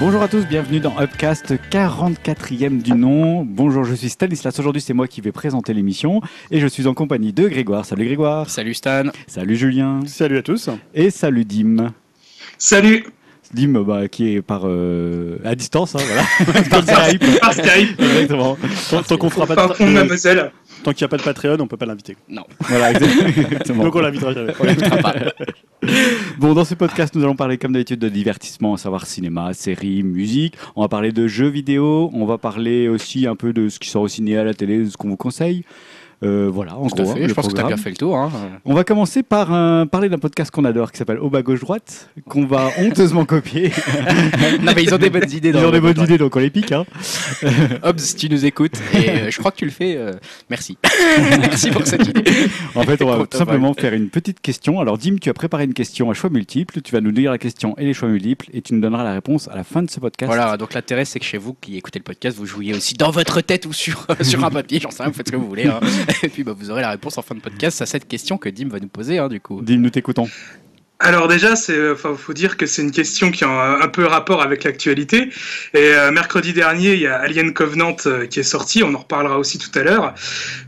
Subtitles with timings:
[0.00, 3.44] Bonjour à tous, bienvenue dans Upcast 44e du nom.
[3.44, 4.56] Bonjour, je suis Stanislas.
[4.60, 6.20] Aujourd'hui, c'est moi qui vais présenter l'émission
[6.52, 7.84] et je suis en compagnie de Grégoire.
[7.84, 8.48] Salut Grégoire.
[8.48, 9.06] Salut Stan.
[9.26, 10.02] Salut Julien.
[10.06, 10.70] Salut à tous.
[10.94, 11.92] Et salut Dim.
[12.58, 13.06] Salut.
[13.52, 16.62] Dim, bah, qui est par euh, à distance, hein, voilà.
[16.70, 17.40] par Skype.
[17.40, 18.00] Par Skype.
[18.00, 18.56] Exactement.
[18.90, 20.52] Tant, qu'on fera pas de Mademoiselle.
[20.88, 22.16] Tant qu'il n'y a pas de Patreon, on peut pas l'inviter.
[22.28, 22.44] Non.
[22.60, 23.84] Voilà, exactement.
[23.84, 24.52] Donc on l'invitera jamais.
[26.38, 30.02] Bon, dans ce podcast, nous allons parler comme d'habitude de divertissement, à savoir cinéma, séries,
[30.02, 30.54] musique.
[30.74, 32.10] On va parler de jeux vidéo.
[32.12, 34.78] On va parler aussi un peu de ce qui sort au ciné, à la télé,
[34.78, 35.64] de ce qu'on vous conseille.
[36.24, 37.20] Euh, voilà, en Tout gros, fait.
[37.20, 38.16] hein, Je le pense que tu as bien fait le tour.
[38.16, 38.30] hein.
[38.64, 41.60] On va commencer par euh, parler d'un podcast qu'on adore qui s'appelle Au bas gauche
[41.60, 43.70] droite, qu'on va honteusement copier.
[44.62, 45.50] non, mais ils ont des bonnes idées.
[45.50, 46.72] Ils ont des bonnes idées, donc on les pique.
[46.72, 46.84] Hein.
[47.84, 49.94] Hobbs, si tu nous écoutes, et euh, je crois que tu le fais.
[49.96, 50.12] euh,
[50.50, 50.76] merci.
[51.40, 52.24] merci pour cette idée.
[52.74, 54.80] En fait, on va tout simplement faire une petite question.
[54.80, 56.80] Alors, Dim, tu as préparé une question à choix multiples.
[56.82, 59.12] Tu vas nous lire la question et les choix multiples et tu nous donneras la
[59.12, 60.26] réponse à la fin de ce podcast.
[60.28, 63.12] Voilà, donc l'intérêt, c'est que chez vous qui écoutez le podcast, vous jouiez aussi dans
[63.12, 65.46] votre tête ou sur, sur un papier, j'en sais rien, vous faites ce que vous
[65.48, 65.66] voulez.
[65.68, 65.78] hein.
[66.22, 68.48] Et puis bah, vous aurez la réponse en fin de podcast à cette question que
[68.48, 69.60] Dim va nous poser, hein, du coup.
[69.62, 70.28] Dim, nous t'écoutons.
[71.00, 74.04] Alors déjà, c'est, enfin, faut dire que c'est une question qui a un, un peu
[74.04, 75.30] rapport avec l'actualité.
[75.72, 78.82] Et euh, mercredi dernier, il y a Alien Covenant euh, qui est sorti.
[78.82, 80.14] On en reparlera aussi tout à l'heure.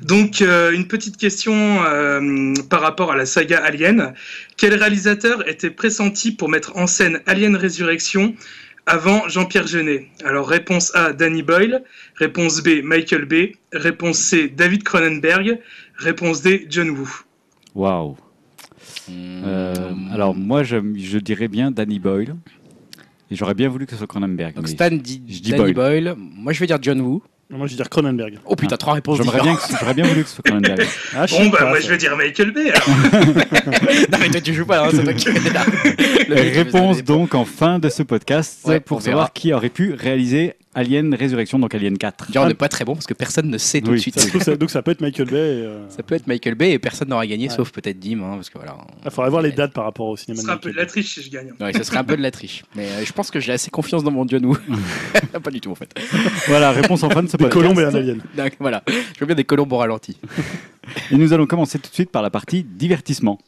[0.02, 4.14] Donc, euh, une petite question euh, par rapport à la saga Alien.
[4.56, 8.36] Quel réalisateur était pressenti pour mettre en scène Alien Résurrection
[8.90, 11.82] avant Jean-Pierre Jeunet Alors, réponse A, Danny Boyle.
[12.16, 13.52] Réponse B, Michael Bay.
[13.72, 15.58] Réponse C, David Cronenberg.
[15.96, 17.08] Réponse D, John Woo.
[17.74, 18.16] Waouh.
[19.10, 20.12] Euh, Hmm.
[20.12, 22.34] alors, moi, je, je dirais bien Danny Boyle.
[23.30, 24.54] Et j'aurais bien voulu que ce soit Cronenberg.
[24.54, 26.04] Donc mais Stan dit je dis Danny Boyle.
[26.04, 26.14] Boyle.
[26.18, 27.22] Moi, je vais dire John Woo.
[27.52, 28.38] Moi je vais dire Cronenberg.
[28.44, 29.72] Oh putain, trois réponses J'aimerais bien, différentes.
[29.72, 30.86] que- j'aurais bien voulu que ce soit Cronenberg.
[31.16, 31.82] Ah, je Bon, bah, pas, moi, ça.
[31.86, 32.70] je vais dire Michael Bay.
[32.70, 32.88] alors.
[34.12, 35.64] non mais toi tu joues pas, hein, c'est toi qui es là.
[36.28, 39.00] Le mec, il veut se Réponse donc en fin de ce podcast Ouais, pour on
[39.00, 42.26] savoir qui aurait pu réaliser Alien Résurrection, donc Alien 4.
[42.28, 44.14] Déjà, on n'est pas très bon parce que personne ne sait tout Oui, de suite.
[44.18, 45.34] Ça se trouve, ça- donc ça peut être Michael Bay.
[45.36, 47.54] euh, Ça peut être Michael Bay et personne n'aura gagné Ouais.
[47.54, 48.76] sauf peut-être Dim, hein, parce que voilà.
[49.04, 50.40] Il faudrait voir les dates par rapport au Ce cinéma.
[50.40, 50.90] de sera un peu Michael de la Bay.
[50.90, 51.52] triche si je gagne.
[51.58, 52.62] Ouais, ce serait un peu de la triche.
[52.76, 54.56] Mais euh, je pense que j'ai assez confiance dans mon John Woo.
[55.42, 55.92] pas du tout en fait.
[56.46, 57.62] Voilà, réponse en fin de ce Des podcast.
[57.66, 58.20] colombes et un alien.
[58.36, 60.16] Donc voilà, je veux bien des colombes au ralenti.
[61.10, 63.38] Et nous allons commencer tout de suite par la partie divertissement.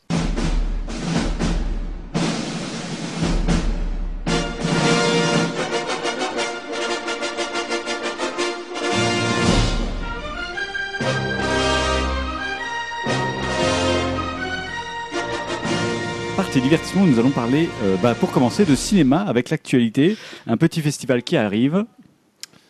[16.53, 20.83] Partie divertissement, nous allons parler, euh, bah, pour commencer, de cinéma avec l'actualité, un petit
[20.83, 21.87] festival qui arrive.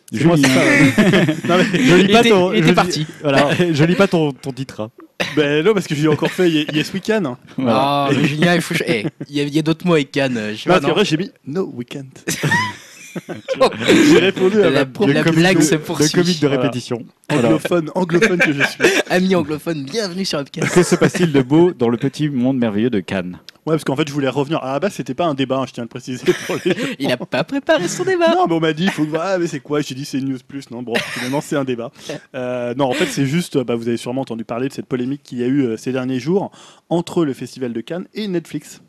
[0.09, 0.93] C'est moi, ça, ouais.
[1.49, 3.05] Non, mais- Je lis pas ton, je lis- parti.
[3.21, 4.79] Voilà, je lis pas ton, ton titre.
[4.83, 4.91] hein.
[5.35, 7.27] Ben non, parce que j'ai encore fait Ye- Yes Weekend.
[7.57, 7.75] Voilà.
[7.77, 8.73] Ah, mais Julien, il faut.
[8.87, 10.39] Eh, Il y a, il y a d'autres mots avec Cannes.
[10.53, 12.07] Je sais Non, pas, parce qu'en vrai, j'ai mis No Weekend.
[14.09, 16.09] j'ai répondu à La, ma Le la blague de- se Le poursuit.
[16.09, 16.61] comique de Voilà.
[16.61, 17.03] répétition.
[17.29, 17.49] Voilà.
[17.49, 18.83] anglophone, anglophone que je suis.
[19.09, 20.73] Amis anglophones, bienvenue sur Upcast.
[20.73, 23.39] Que se passe-t-il de beau dans le petit monde merveilleux de Cannes?
[23.65, 24.61] Ouais, parce qu'en fait, je voulais revenir.
[24.61, 26.75] À la base, c'était pas un débat, hein, je tiens à le préciser pour les
[26.99, 28.35] Il a pas préparé son débat.
[28.35, 29.15] Non, mais on m'a dit, il faut que.
[29.17, 29.81] Ah, mais c'est quoi?
[29.81, 30.69] J'ai dit, c'est une news plus.
[30.69, 31.91] Non, bon, finalement, c'est un débat.
[32.35, 33.57] Euh, non, en fait, c'est juste.
[33.63, 35.91] Bah, vous avez sûrement entendu parler de cette polémique qu'il y a eu euh, ces
[35.91, 36.51] derniers jours
[36.89, 38.81] entre le Festival de Cannes et Netflix.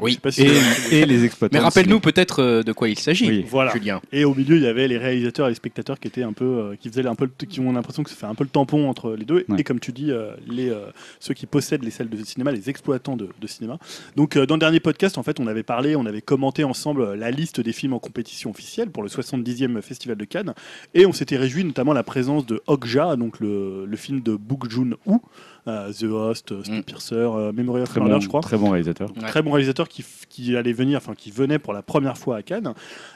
[0.00, 0.18] Oui.
[0.30, 0.42] Si
[0.90, 1.56] et, les exploitants.
[1.56, 3.46] Mais rappelle-nous peut-être euh, de quoi il s'agit, Oui.
[3.48, 3.72] Voilà.
[3.72, 4.00] Julien.
[4.10, 6.44] Et au milieu, il y avait les réalisateurs et les spectateurs qui étaient un peu,
[6.44, 8.88] euh, qui faisaient un peu, qui ont l'impression que ça fait un peu le tampon
[8.88, 9.44] entre les deux.
[9.48, 9.60] Ouais.
[9.60, 10.86] Et comme tu dis, euh, les euh,
[11.20, 13.78] ceux qui possèdent les salles de cinéma, les exploitants de, de cinéma.
[14.16, 17.14] Donc, euh, dans le dernier podcast, en fait, on avait parlé, on avait commenté ensemble
[17.14, 20.54] la liste des films en compétition officielle pour le 70e Festival de Cannes,
[20.94, 24.68] et on s'était réjoui notamment la présence de Okja, donc le, le film de Book
[24.70, 25.22] Joon-ho,
[25.66, 29.10] The Host, euh, Snowpiercer, euh, Memory of Très Murder, bon, je crois très bon réalisateur.
[29.16, 29.28] Ouais.
[29.28, 32.74] très bon réalisateur qui, allait venir, enfin qui venait pour la première fois à Cannes.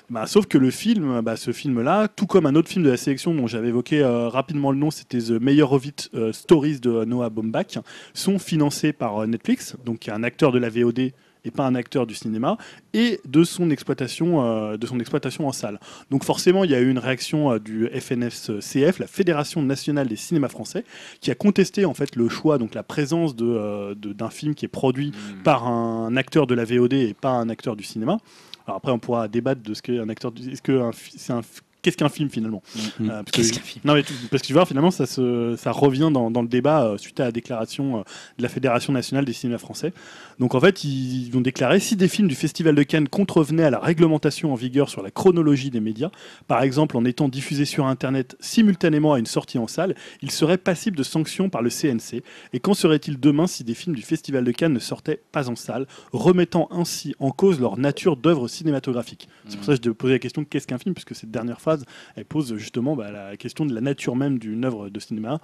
[0.08, 2.96] Bah, sauf que le film, bah, ce film-là, tout comme un autre film de la
[2.96, 7.30] sélection dont j'avais évoqué euh, rapidement le nom, c'était The Meyerowitz euh, Stories de Noah
[7.30, 7.78] Baumbach,
[8.14, 11.10] sont financés par euh, Netflix, donc qui est un acteur de la VOD
[11.46, 12.58] et pas un acteur du cinéma,
[12.92, 15.78] et de son exploitation, euh, de son exploitation en salle.
[16.10, 20.16] Donc forcément, il y a eu une réaction euh, du FNSCF, la Fédération nationale des
[20.16, 20.84] cinémas français,
[21.20, 24.54] qui a contesté en fait le choix, donc la présence de, euh, de- d'un film
[24.54, 25.12] qui est produit
[25.44, 28.18] par un acteur de la VOD et pas un acteur du cinéma.
[28.66, 30.32] Alors après, on pourra débattre de ce qu'est un acteur.
[30.32, 30.50] Du...
[30.50, 30.80] Est-ce que
[31.16, 31.42] c'est un
[31.86, 32.62] qu'est-ce qu'un film finalement
[32.98, 33.10] Mhm.
[33.10, 35.54] Euh, parce que- Qu'est-ce qu'un film non, mais parce que tu vois, finalement, ça, se,
[35.56, 38.02] ça revient dans, dans le débat euh, suite à la déclaration euh,
[38.38, 39.92] de la Fédération nationale des cinémas français.
[40.40, 43.62] Donc, en fait, ils, ils ont déclaré si des films du Festival de Cannes contrevenaient
[43.62, 46.10] à la réglementation en vigueur sur la chronologie des médias,
[46.48, 50.58] par exemple en étant diffusés sur Internet simultanément à une sortie en salle, ils seraient
[50.58, 52.22] passibles de sanctions par le CNC.
[52.52, 55.56] Et qu'en serait-il demain si des films du Festival de Cannes ne sortaient pas en
[55.56, 59.28] salle, remettant ainsi en cause leur nature d'œuvre cinématographique?
[59.48, 60.94] C'est pour ça que je te posais la question qu'est-ce qu'un film?
[60.94, 61.60] Puisque cette dernière
[62.14, 65.40] elle pose justement bah, la question de la nature même d'une œuvre de cinéma.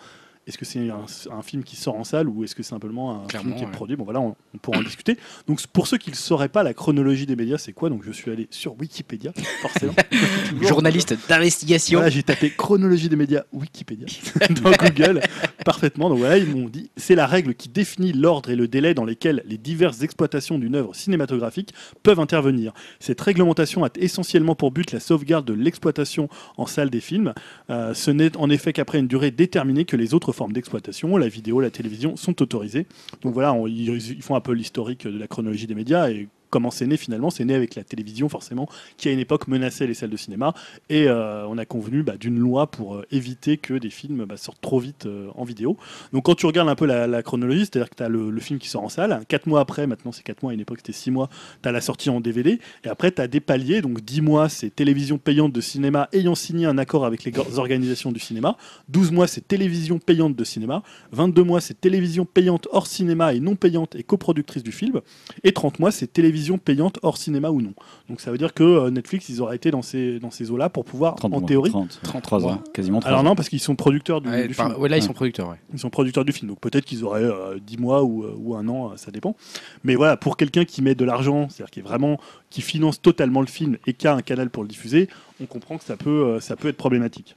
[0.46, 3.22] Est-ce que c'est un, un film qui sort en salle ou est-ce que c'est simplement
[3.22, 3.72] un Clairement, film qui est ouais.
[3.72, 3.96] produit?
[3.96, 5.16] Bon voilà, on, on pourra en discuter.
[5.46, 7.90] Donc pour ceux qui ne sauraient pas la chronologie des médias, c'est quoi?
[7.90, 9.94] Donc je suis allé sur Wikipédia, forcément.
[10.62, 11.98] Journaliste d'investigation.
[12.00, 14.06] Voilà, j'ai tapé chronologie des médias Wikipédia
[14.62, 15.20] dans Google
[15.64, 16.08] parfaitement.
[16.08, 19.04] Donc voilà, ils m'ont dit c'est la règle qui définit l'ordre et le délai dans
[19.04, 21.72] lesquels les diverses exploitations d'une œuvre cinématographique
[22.02, 22.72] peuvent intervenir.
[22.98, 27.32] Cette réglementation a essentiellement pour but la sauvegarde de l'exploitation en salle des films.
[27.70, 31.28] Euh, ce n'est en effet qu'après une durée déterminée que les autres formes d'exploitation, la
[31.28, 32.86] vidéo, la télévision, sont autorisées.
[33.22, 36.70] Donc voilà, ils, ils font un peu l'historique de la chronologie des médias et comment
[36.70, 39.94] c'est né finalement C'est né avec la télévision forcément, qui à une époque menaçait les
[39.94, 40.54] salles de cinéma.
[40.88, 44.36] Et euh, on a convenu bah, d'une loi pour euh, éviter que des films bah,
[44.36, 45.76] sortent trop vite euh, en vidéo.
[46.12, 48.58] Donc quand tu regardes un peu la, chronologie, c'est-à-dire que tu as le, le film
[48.58, 50.92] qui sort en salle, quatre mois après, maintenant c'est quatre mois, à une époque c'était
[50.92, 51.30] six mois,
[51.62, 54.48] tu as la sortie en DVD, et après tu as des paliers, donc 10 mois
[54.50, 58.56] c'est télévision payante de cinéma ayant signé un accord avec les organisations du cinéma,
[58.90, 60.82] 12 mois c'est télévision payante de cinéma,
[61.12, 65.00] 22 mois c'est télévision payante hors cinéma et non payante et coproductrice du film,
[65.44, 67.74] et 30 mois c'est télévision payante hors cinéma ou non.
[68.08, 70.68] Donc ça veut dire que euh, Netflix ils auraient été dans ces, dans ces eaux-là
[70.68, 73.48] pour pouvoir, 30 en mois, théorie, 30, 33 33 ans, quasiment 30 alors non, parce
[73.48, 74.80] qu'ils sont producteurs du, Ouais, du par- film.
[74.80, 75.56] ouais, là, ils sont producteurs, ouais.
[75.72, 78.54] Ils sont producteurs du film, donc peut-être qu'ils auraient euh, 10 mois ou, euh, ou
[78.56, 79.36] un an, euh, ça dépend.
[79.84, 82.18] Mais voilà, pour quelqu'un qui met de l'argent, c'est-à-dire qui est vraiment
[82.50, 85.08] qui finance totalement le film et qui a un canal pour le diffuser,
[85.40, 87.36] on comprend que ça peut, euh, ça peut être problématique.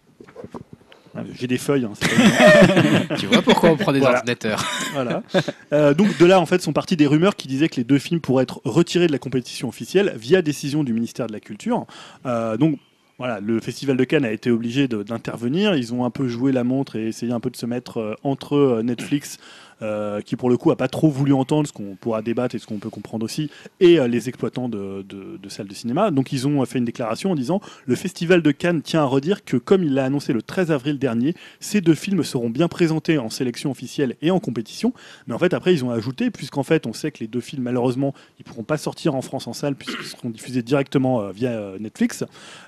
[1.17, 1.85] Ah, J'ai des feuilles.
[1.85, 1.93] hein,
[3.17, 4.17] tu vois pourquoi on prend des Voilà.
[4.17, 4.63] ordinateurs
[4.93, 5.23] voilà.
[5.73, 7.99] Euh, donc de là, en fait, sont parties des rumeurs qui disaient que les deux
[7.99, 11.85] films pourraient être retirés de la compétition officielle via décision du ministère de la Culture.
[12.25, 12.77] Euh, donc
[13.17, 15.73] voilà, le Festival de Cannes a été obligé d'intervenir.
[15.75, 18.13] Ils ont un peu joué la montre et essayé un peu de se mettre euh,
[18.23, 19.37] entre Netflix,
[19.81, 22.59] euh, qui pour le coup a pas trop voulu entendre ce qu'on pourra débattre et
[22.59, 23.49] ce qu'on peut comprendre aussi,
[23.79, 26.11] et euh, les exploitants de, de- de salles de cinéma.
[26.11, 29.43] Donc ils ont fait une déclaration en disant le Festival de Cannes tient à redire
[29.43, 33.17] que comme il l'a annoncé le 13 avril dernier, ces deux films seront bien présentés
[33.17, 34.93] en sélection officielle et en compétition.
[35.27, 37.63] Mais en fait, après, ils ont ajouté, puisqu'en fait, on sait que les deux films,
[37.63, 41.73] malheureusement, ils pourront pas sortir en France en salle, puisqu'ils seront diffusés directement euh, via
[41.79, 42.23] Netflix.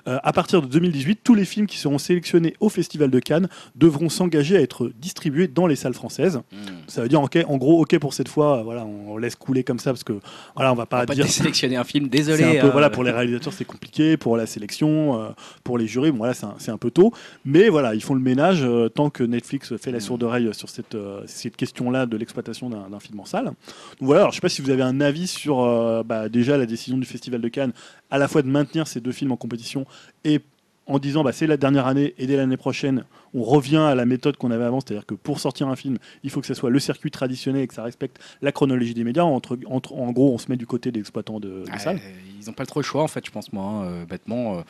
[0.06, 4.08] À partir de 2018, tous les films qui seront sélectionnés au Festival de Cannes devront
[4.08, 6.40] s'engager à être distribués dans les salles françaises.
[6.98, 9.78] Ça veut dire, ok, en gros, ok pour cette fois, voilà, on laisse couler comme
[9.78, 10.14] ça, parce que
[10.56, 11.26] voilà, on va On pas va pas dire.
[11.26, 12.42] désélectionner un film, désolé.
[12.42, 15.28] un peu, euh, voilà, pour les réalisateurs, c'est compliqué, pour la sélection, euh,
[15.62, 17.12] pour les jurys, bon, voilà, c'est un, peu tôt.
[17.44, 20.68] Mais voilà, ils font le ménage euh, tant que Netflix fait la sourde oreille sur
[20.68, 20.96] cette,
[21.26, 23.44] cette question-là de l'exploitation d'un film en salle.
[23.44, 23.54] Donc
[24.00, 26.98] voilà, alors, je sais pas si vous avez un avis sur bah, déjà la décision
[26.98, 27.72] du Festival de Cannes,
[28.10, 29.86] à la fois de maintenir ces deux films en compétition
[30.24, 30.40] et
[30.88, 34.06] en disant bah, c'est la dernière année et dès l'année prochaine, on revient à la
[34.06, 36.70] méthode qu'on avait avant, c'est-à-dire que pour sortir un film, il faut que ce soit
[36.70, 39.22] le circuit traditionnel et que ça respecte la chronologie des médias.
[39.24, 42.00] Entre, entre, en gros, on se met du côté des exploitants de, salles.
[42.40, 43.64] ils n'ont pas trop le choix en fait, je pense moi.
[43.64, 44.62] hein, euh, bêtement, euh,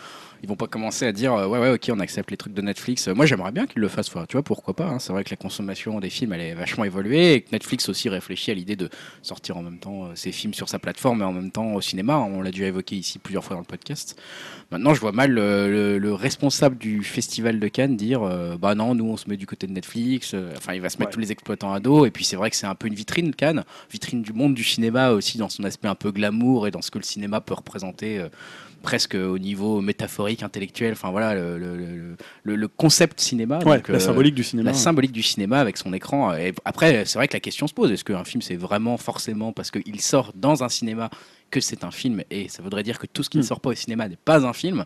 [0.42, 2.62] ils vont pas commencer à dire euh, ouais ouais ok on accepte les trucs de
[2.62, 3.08] Netflix.
[3.08, 4.10] Euh, moi j'aimerais bien qu'ils le fassent.
[4.10, 4.86] tu vois pourquoi pas.
[4.86, 7.88] hein, c'est vrai que la consommation des films elle est vachement évoluée et que Netflix
[7.88, 8.88] aussi réfléchit à l'idée de
[9.22, 12.18] sortir en même temps ses films sur sa plateforme et en même temps au cinéma.
[12.18, 14.20] On l'a déjà évoqué ici plusieurs fois dans le podcast.
[14.70, 18.94] Maintenant je vois mal le, le responsable du festival de Cannes dire euh, bah non
[18.94, 20.32] nous on se met du côté de Netflix.
[20.34, 21.14] Euh, Enfin il va se mettre Ouais.
[21.14, 23.34] tous les exploitants à dos et puis c'est vrai que c'est un peu une vitrine
[23.34, 26.82] Cannes, vitrine du monde du cinéma aussi dans son aspect un peu glamour et dans
[26.82, 28.28] ce que le cinéma peut représenter euh,
[28.82, 30.92] presque au niveau métaphorique, intellectuel.
[30.92, 33.58] Enfin voilà le, le- le- le- le concept cinéma.
[33.64, 34.70] Ouais, donc, la euh, symbolique du cinéma.
[34.70, 36.32] la symbolique du cinéma avec son écran.
[36.34, 39.52] Et après, c'est vrai que la question se pose est-ce qu'un film, c'est vraiment forcément
[39.52, 41.10] parce qu'il sort dans un cinéma
[41.50, 43.46] que c'est un film Et ça voudrait dire que tout ce qui ne Hmm.
[43.46, 44.84] sort pas au cinéma n'est pas un film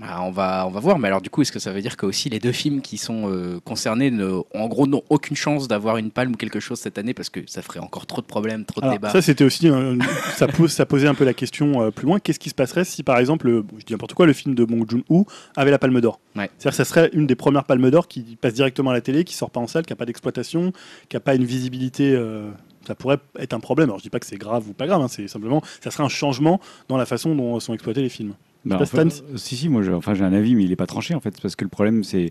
[0.00, 0.98] Bah, on, va, on va voir.
[0.98, 2.98] Mais alors, du coup, est-ce que ça veut dire que aussi les deux films qui
[2.98, 6.78] sont euh, concernés, ne, en gros, n'ont aucune chance d'avoir une palme ou quelque chose
[6.78, 9.10] cette année parce que ça ferait encore trop de problèmes, trop de débats?
[9.10, 9.68] ça, c'était aussi.
[9.68, 9.98] un-
[10.36, 12.18] ça, pose, ça posait un peu la question euh, plus loin.
[12.20, 14.64] Qu'est-ce qui se passerait si, par exemple, le- je dis n'importe quoi, le film de
[14.64, 15.26] Bong Joon-ho
[15.56, 16.20] avait la Palme d'Or?
[16.36, 16.50] Ouais.
[16.58, 19.24] C'est-à-dire que ça serait une des premières Palmes d'Or qui passe directement à la télé,
[19.24, 20.72] qui sort pas en salle, qui n'a pas d'exploitation,
[21.08, 22.12] qui n'a pas une visibilité.
[22.14, 22.50] euh,
[22.86, 23.88] ça pourrait être un problème.
[23.88, 25.60] Alors, je dis pas que c'est grave ou pas grave, hein, c'est simplement.
[25.82, 28.34] Ça serait un changement dans la façon dont sont exploités les films.
[28.66, 29.04] Bah, enfin,
[29.36, 31.56] si, si, moi j'ai enfin, un avis, mais il n'est pas tranché en fait, parce
[31.56, 32.30] que le problème c'est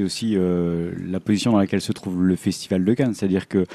[0.00, 3.14] aussi euh, la position dans laquelle se trouve le Festival de Cannes.
[3.14, 3.66] C'est-à-dire que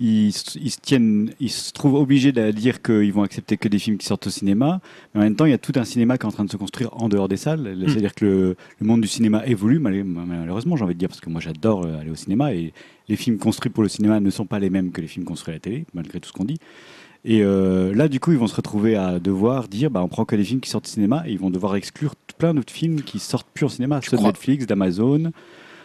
[0.00, 3.66] ils, se- ils se tiennent, ils se trouvent obligés de dire qu'ils vont accepter que
[3.66, 4.80] des films qui sortent au cinéma.
[5.12, 6.50] Mais en même temps, il y a tout un cinéma qui est en train de
[6.52, 7.76] se construire en dehors des salles.
[7.88, 11.30] C'est-à-dire que le, le monde du cinéma évolue, malheureusement, j'ai envie de dire, parce que
[11.30, 12.72] moi j'adore euh, aller au cinéma et
[13.08, 15.52] les films construits pour le cinéma ne sont pas les mêmes que les films construits
[15.52, 16.58] à la télé, malgré tout ce qu'on dit.
[17.24, 20.24] Et euh, là, du coup, ils vont se retrouver à devoir dire bah, on prend
[20.24, 23.02] que les films qui sortent au cinéma et ils vont devoir exclure plein d'autres films
[23.02, 25.32] qui sortent plus au cinéma, ceux de Netflix, d'Amazon.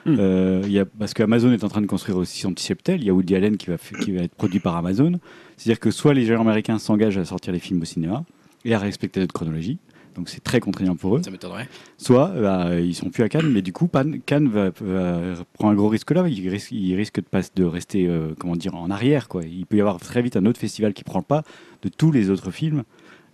[0.05, 0.15] Hmm.
[0.19, 3.01] Euh, il y a, parce qu'Amazon est en train de construire aussi son petit cheptel.
[3.01, 5.19] Il y a Woody Allen qui va, f- qui va être produit par Amazon.
[5.57, 8.23] C'est-à-dire que soit les géants américains s'engagent à sortir les films au cinéma
[8.65, 9.77] et à respecter notre chronologie.
[10.15, 11.22] Donc c'est très contraignant pour eux.
[11.24, 11.67] Ça m'étonnerait.
[11.98, 15.43] Soit euh, bah, ils sont plus à Cannes, mais du coup Pan- Cannes va, va-
[15.53, 16.27] prend un gros risque là.
[16.27, 17.20] Il risque, il risque
[17.55, 19.27] de, rester euh, comment dire en arrière.
[19.27, 19.43] Quoi.
[19.43, 21.43] Il peut y avoir très vite un autre festival qui prend le pas
[21.82, 22.84] de tous les autres films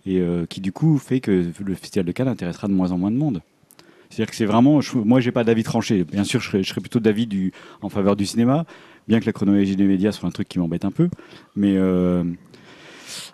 [0.06, 2.98] et euh, qui du coup fait que le festival de Cannes intéressera de moins en
[2.98, 3.42] moins de monde.
[4.08, 6.02] C'est-à-dire que c'est vraiment, je, moi j'ai pas d'avis tranché.
[6.04, 8.64] Bien sûr, je serais, je serais plutôt d'avis du, en faveur du cinéma,
[9.06, 11.08] bien que la chronologie des médias soit un truc qui m'embête un peu.
[11.54, 12.24] Mais euh,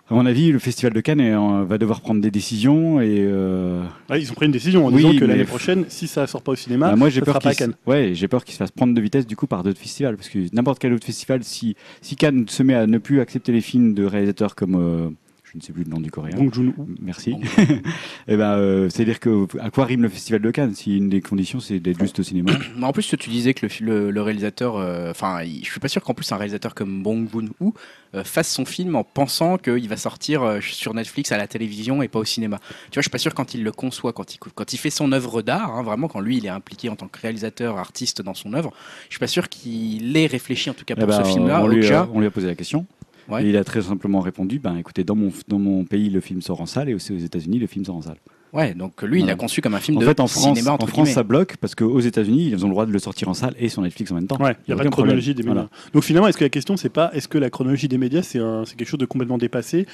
[0.09, 4.21] à mon avis, le festival de Cannes va devoir prendre des décisions et euh, Ouais,
[4.21, 6.53] ils ont pris une décision en Oui, disant que l'année prochaine, si ça sort pas
[6.53, 7.73] au cinéma, Bah, moi j'ai ça peur sera pas à qu'il Cannes.
[7.85, 10.15] se- ouais, j'ai peur qu'il se fasse prendre de vitesse du coup par d'autres festivals
[10.15, 13.51] parce que n'importe quel autre festival si si Cannes se met à ne plus accepter
[13.51, 15.09] les films de réalisateurs comme euh,
[15.57, 16.35] je ne sais plus le nom du coréen.
[16.37, 16.87] Bong Joon-ho.
[17.01, 17.33] Merci.
[18.27, 20.97] Et ben euh, c'est à dire que à quoi rime le festival de Cannes si
[20.97, 22.51] une des conditions c'est d'être juste au cinéma.
[22.77, 25.71] Mais en plus, tu disais que le, fi- le, le réalisateur, euh, enfin, il- je
[25.71, 27.73] suis pas sûr qu'en plus un réalisateur comme Bong Joon-ho
[28.15, 32.01] euh, fasse son film en pensant qu'il va sortir euh, sur Netflix à la télévision
[32.03, 32.59] et pas au cinéma.
[32.59, 34.89] Tu vois, je suis pas sûr quand il le conçoit, quand il, quand il fait
[34.91, 38.21] son œuvre d'art, hein, vraiment quand lui il est impliqué en tant que réalisateur, artiste
[38.21, 38.71] dans son œuvre,
[39.09, 41.61] je suis pas sûr qu'il ait réfléchi en tout cas Eh pour ben, ce film-là.
[41.63, 42.01] on, lui Okja.
[42.01, 42.85] a, on lui a posé la question.
[43.29, 43.43] Ouais.
[43.45, 46.41] Et il a très simplement répondu ben écoutez dans mon dans mon pays le film
[46.41, 48.17] sort en salle et aussi aux États-Unis le film sort en salle.
[48.53, 50.71] Ouais, donc lui il l'a conçu comme un film En de fait en France cinéma
[50.71, 51.11] en France guillemets.
[51.11, 53.67] ça bloque parce qu'aux États-Unis ils ont le droit de le sortir en salle et
[53.67, 54.37] sur Netflix en même temps.
[54.41, 55.35] Ouais, il n'y a pas de chronologie problème.
[55.35, 55.53] des médias.
[55.53, 55.91] Voilà.
[55.93, 58.39] Donc finalement, est-ce que la question, c'est pas est-ce que la chronologie des médias, c'est
[58.39, 59.85] un- c'est quelque chose de complètement dépassé?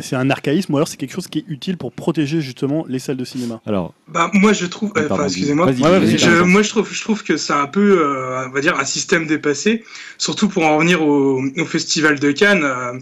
[0.00, 2.98] C'est un archaïsme ou alors c'est quelque chose qui est utile pour protéger justement les
[2.98, 4.92] salles de cinéma Alors Bah, moi, je trouve.
[4.96, 5.66] euh, excusez-moi.
[5.90, 8.78] Ouais, Je- moi, je trouve, je trouve que c'est un peu, euh, on va dire,
[8.78, 9.84] un système dépassé,
[10.18, 12.64] surtout pour en revenir au, au festival de Cannes.
[12.64, 12.98] euh,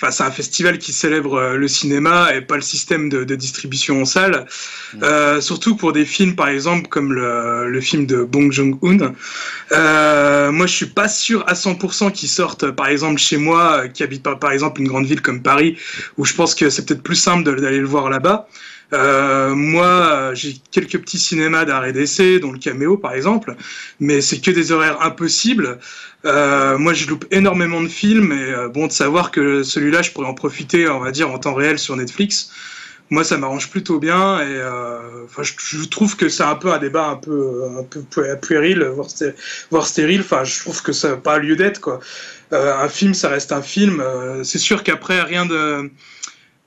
[0.00, 3.34] Enfin, c'est un festival qui célèbre euh, le cinéma et pas le système de, de
[3.34, 4.46] distribution en salle.
[4.94, 5.02] Mm.
[5.02, 8.88] Euh, surtout pour des films, par exemple, comme le, le film de Bong Joon-ho.
[9.72, 13.88] Euh, moi, je suis pas sûr à 100% qu'ils sortent, par exemple, chez moi, euh,
[13.88, 15.76] qui habite pas, par exemple, une grande ville comme Paris,
[16.16, 18.48] où je pense que c'est peut-être plus simple d'aller le voir là-bas.
[18.92, 23.54] Euh, moi, j'ai quelques petits cinémas d'arrêt d'essai, dont le Caméo par exemple,
[24.00, 25.78] mais c'est que des horaires impossibles.
[26.24, 30.10] Euh, moi, je loupe énormément de films, et euh, bon, de savoir que celui-là, je
[30.10, 32.50] pourrais en profiter, on va dire, en temps réel sur Netflix.
[33.10, 36.78] Moi, ça m'arrange plutôt bien, et euh, enfin, je, trouve que c'est un peu un
[36.78, 39.08] débat un peu, un peu pu- puéril, voire,
[39.70, 40.20] voire stérile.
[40.20, 42.00] Enfin, je trouve que ça n'a pas lieu d'être, quoi.
[42.52, 44.02] Euh, un film, ça reste un film.
[44.44, 45.90] C'est sûr qu'après, rien de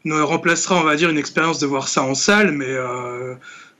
[0.09, 3.35] remplacera, on va dire, une expérience de voir ça en salle, mais euh,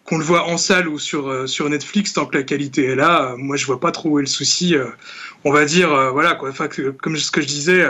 [0.06, 2.96] qu'on le voit en salle ou sur, euh, sur Netflix, tant que la qualité est
[2.96, 4.76] là, moi je vois pas trop où est le souci.
[4.76, 4.86] euh,
[5.44, 6.50] on va dire, voilà, quoi.
[6.50, 7.84] Enfin, que- comme ce que je disais,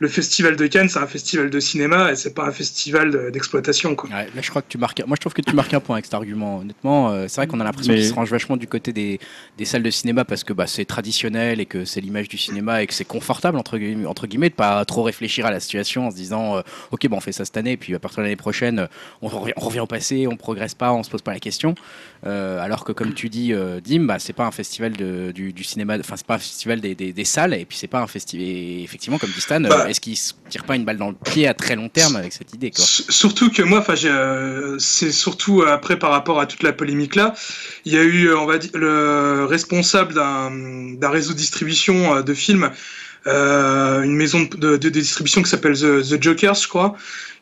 [0.00, 3.30] le festival de Cannes, c'est un festival de cinéma et c'est pas un festival de-
[3.30, 4.08] d'exploitation, quoi.
[4.10, 5.02] Ouais, là, je crois que tu marques.
[5.06, 6.58] Moi, je trouve que tu marques un point avec cet argument.
[6.60, 9.20] Honnêtement, euh, c'est vrai qu'on a l'impression Mais- qu'il se range vachement du côté des,
[9.58, 12.82] des salles de cinéma parce que bah, c'est traditionnel et que c'est l'image du cinéma
[12.82, 16.06] et que c'est confortable entre guillemets, entre guillemets de pas trop réfléchir à la situation
[16.06, 18.18] en se disant euh, ok bon on fait ça cette année et puis à partir
[18.18, 18.86] de l'année prochaine euh,
[19.20, 21.74] on, revient, on revient au passé, on progresse pas, on se pose pas la question.
[22.26, 25.54] Euh, alors que comme tu dis euh, Dim, bah, c'est pas un festival de, du,
[25.54, 28.00] du cinéma, enfin c'est pas un festival des, des, des salles et puis c'est pas
[28.02, 28.46] un festival.
[28.46, 29.88] Effectivement comme dit Stan, euh, Bah.
[29.88, 32.34] est-ce qu'il se tire pas une balle dans le pied à très long terme avec
[32.34, 32.84] cette idée quoi?
[32.84, 36.74] Surtout que moi, enfin, j'ai, euh, c'est surtout euh, après par rapport à toute la
[36.74, 37.34] polémique là,
[37.86, 40.50] il y a eu, euh, on va dire, le responsable d'un,
[40.98, 42.70] d'un réseau de distribution euh, de films,
[43.26, 46.96] euh, une maison de, de- de distribution qui s'appelle The, The Jokers, je crois,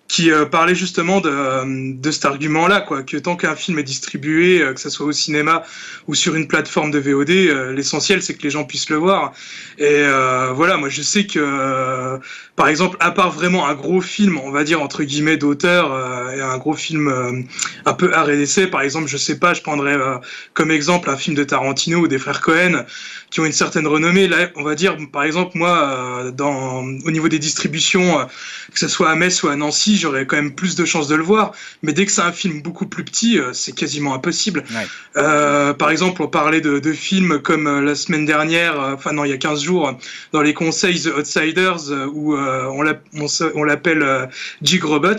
[0.09, 3.85] qui euh, parlait justement de, euh, de cet argument-là, quoi, que tant qu'un film est
[3.85, 5.63] distribué, euh, que ce soit au cinéma
[6.07, 9.35] ou sur une plateforme de VOD, euh, l'essentiel c'est que les gens puissent le voir.
[9.77, 12.19] Et euh, voilà, moi je sais que, euh,
[12.59, 16.37] par exemple, à part vraiment un gros film, on va dire entre guillemets d'auteur, euh,
[16.37, 17.41] et un gros film euh,
[17.87, 20.17] un peu d'essai, par exemple, je sais pas, je prendrais euh,
[20.55, 22.85] comme exemple un film de Tarantino ou des frères Cohen
[23.31, 24.27] qui ont une certaine renommée.
[24.27, 28.27] Là, on va dire, par exemple, moi, dans, au niveau des distributions,
[28.73, 31.15] que ce soit à Metz ou à Nancy, j'aurais quand même plus de chances de
[31.15, 31.53] le voir.
[31.83, 34.65] Mais dès que c'est un film beaucoup plus petit, c'est quasiment impossible.
[34.71, 35.75] Ouais.
[35.75, 39.35] Par exemple, on parlait de, de films comme la semaine dernière, enfin non, il y
[39.35, 39.95] a 15 jours,
[40.33, 42.35] dans les conseils The Outsiders, où
[42.73, 43.07] on l'app-
[43.55, 44.27] on l'appelle euh,
[44.63, 45.17] Jig Robot.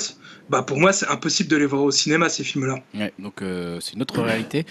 [0.49, 2.75] Bah pour moi, c'est impossible de les voir au cinéma ces films-là.
[2.95, 4.65] Ouais, donc euh, c'est une autre réalité.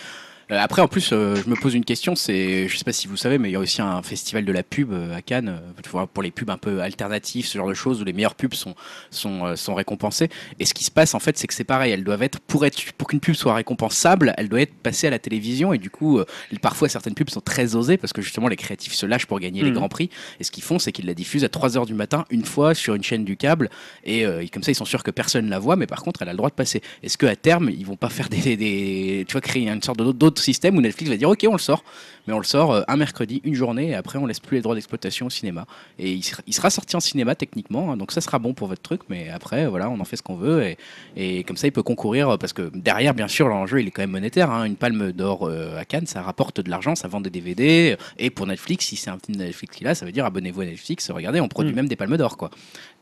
[0.50, 2.14] Euh, après, en plus, euh, je me pose une question.
[2.14, 4.52] C'est, je sais pas si vous savez, mais il y a aussi un festival de
[4.52, 5.60] la pub euh, à Cannes,
[5.94, 8.54] euh, pour les pubs un peu alternatives, ce genre de choses où les meilleures pubs
[8.54, 8.74] sont
[9.10, 10.30] sont euh, sont récompensées.
[10.58, 11.92] Et ce qui se passe en fait, c'est que c'est pareil.
[11.92, 15.10] Elles doivent être pour être pour qu'une pub soit récompensable, elle doit être passée à
[15.10, 15.72] la télévision.
[15.74, 16.24] Et du coup, euh,
[16.62, 19.62] parfois certaines pubs sont très osées parce que justement les créatifs se lâchent pour gagner
[19.62, 19.76] les Mhm.
[19.76, 20.08] grands prix.
[20.40, 22.74] Et ce qu'ils font, c'est qu'ils la diffusent à 3 heures du matin une fois
[22.74, 23.68] sur une chaîne du câble.
[24.04, 26.28] Et, euh, comme ça, ils sont sûrs que personne la voit, mais par contre, elle
[26.28, 26.80] a le droit de passer.
[27.02, 30.12] Est-ce qu'à terme, ils vont pas faire des, des- tu vois, créer une sorte de-
[30.38, 31.82] d'autre système où Netflix va dire, ok, on le sort,
[32.26, 34.62] mais on le sort euh, un mercredi, une journée, et après, on laisse plus les
[34.62, 35.66] droits d'exploitation au cinéma.
[35.98, 38.68] Et il sera, il sera sorti en cinéma techniquement, hein, donc ça sera bon pour
[38.68, 40.78] votre truc, mais après, voilà, on en fait ce qu'on veut, et,
[41.16, 43.90] et comme ça, il peut concourir euh, parce que derrière, bien sûr, l'enjeu, il est
[43.90, 44.50] quand même monétaire.
[44.50, 44.64] hein.
[44.64, 48.30] Une palme d'or euh, à Cannes, ça rapporte de l'argent, ça vend des DVD, et
[48.30, 51.10] pour Netflix, si c'est un film Netflix qui là, ça veut dire abonnez-vous à Netflix,
[51.10, 51.76] regardez, on produit Mm.
[51.76, 52.50] même des palmes d'or, quoi.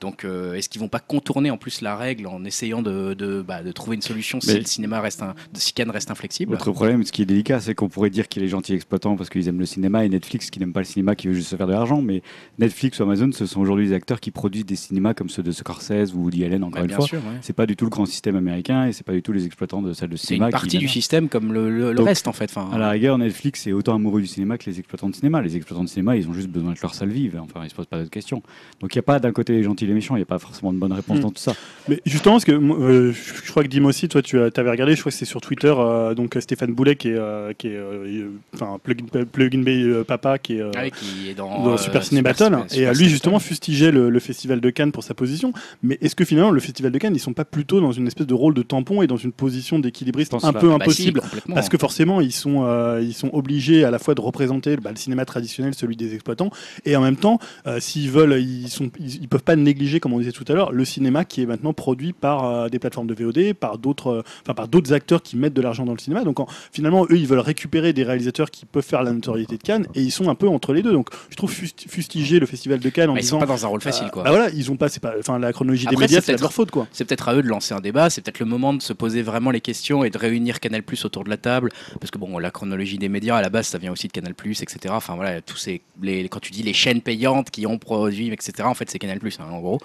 [0.00, 3.40] Donc, euh, est-ce qu'ils vont pas contourner en plus la règle en essayant de, de,
[3.40, 6.52] bah, de trouver une solution si Mais- le cinéma reste, un, si Cannes reste inflexible?
[6.52, 9.30] Votre problème, ce qui est délicat, c'est qu'on pourrait dire qu'il est gentil exploitant parce
[9.30, 11.56] qu'ils aiment le cinéma et Netflix qui n'aime pas le cinéma, qui veut juste se
[11.56, 12.02] faire de l'argent.
[12.02, 12.22] Mais
[12.58, 15.50] Netflix ou Amazon, ce sont aujourd'hui des acteurs qui produisent des cinémas comme ceux de
[15.52, 17.06] Scorsese ou Woody Allen, encore Bah, une fois.
[17.10, 17.20] ouais.
[17.40, 19.80] C'est pas du tout le grand système américain et c'est pas du tout les exploitants
[19.82, 20.46] de salles de C'est cinéma.
[20.46, 22.50] une qui partie du système comme le, le- le Donc, reste en fait.
[22.54, 25.40] Enfin, À la rigueur, Netflix est autant amoureux du cinéma que les exploitants de cinéma.
[25.40, 27.40] Les exploitants de cinéma, ils ont juste besoin que leur salle vive.
[27.42, 28.42] Enfin, ils se posent pas d'autres questions.
[28.80, 30.26] Donc il n'y a pas d'un côté les gentils et les méchants, il n'y a
[30.26, 31.22] pas forcément de bonne réponse Mm.
[31.22, 31.54] dans tout ça.
[31.88, 35.00] Mais justement, parce que euh, je crois que Dim aussi, toi, tu avais regardé, je
[35.00, 37.76] crois que c'est sur Twitter, euh, donc euh, Stéphane Boulet, qui est, euh, qui est
[37.76, 41.62] euh, enfin, Plugin, Plugin Bay euh, Papa, qui est euh, Ah oui, qui est dans,
[41.64, 44.70] dans euh, Super Ciné Battle, Super- et Super lui justement fustigeait le, le Festival de
[44.70, 45.52] Cannes pour sa position.
[45.82, 48.26] Mais est-ce que finalement, le Festival de Cannes, ils sont pas plutôt dans une espèce
[48.26, 50.52] de rôle de tampon et dans une position d'équilibriste un pas.
[50.60, 51.22] peu Bah si, impossible?
[51.54, 54.90] Parce que forcément, ils sont, euh, ils sont obligés à la fois de représenter bah,
[54.90, 56.50] le cinéma traditionnel, celui des exploitants,
[56.84, 60.12] et en même temps, euh, s'ils veulent, ils sont, ils, ils peuvent pas négliger, comme
[60.12, 63.06] on disait tout à l'heure, le cinéma qui est maintenant produit par euh, des plateformes
[63.06, 65.98] de VOD, par d'autres, euh, enfin par d'autres acteurs qui mettent de l'argent dans le
[65.98, 66.24] cinéma.
[66.24, 69.62] Donc en- finalement, eux, ils veulent récupérer des réalisateurs qui peuvent faire la notoriété de
[69.62, 70.92] Cannes, et ils sont un peu entre les deux.
[70.92, 73.52] Donc je trouve fust- fustiger le Festival de Cannes en Bah, ils sont disant, pas
[73.52, 74.22] dans un rôle facile euh, quoi.
[74.24, 76.70] bah voilà, ils ont pas, c'est pas, enfin la chronologie des médias, c'est leur faute
[76.70, 76.86] quoi.
[76.92, 79.22] C'est peut-être à eux de lancer un débat, c'est peut-être le moment de se poser
[79.22, 81.70] vraiment les questions et de réunir Canal Plus autour de la table.
[82.00, 84.34] Parce que bon, la chronologie des médias, à la base, ça vient aussi de Canal
[84.34, 84.94] Plus, etc.
[84.96, 88.52] Enfin voilà, tous ces, les, quand tu dis les chaînes payantes qui ont produit, etc.,
[88.64, 89.80] en fait, c'est Canal Plus, hein, gros.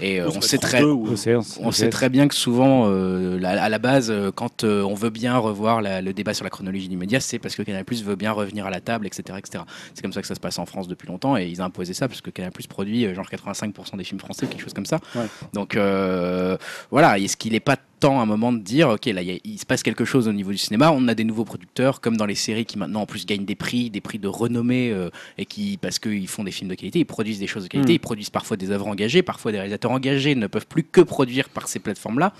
[0.00, 0.78] Et euh, on sait très.
[0.80, 4.10] France 2 ou- OCS, On sait très bien que souvent, euh, la- à la base,
[4.10, 7.20] euh, quand euh, on veut bien revoir la- le débat sur la chronologie du média,
[7.20, 9.64] c'est parce que Canal Plus veut bien revenir à la table, etc., etc.
[9.94, 11.94] C'est comme ça que ça se passe en France depuis longtemps et ils ont imposé
[11.94, 14.86] ça parce que Canal Plus produit euh, genre 85% des films français, quelque chose comme
[14.86, 14.98] ça.
[15.14, 15.22] Ouais.
[15.52, 16.56] Donc euh,
[16.90, 19.66] voilà, est-ce qu'il n'est pas temps à un moment de dire, ok, là il se
[19.66, 22.34] passe quelque chose au niveau du cinéma, on a des nouveaux producteurs comme dans les
[22.34, 25.78] séries qui maintenant en plus gagnent des prix, des prix de renommée euh, et qui
[25.80, 27.96] parce qu'ils font des films de qualité, ils produisent des choses de qualité, Mm.
[27.96, 31.48] ils produisent parfois des œuvres engagées, parfois des réalisateurs engagés ne peuvent plus que produire
[31.48, 32.32] par ces plateformes-là.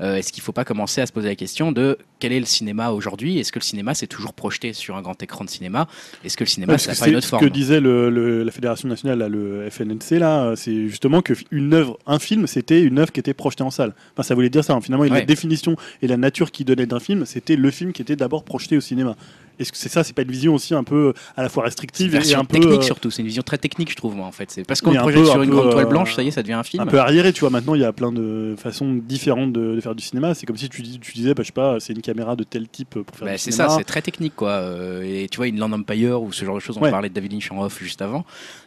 [0.00, 2.40] Euh, Est-ce qu'il ne faut pas commencer à se poser la question de quel est
[2.40, 3.38] le cinéma aujourd'hui?
[3.38, 5.86] Est-ce que le cinéma s'est toujours projeté sur un grand écran de cinéma?
[6.24, 7.44] Est-ce que le cinéma Parce ça pas une autre ce forme?
[7.44, 11.72] que disait le- le- la Fédération nationale, là, le FNNC, là, c'est justement que une
[11.74, 13.94] œuvre, un film, c'était une œuvre qui était projetée en salle.
[14.14, 14.78] Enfin, ça voulait dire ça.
[14.80, 15.13] Finalement, Ouais.
[15.20, 18.44] La définition et la nature qui donnait d'un film, c'était le film qui était d'abord
[18.44, 19.16] projeté au cinéma.
[19.60, 21.66] Est-ce que c'est ça C'est pas une vision aussi un peu à la fois C'est
[21.66, 24.26] restrictive et un peu technique euh, surtout, c'est une vision très technique je trouve moi
[24.26, 24.50] en fait.
[24.50, 26.24] C'est parce qu'on le un projette peu- sur un une grande toile euh, blanche, ça
[26.24, 26.82] y est, ça devient un film.
[26.82, 27.50] un peu arriéré, tu vois.
[27.50, 30.34] Maintenant, il y a plein de façons différentes de, de faire du cinéma.
[30.34, 32.42] C'est comme si tu, dis- tu disais, bah, je sais pas, c'est une caméra de
[32.42, 33.68] tel type pour faire Bah, du c'est cinéma.
[33.70, 34.50] ça, c'est très technique quoi.
[34.50, 36.90] Euh, et tu vois, Inland Empire ou ce genre de choses, on Ouais.
[36.90, 38.24] parlait de David Lynch en off juste avant,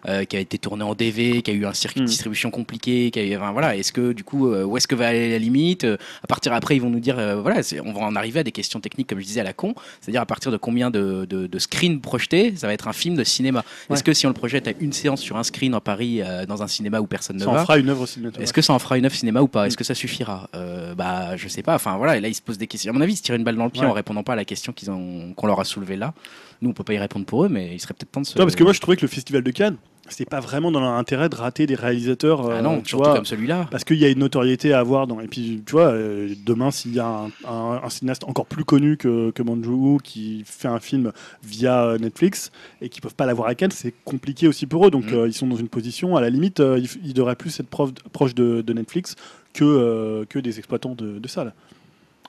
[0.08, 3.12] euh, qui a été tourné en DV, qui a eu un circuit de distribution compliqué,
[3.12, 3.76] qui a eu, enfin, voilà.
[3.76, 5.86] Est-ce que du coup, où est-ce que va aller la limite?
[6.28, 8.52] À partir après, ils vont nous dire, euh, voilà, on va en arriver à des
[8.52, 11.48] questions techniques comme je disais à la con, c'est-à-dire à partir de combien de, de,
[11.48, 13.64] de screens projetés, ça va être un film de cinéma.
[13.90, 16.46] Est-ce que si on le projette à une séance sur un screen en Paris, euh,
[16.46, 18.44] dans un cinéma où personne ne Ça en va, fera une œuvre cinématographique.
[18.44, 19.64] est-ce que ça en fera une œuvre cinéma ou pas?
[19.64, 19.68] Mm.
[19.68, 20.50] Est-ce que ça suffira?
[20.54, 21.76] Euh, Bah, je sais pas.
[21.76, 22.92] Enfin voilà, et là ils se posent des questions.
[22.92, 23.88] À mon avis, ils se tirent une balle dans le pied Ouais.
[23.88, 26.14] en répondant pas à la question qu'ils ont, qu'on leur a soulevée là.
[26.62, 28.38] Nous, on peut pas y répondre pour eux, mais il serait peut-être temps de se.
[28.38, 29.78] Non, parce que moi, je trouvais que le Festival de Cannes,
[30.10, 32.50] c'était pas vraiment dans leur intérêt de rater des réalisateurs.
[32.50, 33.68] ah euh, non, tu surtout vois, comme celui-là.
[33.72, 35.08] Parce qu'il y a une notoriété à avoir.
[35.08, 35.20] Dans...
[35.20, 38.64] Et puis, tu vois, euh, demain, s'il y a un, un- un cinéaste encore plus
[38.66, 41.12] connu que, que Manjou qui fait un film
[41.44, 44.92] via euh, Netflix et qui peuvent pas l'avoir à Cannes, c'est compliqué aussi pour eux.
[44.92, 45.16] Donc, Mm.
[45.16, 47.94] euh, ils sont dans une position, à la limite, ils, ils devraient plus être prof-
[48.12, 49.16] proches de, de Netflix
[49.54, 51.54] que, que des exploitants de, de salles.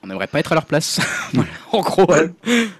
[0.01, 0.99] On n'aimerait pas être à leur place.
[1.71, 2.31] En gros, Ouais.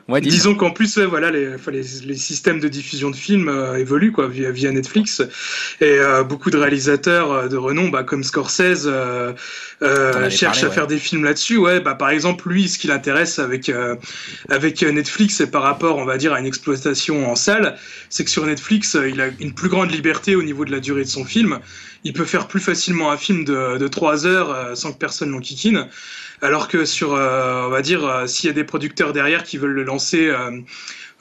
[0.08, 3.16] ouais, dis- Disons qu'en plus, ouais, voilà, les, enfin, les, les systèmes de diffusion de
[3.16, 5.22] films euh, évoluent quoi, via, via Netflix.
[5.80, 9.34] Et euh, beaucoup de réalisateurs euh, de renom, bah, comme Scorsese, euh,
[9.84, 10.74] euh, cherchent parlé, à ouais.
[10.74, 11.58] faire des films là-dessus.
[11.58, 13.96] Ouais, bah, par exemple, lui, ce qui l'intéresse avec, euh,
[14.50, 17.78] avec Netflix, c'est par rapport, on va dire, à une exploitation en salle,
[18.10, 20.80] c'est que sur Netflix, euh, il a une plus grande liberté au niveau de la
[20.80, 21.60] durée de son film.
[22.06, 25.30] Il peut faire plus facilement un film de, de 3 heures euh, sans que personne
[25.30, 25.88] l'enquiquine.
[26.42, 29.58] Alors que sur euh, on va dire, euh, s'il y a des producteurs derrière qui
[29.58, 30.32] veulent le lancer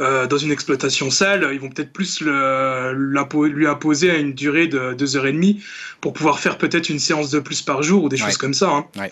[0.01, 2.93] euh, dans une exploitation sale, ils vont peut-être plus le,
[3.49, 5.61] lui imposer à une durée de deux heures et demie
[6.01, 8.27] pour pouvoir faire peut-être une séance de plus par jour ou des Ouais.
[8.29, 8.71] choses comme ça.
[8.71, 9.09] hein.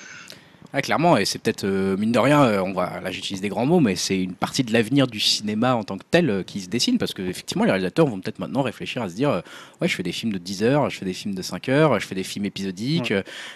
[0.72, 3.48] Ah, clairement, et c'est peut-être, euh, mine de rien, euh, on va, là j'utilise des
[3.48, 6.42] grands mots, mais c'est une partie de l'avenir du cinéma en tant que tel euh,
[6.42, 9.42] qui se dessine, parce que effectivement, les réalisateurs vont peut-être maintenant réfléchir à se dire,
[9.80, 11.98] ouais, je fais des films de 10 heures, je fais des films de 5 heures,
[11.98, 13.14] je fais des films épisodiques,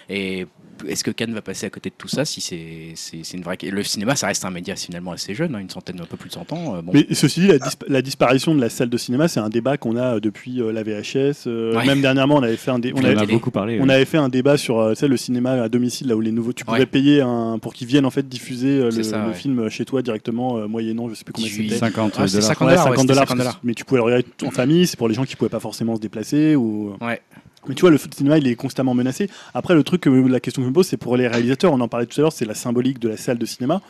[0.09, 0.47] et
[0.87, 3.57] est-ce que Cannes va passer à côté de tout ça si c'est une vraie...
[3.61, 6.29] Le cinéma, ça reste un média finalement assez jeune, hein, une centaine, un peu plus
[6.29, 6.75] de 100 ans.
[6.75, 6.91] euh, bon.
[6.93, 9.77] Mais ceci dit, la, disp- la disparition de la salle de cinéma, c'est un débat
[9.77, 11.47] qu'on a euh, depuis euh, la VHS.
[11.47, 11.85] euh, Ouais.
[11.85, 13.79] Même dernièrement, on avait fait un, dé- on On avait, a beaucoup parlé.
[13.79, 13.93] on ouais.
[13.93, 16.65] avait fait un débat sur euh, le cinéma à domicile, là où les nouveaux, tu
[16.65, 16.85] pouvais Ouais.
[16.85, 19.33] payer un, pour qu'ils viennent en fait diffuser euh, le, ça, le ouais.
[19.33, 21.79] film chez toi directement, euh, moyennant, je sais plus combien 18, c'était.
[21.79, 22.47] 50 Ah, c'est dollars.
[22.49, 24.25] 50 Ouais, dollars, ouais, 50 c'était dollars, 50 parce que- mais tu pouvais le regarder
[24.45, 26.55] en famille, c'est pour les gens qui pouvaient pas forcément se déplacer.
[26.55, 26.95] Ou...
[27.01, 27.21] Ouais.
[27.67, 29.29] Mais tu vois, le cinéma, il est constamment menacé.
[29.53, 31.87] Après, le truc, la question que je me pose, c'est pour les réalisateurs, on en
[31.87, 33.81] parlait tout à l'heure, c'est la symbolique de la salle de cinéma.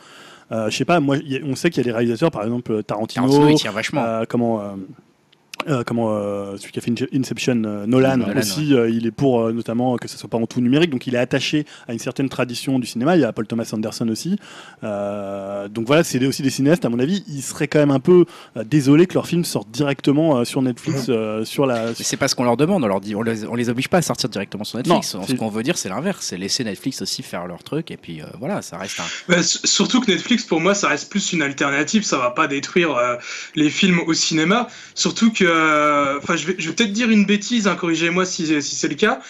[0.50, 2.30] Euh, je sais pas, moi, il y a- on sait qu'il y a des réalisateurs,
[2.30, 4.02] par exemple Tarantino, Tarantino, il tient vachement.
[4.04, 4.60] euh, comment,
[5.68, 9.06] euh, comment euh, celui qui a fait Ince- Inception, euh, Nolan, Nolan, aussi, euh, il
[9.06, 11.66] est pour euh, notamment que ça soit pas en tout numérique, donc il est attaché
[11.86, 13.16] à une certaine tradition du cinéma.
[13.16, 14.38] Il y a Paul Thomas Anderson aussi.
[14.82, 18.00] Euh, donc voilà, c'est aussi des cinéastes, à mon avis, ils seraient quand même un
[18.00, 18.24] peu
[18.56, 21.86] euh, désolés que leurs films sortent directement euh, sur Netflix, euh, sur la.
[21.86, 23.88] Mais c'est pas ce qu'on leur demande, on leur dit, on les, on les oblige
[23.88, 25.14] pas à sortir directement sur Netflix.
[25.14, 27.96] Non, ce qu'on veut dire, c'est l'inverse, c'est laisser Netflix aussi faire leur truc, et
[27.96, 29.04] puis euh, voilà, ça reste un.
[29.28, 32.02] Bah, surtout que Netflix, pour moi, ça reste plus une alternative.
[32.02, 33.16] Ça va pas détruire euh,
[33.54, 34.66] les films au cinéma.
[34.94, 38.94] Surtout que, euh, enfin, je vais, peut-être dire une bêtise, hein, corrigez-moi si c'est le
[38.94, 39.20] cas.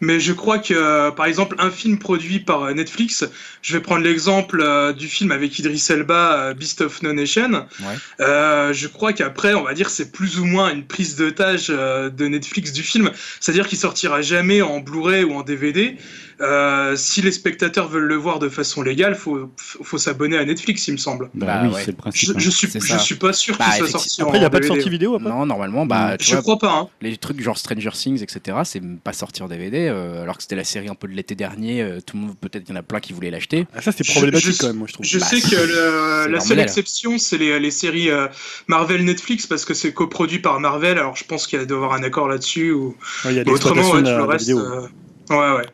[0.00, 3.24] Mais je crois que, euh, par exemple, un film produit par euh, Netflix,
[3.62, 7.52] je vais prendre l'exemple euh, du film avec Idris Elba, euh, Beast of No Nation.
[7.80, 7.94] Ouais.
[8.20, 12.10] Euh, je crois qu'après, on va dire, c'est plus ou moins une prise d'otage euh,
[12.10, 13.10] de Netflix du film.
[13.40, 15.96] C'est-à-dire qu'il sortira jamais en Blu-ray ou en DVD.
[16.40, 20.88] Euh, si les spectateurs veulent le voir de façon légale, faut, faut s'abonner à Netflix,
[20.88, 21.30] il me semble.
[21.34, 21.80] Bah Bah oui, ouais.
[21.84, 22.30] c'est le principe.
[22.30, 22.38] Je, hein.
[22.38, 22.98] je suis, C'est je ça.
[22.98, 24.00] suis pas sûr Bah, qu'il soit effectivement.
[24.00, 24.74] sorti Après, il n'y a pas de DVD.
[24.80, 26.72] sortie vidéo après Non, normalement, bah, tu Je vois, crois pas.
[26.72, 26.88] Hein.
[27.00, 30.56] les trucs genre Stranger Things, etc., c'est pas sorti en DVD, euh, alors que c'était
[30.56, 32.80] la série un peu de l'été dernier, euh, tout le monde, peut-être qu'il y en
[32.80, 33.66] a plein qui voulaient l'acheter.
[33.74, 35.06] Ah, Ça, c'est problématique je- quand même, moi, je trouve.
[35.06, 36.64] Je Bah, sais que le- la seule modèle.
[36.64, 38.26] exception, c'est les, les séries euh,
[38.66, 40.98] Marvel Netflix parce que c'est coproduit par Marvel.
[40.98, 42.72] Alors je pense qu'il y a doit y avoir un accord là-dessus.
[42.72, 42.96] Ou...
[43.24, 44.40] Ouais, Il y a mais Autrement, ouais, tout le reste.
[44.48, 44.58] vidéo.
[44.60, 44.86] euh,
[45.30, 45.66] Ouais, ouais.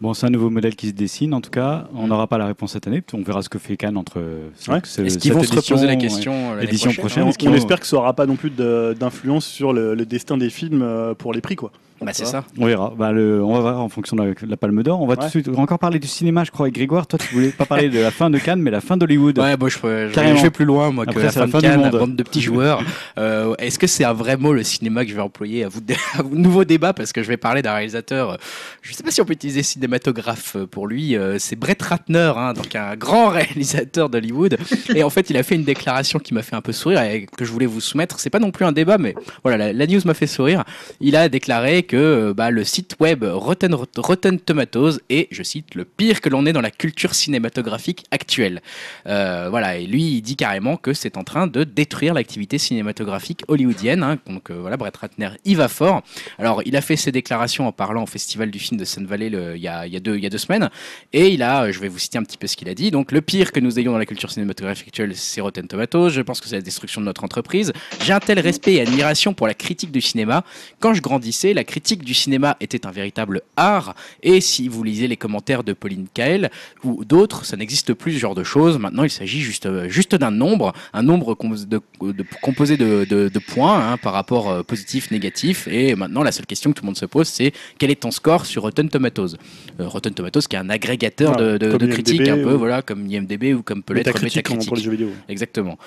[0.00, 1.34] Bon, c'est un nouveau modèle qui se dessine.
[1.34, 2.08] En tout cas, on Mm.
[2.08, 3.02] n'aura pas la réponse cette année.
[3.12, 4.80] On verra ce que fait Cannes entre euh, Ouais.
[4.82, 7.46] ce- Est-ce qu'ils vont se reposer la question euh, l'édition prochaine, prochaine.
[7.46, 10.38] On, on vont- espère que ça n'aura pas non plus d'influence sur le, le destin
[10.38, 11.70] des films pour les prix, quoi.
[12.02, 12.44] Bah, c'est ça.
[12.58, 12.92] On verra.
[12.96, 15.00] Bah, le- on va voir en fonction de la, de la Palme d'Or.
[15.02, 17.06] On va tout de suite encore parler du cinéma, je crois, avec Grégoire.
[17.06, 19.38] Toi, tu voulais pas parler de la fin de Cannes, mais la fin d'Hollywood.
[19.38, 20.36] Ouais, moi je, je, je, Carrément.
[20.38, 21.90] je vais plus loin moi que Après, la c'est fin, la fin de Cannes, monde.
[21.98, 22.82] bande de petits joueurs.
[23.18, 25.80] Euh, Est-ce que c'est un vrai mot le cinéma que je vais employer à vous,
[26.18, 26.92] à vous nouveau débat?
[26.94, 28.30] Parce que je vais parler d'un réalisateur.
[28.30, 28.36] euh,
[28.82, 31.16] Je sais pas si on peut utiliser cinématographe euh, pour lui.
[31.16, 34.56] euh, c'est Brett Ratner, hein, donc un grand réalisateur d'Hollywood.
[34.94, 37.26] Et en fait, il a fait une déclaration qui m'a fait un peu sourire et
[37.36, 38.20] que je voulais vous soumettre.
[38.20, 40.64] C'est pas non plus un débat, mais voilà, la, la news m'a fait sourire.
[41.00, 45.84] Il a déclaré que euh, bah, le site web Rotten, Tomatoes est, je cite, le
[45.84, 48.62] pire que l'on ait dans la culture cinématographique actuelle.
[49.08, 53.42] Euh, voilà, et lui, il dit carrément que c'est en train de détruire l'activité cinématographique
[53.48, 54.04] hollywoodienne.
[54.04, 54.18] hein.
[54.28, 56.02] donc euh, voilà, Brett Ratner y va fort.
[56.38, 59.28] Alors, il a fait ses déclarations en parlant au Festival du film de Sun Valley
[59.28, 60.70] le- il y, y y a deux semaines.
[61.12, 62.92] Et il a, je vais vous citer un petit peu ce qu'il a dit.
[62.92, 66.10] Donc, le pire que nous ayons dans la culture cinématographique actuelle, c'est Rotten Tomatoes.
[66.10, 67.72] Je pense que c'est la destruction de notre entreprise.
[68.04, 70.44] J'ai un tel respect et admiration pour la critique du cinéma.
[70.78, 73.94] Quand je grandissais, la critique du cinéma était un véritable art.
[74.22, 76.50] Et si vous lisez les commentaires de Pauline Kael
[76.84, 78.78] ou d'autres, ça n'existe plus ce genre de choses.
[78.78, 83.30] Maintenant, il s'agit juste, euh, juste d'un nombre, un nombre com- de- de- composé de,
[83.48, 85.66] points hein, par rapport euh, positif, négatif.
[85.68, 88.10] Et maintenant, la seule question que tout le monde se pose, c'est quel est ton
[88.10, 89.36] score sur Rotten Tomatoes?
[89.80, 92.82] Euh, Rotten Tomatoes, qui est un agrégateur Ah, de, critiques, IMDb un peu, ou- voilà,
[92.82, 94.66] comme IMDb ou comme peut l'être Metacritic.
[94.66, 95.10] pour les jeux vidéo.
[95.28, 95.78] Exactement.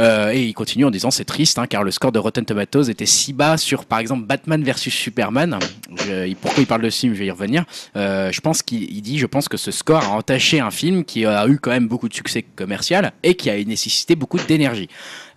[0.00, 2.88] Euh, et il continue en disant c'est triste hein, car le score de Rotten Tomatoes
[2.88, 5.58] était si bas sur par exemple Batman versus Superman.
[6.06, 7.14] Je- pourquoi il parle de ce film?
[7.14, 7.64] Je vais y revenir.
[7.96, 11.04] Euh, je pense qu'il il dit je pense que ce score a entaché un film
[11.04, 14.88] qui a eu quand même beaucoup de succès commercial et qui a nécessité beaucoup d'énergie.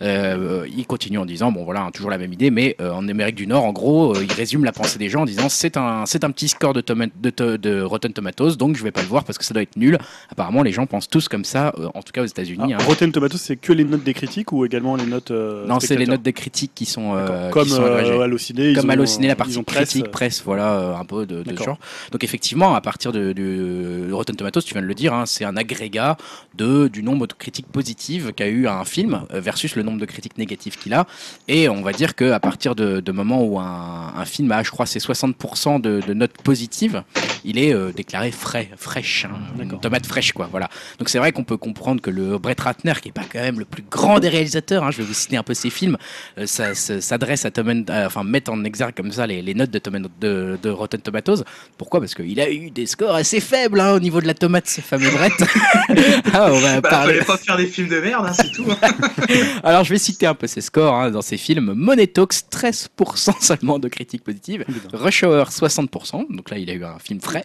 [0.03, 3.07] Euh, il continue en disant bon voilà hein, toujours la même idée mais euh, en
[3.07, 5.77] Amérique du Nord en gros euh, il résume la pensée des gens en disant c'est
[5.77, 8.91] un c'est un petit score de, toma- de, to- de Rotten Tomatoes donc je vais
[8.91, 9.97] pas le voir parce que ça doit être nul.
[10.29, 12.73] Apparemment les gens pensent tous comme ça en tout cas aux États-Unis.
[12.73, 12.85] Ah, hein.
[12.85, 15.31] Rotten Tomatoes, c'est que les notes des critiques ou également les notes.
[15.31, 17.45] Non, c'est les notes des critiques qui sont, D'accord.
[17.45, 21.43] qui Comme sont Allociné, Comme Allociné, la partie presse, critique, presse, voilà, un peu de,
[21.43, 21.77] de ce genre.
[22.11, 25.45] Donc effectivement, à partir de, de Rotten Tomatoes, tu viens de le dire, hein, c'est
[25.45, 26.17] un agrégat
[26.55, 30.37] de, du nombre de critiques positives qu'a eu un film versus le nombre de critiques
[30.37, 31.05] négatives qu'il a.
[31.47, 34.71] Et on va dire qu'à partir de, de moment où un, un film a, je
[34.71, 37.03] crois, c'est 60% de, de notes positives,
[37.45, 40.47] il est euh, déclaré frais, fraîche, hein, une tomate fraîche, quoi.
[40.51, 40.69] Voilà.
[40.99, 43.59] Donc c'est vrai qu'on peut comprendre que le Brett Ratner, qui est pas quand même
[43.59, 45.97] le plus grand des réalisateurs, hein, je vais vous citer un peu ses films,
[46.37, 49.41] euh, ça, ça- s'adresse à Tom and- euh, enfin mettre en exergue comme ça les,
[49.41, 51.43] les notes de, Tom and- de, de Rotten Tomatoes.
[51.77, 51.99] Pourquoi?
[51.99, 54.81] Parce qu'il a eu des scores assez faibles hein, au niveau de la tomate, ce
[54.81, 55.33] fameux Brett.
[56.33, 57.13] ah, on va Bah, parler.
[57.15, 58.65] fallait pas faire des films de merde, c'est tout.
[58.69, 58.89] hein.
[59.73, 61.73] Alors je vais citer un peu ses scores hein, dans ses films.
[61.73, 64.63] Money Talks, 13% seulement de critiques positives.
[64.93, 66.27] Rush Hour, 60%.
[66.29, 67.43] Donc là, il a eu un film frais.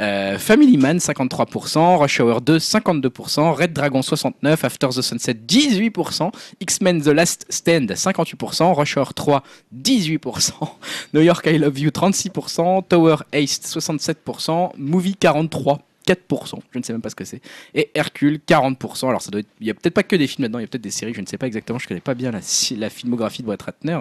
[0.00, 6.32] Euh, Family Man 53%, Rush Hour 2 52%, Red Dragon 69%, After the Sunset 18%,
[6.58, 9.44] X-Men The Last Stand 58%, Rush Hour 3
[9.80, 10.52] 18%,
[11.14, 15.78] New York I Love You 36%, Tower Haste 67%, Movie 43%.
[16.06, 17.40] 4%, je ne sais même pas ce que c'est.
[17.74, 19.08] Et Hercule, 40%.
[19.08, 19.48] Alors, ça doit être...
[19.60, 21.14] il y a peut-être pas que des films là-dedans, il y a peut-être des séries,
[21.14, 22.40] je ne sais pas exactement, je connais pas bien la,
[22.76, 23.98] la filmographie de Brett Ratner.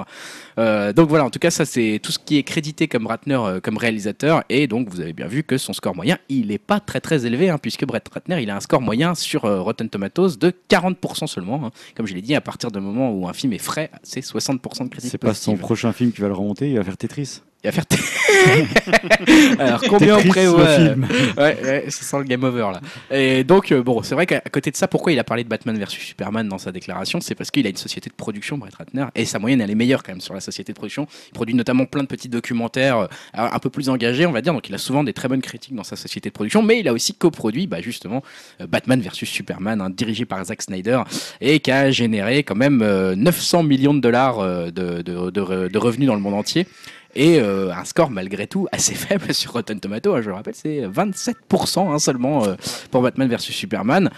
[0.60, 3.36] Euh, donc voilà, en tout cas, ça c'est tout ce qui est crédité comme Ratner
[3.36, 4.44] euh, comme réalisateur.
[4.50, 7.26] Et donc, vous avez bien vu que son score moyen, il n'est pas très très
[7.26, 10.54] élevé, hein, puisque Brett Ratner, il a un score moyen sur euh, Rotten Tomatoes de
[10.70, 11.66] 40% seulement.
[11.66, 11.72] hein.
[11.96, 14.84] Comme je l'ai dit, à partir du moment où un film est frais, c'est 60%
[14.84, 17.42] de critiques C'est pas son prochain film qui va le remonter, il va faire Tetris.
[17.64, 17.86] Il va faire.
[19.60, 21.08] Alors combien on prévoit film.
[21.38, 22.82] Ouais, ouais, ça sent le game over là.
[23.16, 25.50] Et donc, euh, bon, c'est vrai qu'à côté de ça, pourquoi il a parlé de
[25.50, 28.76] Batman versus Superman dans sa déclaration C'est parce qu'il a une société de production, Brett
[28.76, 31.08] Ratner, et sa moyenne, elle est meilleure quand même sur la société de production.
[31.30, 34.54] Il produit notamment plein de petits documentaires euh, un peu plus engagés, on va dire,
[34.54, 36.88] donc il a souvent des très bonnes critiques dans sa société de production, mais il
[36.88, 38.24] a aussi coproduit, bah, justement,
[38.62, 41.02] euh, Batman versus Superman, hein, dirigé par Zack Snyder,
[41.40, 44.40] et qui a généré quand même euh, 900 millions de dollars
[44.72, 46.68] de, de- de revenus dans le monde entier.
[47.16, 50.56] Et euh, un score malgré tout assez faible sur Rotten Tomato, hein, je le rappelle,
[50.56, 52.56] c'est 27% hein, seulement euh,
[52.92, 54.10] pour Batman versus Superman.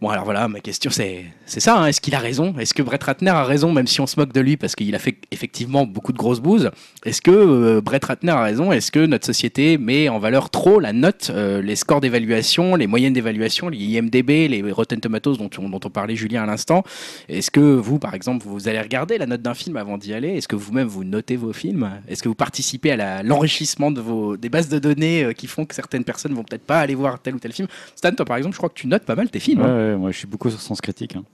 [0.00, 2.54] Bon alors voilà, ma question c'est c'est ça, hein, est-ce qu'il a raison?
[2.58, 4.94] Est-ce que Brett Ratner a raison, même si on se moque de lui parce qu'il
[4.94, 6.70] a fait effectivement beaucoup de grosses bouses?
[7.04, 8.72] Est-ce que euh, Brett Ratner a raison?
[8.72, 12.86] Est-ce que notre société met en valeur trop la note, euh, les scores d'évaluation, les
[12.86, 16.84] moyennes d'évaluation, les IMDB, les Rotten Tomatoes dont on, dont on parlait Julien à l'instant?
[17.28, 20.30] Est-ce que vous, par exemple, vous allez regarder la note d'un film avant d'y aller?
[20.30, 21.90] Est-ce que vous-même vous notez vos films?
[22.08, 25.74] Est-ce que vous participez à l'enrichissement de des bases de données euh, qui font que
[25.74, 27.68] certaines personnes vont peut-être pas aller voir tel ou tel film?
[27.94, 29.60] Stan, toi par exemple, je crois que tu notes pas mal tes films.
[29.60, 29.92] Ouais, hein.
[29.92, 31.14] ouais, moi je suis beaucoup sur Sens Critique.
[31.16, 31.24] hein.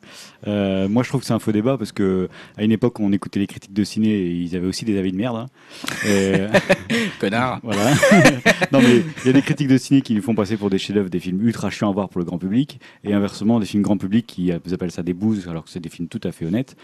[0.46, 3.12] Euh, moi je trouve que c'est un faux débat parce que à une époque on
[3.12, 5.36] écoutait les critiques de ciné et ils avaient aussi des avis de merde.
[5.36, 5.46] hein.
[6.06, 6.32] Et,
[7.20, 7.60] Connard.
[7.62, 7.90] voilà.
[8.72, 10.78] non mais il y a des critiques de ciné qui nous font passer pour des
[10.78, 13.82] chefs-d'œuvre, des films ultra chiants à voir pour le grand public et inversement des films
[13.82, 16.32] grand public qui euh, appellent ça des bouses alors que c'est des films tout à
[16.32, 16.76] fait honnêtes.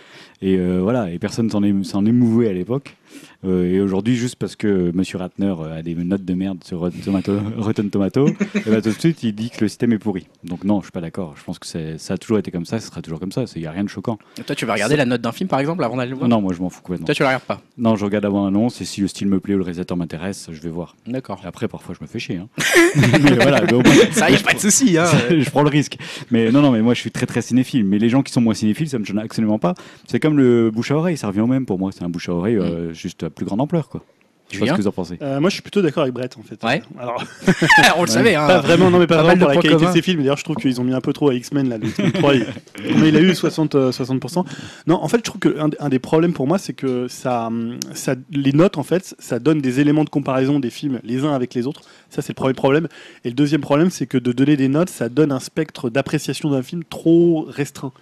[0.42, 2.96] Et euh, voilà, et personne s'en est- s'en émouvait à l'époque.
[3.44, 7.00] Euh, et aujourd'hui, juste parce que Monsieur Ratner a des notes de merde sur Rotten
[7.00, 10.26] Tomato, Rotten Tomato, et ben, tout de suite il dit que le système est pourri.
[10.44, 11.34] Donc non, je suis pas d'accord.
[11.36, 11.66] Je pense que
[11.98, 13.44] ça a toujours été comme ça, ce sera toujours comme ça.
[13.54, 14.18] Il n'y a rien de choquant.
[14.46, 16.28] Toi, tu vas regarder la note d'un film par exemple avant d'aller le voir?
[16.28, 17.06] Non, moi je m'en fous complètement.
[17.06, 17.60] Toi, tu la regardes pas?
[17.76, 20.48] Non, je regarde avant l'annonce et si le style me plaît ou le réalisateur m'intéresse,
[20.50, 20.96] je vais voir.
[21.06, 21.40] D'accord.
[21.44, 22.36] Après, parfois, je me fais chier.
[22.38, 22.48] hein.
[22.96, 24.96] mais voilà, mais au moins, Ça arrive, pas de souci.
[24.98, 25.06] Hein.
[25.30, 25.96] je prends le risque.
[26.30, 27.84] Mais non, non, mais moi je suis très très cinéphile.
[27.84, 29.74] Mais les gens qui sont moins cinéphiles, ça me gêne absolument pas.
[30.08, 31.90] C'est comme le bouche à oreille, ça revient au même pour moi.
[31.92, 34.02] C'est un bouche à oreille euh, juste à plus grande ampleur, quoi.
[34.50, 35.18] Je sais pas ce que vous en pensez.
[35.22, 36.62] Euh, moi, je suis plutôt d'accord avec Brett, en fait.
[36.62, 36.82] Ouais.
[36.98, 37.22] Alors,
[37.96, 38.34] On le savait.
[38.34, 38.46] Hein.
[38.46, 40.20] pas vraiment, non, mais pas, Pas vraiment pour la qualité de ces films.
[40.20, 42.34] D'ailleurs, je trouve qu'ils ont mis un peu trop à X-Men, là, le 3.
[42.34, 44.44] il- a eu 60, euh, 60%.
[44.86, 47.50] Non, en fait, je trouve qu'un un des problèmes pour moi, c'est que ça,
[47.94, 51.32] ça, les notes, en fait, ça donne des éléments de comparaison des films les uns
[51.32, 51.80] avec les autres.
[52.10, 52.86] Ça, c'est le premier problème.
[53.24, 56.50] Et le deuxième problème, c'est que de donner des notes, ça donne un spectre d'appréciation
[56.50, 57.92] d'un film trop restreint.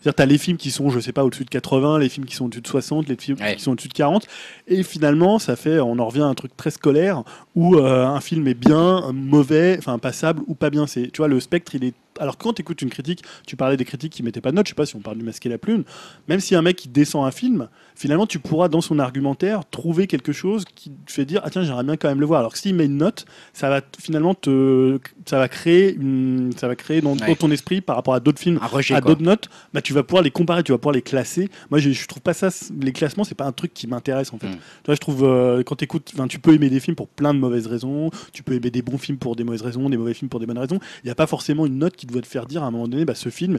[0.00, 2.26] C'est-à-dire, tu as les films qui sont, je sais pas, au-dessus de 80, les films
[2.26, 3.56] qui sont au-dessus de 60, les films Ouais.
[3.56, 4.26] qui sont au-dessus de 40.
[4.68, 7.22] Et finalement, ça fait, on en revient à un truc très scolaire
[7.54, 10.86] où euh, un film est bien, mauvais, enfin passable ou pas bien.
[10.86, 11.94] C'est, tu vois, le spectre, il est.
[12.18, 14.66] Alors quand tu écoutes une critique, tu parlais des critiques qui mettaient pas de notes,
[14.66, 15.84] je sais pas si on parle du masquer la plume,
[16.28, 20.06] même si un mec qui descend un film, finalement tu pourras dans son argumentaire trouver
[20.06, 22.40] quelque chose qui te fait dire ah tiens j'aimerais bien quand même le voir.
[22.40, 26.68] Alors que s'il met une note, ça va finalement te, ça va créer une, ça
[26.68, 28.94] va créer dans, ton esprit par rapport à d'autres films rejet.
[28.94, 31.48] à d'autres notes, bah, tu vas pouvoir les comparer, tu vas pouvoir les classer.
[31.70, 32.48] Moi, je, je trouve pas ça,
[32.80, 34.48] les classements, c'est pas un truc qui m'intéresse en fait.
[34.48, 34.52] Mm.
[34.52, 37.38] Tu vois, je trouve euh, quand t'écoutes, tu peux aimer des films pour plein de
[37.38, 40.28] mauvaises raisons, tu peux aimer des bons films pour des mauvaises raisons, des mauvais films
[40.28, 40.78] pour des bonnes raisons.
[41.02, 42.88] Il n'y a pas forcément une note qui doit te faire dire à un moment
[42.88, 43.58] donné, bah, ce film.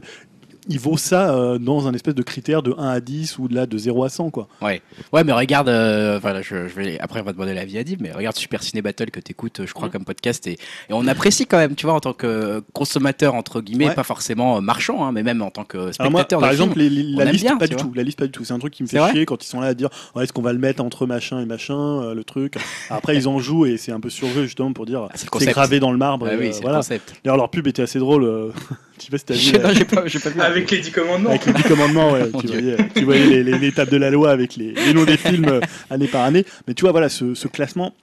[0.68, 3.54] Il vaut ça euh, dans un espèce de critère de 1 à 10 ou de
[3.54, 4.48] là de 0 à 100 quoi.
[4.62, 7.84] Ouais, ouais, mais regarde, euh, voilà, je, je vais après on va demander l'avis à
[7.84, 9.92] Dib, mais regarde Super Ciné Battle que t'écoutes, je crois, Mhm.
[9.92, 10.58] comme podcast et, et
[10.92, 13.94] on apprécie quand même, tu vois, en tant que consommateur entre guillemets, Ouais.
[13.94, 16.70] pas forcément euh, marchant, hein, mais même en tant que moi, spectateur par de film.
[16.70, 17.84] exemple, les- les- on la liste, bien, pas tu du vois.
[17.90, 17.94] tout.
[17.94, 18.44] La liste, pas du tout.
[18.44, 20.32] C'est un truc qui me fait chier quand ils sont là à dire ouais, est-ce
[20.32, 22.54] qu'on va le mettre entre machin et machin, euh, le truc?
[22.90, 25.80] Après, ils en jouent et c'est un peu surjeu justement pour dire Ah, c'est gravé
[25.80, 26.28] dans le marbre.
[26.30, 26.78] Ah oui, euh, voilà.
[26.78, 27.14] le concept.
[27.24, 28.24] D'ailleurs, leur pub était assez drôle.
[28.24, 28.50] euh,
[28.98, 29.64] Je sais pas si t'as vu.
[29.64, 30.40] Non, j'ai pas, j'ai pas vu.
[30.58, 31.30] Avec les 10 commandements.
[31.30, 34.10] Avec les dix commandements, ouais, tu, voyais, tu voyais les, les- les étapes de la
[34.10, 36.44] loi avec les, les noms des films euh, année par année.
[36.66, 37.94] Mais tu vois, voilà, ce, ce classement.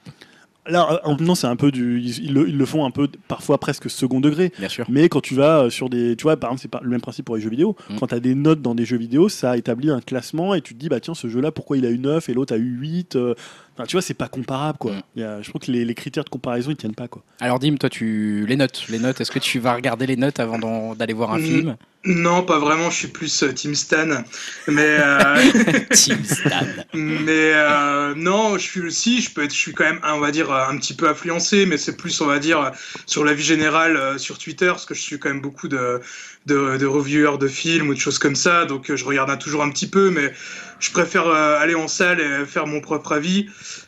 [0.68, 2.00] Là, euh, non, c'est un peu du.
[2.02, 4.52] Ils, ils le, ils le font un peu, parfois presque second degré.
[4.58, 4.86] Bien sûr.
[4.89, 6.15] Mais quand tu vas euh, sur des.
[6.15, 7.76] Tu vois, par exemple, c'est pas le même principe pour les jeux vidéo.
[7.91, 7.98] Mm.
[8.00, 10.74] Quand tu as des notes dans des jeux vidéo, ça établit un classement et tu
[10.74, 12.63] te dis, bah tiens, ce jeu-là, pourquoi il a eu 9 et l'autre a eu
[12.80, 13.36] 8 euh,
[13.76, 14.92] enfin, Tu vois, c'est pas comparable, quoi.
[14.94, 15.02] Mm.
[15.16, 17.22] Il y a- je trouve que les, les critères de comparaison, ils tiennent pas, quoi.
[17.40, 19.22] Alors Dim, toi, tu les notes, les notes.
[19.22, 21.44] Est-ce que tu vas regarder les notes avant d'aller voir un Mm.
[21.46, 21.76] film?
[22.08, 24.06] Non, pas vraiment, je suis plus euh, Team Stan.
[24.68, 25.36] Mais, euh,
[25.92, 26.68] Team Stan.
[26.94, 30.30] mais euh, non, je suis aussi, je peux être, je suis quand même, on va
[30.30, 32.72] dire, euh, un petit peu influencé, mais c'est plus, on va dire,
[33.08, 36.00] sur la vie générale euh, sur Twitter, parce que je suis quand même beaucoup de,
[36.46, 39.38] de, de reviewers de films ou de choses comme ça, donc euh, je regarde un-
[39.38, 40.32] toujours un petit peu, mais
[40.80, 43.48] je préfère euh, aller en salle et faire mon propre avis.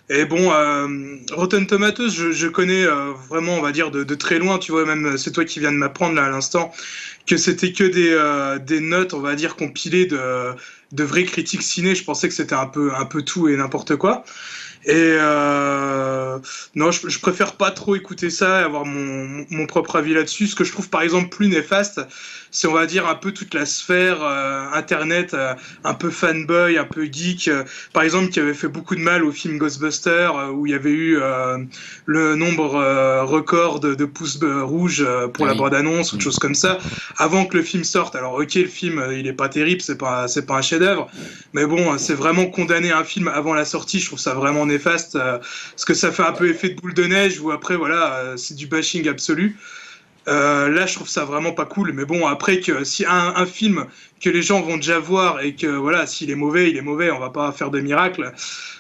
[0.10, 4.58] Et bon, euh, Rotten Tomatoes, je, connais euh, vraiment, on va dire, de, très loin,
[4.58, 6.72] tu vois, même c'est toi qui viens de m'apprendre là à l'instant,
[7.26, 11.94] que c'était que des, notes, on va dire, compilées de, vraies critiques ciné.
[11.94, 14.24] Je pensais que c'était un peu, un peu tout et n'importe quoi.
[14.86, 15.18] Et
[16.76, 20.48] non, je, je préfère pas trop écouter ça et avoir mon, mon propre avis là-dessus.
[20.48, 22.00] Ce que je trouve par exemple plus néfaste,
[22.52, 26.78] c'est on va dire un peu toute la sphère euh, internet, euh, un peu fanboy,
[26.78, 27.48] un peu geek.
[27.48, 30.72] euh, par exemple, qui avait fait beaucoup de mal au film Ghostbusters, euh, où il
[30.72, 31.58] y avait eu euh,
[32.06, 35.50] le nombre euh, record de, de pouces rouges euh, pour Oui.
[35.50, 36.18] la bande-annonce ou Mm.
[36.18, 36.78] de choses comme ça,
[37.18, 38.16] avant que le film sorte.
[38.16, 41.10] Alors ok, le film, il est pas terrible, c'est pas, c'est pas un chef-d'œuvre,
[41.54, 44.00] mais bon, c'est vraiment condamner un film avant la sortie.
[44.00, 46.94] Je trouve ça vraiment néfaste, euh, parce que ça fait un peu effet de boule
[46.94, 49.58] de neige, où après voilà, euh, c'est du bashing absolu.
[50.28, 51.94] Euh, là, je trouve ça vraiment pas cool.
[51.94, 53.86] Mais bon, après que si un, un film
[54.22, 57.12] que les gens vont déjà voir et que voilà, s'il est mauvais, il est mauvais.
[57.12, 58.32] On va pas faire de miracle.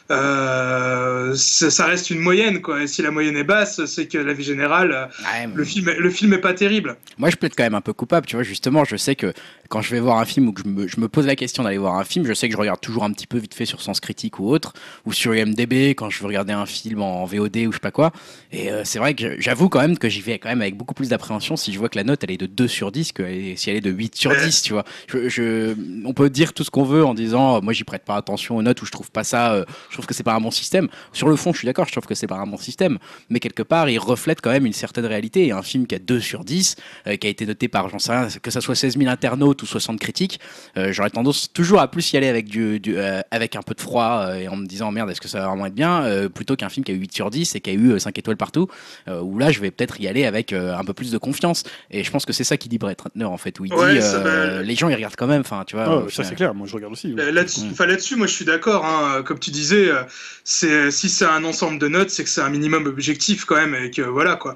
[0.10, 2.84] Euh, ça, reste une moyenne, quoi.
[2.84, 5.92] Et si la moyenne est basse, c'est que la vie générale, Ouais, mais- le film,
[5.98, 6.96] le film est pas terrible.
[7.18, 8.44] Moi, je peux être quand même un peu coupable, tu vois.
[8.44, 9.34] Justement, je sais que
[9.70, 11.64] quand je vais voir un film ou que je me, je me pose la question
[11.64, 13.66] d'aller voir un film, je sais que je regarde toujours un petit peu vite fait
[13.66, 14.74] sur Sens Critique ou autre,
[15.06, 17.92] ou sur IMDb quand je veux regarder un film en VOD ou je sais pas
[17.92, 18.12] quoi.
[18.54, 20.94] Et euh, c'est vrai que j'avoue quand même que j'y vais quand même avec beaucoup
[20.94, 23.24] plus d'appréhension si je vois que la note elle est de 2 sur 10 que
[23.58, 24.46] si elle est de 8 sur Ouais.
[24.46, 24.86] 10, tu vois.
[25.12, 28.04] Je, je- on peut dire tout ce qu'on veut en disant, euh, moi j'y prête
[28.06, 30.34] pas attention aux notes ou je trouve pas ça, euh, je trouve que c'est pas
[30.34, 30.88] un bon système.
[31.14, 32.98] Sur le fond, je suis d'accord, je trouve que c'est pas un bon système,
[33.30, 35.48] mais quelque part, il reflète quand même une certaine réalité.
[35.48, 36.76] Et un film qui a 2 sur 10,
[37.08, 39.62] euh, qui a été noté par, j'en sais rien, que ça soit 16 000 internautes
[39.64, 40.40] ou 60 critiques,
[40.78, 42.98] euh, j'aurais tendance toujours à plus y aller avec, du, du,
[43.32, 45.66] avec un peu de froid et en me disant merde, est-ce que ça va vraiment
[45.66, 47.92] être bien, plutôt qu'un film qui a eu 8 sur 10 et qui a eu
[47.92, 48.68] euh, 5 étoiles partout,
[49.10, 51.64] où là, je vais peut-être y aller avec un peu plus de confiance.
[51.92, 53.94] Et je pense que c'est ça qui dit Brett Ratner, en fait, où il Ouais,
[53.94, 54.62] dit va.
[54.62, 55.86] les gens, ils regardent quand même, enfin, tu vois.
[56.08, 56.54] Ah, ça, c'est clair.
[56.54, 57.14] Moi, je regarde aussi.
[57.14, 58.86] Là- Là-dessus, moi je suis d'accord.
[58.86, 59.24] hein.
[59.24, 60.04] Comme tu disais, euh,
[60.46, 63.76] c'est si c'est un ensemble de notes, c'est que c'est un minimum objectif quand même,
[63.76, 64.56] et que voilà quoi.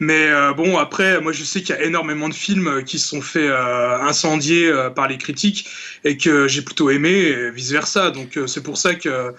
[0.00, 2.98] Mais euh, bon, après, moi je sais qu'il y a énormément de films euh, qui
[2.98, 5.68] se sont fait euh, incendier euh, par les critiques
[6.04, 8.10] et que j'ai plutôt aimé, et vice versa.
[8.10, 9.34] Donc euh, c'est pour ça que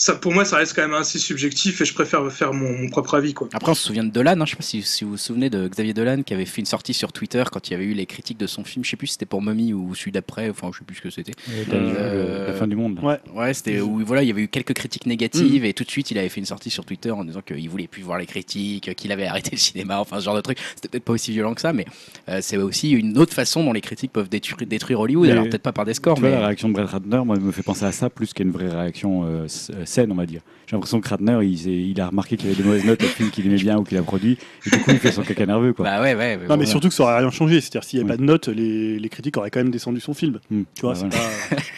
[0.00, 2.88] ça, pour moi, ça reste quand même assez subjectif, et je préfère faire mon, mon
[2.88, 3.48] propre avis quoi.
[3.52, 5.50] Après, on se souvient de Dolan, hein, je sais pas si, si vous vous souvenez
[5.50, 7.92] de Xavier Dolan qui avait fait une sortie sur Twitter quand il y avait eu
[7.92, 10.48] les critiques de son film, je sais plus si c'était pour Mommy ou celui d'après,
[10.48, 11.32] enfin je sais plus ce que c'était.
[11.72, 12.98] Euh, la fin du monde.
[13.02, 13.18] Ouais.
[13.34, 16.10] Ouais, c'était où voilà, il y avait eu quelques critiques négatives et tout de suite
[16.10, 18.94] il avait fait une sortie sur Twitter en disant qu'il voulait plus voir les critiques,
[18.94, 20.58] qu'il avait arrêté le cinéma, enfin ce genre de truc.
[20.76, 21.84] C'était peut-être pas aussi violent que ça, mais
[22.28, 25.26] euh, c'est aussi une autre façon dont les critiques peuvent détruire, détruire Hollywood.
[25.26, 27.36] Mais- Alors peut-être pas par des scores, Tu vois, la réaction de Brett Ratner, moi,
[27.36, 29.46] elle me fait penser à ça plus qu'à une vraie réaction euh,
[29.90, 30.40] s- saine, on va dire.
[30.70, 33.30] J'ai l'impression que Ratner, il, a remarqué qu'il y avait des mauvaises notes au film
[33.30, 35.72] qu'il aimait bien ou qu'il a produit, et du coup, il fait son caca nerveux,
[35.72, 35.84] quoi.
[35.84, 36.36] bah ouais, ouais.
[36.36, 36.66] Non, mais voilà.
[36.66, 37.60] surtout que ça aurait rien changé.
[37.60, 38.16] C'est-à-dire, s'il n'y avait Oui.
[38.18, 40.38] pas de notes, les, les critiques auraient quand même descendu son film.
[40.48, 40.62] Hmm.
[40.76, 41.16] Tu vois, Bah, voilà.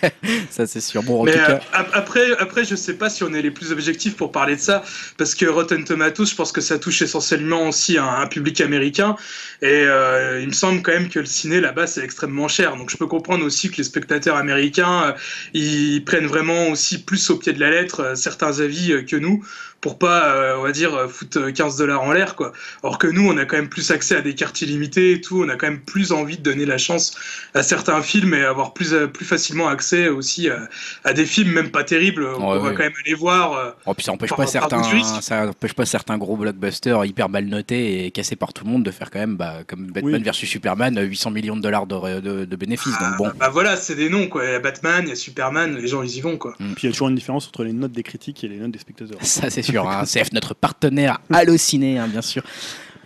[0.03, 0.09] pas.
[0.51, 1.03] ça c'est sûr.
[1.05, 3.41] Bon, en Mais tout euh, cas, ap- après, après, je sais pas si on est
[3.41, 4.85] les plus objectifs pour parler de ça,
[5.17, 9.17] parce que Rotten Tomatoes, je pense que ça touche essentiellement aussi un, un public américain,
[9.63, 12.91] et euh, il me semble quand même que le ciné là-bas c'est extrêmement cher, donc
[12.91, 15.13] je peux comprendre aussi que les spectateurs américains, euh,
[15.55, 19.17] ils prennent vraiment aussi plus au pied de la lettre euh, certains avis euh, que
[19.17, 19.45] nous
[19.83, 22.53] pour pas, euh, on va dire, euh, foutre 15 dollars en l'air, quoi.
[22.85, 25.43] Or que nous, on a quand même plus accès à des cartes illimitées et tout,
[25.45, 27.15] on a quand même plus envie de donner la chance
[27.53, 30.69] à certains films et avoir plus, euh, plus facilement accès aussi à,
[31.05, 33.53] à des films, même pas terribles, on va quand même aller voir.
[33.55, 34.83] euh, Oh, puis ça empêche Par- pas certains,
[35.21, 38.85] ça empêche pas certains gros blockbusters hyper mal notés et cassés par tout le monde
[38.85, 40.23] de faire quand même, bah, comme Batman Oui.
[40.23, 42.97] versus Superman, euh, 800 millions de dollars de, de- de bénéfices.
[43.01, 44.45] Donc bon, Bah voilà, c'est des noms, quoi.
[44.45, 46.55] Il y a Batman, il y a Superman, les gens, ils y vont, quoi.
[46.59, 48.71] Puis il y a toujours une différence entre les notes des critiques et les notes
[48.71, 49.19] des spectateurs.
[49.23, 49.72] ça c'est sûr.
[49.81, 50.05] Hein.
[50.05, 52.43] CF, notre partenaire Allociné, hein, bien sûr.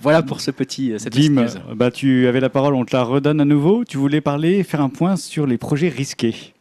[0.01, 2.95] Voilà pour ce petit, euh, cette petite Dim, bah, tu avais la parole, on te
[2.95, 3.85] la redonne à nouveau.
[3.85, 6.55] Tu voulais parler, faire un point sur les projets risqués.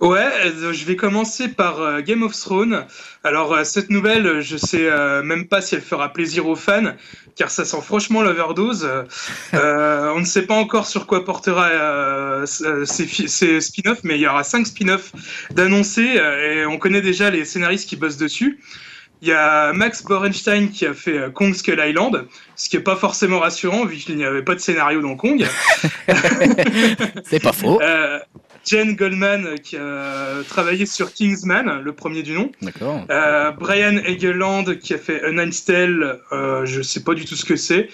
[0.00, 2.84] Ouais, euh, je vais commencer par euh, Game of Thrones.
[3.22, 4.90] Alors cette nouvelle, je sais
[5.22, 6.92] même pas si elle fera plaisir aux fans,
[7.36, 8.88] car ça sent franchement l'overdose.
[9.54, 14.26] Euh, on ne sait pas encore sur quoi portera euh, ces, spin-offs, mais il y
[14.26, 15.12] aura cinq spin-offs
[15.50, 18.60] d'annoncer euh, et on connaît déjà les scénaristes qui bossent dessus.
[19.22, 22.80] Il y a Max Borenstein qui a fait euh, Kong Skull Island, ce qui est
[22.80, 25.46] pas forcément rassurant vu qu'il n'y avait pas de scénario dans Kong.
[27.24, 27.80] C'est pas faux.
[27.80, 28.18] Euh,
[28.66, 32.50] Jen Goldman euh, qui a travaillé sur Kingsman, le premier du nom.
[32.62, 33.04] D'accord.
[33.10, 37.34] Euh, Brian Egeland qui a fait A Night's Tale, euh, je sais pas du tout
[37.36, 37.88] ce que c'est.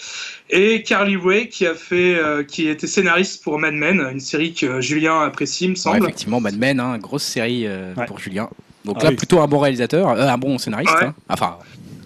[0.48, 4.52] Et Carly Way qui a fait, euh, qui était scénariste pour Mad Men, une série
[4.54, 6.02] que Julien apprécie, me Ouais, semble.
[6.04, 8.06] effectivement, Mad Men, hein, grosse série euh, Ouais.
[8.06, 8.48] pour Julien.
[8.84, 9.16] Donc Ah là, oui.
[9.16, 10.94] plutôt un bon réalisateur, euh, un bon scénariste.
[10.94, 11.06] Ouais.
[11.06, 11.14] hein.
[11.28, 11.58] Enfin,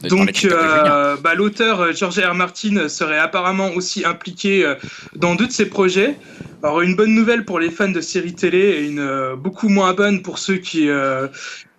[0.03, 2.35] les Donc, euh, bah, l'auteur euh, George R.
[2.35, 4.75] Martin serait apparemment aussi impliqué euh,
[5.16, 6.16] dans deux de ses projets.
[6.62, 9.95] Alors, une bonne nouvelle pour les fans de séries télé et une euh, beaucoup moins
[9.95, 11.29] bonne pour ceux qui, euh,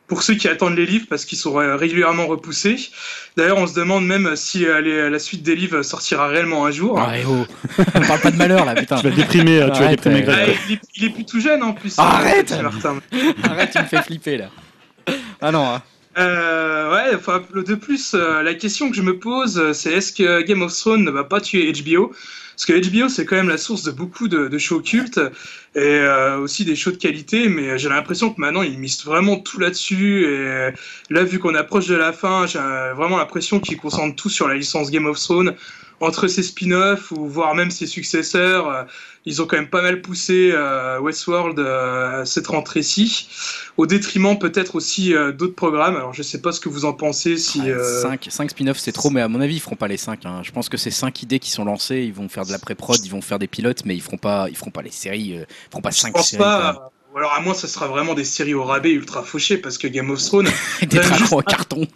[0.07, 2.77] pour ceux qui attendent les livres parce qu'ils sont euh, régulièrement repoussés.
[3.37, 6.71] D'ailleurs, on se demande même si euh, les- la suite des livres sortira réellement un
[6.71, 6.97] jour.
[6.99, 7.45] Ah, eh oh.
[7.95, 8.95] On parle pas de malheur là, putain.
[9.01, 10.49] Tu vas déprimer, euh, tu vas Arrête, déprimer euh, Greg.
[10.49, 11.93] Ah, il, est, il est plus tout jeune en plus.
[11.99, 12.95] Arrête euh, Martin.
[13.43, 14.45] Arrête, tu me fais flipper là.
[15.47, 15.63] Ah non.
[15.63, 15.83] hein.
[16.17, 20.41] Euh, ouais, de plus, euh, la question que je me pose, euh, c'est est-ce que
[20.41, 23.59] Game of Thrones ne va pas tuer HBO Parce que HBO, c'est quand même la
[23.59, 25.19] source de beaucoup de, shows cultes
[25.75, 26.01] et
[26.39, 30.25] aussi des shows de qualité, mais j'ai l'impression que maintenant, ils misent vraiment tout là-dessus.
[30.25, 30.71] Et
[31.11, 32.57] là, vu qu'on approche de la fin, j'ai
[32.95, 35.53] vraiment l'impression qu'ils concentrent tout sur la licence Game of Thrones.
[36.01, 38.83] Entre ses spin-offs ou voire même ses successeurs, euh,
[39.25, 43.27] ils ont quand même pas mal poussé euh, Westworld euh, cette rentrée-ci,
[43.77, 45.95] au détriment peut-être aussi euh, d'autres programmes.
[45.95, 48.91] Alors je sais pas ce que vous en pensez, si Ouais, euh, 5, spin-offs c'est
[48.91, 50.19] trop, mais à mon avis ils feront pas les 5.
[50.43, 52.99] Je pense que c'est 5 idées qui sont lancées, ils vont faire de la pré-prod,
[53.03, 55.45] ils vont faire des pilotes, mais ils feront pas, ils feront pas les séries, ils
[55.71, 56.43] feront pas je 5 pense séries.
[56.43, 56.91] pas.
[57.15, 59.87] Ou alors à moins ce sera vraiment des séries au rabais ultra fauchées parce que
[59.87, 60.49] Game of Thrones,
[60.81, 61.87] des dragons juste- en carton.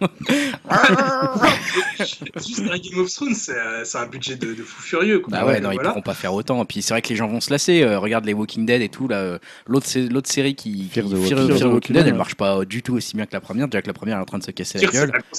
[2.36, 5.18] juste un Game of Thrones, c'est euh, un budget de, de fou furieux.
[5.20, 5.30] Quoi.
[5.30, 5.90] Bah ouais, non, ils Voilà.
[5.90, 6.64] pourront pas faire autant.
[6.64, 7.82] Puis c'est vrai que les gens vont se lasser.
[7.82, 9.08] Euh, regarde les Walking Dead et tout.
[9.08, 11.96] là, euh, L'autre sé- l'autre série qui, Fear qui- the Fear- Walking Fear the Walking
[11.96, 12.18] Dead, elle ouais.
[12.18, 13.68] marche pas du tout aussi bien que la première.
[13.68, 15.12] Déjà que la première est en train de se casser la gueule.
[15.12, 15.20] la.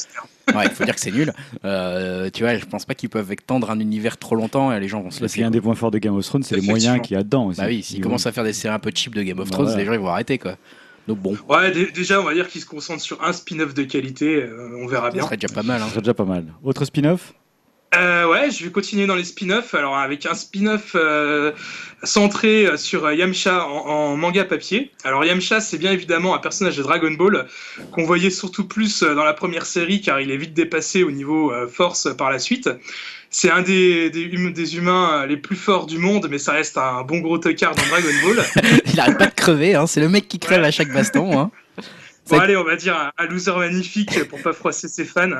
[0.55, 1.32] Ouais, il faut dire que c'est nul.
[1.63, 4.88] Euh, tu vois, je pense pas qu'ils peuvent étendre un univers trop longtemps et les
[4.89, 5.39] gens vont se lasser.
[5.39, 7.19] y a un des points forts de Game of Thrones, c'est les moyens qu'il y
[7.19, 7.61] a dedans aussi.
[7.61, 9.49] Bah oui, s'ils Ils commencent à faire des séries un peu cheap de Game of
[9.49, 9.84] Thrones, voilà.
[9.84, 10.55] les gens ils vont arrêter quoi.
[11.07, 13.84] Donc bon, Ouais, dé- déjà on va dire qu'ils se concentrent sur un spin-off de
[13.84, 15.24] qualité, euh, on verra ça bien.
[15.24, 15.80] serait déjà pas mal.
[15.80, 15.89] Ça Hein.
[15.89, 16.45] serait déjà pas mal.
[16.63, 17.34] Autre spin-off?
[17.93, 19.74] Euh, ouais, je vais continuer dans les spin-offs.
[19.74, 21.51] Alors avec un spin-off euh,
[22.03, 24.91] centré sur Yamcha en, en manga papier.
[25.03, 27.47] Alors Yamcha, c'est bien évidemment un personnage de Dragon Ball
[27.91, 31.51] qu'on voyait surtout plus dans la première série car il est vite dépassé au niveau
[31.51, 32.69] euh, force par la suite.
[33.34, 36.51] C'est un des, des, hum- des humains euh, les plus forts du monde, mais ça
[36.51, 38.45] reste un bon gros tocard dans Dragon Ball.
[38.93, 39.88] Il arrête pas de crever, hein.
[39.88, 41.39] c'est le mec qui crève à chaque baston.
[41.39, 41.51] Hein.
[42.29, 45.32] Bon, allez, on va dire un, un loser magnifique pour pas froisser ses fans.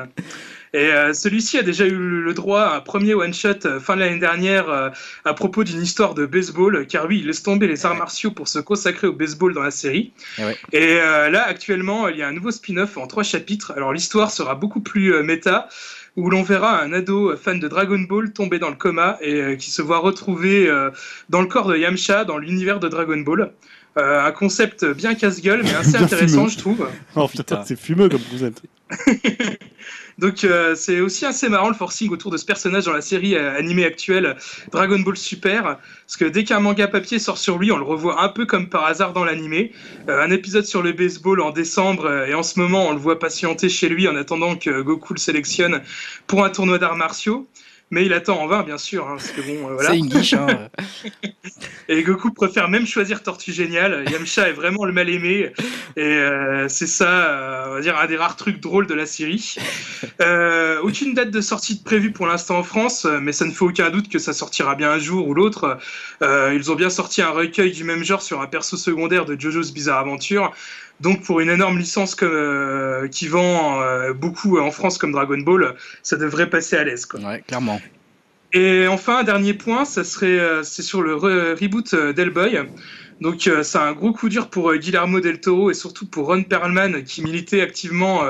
[0.74, 4.00] Et euh, celui-ci a déjà eu le droit à un premier one-shot euh, fin de
[4.00, 4.88] l'année dernière euh,
[5.24, 8.48] à propos d'une histoire de baseball, car oui, il laisse tomber les arts martiaux pour
[8.48, 10.12] se consacrer au baseball dans la série.
[10.38, 10.56] Et ouais.
[10.72, 13.72] Et là, actuellement, il y a un nouveau spin-off en trois chapitres.
[13.76, 15.68] Alors l'histoire sera beaucoup plus méta,
[16.16, 19.56] où l'on verra un ado fan de Dragon Ball tomber dans le coma et euh,
[19.56, 20.90] qui se voit retrouver euh,
[21.30, 23.52] dans le corps de Yamcha dans l'univers de Dragon Ball.
[23.98, 26.48] Euh, un concept bien casse-gueule, mais assez intéressant, fumeux.
[26.50, 26.88] je trouve.
[27.14, 27.42] Oh Putain.
[27.42, 28.62] putain, c'est fumeux comme concept.
[30.18, 33.34] Donc euh, c'est aussi assez marrant le forcing autour de ce personnage dans la série
[33.34, 34.36] euh, animée actuelle
[34.70, 38.22] Dragon Ball Super, parce que dès qu'un manga papier sort sur lui, on le revoit
[38.22, 39.72] un peu comme par hasard dans l'animé.
[40.08, 43.18] Euh, un épisode sur le baseball en décembre, et en ce moment on le voit
[43.18, 45.82] patienter chez lui en attendant que Goku le sélectionne
[46.26, 47.48] pour un tournoi d'arts martiaux.
[47.92, 49.90] Mais il attend en vain, bien sûr, hein, parce que bon, euh, voilà.
[49.90, 50.32] C'est une guiche.
[50.32, 50.46] Hein.
[51.90, 54.06] Et Goku préfère même choisir Tortue Géniale.
[54.10, 55.52] Yamcha est vraiment le mal aimé.
[55.96, 59.04] Et euh, c'est ça, euh, on va dire, un des rares trucs drôles de la
[59.04, 59.56] série.
[60.82, 64.08] Aucune date de sortie prévue pour l'instant en France, mais ça ne fait aucun doute
[64.08, 65.78] que ça sortira bien un jour ou l'autre.
[66.22, 69.72] Ils ont bien sorti un recueil du même genre sur un perso secondaire de JoJo's
[69.72, 70.50] Bizarre Adventure.
[71.02, 75.74] Donc pour une énorme licence euh, qui vend euh, beaucoup en France comme Dragon Ball,
[76.02, 77.06] ça devrait passer à l'aise.
[77.06, 77.20] quoi.
[77.20, 77.80] Ouais, clairement.
[78.52, 82.60] Et enfin, un dernier point, ça serait, euh, c'est sur le re- reboot d'Hellboy.
[83.20, 87.04] Donc, c'est un gros coup dur pour Guillermo del Toro et surtout pour Ron Perlman
[87.04, 88.22] qui militait activement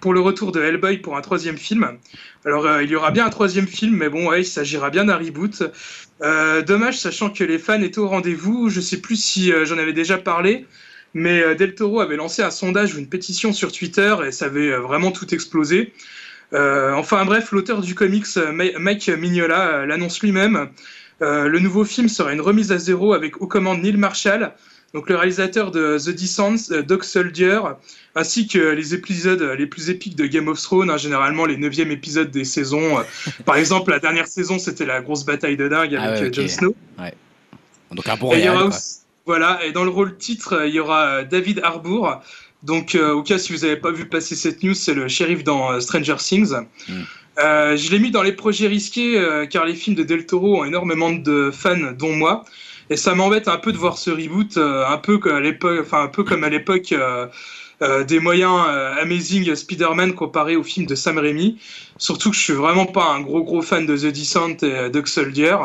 [0.00, 1.98] pour le retour de Hellboy pour un troisième film.
[2.46, 5.16] Alors, il y aura bien un troisième film, mais bon, ouais, il s'agira bien d'un
[5.18, 5.64] reboot.
[6.66, 8.70] Dommage, sachant que les fans étaient au rendez-vous.
[8.70, 10.64] Je sais plus si j'en avais déjà parlé,
[11.14, 14.46] mais euh, Del Toro avait lancé un sondage ou une pétition sur Twitter et ça
[14.46, 15.92] avait euh, vraiment tout explosé.
[16.52, 18.26] Euh, enfin bref, l'auteur du comics,
[18.78, 20.68] Mike Mignola, l'annonce lui-même.
[21.20, 24.52] Euh, le nouveau film sera une remise à zéro avec aux commandes Neil Marshall,
[24.94, 27.60] donc le réalisateur de The Descent, Dog Soldier,
[28.14, 31.90] ainsi que les épisodes les plus épiques de Game of Thrones, hein, généralement les neuvièmes
[31.90, 32.98] épisodes des saisons.
[33.44, 36.34] Par exemple, la dernière saison, c'était la grosse bataille de dingue avec Ah ouais, ok.
[36.34, 36.76] Jon Snow.
[37.90, 38.70] Donc un bon réel,
[39.28, 42.22] voilà, et dans le rôle titre, il y aura euh, David Harbour.
[42.62, 45.44] Donc, euh, au cas si vous n'avez pas vu passer cette news, c'est le shérif
[45.44, 46.54] dans euh, Stranger Things.
[46.88, 46.92] Mm.
[47.38, 50.64] Euh, je l'ai mis dans les projets risqués car les films de Del Toro ont
[50.64, 52.44] énormément de fans, dont moi.
[52.88, 56.04] Et ça m'embête un peu de voir ce reboot, un peu comme à l'époque, enfin
[56.04, 56.92] un peu comme à l'époque
[58.08, 58.66] des moyens
[59.00, 61.58] Amazing Spider-Man comparé au film de Sam Raimi.
[61.98, 65.06] Surtout que je suis vraiment pas un gros gros fan de The Descent et Doug
[65.06, 65.56] Soldier.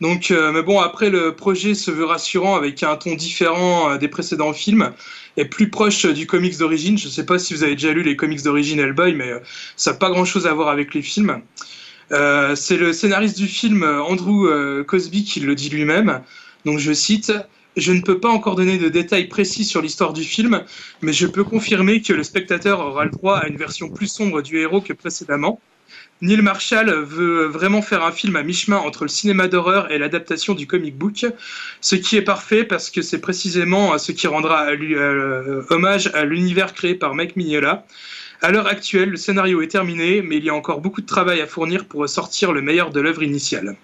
[0.00, 3.96] Donc, euh, mais bon, après le projet se veut rassurant avec un ton différent euh,
[3.96, 4.92] des précédents films
[5.38, 6.98] et plus proche du comics d'origine.
[6.98, 9.40] Je sais pas si vous avez déjà lu les comics d'origine Hellboy, mais euh,
[9.76, 11.40] ça n'a pas grand chose à voir avec les films.
[12.10, 16.22] C'est le scénariste du film Andrew Cosby qui le dit lui-même.
[16.64, 17.32] Donc je cite
[17.76, 20.62] Je ne peux pas encore donner de détails précis sur l'histoire du film,
[21.02, 24.40] mais je peux confirmer que le spectateur aura le droit à une version plus sombre
[24.40, 25.60] du héros que précédemment.
[26.22, 30.54] Neil Marshall veut vraiment faire un film à mi-chemin entre le cinéma d'horreur et l'adaptation
[30.54, 31.26] du comic book,
[31.82, 36.72] ce qui est parfait parce que c'est précisément ce qui rendra euh, hommage à l'univers
[36.72, 37.84] créé par Mike Mignola.
[38.40, 41.40] À l'heure actuelle, le scénario est terminé, mais il y a encore beaucoup de travail
[41.40, 43.76] à fournir pour sortir le meilleur de l'œuvre initiale.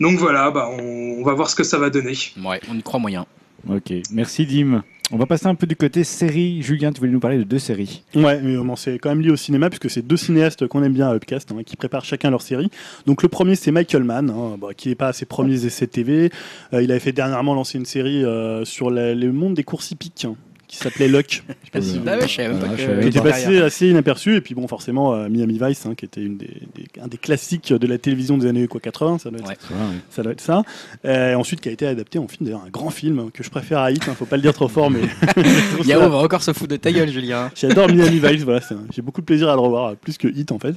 [0.00, 2.16] Donc voilà, bah, on, on va voir ce que ça va donner.
[2.42, 3.26] Ouais, on y croit moyen.
[3.68, 4.82] Ok, merci Dim.
[5.12, 6.62] On va passer un peu du côté série.
[6.62, 8.04] Julien, tu voulais nous parler de deux séries.
[8.14, 11.08] Ouais, mais c'est quand même lié au cinéma, puisque c'est deux cinéastes qu'on aime bien
[11.08, 12.70] à Upcast, hein, qui préparent chacun leur série.
[13.06, 15.88] Donc le premier, c'est Michael Mann, hein, bah, qui n'est pas à ses premiers essais
[15.88, 16.30] TV.
[16.72, 20.26] Euh, il avait fait dernièrement lancer une série euh, sur le monde des courses hippiques,
[20.70, 21.42] qui s'appelait Luck.
[21.48, 23.18] Je sais pas si vous- Ah ouais, je savais même pas Ah, que- qui était
[23.18, 23.30] pas.
[23.30, 26.46] passé assez inaperçu, et puis bon, forcément, euh, Miami Vice, hein, qui était une des,
[26.74, 29.76] des- un des classiques de la télévision des années quoi, 80, ça doit être Ouais.
[30.10, 30.22] Ça.
[30.22, 30.62] Doit être ça.
[31.04, 33.80] Euh, ensuite, qui a été adapté en film, d'ailleurs, un grand film que je préfère
[33.80, 35.00] à Hit, hein, faut pas le dire trop fort, mais
[35.36, 37.50] je trouve ça- Yao va encore se foutre de ta gueule, Julien.
[37.56, 40.28] J'adore Miami Vice, voilà, c'est un- j'ai beaucoup de plaisir à le revoir, plus que
[40.28, 40.74] Hit en fait.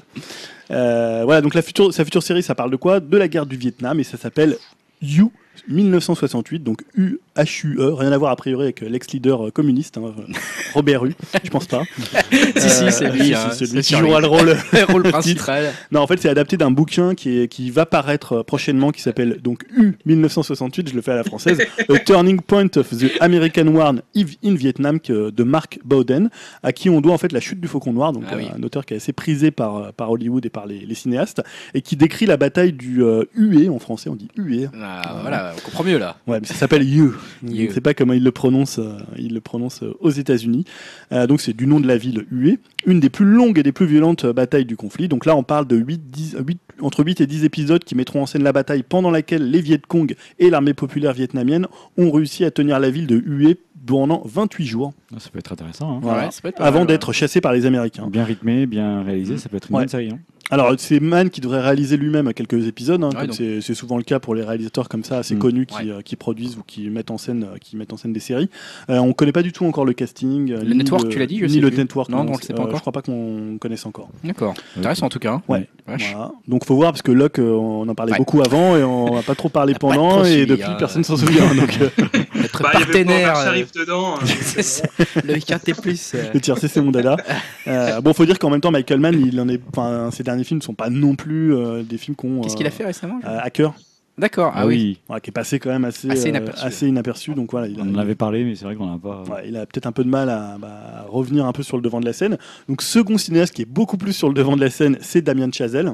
[0.71, 2.99] Euh, voilà, donc la future, sa future série, ça parle de quoi?
[2.99, 4.57] De la guerre du Vietnam et ça s'appelle
[5.01, 5.31] You
[5.67, 10.33] 1968, donc U-H-U-E, rien à voir a priori avec l'ex-leader euh, communiste, hein, euh,
[10.73, 11.83] Robert Hue, je pense pas.
[12.57, 13.27] si, si, c'est lui.
[13.27, 14.27] si, hein, lui qui jouera lui.
[14.27, 14.57] le rôle.
[14.73, 15.71] Le rôle principal.
[15.91, 19.01] Non, en fait, c'est adapté d'un bouquin qui, est, qui va paraître euh, prochainement, qui
[19.01, 23.11] s'appelle donc U 1968, je le fais à la française, A Turning Point of the
[23.21, 26.29] American War in Vietnam de Mark Bowden,
[26.61, 28.45] à qui on doit en fait la chute du Faucon Noir, donc Ah oui.
[28.51, 30.95] euh, un auteur qui est assez prisé par, euh, par Hollywood et par les, les
[30.95, 31.41] cinéastes,
[31.73, 34.67] et qui décrit la bataille du euh, Hué, en français on dit Hué.
[34.81, 36.17] Ah, voilà, on comprend mieux là.
[36.27, 37.13] Ouais, mais ça s'appelle You.
[37.43, 37.55] You.
[37.55, 40.65] Je ne sais pas comment il le prononce, euh, il le prononce euh, aux États-Unis.
[41.11, 43.71] Euh, donc c'est du nom de la ville Hue, une des plus longues et des
[43.71, 45.07] plus violentes euh, batailles du conflit.
[45.07, 48.21] Donc là, on parle de 8, 10, 8 entre 8 et 10 épisodes qui mettront
[48.21, 51.67] en scène la bataille pendant laquelle les Viet Cong et l'armée populaire vietnamienne
[51.97, 55.51] ont réussi à tenir la ville de Hue pendant 28 jours, Ah, Ça peut être
[55.51, 55.97] intéressant.
[55.97, 55.99] hein.
[56.01, 56.25] Voilà.
[56.27, 58.07] Ouais, ça peut être avant d'être chassés par les Américains.
[58.09, 59.81] Bien rythmé, bien réalisé, ça peut être une Ouais.
[59.81, 60.09] bonne série.
[60.11, 60.19] hein.
[60.53, 63.35] Alors, c'est Mann qui devrait réaliser lui-même quelques épisodes, hein, Ouais, comme donc.
[63.35, 65.39] c'est c'est souvent le cas pour les réalisateurs comme ça, assez Mm.
[65.39, 65.89] connus, qui, Ouais.
[65.91, 68.49] euh, qui produisent ou qui mettent en scène, euh, qui mettent en scène des séries.
[68.89, 70.51] Euh, on connaît pas du tout encore le casting.
[70.53, 71.77] Le ni network, tu l'as dit, je Ni sais le plus.
[71.77, 72.09] network.
[72.09, 72.75] Non, on le sait pas encore.
[72.75, 74.09] Je crois pas qu'on connaisse encore.
[74.23, 74.53] D'accord.
[74.77, 75.33] Intéressant en tout cas.
[75.33, 75.41] hein.
[75.47, 75.67] Ouais.
[75.87, 76.31] Voilà.
[76.47, 78.17] Donc, faut voir parce que Locke, on en parlait Ouais.
[78.17, 81.17] beaucoup avant et on n'a pas trop parlé On pendant trop et depuis personne s'en
[81.17, 81.53] souvient.
[81.55, 81.89] donc, euh,
[82.53, 83.37] Notre Bah, il y avait pas partenaire.
[83.37, 84.15] Euh, Sharif dedans.
[84.15, 84.25] hein.
[85.25, 86.11] Le quintet plus.
[86.15, 87.17] euh, le tiercé, c'est mon dada.
[87.65, 90.43] Euh, bon, faut dire qu'en même temps, Michael Mann, il en est, enfin, ses derniers
[90.43, 92.41] films ne sont pas non plus euh, des films qu'on.
[92.41, 93.73] Qu'est-ce qu'il a fait récemment lui Hacker.
[94.17, 94.51] D'accord.
[94.53, 94.99] Ah oui.
[95.07, 96.65] Voilà, qui est passé quand même assez, Assez euh, inaperçu.
[96.65, 98.99] assez inaperçu, Donc voilà, il a, On en avait parlé, mais c'est vrai qu'on n'a
[98.99, 99.23] pas.
[99.23, 100.67] ouais, il a peut-être un peu de mal à, bah,
[100.99, 102.37] à revenir un peu sur le devant de la scène.
[102.69, 105.49] Donc second cinéaste qui est beaucoup plus sur le devant de la scène, c'est Damien
[105.51, 105.93] Chazelle.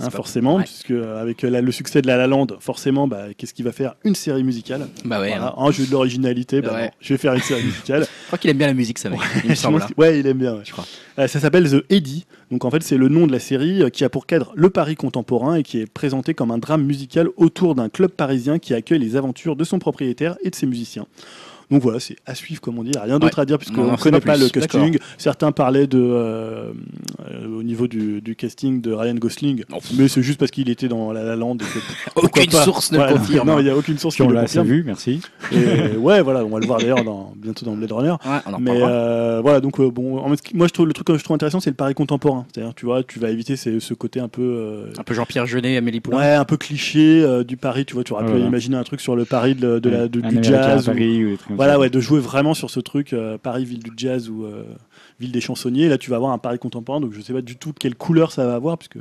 [0.00, 0.64] Hein, forcément, Ouais.
[0.64, 3.64] puisque euh, avec euh, la- le succès de La La Land, forcément, bah, qu'est-ce qu'il
[3.64, 4.88] va faire Une série musicale?
[5.04, 5.28] Bah ouais.
[5.30, 5.54] Voilà.
[5.56, 5.64] hein.
[5.66, 6.84] Un jeu de l'originalité, bah Ouais.
[6.86, 8.06] non, je vais faire une série musicale.
[8.22, 9.20] Je crois qu'il aime bien la musique, ça mec.
[9.44, 9.82] Il me semble.
[9.82, 9.86] hein.
[9.96, 10.54] Ouais, il aime bien.
[10.54, 10.62] ouais.
[10.64, 10.84] Je crois.
[11.18, 12.26] Euh, ça s'appelle The Eddy.
[12.50, 14.94] Donc en fait, c'est le nom de la série qui a pour cadre le Paris
[14.96, 18.98] contemporain et qui est présenté comme un drame musical autour d'un club parisien qui accueille
[19.00, 21.06] les aventures de son propriétaire et de ses musiciens.
[21.70, 22.92] Donc voilà, c'est à suivre, comme on dit.
[22.98, 24.98] Rien d'autre à dire puisqu'on ne connaît pas le casting.
[25.18, 26.72] Certains parlaient de, euh,
[27.30, 29.78] euh, au niveau du, du casting de Ryan Gosling, Non.
[29.98, 31.56] mais c'est juste parce qu'il était dans La La Land.
[31.56, 31.64] et que-
[32.14, 32.64] pourquoi Aucune pas.
[32.64, 33.46] source ne Ouais, confirme.
[33.46, 34.76] Non, il n'y a aucune source Si qui on le l'a assez confirme.
[34.78, 35.20] vu, merci.
[35.52, 38.10] Et, ouais, voilà, on va le voir d'ailleurs dans, bientôt dans Blade Runner.
[38.10, 40.92] Ouais, on en Mais euh, voilà, donc euh, bon, en fait, moi je trouve le
[40.94, 42.46] truc que je trouve intéressant, c'est le Paris contemporain.
[42.52, 45.46] C'est-à-dire, tu vois, tu vas éviter ces- ce côté un peu, euh, Un peu Jean-Pierre
[45.46, 46.18] Jeunet, Amélie Poulain.
[46.18, 47.84] ouais, un peu cliché euh, du Paris.
[47.84, 50.08] Tu vois, tu aurais Ah, pu imaginer un truc sur le Paris de, de la,
[50.08, 50.88] de- Un du jazz.
[50.88, 53.36] ou- Paris ou des trucs comme voilà, ouais, de jouer vraiment sur ce truc euh,
[53.36, 54.62] Paris ville du jazz ou euh,
[55.18, 55.88] ville des chansonniers.
[55.88, 58.30] Là, tu vas avoir un Paris contemporain, donc je sais pas du tout quelle couleur
[58.30, 58.98] ça va avoir, puisque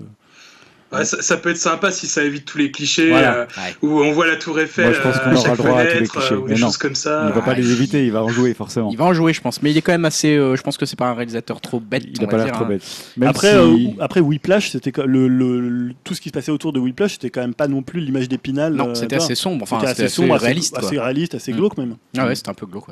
[0.93, 3.35] Ouais, ça, ça peut être sympa si ça évite tous les clichés Voilà.
[3.39, 3.75] euh, Ouais.
[3.81, 5.69] où on voit la Tour Eiffel Moi, je pense euh, qu'on à aura le droit
[5.79, 7.29] à tous les fenêtre, clichés, euh, ou des choses comme Il ça.
[7.29, 8.89] va pas les éviter, il va en jouer forcément.
[8.89, 9.61] Il va en jouer, je pense.
[9.61, 10.37] Mais il est quand même assez.
[10.37, 12.03] euh, je pense que c'est pas un réalisateur trop bête.
[12.07, 12.67] Il on a pas l'air trop hein.
[12.69, 12.83] bête.
[13.17, 16.51] Même après, si- euh, après Whiplash, c'était le, le- le- tout ce qui se passait
[16.51, 18.73] autour de Whiplash, c'était quand même pas non plus l'image d'Épinal.
[18.73, 19.63] Non, euh, c'était assez sombre.
[19.63, 20.77] Enfin, C'était c'était assez sombre, assez- réaliste.
[20.77, 21.97] assez, réaliste, assez glauque même.
[22.17, 22.85] Ah ouais, c'était un peu glauque.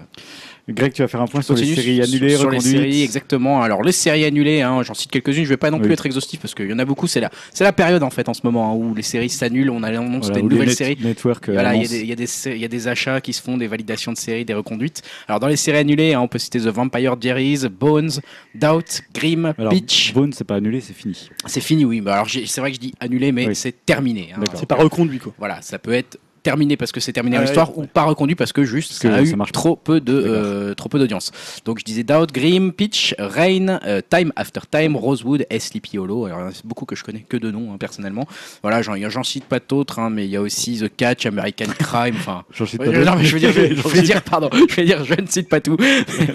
[0.68, 2.78] Greg, tu vas faire un point sur les séries sur- annulées, sur les reconduites.
[2.78, 3.62] séries, exactement.
[3.62, 5.44] Alors les séries annulées, hein, j'en cite quelques-unes.
[5.44, 5.94] Je vais pas non plus Oui.
[5.94, 7.06] être exhaustif parce qu'il y en a beaucoup.
[7.06, 9.70] C'est la, c'est la période en fait en ce moment hein, où les séries s'annulent.
[9.70, 10.98] On a l'annonce Voilà, d'une ou les nouvelle net- série.
[11.00, 11.50] Network.
[11.50, 11.92] euh, Voilà, il y, a annoncent.
[11.94, 14.44] des- il y, des y a des achats qui se font, des validations de séries,
[14.44, 15.04] des reconduites.
[15.28, 18.10] Alors dans les séries annulées, hein, on peut citer The Vampire Diaries, Bones,
[18.56, 20.14] Doubt, Grimm, Alors, Pitch.
[20.14, 21.30] Bone, c'est pas annulé, c'est fini.
[21.46, 22.02] C'est fini, oui.
[22.02, 23.56] Bah, alors j'ai- c'est vrai que je dis annulé, mais Oui.
[23.56, 24.30] c'est terminé.
[24.36, 24.42] hein.
[24.56, 25.34] C'est pas reconduit, quoi.
[25.38, 28.54] Voilà, ça peut être terminé parce que c'est terminé ouais, l'histoire ou pas reconduit parce
[28.54, 31.32] que juste Parce ça que a eu marche trop peu de euh, trop peu d'audience.
[31.66, 36.26] Donc je disais Doubt, Grimm, Pitch, Rain, euh, Time After Time, Rosewood et Sleepy Hollow.
[36.28, 38.28] Alors a beaucoup que je connais que de nom hein, personnellement.
[38.62, 41.66] Voilà, j'en j'en cite pas d'autres, hein, mais il y a aussi The Catch, American
[41.80, 42.16] Crime.
[42.18, 43.00] Enfin, J'en cite pas d'autres.
[43.04, 45.04] non, mais je veux dire, je, je J'en veux cite dire, pardon, je veux dire,
[45.04, 45.76] je ne cite pas tout.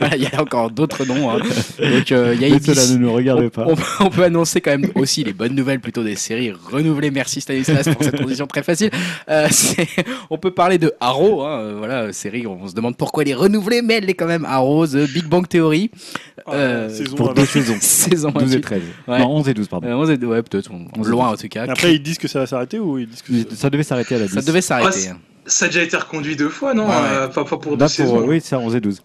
[0.01, 1.31] Voilà, Il y a encore d'autres noms.
[1.31, 1.39] hein.
[1.79, 3.65] Donc euh, il y a ne nous regarde On, pas.
[3.69, 7.11] on peut- on peut annoncer quand même aussi les bonnes nouvelles plutôt des séries renouvelées.
[7.11, 8.91] Merci Stanislas pour cette transition très facile.
[9.29, 9.87] Euh, c'est-
[10.31, 12.47] on peut parler de Arrow, hein, euh, voilà, euh, série.
[12.47, 15.25] On se demande pourquoi elle est renouvelée, mais elle est quand même Arrow, The Big
[15.27, 15.91] Bang Theory.
[16.49, 17.63] Euh, saison Pour à deux 28.
[17.63, 17.77] saisons.
[17.81, 18.61] saison 12 et 28.
[18.63, 18.83] 13.
[19.09, 19.19] Ouais.
[19.19, 19.87] Non, 11 et 12, pardon.
[19.89, 20.71] Euh, on est- ouais, peut-être,
[21.05, 21.65] loin en tout cas.
[21.69, 24.19] Après, ils disent que ça va s'arrêter ou ils disent que Ça devait s'arrêter à
[24.19, 24.35] la 10.
[24.35, 25.09] ça devait s'arrêter.
[25.11, 26.95] Ah, Ça a déjà été reconduit deux fois, non Ouais, ouais.
[27.13, 28.25] Euh, Pas, pas pour Là, deux pour, saisons.
[28.27, 29.03] oui, c'est 11 et 12.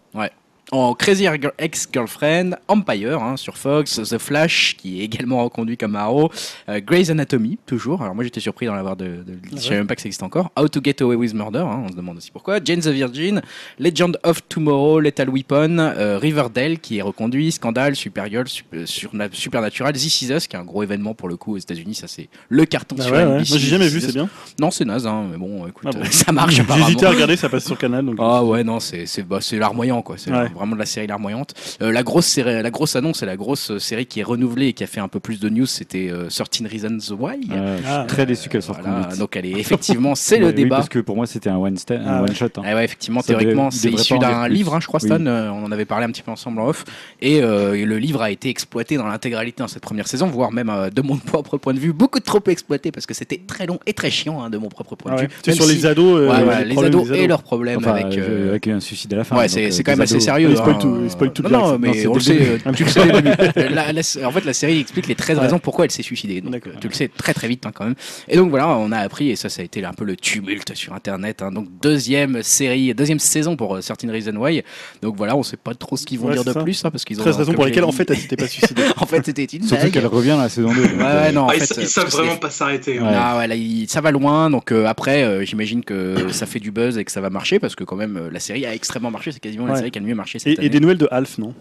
[0.80, 1.26] En Crazy
[1.58, 6.32] Ex-Girlfriend, Empire hein, sur Fox, The Flash qui est également reconduit comme Arrow,
[6.70, 8.02] euh, Grey's Anatomy toujours.
[8.02, 10.24] Alors moi j'étais surpris d'en avoir de, de, je savais même pas que ça existait
[10.24, 10.52] encore.
[10.58, 12.60] How to Get Away with Murder, hein, on se demande aussi pourquoi.
[12.64, 13.42] Jane the Virgin,
[13.80, 19.94] Legend of Tomorrow, Lethal Weapon, euh, Riverdale qui est reconduit, Scandal, Supergirl, Super, Surna- Supernatural,
[19.94, 21.96] This Is Us qui est un gros événement pour le coup aux États-Unis.
[21.96, 23.30] Ça c'est le carton Ah sur ouais, ouais.
[23.36, 24.30] Moi, j'ai jamais vu, c'est bien.
[24.60, 26.04] Non c'est naze, hein, mais bon écoute, Ah bon.
[26.12, 26.56] ça marche.
[26.56, 28.06] J'hésitais à regarder, ça passe sur Canal.
[28.06, 28.16] Donc...
[28.20, 30.50] Ah ouais non c'est c'est bah, larmoyant quoi c'est Ouais.
[30.50, 33.72] vraiment de la série larmoyante Euh, la grosse série la grosse annonce et la grosse
[33.72, 36.10] euh, série qui est renouvelée et qui a fait un peu plus de news c'était
[36.10, 38.00] euh, 13 Reasons Why Euh, je Ah.
[38.00, 39.20] suis très déçu qu'elle Voilà, reconduite.
[39.20, 41.76] donc elle est effectivement c'est le oui, débat parce que pour moi, c'était un one,
[41.76, 42.46] sta- un Ah one shot.
[42.58, 42.62] hein.
[42.66, 45.00] Ah ouais, effectivement, Ça théoriquement, c'est issu d'un livre, hein, je crois.
[45.00, 45.24] Stan.
[45.26, 46.86] euh, on en avait parlé un petit peu ensemble en off.
[47.22, 50.52] Et, euh, et le livre a été exploité dans l'intégralité dans cette première saison, voire
[50.52, 53.66] même euh, de mon propre point de vue, beaucoup trop exploité parce que c'était très
[53.66, 55.28] long et très chiant hein, de mon propre point Ah de ouais.
[55.28, 55.34] vue.
[55.44, 56.20] C'est Même sur si- les ados.
[56.20, 58.18] euh, Ouais, les, ados et leurs problèmes Enfin, avec.
[58.18, 59.48] euh, euh, avec un suicide à la fin.
[59.48, 60.24] C'est euh, c'est quand même assez ados.
[60.48, 60.52] Sérieux.
[60.52, 62.38] Il spoil tout, il spoil tout Non, mais on le sait.
[62.66, 63.02] euh, Tu le sais
[64.26, 65.44] en fait, la série explique les 13 Ouais.
[65.44, 66.42] raisons pourquoi elle s'est suicidée.
[66.42, 67.96] Donc, euh, tu le sais très très vite hein, quand même.
[68.28, 70.74] Et donc voilà, on a appris, et ça, ça a été un peu le tumulte
[70.76, 71.42] sur Internet.
[71.42, 71.52] hein.
[71.52, 74.64] donc deuxième série, deuxième saison pour euh, Certain Reason Why.
[75.02, 76.64] Donc voilà, on sait pas trop ce qu'ils vont Ouais, dire de ça.
[76.64, 77.24] plus, hein, parce qu'ils ont.
[77.24, 78.84] 13 raisons pour lesquelles, en fait, elle s'était pas suicidée.
[78.98, 80.82] en fait, c'était une Surtout qu'elle revient dans la saison 2.
[80.82, 83.00] donc, Ouais, ouais, euh, non, Ah, ils, euh, savent vraiment pas s'arrêter.
[83.02, 86.60] ah ouais, là, il- ça va loin, donc euh, après, euh, j'imagine que ça fait
[86.60, 88.74] du buzz et que ça va marcher parce que quand même, euh, la série a
[88.74, 89.32] extrêmement marché.
[89.32, 91.38] C'est quasiment la série qui a le mieux marché cette Et, des nouvelles de Alf,
[91.38, 91.54] non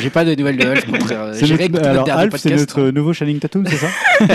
[0.00, 0.62] J'ai pas de nouvelles de
[1.06, 1.34] dire, euh,
[1.68, 3.88] notre- alors, Alf, c'est notre nouveau Channing Tatum, c'est ça?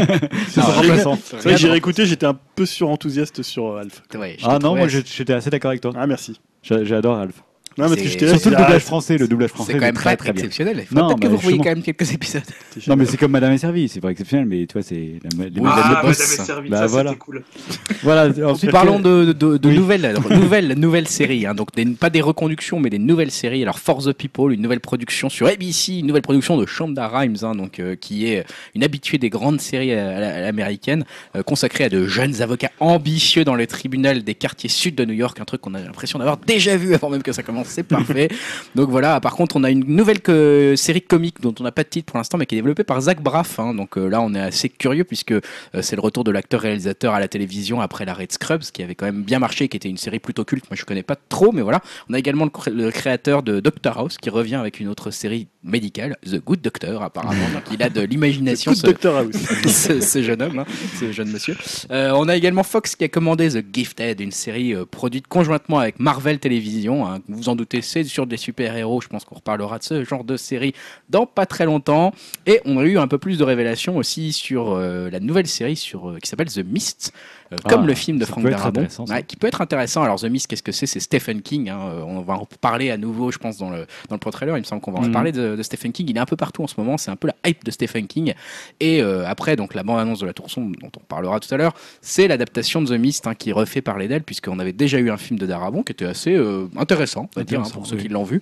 [0.50, 1.18] C'est remplaçant.
[1.24, 4.04] C'est vrai que j'ai réécouté, j'étais un peu surenthousiaste sur Alf.
[4.16, 5.92] Ouais, Ah non, moi j'étais assez d'accord avec toi.
[5.96, 6.40] Ah, merci.
[6.64, 7.44] J'a- J'adore Alf.
[7.78, 9.18] Non, Surtout le doublage ah, français.
[9.18, 10.44] Le doublage français C'est quand même très très, très bien.
[10.44, 10.86] exceptionnel.
[10.92, 11.64] Il peut-être que vous revoyez justement.
[11.64, 12.42] quand même quelques épisodes.
[12.88, 13.88] Non, mais c'est comme Madame est servie.
[13.88, 16.78] C'est pas exceptionnel, mais tu vois, c'est la- les Oui, Madame Ah, est servie, Bah,
[16.80, 17.12] ça voilà.
[17.12, 17.44] c'était cool.
[18.04, 18.30] Voilà.
[18.50, 19.76] Ensuite, Parlons de, de, de Oui.
[19.76, 21.46] nouvelles, alors, nouvelles, nouvelles séries.
[21.46, 21.54] hein.
[21.54, 23.62] donc des- pas des reconductions, mais des nouvelles séries.
[23.62, 27.38] Alors For the People, une nouvelle production sur ABC, une nouvelle production de Shonda Rhimes,
[27.44, 28.44] hein, donc euh, qui est
[28.76, 31.06] une habituée des grandes séries à, à- à l'américaine,
[31.36, 35.14] euh, consacrée à de jeunes avocats ambitieux dans le tribunal des quartiers sud de New
[35.14, 37.84] York, un truc qu'on a l'impression d'avoir déjà vu avant même que ça commence c'est
[37.84, 38.30] parfait.
[38.76, 41.84] Donc voilà, par contre on a une nouvelle que- série comique dont on n'a pas
[41.84, 43.60] de titre pour l'instant mais qui est développée par Zach Braff.
[43.60, 43.74] hein.
[43.74, 45.42] Donc euh, là on est assez curieux puisque euh,
[45.82, 48.96] c'est le retour de l'acteur réalisateur à la télévision après l'arrêt de Scrubs qui avait
[48.96, 50.66] quand même bien marché, qui était une série plutôt culte.
[50.70, 51.82] Moi je connais pas trop mais voilà.
[52.10, 55.12] On a également le, cré- le créateur de Doctor House qui revient avec une autre
[55.12, 57.50] série médicale, The Good Doctor apparemment.
[57.54, 58.74] Donc il a de l'imagination.
[58.74, 59.36] Ce- Doctor House.
[59.68, 60.66] ce, ce jeune homme, hein,
[61.00, 61.56] ce jeune monsieur.
[61.92, 66.00] Euh, on a également Fox qui a commandé The Gifted, une série produite conjointement avec
[66.00, 67.08] Marvel Télévision.
[67.08, 67.20] hein.
[67.28, 69.02] vous vous en doutez, c'est sur des super-héros.
[69.02, 70.74] Je pense qu'on reparlera de ce genre de série
[71.10, 72.14] dans pas très longtemps.
[72.46, 75.76] Et on a eu un peu plus de révélations aussi sur euh, la nouvelle série
[75.76, 77.14] sur, euh, qui s'appelle The Mist,
[77.54, 78.82] euh, Ah, comme le film de Frank Darabont.
[79.10, 80.04] Ouais, qui peut être intéressant.
[80.04, 80.86] Alors The Mist, qu'est-ce que c'est?
[80.86, 81.70] C'est Stephen King.
[81.70, 81.80] hein.
[81.94, 84.58] Euh, On va en parler à nouveau, je pense, dans le, dans le pro-trailer.
[84.58, 85.12] Il me semble qu'on va en Mhm.
[85.12, 86.08] parler de, de Stephen King.
[86.10, 86.98] Il est un peu partout en ce moment.
[86.98, 88.34] C'est un peu la hype de Stephen King.
[88.80, 91.58] Et euh, après, donc la bande-annonce de la Tour Sombre, dont on parlera tout à
[91.58, 95.00] l'heure, c'est l'adaptation de The Mist hein, qui refait par les Dell, puisqu'on avait déjà
[95.00, 97.86] eu un film de Darabont qui était assez euh, intéressant, on va dire, hein, pour
[97.88, 98.42] ceux qui l'ont vu.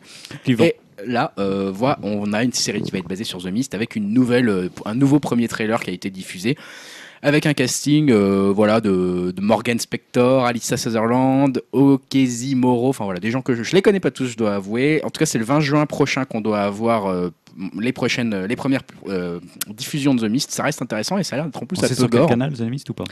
[0.65, 3.73] Et là, euh, voilà, on a une série qui va être basée sur The Mist
[3.73, 6.57] avec une nouvelle, euh, un nouveau premier trailer qui a été diffusé.
[7.21, 13.31] Avec un casting euh, voilà, de, Morgan Spector, Alyssa Sutherland, Okezi Moro, enfin voilà, des
[13.31, 15.01] gens que je ne les connais pas tous, je dois avouer.
[15.03, 17.29] En tout cas, c'est le 20 juin prochain qu'on doit avoir euh,
[17.79, 20.51] les, prochaines, les premières euh, diffusions de The Mist.
[20.51, 22.61] Ça reste intéressant et ça a l'air d'être en plus peu sur quel canal, The
[22.61, 23.03] Mist, ou pas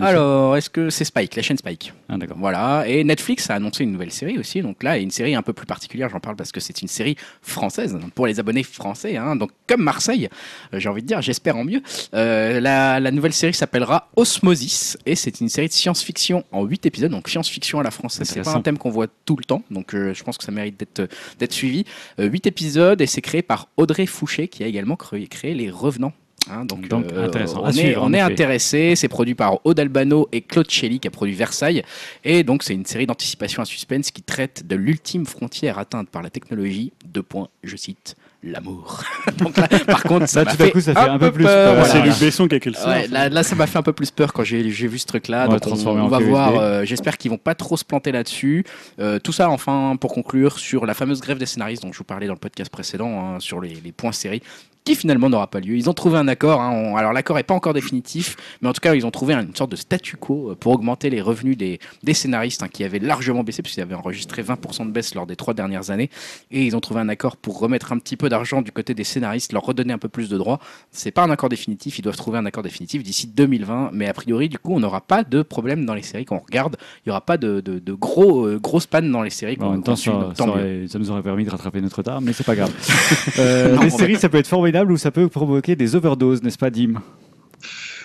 [0.00, 2.36] Alors, est-ce que c'est Spike, la chaîne Spike Ah, d'accord.
[2.38, 4.62] voilà, et Netflix a annoncé une nouvelle série aussi.
[4.62, 7.16] Donc là, une série un peu plus particulière, j'en parle parce que c'est une série
[7.42, 9.16] française pour les abonnés français.
[9.16, 9.36] hein.
[9.36, 10.28] donc comme Marseille,
[10.74, 11.82] euh, j'ai envie de dire, j'espère en mieux.
[12.14, 16.86] Euh, la, la nouvelle série s'appellera Osmosis et c'est une série de science-fiction en 8
[16.86, 17.10] épisodes.
[17.10, 19.62] Donc science-fiction à la française, c'est pas un thème qu'on voit tout le temps.
[19.70, 21.84] Donc euh, je pense que ça mérite d'être d'être suivi.
[22.18, 26.12] 8 épisodes et c'est créé par Audrey Fouché qui a également créé, Les Revenants.
[26.50, 27.62] Hein, donc, Donc, intéressant.
[27.62, 28.94] on est, on intéressé.
[28.96, 31.84] C'est produit par Aude Albano et Claude Shelley qui a produit Versailles.
[32.24, 36.22] Et donc, c'est une série d'anticipation à suspense qui traite de l'ultime frontière atteinte par
[36.22, 36.92] la technologie.
[37.06, 39.02] Deux points, je cite, l'amour.
[39.38, 41.44] donc là, par contre, ça Là, m'a tout à coup, ça fait un peu plus
[41.44, 41.74] peur.
[41.74, 41.92] peur, voilà.
[41.92, 44.10] C'est Luc Besson qui a quel Ouais, là, là, ça m'a fait un peu plus
[44.10, 45.46] peur quand j'ai vu ce truc-là.
[45.48, 46.30] On on, transformer on va QSD.
[46.30, 46.56] voir.
[46.58, 48.64] euh, J'espère qu'ils vont pas trop se planter là-dessus.
[48.98, 52.04] Euh, tout ça, enfin, pour conclure, sur la fameuse grève des scénaristes dont je vous
[52.04, 54.42] parlais dans le podcast précédent, hein, sur les, les points séries,
[54.84, 55.76] qui finalement n'aura pas lieu.
[55.76, 56.60] Ils ont trouvé un accord.
[56.60, 59.34] hein, on- alors, l'accord n'est pas encore définitif, mais en tout cas, ils ont trouvé
[59.34, 62.82] une sorte de statu quo euh, pour augmenter les revenus des, des scénaristes hein, qui
[62.82, 66.10] avaient largement baissé, puisqu'ils avaient enregistré 20% de baisse lors des trois dernières années.
[66.50, 69.04] Et ils ont trouvé un accord pour remettre un petit peu d'argent du côté des
[69.04, 70.58] scénaristes, leur redonner un peu plus de droits.
[70.90, 74.12] C'est pas un accord définitif, ils doivent trouver un accord définitif d'ici 2020, mais a
[74.14, 76.76] priori, du coup, on n'aura pas de problème dans les séries qu'on regarde.
[77.04, 79.66] Il n'y aura pas de, de, de gros, euh, grosses pannes dans les séries Bon,
[79.66, 80.10] en même temps, ça,
[80.48, 82.72] aurait- nous aurait permis de rattraper notre retard, mais c'est pas grave.
[83.38, 86.58] Euh, Non, les séries, ça peut être formidable ou ça peut provoquer des overdoses, n'est-ce
[86.58, 87.02] pas, Dim?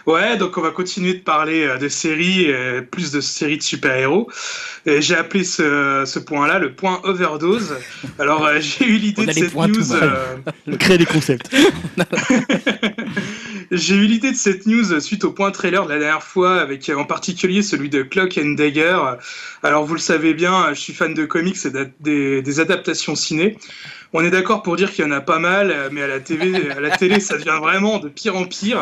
[0.08, 2.48] Ouais, donc on va continuer de parler euh, de séries,
[2.92, 4.30] plus de séries de super-héros.
[4.86, 7.76] Et J'ai appelé ce, ce point-là le point overdose.
[8.18, 9.94] Alors euh, j'ai eu l'idée On de a les cette news.
[9.94, 10.38] euh,
[10.80, 11.54] Créer des concepts.
[13.72, 16.88] J'ai eu l'idée de cette news suite au point trailer de la dernière fois, avec
[16.90, 18.98] euh, en particulier celui de Clock and Dagger.
[19.62, 23.58] Alors vous le savez bien, je suis fan de comics et des, des adaptations ciné.
[24.14, 26.70] On est d'accord pour dire qu'il y en a pas mal, mais à la télé,
[26.70, 28.82] à la télé ça devient vraiment de pire en pire.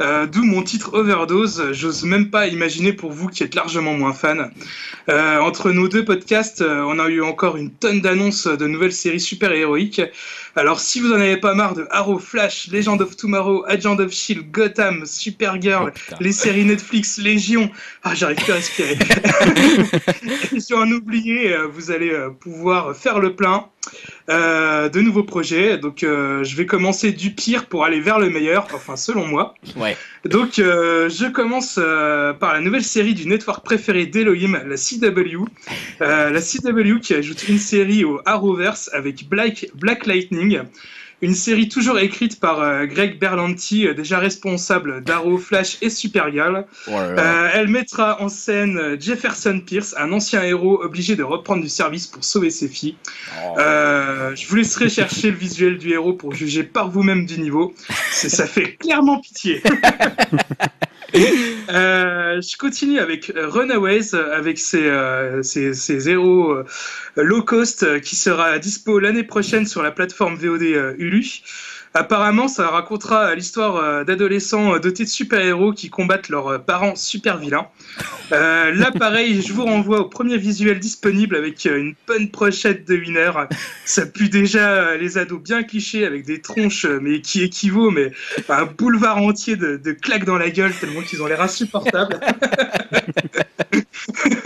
[0.00, 1.72] Euh, D'où mon titre Overdose.
[1.72, 4.50] J'ose même pas imaginer pour vous qui êtes largement moins fan.
[5.08, 8.92] Euh, entre nos deux podcasts, euh, on a eu encore une tonne d'annonces de nouvelles
[8.92, 10.02] séries super-héroïques.
[10.54, 14.12] Alors, si vous en avez pas marre de Arrow, Flash, Legend of Tomorrow, Agent of
[14.12, 17.70] Shield, Gotham, Supergirl, Oh, les séries Netflix, Légion,
[18.02, 18.98] ah, j'arrive plus à respirer.
[20.52, 23.66] Et sur un oublié, vous allez pouvoir faire le plein
[24.30, 25.78] euh, de nouveaux projets.
[25.78, 29.54] Donc, euh, je vais commencer du pire pour aller vers le meilleur, enfin, selon moi.
[29.76, 29.96] Ouais.
[30.24, 35.44] Donc, euh, je commence par la nouvelle série du network préféré d'Elohim, la CW.
[36.00, 40.60] La CW qui ajoute une série au Arrowverse avec Black, Black Lightning.
[41.22, 46.66] Une série toujours écrite par euh, Greg Berlanti, euh, déjà responsable d'Arrow, Flash et Supergirl.
[46.88, 46.90] Oh.
[46.90, 52.08] Euh, elle mettra en scène Jefferson Pierce, un ancien héros obligé de reprendre du service
[52.08, 52.96] pour sauver ses filles.
[53.40, 53.54] Oh.
[53.56, 57.72] Je vous laisserai chercher le visuel du héros pour juger par vous-même du niveau.
[58.10, 59.62] Ça fait clairement pitié.
[61.70, 65.40] Euh, je continue avec euh, Runaways, euh, avec ses, euh,
[66.06, 66.56] héros
[67.16, 71.42] low cost qui sera dispo l'année prochaine sur la plateforme VOD Hulu.
[71.94, 76.96] Apparemment, ça racontera l'histoire euh, d'adolescents euh, dotés de super-héros qui combattent leurs euh, parents
[76.96, 77.66] super vilains.
[78.32, 82.96] Euh, là, pareil, je vous renvoie au premier visuel disponible avec une bonne brochette de
[82.96, 83.30] winner.
[83.84, 88.12] Ça pue déjà les ados bien clichés avec des tronches, mais qui équivaut mais
[88.48, 92.18] à un boulevard entier de, de claques dans la gueule tellement qu'ils ont l'air insupportables.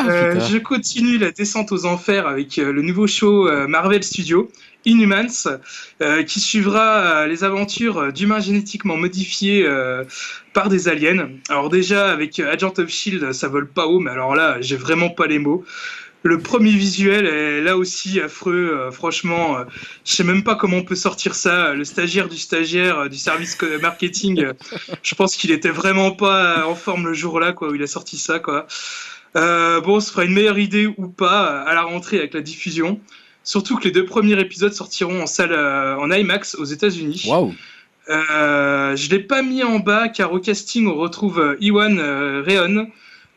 [0.00, 4.50] Euh, je continue la descente aux enfers avec euh, le nouveau show euh, Marvel Studios,
[4.84, 5.58] Inhumans,
[6.26, 9.64] qui suivra les aventures d'humains génétiquement modifiés
[10.54, 11.28] par des aliens.
[11.48, 15.08] Alors déjà, avec Agent of Shield, ça vole pas haut, mais alors là, j'ai vraiment
[15.08, 15.64] pas les mots.
[16.22, 19.64] Le premier visuel est là aussi affreux, euh, franchement, euh,
[20.04, 21.74] je sais même pas comment on peut sortir ça.
[21.74, 24.52] Le stagiaire du stagiaire euh, du service marketing, euh,
[25.02, 28.18] je pense qu'il était vraiment pas en forme le jour-là, quoi, où il a sorti
[28.18, 28.66] ça, quoi.
[29.34, 33.00] Bon, ce sera une meilleure idée ou pas à la rentrée avec la diffusion.
[33.44, 37.24] Surtout que les deux premiers épisodes sortiront en salle en IMAX aux États-Unis.
[37.26, 37.54] Waouh.
[38.08, 42.88] Je l'ai pas mis en bas car au casting on retrouve Iwan Rheon,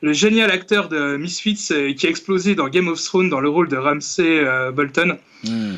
[0.01, 3.49] le génial acteur de Misfits euh, qui a explosé dans Game of Thrones dans le
[3.49, 5.17] rôle de Ramsay euh, Bolton.
[5.43, 5.75] Hmm.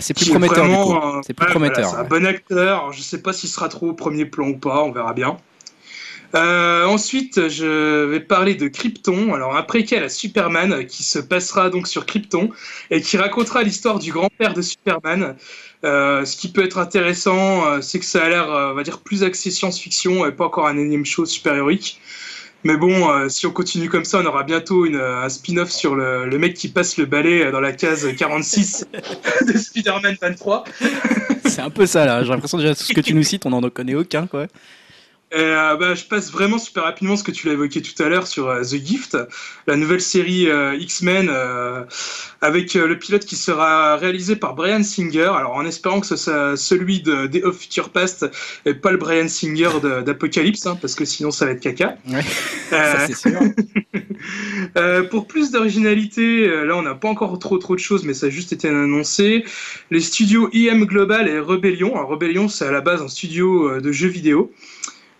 [0.00, 1.88] C'est plus est prometteur euh, C'est plus ouais, prometteur.
[1.90, 2.92] voilà, un bon acteur.
[2.92, 5.36] Je sais pas s'il sera trop au premier plan ou pas, on verra bien.
[6.34, 9.34] Euh, ensuite, je vais parler de Krypton.
[9.34, 12.50] Alors, un préquel à Superman euh, qui se passera donc sur Krypton
[12.90, 15.36] et qui racontera l'histoire du grand-père de Superman.
[15.84, 18.82] Euh, ce qui peut être intéressant, euh, c'est que ça a l'air, euh, on va
[18.82, 22.00] dire, plus axé science-fiction et pas encore un énième show super-héroïque.
[22.64, 25.94] Mais bon, euh, si on continue comme ça, on aura bientôt une, un spin-off sur
[25.94, 28.86] le, le mec qui passe le balai dans la case 46
[29.46, 30.64] de Spider-Man 23.
[31.44, 32.22] C'est un peu ça là.
[32.22, 34.46] J'ai l'impression déjà tout ce que tu nous cites, on n'en connaît aucun quoi.
[35.34, 38.26] Euh, bah, je passe vraiment super rapidement ce que tu l'as évoqué tout à l'heure
[38.26, 39.16] sur euh, The Gift,
[39.66, 41.84] la nouvelle série euh, X-Men euh,
[42.42, 45.30] avec le pilote qui sera réalisé par Brian Singer.
[45.34, 48.26] Alors en espérant que ce soit celui de Day of Future Past
[48.66, 49.70] et pas le Brian Singer
[50.04, 51.96] d'Apocalypse, hein, parce que sinon ça va être caca.
[52.08, 52.22] Ouais.
[52.70, 53.40] Ça sûr.
[55.10, 58.30] Pour plus d'originalité, là on n'a pas encore trop trop de choses, mais ça a
[58.30, 59.44] juste été annoncé.
[59.90, 61.94] Les studios IM Global et Rebellion.
[61.94, 64.52] Alors Rebellion, c'est à la base un studio de jeux vidéo.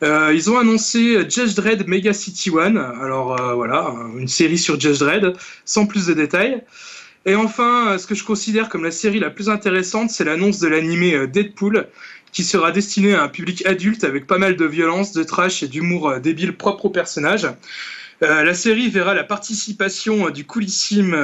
[0.02, 2.76] Euh, ils ont annoncé Judge Dredd Mega City One.
[2.76, 5.34] Alors euh, voilà, une série sur Judge Dredd,
[5.64, 6.62] sans plus de détails.
[7.24, 10.58] Et enfin, euh, ce que je considère comme la série la plus intéressante, c'est l'annonce
[10.58, 11.86] de l'animé Deadpool,
[12.32, 15.68] qui sera destiné à un public adulte avec pas mal de violence, de trash et
[15.68, 17.46] d'humour débile propre au personnage.
[18.20, 21.16] La série verra la participation du coolissime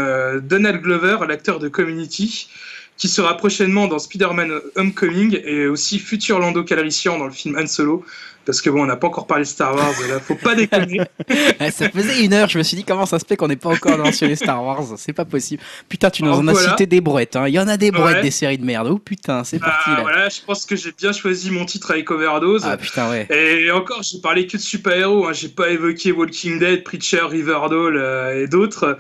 [0.42, 2.50] Donald Glover, l'acteur de Community,
[2.96, 7.68] qui sera prochainement dans Spider-Man Homecoming et aussi futur Lando Calrissian dans le film Han
[7.68, 8.04] Solo.
[8.48, 11.02] Parce que bon, on n'a pas encore parlé de Star Wars, là, faut pas déconner.
[11.60, 13.56] Ouais, ça faisait une heure, je me suis dit comment ça se fait qu'on n'est
[13.56, 15.62] pas encore dans les Star Wars, c'est pas possible.
[15.86, 16.70] Putain, tu nous en as voilà.
[16.70, 17.46] cité des brouettes, hein.
[17.46, 18.22] il y en a des brouettes Ouais.
[18.22, 18.88] des séries de merde.
[18.90, 20.00] Oh putain, c'est parti Ah, là.
[20.00, 22.62] voilà, je pense que j'ai bien choisi mon titre avec Overdose.
[22.64, 23.26] Ah putain, ouais.
[23.30, 25.34] Et encore, j'ai parlé que de super-héros, hein.
[25.34, 28.96] j'ai pas évoqué Walking Dead, Preacher, Riverdale euh, et d'autres.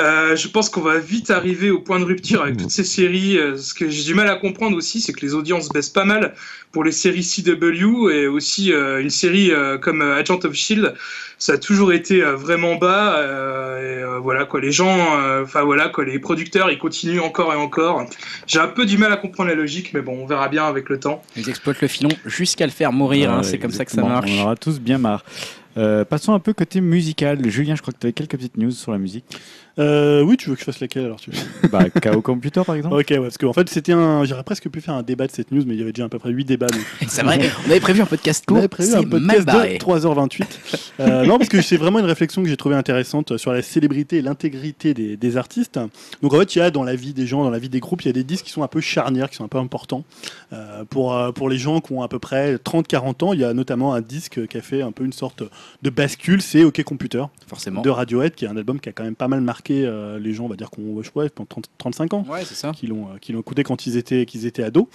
[0.00, 3.38] Euh, je pense qu'on va vite arriver au point de rupture avec toutes ces séries.
[3.38, 6.04] Euh, ce que j'ai du mal à comprendre aussi, c'est que les audiences baissent pas
[6.04, 6.34] mal
[6.72, 10.94] pour les séries CW et aussi une série euh, comme euh, Agent of Shield.
[11.38, 13.16] Ça a toujours été euh, vraiment bas.
[13.18, 17.20] euh, et, euh, voilà quoi, les gens, euh, enfin voilà quoi, les producteurs, ils continuent
[17.20, 18.04] encore et encore.
[18.46, 20.88] J'ai un peu du mal à comprendre la logique, mais bon, on verra bien avec
[20.90, 21.22] le temps.
[21.36, 23.42] Ils exploitent le filon jusqu'à le faire mourir, hein.
[23.42, 24.30] C'est comme ça que ça marche.
[24.30, 25.24] On en aura tous bien marre.
[25.78, 27.38] Euh, passons un peu côté musical.
[27.48, 29.24] Julien, je crois que tu avais quelques petites news sur la musique.
[29.78, 31.30] Euh, oui, tu veux que je fasse laquelle alors tu...
[31.72, 32.94] bah, KO Computer par exemple.
[32.96, 34.24] Ok, ouais, parce qu'en fait, c'était un.
[34.24, 36.08] J'aurais presque pu faire un débat de cette news, mais il y avait déjà à
[36.08, 36.66] peu près 8 débats.
[36.66, 39.78] donc- C'est vrai, on avait prévu un podcast On court, avait prévu un podcast de
[39.78, 40.44] 3h28.
[41.00, 44.18] Euh, non, parce que c'est vraiment une réflexion que j'ai trouvée intéressante sur la célébrité
[44.18, 45.78] et l'intégrité des, des artistes.
[46.22, 47.80] Donc en fait, il y a dans la vie des gens, dans la vie des
[47.80, 49.58] groupes, il y a des disques qui sont un peu charnières, qui sont un peu
[49.58, 50.04] importants.
[50.52, 53.44] Euh, pour, euh, pour les gens qui ont à peu près 30-40 ans, il y
[53.44, 55.42] a notamment un disque qui a fait un peu une sorte
[55.82, 57.82] de bascule, c'est OK Computer Forcément.
[57.82, 60.32] de Radiohead, qui est un album qui a quand même pas mal marqué euh, les
[60.32, 60.82] gens, on va dire qu'on
[61.14, 62.72] pas, pendant 30 35 ans Ouais, c'est ça.
[62.72, 64.86] qui l'ont euh, qui l'ont écouté quand ils étaient qu'ils étaient ados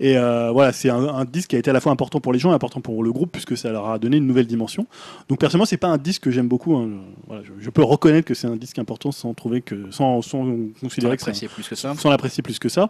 [0.00, 2.32] et euh, voilà c'est un, un disque qui a été à la fois important pour
[2.32, 4.86] les gens et important pour le groupe puisque ça leur a donné une nouvelle dimension
[5.28, 6.88] donc personnellement c'est pas un disque que j'aime beaucoup hein.
[6.92, 10.22] Je- voilà, je, je peux reconnaître que c'est un disque important sans trouver que sans,
[10.22, 10.44] sans
[10.80, 11.94] considérer que un- apprécier plus que ça.
[11.94, 12.88] sans l'apprécier plus que ça.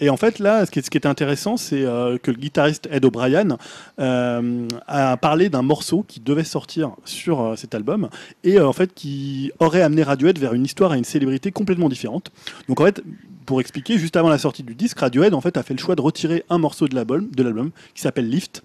[0.00, 1.82] Et en fait, là, ce qui est, ce qui est intéressant, c'est
[2.22, 3.56] que le guitariste Ed O'Brien
[3.98, 8.08] a parlé d'un morceau qui devait sortir sur cet album
[8.42, 12.30] et en fait qui aurait amené Radiohead vers une histoire et une célébrité complètement différente.
[12.68, 13.02] Donc en fait,
[13.44, 15.94] pour expliquer, juste avant la sortie du disque, Radiohead en fait a fait le choix
[15.94, 18.62] de retirer un morceau de l'album, de l'album qui s'appelle Lift,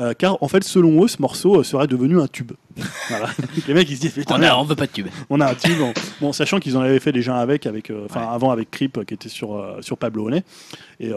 [0.00, 2.52] euh, car en fait, selon eux, ce morceau euh, serait devenu un tube.
[3.08, 3.28] Voilà.
[3.68, 5.08] Les mecs ils se disent putain, On, a, on veut pas de tube.
[5.30, 5.78] on a un tube.
[5.78, 8.98] Bon, bon, sachant qu'ils en avaient fait déjà avec, avec euh, enfin avant avec Creep
[8.98, 10.42] euh, qui était sur, euh, sur Pablo Honey.
[11.00, 11.10] Et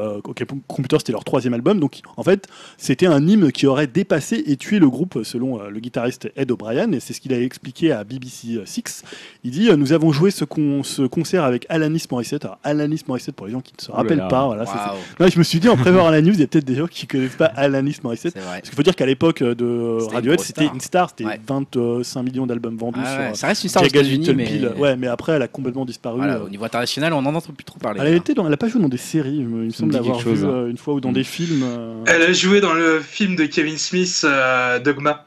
[0.68, 1.80] Computer c'était leur troisième album.
[1.80, 2.48] Donc en fait
[2.78, 6.92] c'était un hymne qui aurait dépassé et tué le groupe selon le guitariste Ed O'Brien.
[6.92, 9.04] Et c'est ce qu'il a expliqué à BBC Six.
[9.44, 12.46] Il dit nous avons joué ce, con- ce concert avec Alanis Morissette.
[12.46, 14.46] Alors Alanis Morissette pour les gens qui ne se rappellent pas.
[14.48, 16.66] Voilà, c'est- Non, je me suis dit en préparant la news il y a peut-être
[16.66, 18.34] des gens qui connaissent pas Alanis Morissette.
[18.34, 21.40] Parce qu'il faut dire qu'à l'époque de Radiohead, c'était une star, c'était Ouais.
[21.48, 24.68] 25 millions d'albums vendus Ah ouais, ça reste une star aux États-Unis, mais.
[24.78, 26.18] Ouais, après, elle a complètement disparu.
[26.18, 26.46] voilà, euh.
[26.46, 28.00] au niveau international, on n'en entend plus trop parler.
[28.02, 30.20] Elle a été dans, elle a pas joué dans des séries, il me semble l'avoir
[30.20, 30.50] vu hein.
[30.50, 31.14] euh, une fois ou dans Mm.
[31.14, 31.64] des films.
[31.64, 32.04] euh.
[32.08, 35.26] Elle a joué dans le film de Kevin Smith, euh, Dogma.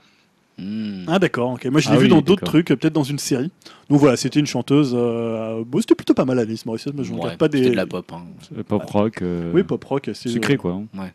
[0.61, 1.05] Hmm.
[1.07, 1.67] Ah d'accord, ok.
[1.67, 3.53] Moi je l'ai Ah vu oui, dans d'autres trucs, peut-être dans une série.
[3.89, 4.91] Donc voilà, c'était une chanteuse.
[4.93, 7.59] euh, bon, c'était plutôt pas mal Alice Morissette, mais je ne Ouais, regarde pas des.
[7.59, 8.13] c'était de la pop.
[8.13, 8.23] hein.
[8.67, 9.23] Pop rock.
[9.23, 10.73] euh, Oui, pop rock, assez Sucré, quoi.
[10.97, 11.09] hein.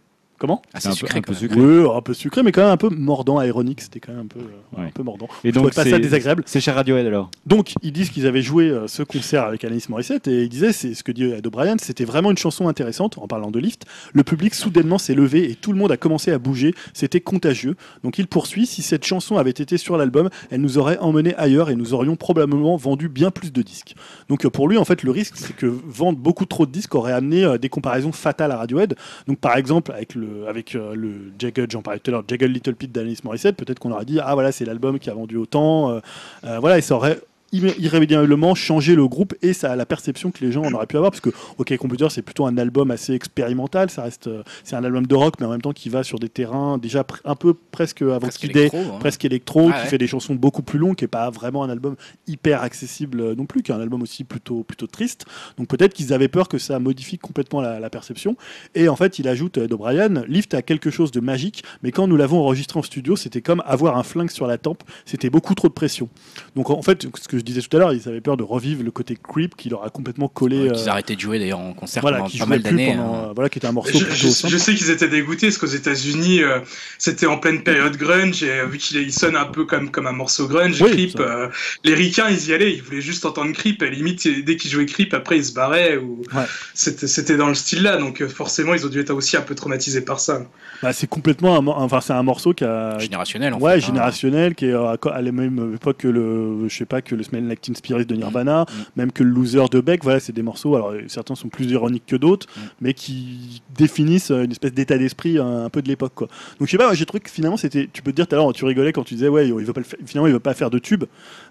[0.44, 1.58] Comment Ah, C'est un peu- sucré un peu sucré.
[1.58, 3.80] Oui, un peu sucré, mais quand même un peu mordant, aéronique.
[3.80, 4.88] C'était quand même un peu, euh, Ouais.
[4.88, 5.28] un peu mordant.
[5.46, 6.44] Et Je trouvais donc, pas ça désagréable.
[6.46, 9.86] c'est chez Radiohead alors Donc, ils disent qu'ils avaient joué euh, ce concert avec Alanis
[9.88, 13.18] Morissette et ils disaient, c'est ce que dit Ed O'Brien, c'était vraiment une chanson intéressante
[13.20, 13.86] en parlant de lift.
[14.12, 16.76] Le public soudainement s'est levé et tout le monde a commencé à bouger.
[16.91, 17.78] C'était contagieux.
[18.04, 18.66] Donc, il poursuit.
[18.66, 22.18] Si cette chanson avait été sur l'album, elle nous aurait emmené ailleurs et nous aurions
[22.18, 23.96] probablement vendu bien plus de disques.
[24.28, 26.96] Donc, euh, pour lui, en fait, le risque, c'est que vendre beaucoup trop de disques
[26.96, 28.96] aurait amené euh, des comparaisons fatales à Radiohead.
[29.28, 32.50] Donc, par exemple, avec le, avec euh, le Jagged, j'en parlais tout à l'heure, Jagged
[32.50, 35.38] Little Pill d'Alanis Morissette, peut-être qu'on aurait dit, ah voilà, c'est l'album qui a vendu
[35.38, 35.92] autant.
[35.92, 36.00] euh,
[36.44, 37.20] euh, voilà, et ça aurait
[37.54, 40.97] irrémédiablement changé le groupe et ça a la perception que les gens en auraient pu
[40.97, 44.76] avoir parce que OK Computer c'est plutôt un album assez expérimental ça reste euh, c'est
[44.76, 47.36] un album de rock mais en même temps qui va sur des terrains déjà un
[47.36, 48.97] peu presque avant Presque électro, hein.
[48.99, 49.86] presque électro Ah qui ouais.
[49.88, 51.95] fait des chansons beaucoup plus longues qui est pas vraiment un album
[52.28, 55.26] hyper accessible euh, non plus qui est un album aussi plutôt plutôt triste
[55.58, 58.36] donc peut-être qu'ils avaient peur que ça modifie complètement la, la perception
[58.74, 62.08] et en fait il ajoute euh, d'O'Brien Lift a quelque chose de magique mais quand
[62.08, 65.54] nous l'avons enregistré en studio c'était comme avoir un flingue sur la tempe c'était beaucoup
[65.54, 66.10] trop de pression
[66.56, 68.84] donc en fait ce que je disais tout à l'heure ils avaient peur de revivre
[68.84, 71.74] le côté creep qui leur a complètement collé Ouais, euh, arrêtaient de jouer d'ailleurs en
[71.74, 72.94] concert voilà, pendant pas mal d'années.
[72.94, 73.32] hein.
[73.36, 74.54] voilà, qui était un morceau Je, plutôt je- simple.
[74.54, 76.60] je sais qu'ils étaient dégoûtés parce qu'aux États-Unis, euh,
[76.98, 80.08] c'était en pleine période grunge et euh, vu qu'il il sonne un peu comme, comme
[80.08, 81.50] un morceau grunge, Oui, Creep, euh,
[81.84, 84.86] les ricains ils y allaient, ils voulaient juste entendre Creep et limite dès qu'ils jouaient
[84.86, 86.46] Creep, après ils se barraient ou Ouais.
[86.74, 90.02] c'était dans le style là donc forcément ils ont dû être aussi un peu traumatisés
[90.02, 90.46] par ça.
[90.82, 93.78] Bah, c'est complètement un, enfin c'est un morceau qui a Générationnel en ouais, fait.
[93.78, 93.88] hein.
[93.88, 97.23] générationnel, qui est à à la même époque que le, je sais pas, que le
[97.24, 98.74] Smell Like Teen Spirit de Nirvana, Mm.
[98.96, 100.04] même que le Loser de Beck.
[100.04, 100.76] Voilà, c'est des morceaux.
[100.76, 102.60] Alors euh, certains sont plus ironiques que d'autres, Mm.
[102.82, 106.28] mais qui définissent euh, une espèce d'état d'esprit un, un peu de l'époque, quoi.
[106.60, 107.90] Donc je sais pas, j'ai trouvé que finalement c'était.
[107.92, 109.74] Tu peux te dire tout à l'heure, tu rigolais quand tu disais ouais, il veut
[109.74, 111.04] pas le finalement il veut pas faire de tube.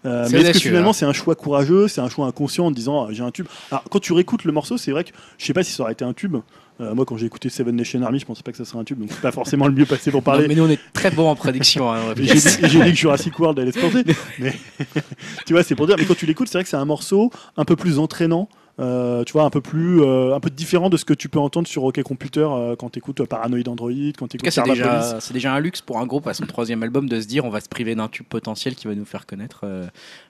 [0.05, 0.93] Euh, mais est-ce que finalement hein.
[0.93, 3.47] c'est un choix courageux, c'est un choix inconscient en disant ah, j'ai un tube?
[3.71, 5.93] Alors quand tu réécoutes le morceau, c'est vrai que je sais pas si ça aurait
[5.93, 6.37] été un tube.
[6.83, 8.85] Euh, moi, quand j'ai écouté Seven Nation Army, je pensais pas que ça serait un
[8.85, 10.49] tube, donc c'est pas forcément le mieux passé pour Non, parler.
[10.49, 11.93] mais nous on est très bons en prédiction.
[11.93, 14.03] hein, dit, j'ai dit que Jurassic World allait se planter.
[14.41, 14.53] Mais
[15.47, 15.97] tu vois, c'est pour dire.
[15.99, 18.49] Mais quand tu l'écoutes, c'est vrai que c'est un morceau un peu plus entraînant.
[18.81, 21.39] Euh, tu vois, un peu plus, euh, un peu différent de ce que tu peux
[21.39, 25.19] entendre sur OK Computer euh, quand tu écoutes Paranoid Android, quand tu écoutes c'est déjà,
[25.33, 27.61] déjà un luxe pour un groupe à son troisième album de se dire on va
[27.61, 29.65] se priver d'un tube potentiel qui va nous faire connaître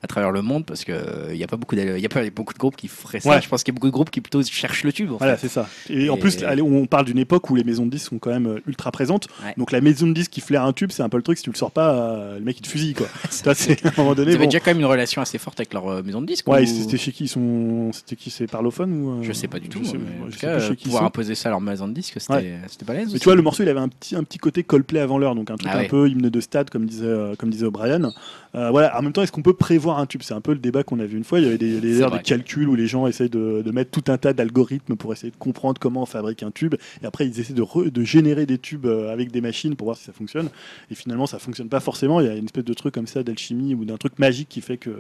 [0.03, 2.29] à travers le monde parce que il n'y a pas beaucoup de, y a pas
[2.31, 3.29] beaucoup de groupes qui feraient ça.
[3.31, 3.41] Ouais.
[3.43, 5.13] Je pense qu'il y a beaucoup de groupes qui plutôt cherchent le tube.
[5.13, 5.69] en Voilà, c'est ça.
[5.89, 8.31] Et, en plus, allez, on parle d'une époque où les maisons de disques sont quand
[8.31, 9.29] même ultra présentes.
[9.45, 9.55] Ouais.
[9.57, 11.39] Donc la maison de disques qui flaire un tube, c'est un peu le truc.
[11.39, 13.07] Si tu le sors pas, le mec il te fusille quoi.
[13.31, 14.31] Ça, c'est à un moment Ils donné.
[14.33, 14.51] avaient bon.
[14.51, 16.49] déjà quand même une relation assez forte avec leur maison de disques.
[16.49, 19.49] Ouais, ou- c'était chez qui ils sont C'était qui C'est Parlophone ou euh, Je sais
[19.49, 19.81] pas du tout.
[19.83, 21.07] Je sais, mais en je tout sais cas, chez qui pouvoir sont.
[21.09, 22.59] imposer ça à leur maison de disques, c'était Ouais.
[22.87, 23.13] balèze.
[23.13, 25.35] Mais tu vois, le morceau, il avait un petit, un petit côté Coldplay avant l'heure,
[25.35, 25.89] donc un truc Ah un ouais.
[25.89, 28.13] peu hymne de stade, comme disait, euh, comme disait O'Brien.
[28.55, 28.99] Euh, voilà.
[28.99, 30.23] En même temps, est-ce qu'on peut prévoir un tube?
[30.23, 31.39] C'est un peu le débat qu'on a vu une fois.
[31.41, 32.19] Il y avait des, des, C'est heures vrai.
[32.19, 35.31] de calculs où les gens essayent de, de mettre tout un tas d'algorithmes pour essayer
[35.31, 36.75] de comprendre comment on fabrique un tube.
[37.03, 39.87] Et après, ils essaient de, re- de générer des tubes euh, avec des machines pour
[39.87, 40.49] voir si ça fonctionne.
[40.91, 42.21] Et finalement, ça fonctionne pas forcément.
[42.21, 44.61] Il y a une espèce de truc comme ça d'alchimie ou d'un truc magique qui
[44.61, 44.97] fait que, que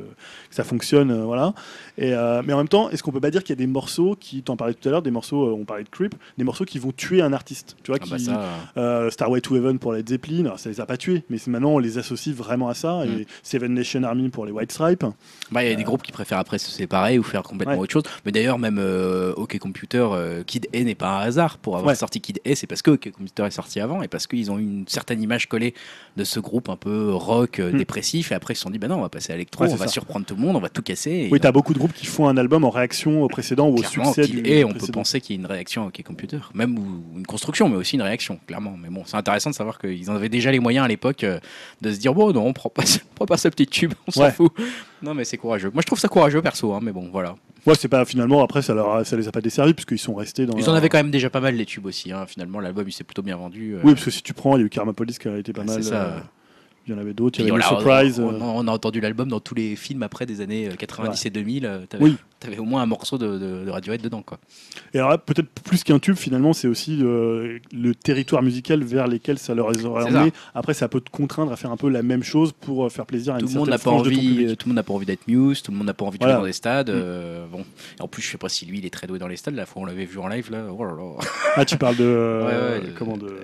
[0.50, 1.10] ça fonctionne.
[1.10, 1.54] euh, voilà.
[1.98, 3.66] Et, euh, mais en même temps, est-ce qu'on peut pas dire qu'il y a des
[3.66, 6.44] morceaux qui, t'en parlais tout à l'heure, des morceaux, euh, on parlait de Creep, des
[6.44, 8.42] morceaux qui vont tuer un artiste Tu vois, Ah bah qui, ça,
[8.76, 11.70] euh, Starway to Heaven pour Led Zeppelin, alors ça les a pas tués, mais maintenant
[11.70, 13.04] on les associe vraiment à ça.
[13.04, 13.20] Mm.
[13.20, 15.04] Et Seven Nation Army pour les White Stripes.
[15.50, 17.80] bah, il y a des groupes qui préfèrent après se séparer ou faire complètement Ouais.
[17.80, 18.02] autre chose.
[18.26, 21.90] Mais d'ailleurs, même euh, OK Computer, euh, Kid A n'est pas un hasard pour avoir
[21.90, 21.94] Ouais.
[21.94, 22.54] sorti Kid A.
[22.54, 25.22] C'est parce que OK Computer est sorti avant et parce qu'ils ont eu une certaine
[25.22, 25.74] image collée
[26.16, 27.78] de ce groupe un peu rock, euh, Mm.
[27.78, 28.32] dépressif.
[28.32, 29.76] Et après, ils se sont dit, bah non, on va passer à l'électro, Ouais, on
[29.76, 29.92] va ça.
[29.92, 31.24] surprendre tout le monde, on va tout casser.
[31.24, 33.74] Oui, donc, t'as beaucoup de groupes qui font un album en réaction au précédent ou
[33.74, 36.02] au Clairement, succès du A, on peut penser qu'il y a une réaction à OK
[36.02, 38.76] Computer, même ou une construction, mais aussi une réaction, clairement.
[38.80, 41.38] Mais bon, c'est intéressant de savoir qu'ils en avaient déjà les moyens à l'époque euh,
[41.80, 44.10] de se dire bon, non, on prend pas, on prend pas ce petit tube, on
[44.10, 44.30] s'en Ouais.
[44.30, 44.52] fout.
[45.02, 45.70] Non, mais c'est courageux.
[45.72, 47.34] Moi, je trouve ça courageux perso, hein, mais bon, voilà.
[47.66, 50.14] Ouais, c'est pas finalement après ça, leur a- ça les a pas desservis puisqu'ils sont
[50.14, 50.56] restés dans.
[50.56, 52.10] Ils en leur- avaient quand même déjà pas mal les tubes aussi.
[52.10, 52.24] hein.
[52.26, 53.74] Finalement, l'album il s'est plutôt bien vendu.
[53.74, 55.36] euh, Oui, parce que si tu prends, il y a eu Karma Police qui a
[55.38, 55.84] été pas Ouais, mal.
[55.84, 56.02] ça.
[56.06, 56.18] euh,
[56.88, 57.38] Il y en avait d'autres.
[57.38, 58.18] Il y avait on, l'a- Surprise.
[58.18, 61.30] on- on a entendu l'album dans tous les films après des années euh, 90 et
[61.30, 61.64] 2000.
[61.64, 62.16] euh, t'avais- Oui.
[62.42, 64.38] T'avais au moins un morceau de, de, de Radiohead dedans, quoi.
[64.94, 69.06] Et alors là, peut-être plus qu'un tube, finalement, c'est aussi euh, le territoire musical vers
[69.06, 70.32] lesquels ça leur C'est emmené.
[70.54, 73.06] Après, ça peut te contraindre à faire un peu la même chose pour euh, faire
[73.06, 74.48] plaisir à Tout une le monde n'a certaine pas frange de ton envie, public.
[74.48, 76.18] euh, tout le monde n'a pas envie d'être Muse, tout le monde n'a pas envie
[76.18, 76.34] de Voilà.
[76.36, 76.90] jouer dans des stades.
[76.90, 76.94] Mm.
[76.94, 77.64] euh, bon,
[77.98, 79.54] et en plus, je sais pas si lui, il est très doué dans les stades.
[79.54, 81.02] La fois où on l'avait vu en live, là, oh là là,
[81.56, 82.04] Ah, tu parles de.
[82.04, 82.42] euh,
[82.78, 83.36] Ouais, ouais, de- comment de.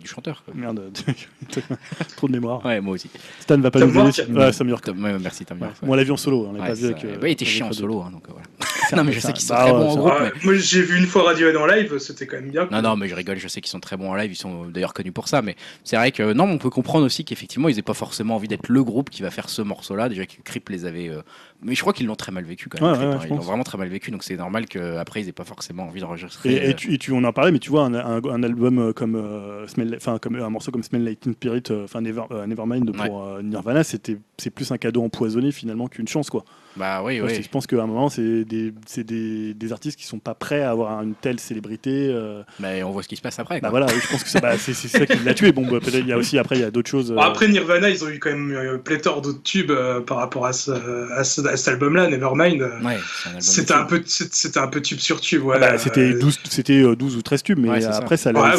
[0.00, 0.42] du chanteur.
[0.44, 0.54] Quoi.
[0.56, 0.80] Merde,
[2.16, 2.64] trop de mémoire.
[2.64, 3.10] Ouais, moi aussi.
[3.40, 4.32] Stan va pas Tom nous aider.
[4.32, 4.78] Ouais.
[4.80, 6.86] Tom- merci, Tom Bon, on l'a vu en solo, on l'a Ouais, pas vu ça-
[6.88, 7.04] avec.
[7.22, 8.46] il était chiant en solo, hein, donc voilà.
[8.96, 10.12] non, mais je sais qu'ils sont Bah très ouais, bons en groupe.
[10.12, 12.68] Ouais, mais- Moi, j'ai vu une fois Radiohead en live, c'était quand même bien.
[12.70, 14.66] Non, non, mais je rigole, je sais qu'ils sont très bons en live, ils sont
[14.66, 17.68] d'ailleurs connus pour ça, mais c'est vrai que non, mais on peut comprendre aussi qu'effectivement,
[17.68, 20.08] ils n'aient pas forcément envie d'être le groupe qui va faire ce morceau-là.
[20.08, 21.08] Déjà que Creep les avait.
[21.08, 21.22] euh,
[21.62, 22.90] Mais je crois qu'ils l'ont très mal vécu quand même.
[22.92, 23.20] Ouais, Creep, ouais, hein.
[23.24, 26.00] Ils l'ont vraiment très mal vécu, donc c'est normal qu'après, ils n'aient pas forcément envie
[26.00, 26.52] d'enregistrer.
[26.54, 28.42] Et, euh, et tu, et tu- on en parlait, mais tu vois, un, un- un
[28.42, 32.22] album euh, comme, euh, Smell- comme un morceau comme Smell Like Teen Spirit, enfin Never,
[32.30, 36.44] euh, Nevermind pour euh, Nirvana, c'était c'est plus un cadeau empoisonné finalement qu'une chance quoi.
[36.78, 37.42] Bah oui, oui.
[37.42, 40.62] Je pense qu'à un moment, c'est des, c'est des, des artistes qui sont pas prêts
[40.62, 42.08] à avoir une telle célébrité.
[42.12, 43.60] euh, Mais on voit ce qui se passe après.
[43.60, 45.52] bah voilà, je pense que c'est bah, c'est- ça qui l'a tué.
[45.52, 47.10] Bon, bah, peut-être il y a aussi après il y a d'autres choses.
[47.10, 50.18] euh, Bon, après Nirvana, ils ont eu quand même euh, pléthore d'autres tubes euh, par
[50.18, 50.70] rapport à, ce,
[51.12, 52.60] à, ce- à cet album-là, Nevermind.
[52.84, 52.98] Ouais,
[53.40, 55.42] C'était un peu, c'était un peu tube sur tube.
[55.44, 55.56] Ouais.
[55.56, 57.98] ah bah, c'était Euh, 12, c'était euh, 12 ou 13 tubes, mais Ouais, c'est ça.
[57.98, 58.54] après ça voilà,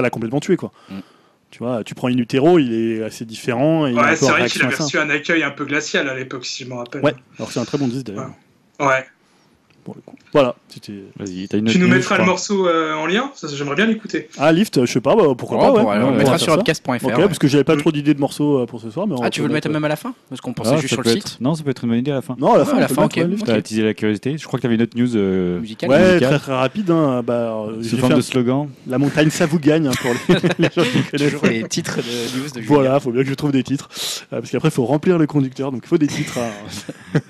[0.00, 0.70] l'a complètement tué quoi.
[0.90, 0.94] Mm.
[1.54, 3.86] Tu vois, tu prends In Utero, il est assez différent.
[3.86, 6.64] Et Ouais, c'est vrai qu'il avait reçu un accueil un peu glacial à l'époque, si
[6.64, 7.04] je me rappelle.
[7.04, 8.32] Ouais, alors c'est un très bon disque d'ailleurs.
[8.80, 9.06] Ouais.
[9.84, 10.16] Pour le coup.
[10.32, 10.92] Voilà, c'était.
[11.18, 13.86] Vas-y, t'as une Tu nous mettras je le morceau euh, en lien Ça, J'aimerais bien
[13.86, 14.28] l'écouter.
[14.38, 15.80] Ah, Lift, je sais pas, bah, pourquoi Oh, pas, ouais.
[15.82, 16.90] pour- on le mettra sur podcast.fr.
[17.06, 17.26] Ok, ouais.
[17.26, 19.06] parce que j'avais pas trop d'idées de morceaux euh, pour ce soir.
[19.06, 20.76] Mais Ah, tu veux le mettre même à la fin Parce qu'on Ah, pensait ça
[20.78, 21.40] juste sur le être- site.
[21.40, 22.34] Non, ça peut être une bonne idée à la fin.
[22.38, 23.20] Non, à la Ouais, fin, à la fin, ok.
[23.44, 24.36] T'as attisé la curiosité.
[24.38, 26.28] Je crois que t'avais une autre news euh, Musical Ouais, musicale.
[26.30, 26.90] très très rapide.
[26.90, 27.22] Hein.
[27.24, 28.68] Bah, sous forme de slogan.
[28.86, 30.10] La montagne, ça vous gagne hein, pour
[30.58, 31.32] les, gens qui connaissent.
[31.32, 32.60] Toujours les titres de news de.
[32.66, 33.88] Voilà, faut bien que je trouve des titres.
[34.30, 36.38] Parce qu'après, il faut remplir le conducteur, donc il faut des titres.
[36.38, 37.20] hein.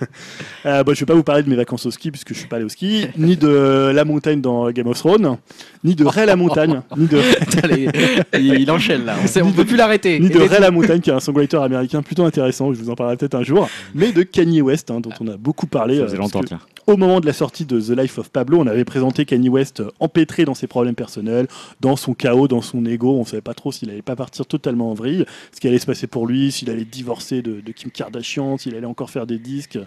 [0.84, 2.56] bon, je vais pas vous parler de mes vacances au ski, puisque je suis pas
[2.56, 5.38] allé au ski, ni de la montagne dans Game of Thrones,
[5.82, 7.18] ni de Ray la montagne, ni de,
[8.38, 10.18] il il enchaîne là, on, sait, on peut plus l'arrêter.
[10.20, 12.94] ni de Ray la montagne, qui est un songwriter américain plutôt intéressant, je vous en
[12.94, 15.96] parlerai peut-être un jour, mais de Kanye West, hein, dont on a beaucoup parlé.
[15.96, 16.60] Ça euh, faisait parce longtemps, que tiens.
[16.86, 19.80] au moment de la sortie de The Life of Pablo, on avait présenté Kanye West
[19.80, 21.46] euh, empêtré dans ses problèmes personnels,
[21.80, 23.16] dans son chaos, dans son ego.
[23.18, 25.86] On savait pas trop s'il allait pas partir totalement en vrille, ce qui allait se
[25.86, 29.38] passer pour lui, s'il allait divorcer de, de Kim Kardashian, s'il allait encore faire des
[29.38, 29.78] disques,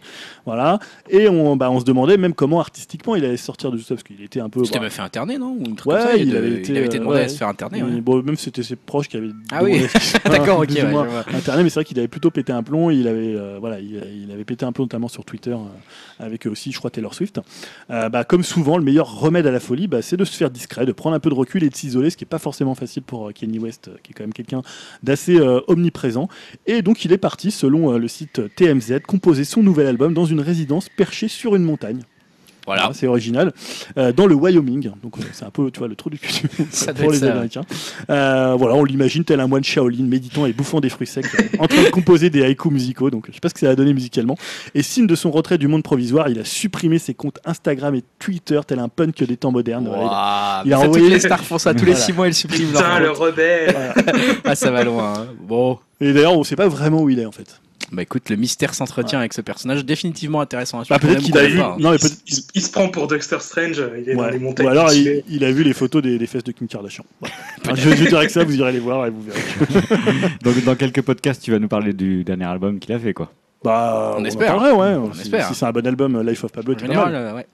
[0.46, 0.80] voilà.
[1.10, 3.96] Et on, bah, on se demandait même comment artistiquement il allait sortir de tout ça,
[3.96, 4.62] parce qu'il était un peu.
[4.62, 6.78] Il s'était bah, fait interner, non Ou truc Ouais, comme ça, il avait été, il
[6.78, 7.26] avait été demandé ouais.
[7.26, 7.84] à se faire interner.
[7.84, 8.02] ouais.
[8.02, 9.30] bon, même c'était ses proches qui avaient.
[9.52, 9.82] Ah oui.
[10.26, 10.72] D'accord, ok.
[10.72, 12.90] internet, mais c'est vrai qu'il avait plutôt pété un plomb.
[12.90, 16.46] Il avait, euh, voilà, il, il avait pété un plomb notamment sur Twitter euh, avec
[16.46, 17.40] aussi, je crois, Taylor Swift.
[17.92, 20.50] Euh, bah, comme souvent, le meilleur remède à la folie, bah, c'est de se faire
[20.50, 22.76] discret, de prendre un peu de recul et de s'isoler, ce qui n'est pas forcément
[22.76, 24.62] facile pour euh, Kanye West, qui est quand même quelqu'un
[25.04, 26.28] d'assez omniprésent.
[26.66, 30.40] Et donc, il est parti, selon le site TMZ, composer son nouvel album dans une
[30.40, 32.02] résidence perchée sur une montagne.
[32.68, 32.92] Voilà.
[32.94, 33.52] c'est original.
[33.98, 36.32] Euh, dans le Wyoming, donc euh, c'est un peu, tu vois, le trou du cul
[36.34, 37.32] du monde Ça doit pour les ça.
[37.32, 37.62] Américains.
[38.10, 41.44] Euh, voilà, on l'imagine tel un moine Shaolin, méditant et bouffant des fruits secs, euh,
[41.60, 43.10] en train de composer des haïkus musicaux.
[43.10, 44.38] Donc, je sais pas ce que ça a donné musicalement.
[44.76, 48.04] Et signe de son retrait du monde provisoire, il a supprimé ses comptes Instagram et
[48.20, 49.88] Twitter, tel un punk des temps modernes.
[49.88, 52.06] Voilà, Waouh, il a envoyé- les stars font ça tous les Voilà.
[52.06, 53.76] 6 mois, ils suppriment leur Putain, le rebelle
[54.44, 55.14] Ah, ça va loin.
[55.18, 55.28] hein.
[55.42, 55.80] Bon.
[56.02, 57.60] Et d'ailleurs, on sait pas vraiment où il est en fait.
[57.92, 61.00] Bah écoute, le mystère s'entretient avec ce personnage définitivement intéressant à Bah, suivre.
[61.02, 61.58] peut-être qu'il a vu.
[61.58, 61.76] pas, hein.
[61.80, 62.18] Non, mais il, peut-être.
[62.28, 64.32] il- il se prend pour Dexter Strange, il est dans Ouais.
[64.32, 64.66] les montagnes.
[64.66, 67.06] Ou alors il, a vu les photos des, des fesses de Kim Kardashian.
[67.22, 69.40] Enfin, je, je dirais que ça, vous irez les voir et vous verrez.
[70.44, 73.32] Donc, dans quelques podcasts, tu vas nous parler du dernier album qu'il a fait, quoi.
[73.64, 74.48] Bah, On en espère.
[74.56, 74.96] parlerait, ouais.
[74.98, 75.48] On si espère.
[75.48, 76.92] si c'est un bon album, Life of Pablo, En pas mal.
[76.92, 77.48] général, euh, ouais.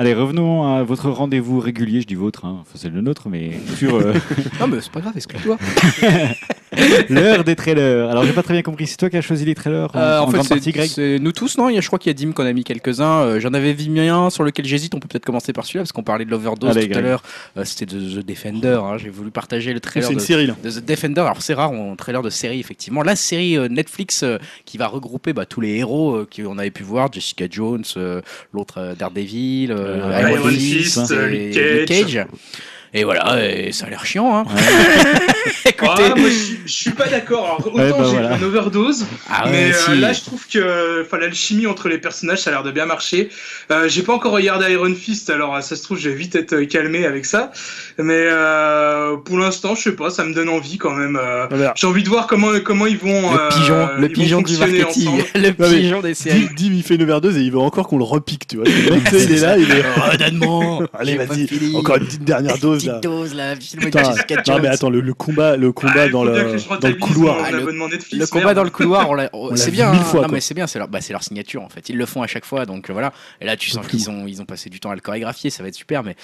[0.00, 2.56] Allez, revenons à votre rendez-vous régulier, je dis vôtre, hein.
[2.62, 4.14] enfin, c'est le nôtre, mais sur euh,
[4.58, 5.58] Non, mais c'est pas grave, excuse-toi.
[7.10, 8.08] l'heure des trailers.
[8.08, 10.20] Alors, j'ai pas très bien compris, c'est toi qui as choisi les trailers en, Euh,
[10.20, 11.68] en en fait, grande partie, c'est Greg c'est nous tous, non?
[11.68, 13.20] Il y a- Je crois qu'il y a Dim qu'on a mis quelques-uns.
[13.20, 14.94] Euh, J'en avais vu un sur lequel j'hésite.
[14.94, 17.22] On peut peut-être commencer par celui-là parce qu'on parlait de l'overdose tout à l'heure.
[17.58, 18.80] Euh, C'était de The Defender.
[18.82, 18.96] hein.
[18.96, 20.54] J'ai voulu partager le trailer C'est une de, série là.
[20.64, 21.20] de The Defender.
[21.20, 23.02] Alors c'est rare, on trailer de série effectivement.
[23.02, 24.24] La série Netflix
[24.64, 27.84] qui va regrouper bah, tous les héros qu'on avait pu voir, Jessica Jones,
[28.54, 32.26] l'autre Daredevil, Iron Iron Fist, et Luke Cage.
[32.92, 34.36] Et voilà, et ça a l'air chiant.
[34.38, 34.44] Hein.
[35.64, 37.44] Écoutez, Ah, moi, je, je suis pas d'accord.
[37.44, 38.30] Alors, Autant Ouais, bah, j'ai voilà.
[38.30, 41.98] eu un overdose, ah ouais, mais euh, là, je trouve que enfin, l'alchimie entre les
[41.98, 43.28] personnages, ça a l'air de bien marcher.
[43.70, 46.52] Euh, j'ai pas encore regardé Iron Fist, alors ça se trouve, je vais vite être
[46.54, 47.52] euh, calmé avec ça.
[47.98, 51.16] Mais euh, pour l'instant, je sais pas, ça me donne envie quand même.
[51.20, 51.72] euh, Voilà.
[51.76, 53.32] j'ai envie de voir comment, comment ils vont.
[53.32, 55.24] le euh, pigeon, le pigeon du marketing, ensemble.
[55.36, 56.48] le pigeon des séries.
[56.56, 58.66] Dim, il fait une overdose et il veut encore qu'on le repique, tu vois.
[59.12, 59.82] Il est là, il est.
[59.96, 62.98] Redonne-moi Allez, vas-y, encore une petite dernière dose Petite là.
[63.00, 64.02] dose là, Putain,
[64.48, 67.38] non mais attends, le, le combat, le combat Ah, il dans le dans couloir.
[67.44, 69.08] Ah, le- abonnement Netflix, Le combat dans le couloir,
[69.56, 69.92] c'est bien.
[69.92, 70.34] mille fois, non, quoi.
[70.34, 71.88] mais c'est bien, c'est leur, bah, c'est leur signature en fait.
[71.88, 73.12] Ils le font à chaque fois, donc euh, voilà.
[73.40, 75.62] Et là, tu sens qu'ils ont, ils ont passé du temps à le chorégraphier, ça
[75.62, 76.16] va être super, mais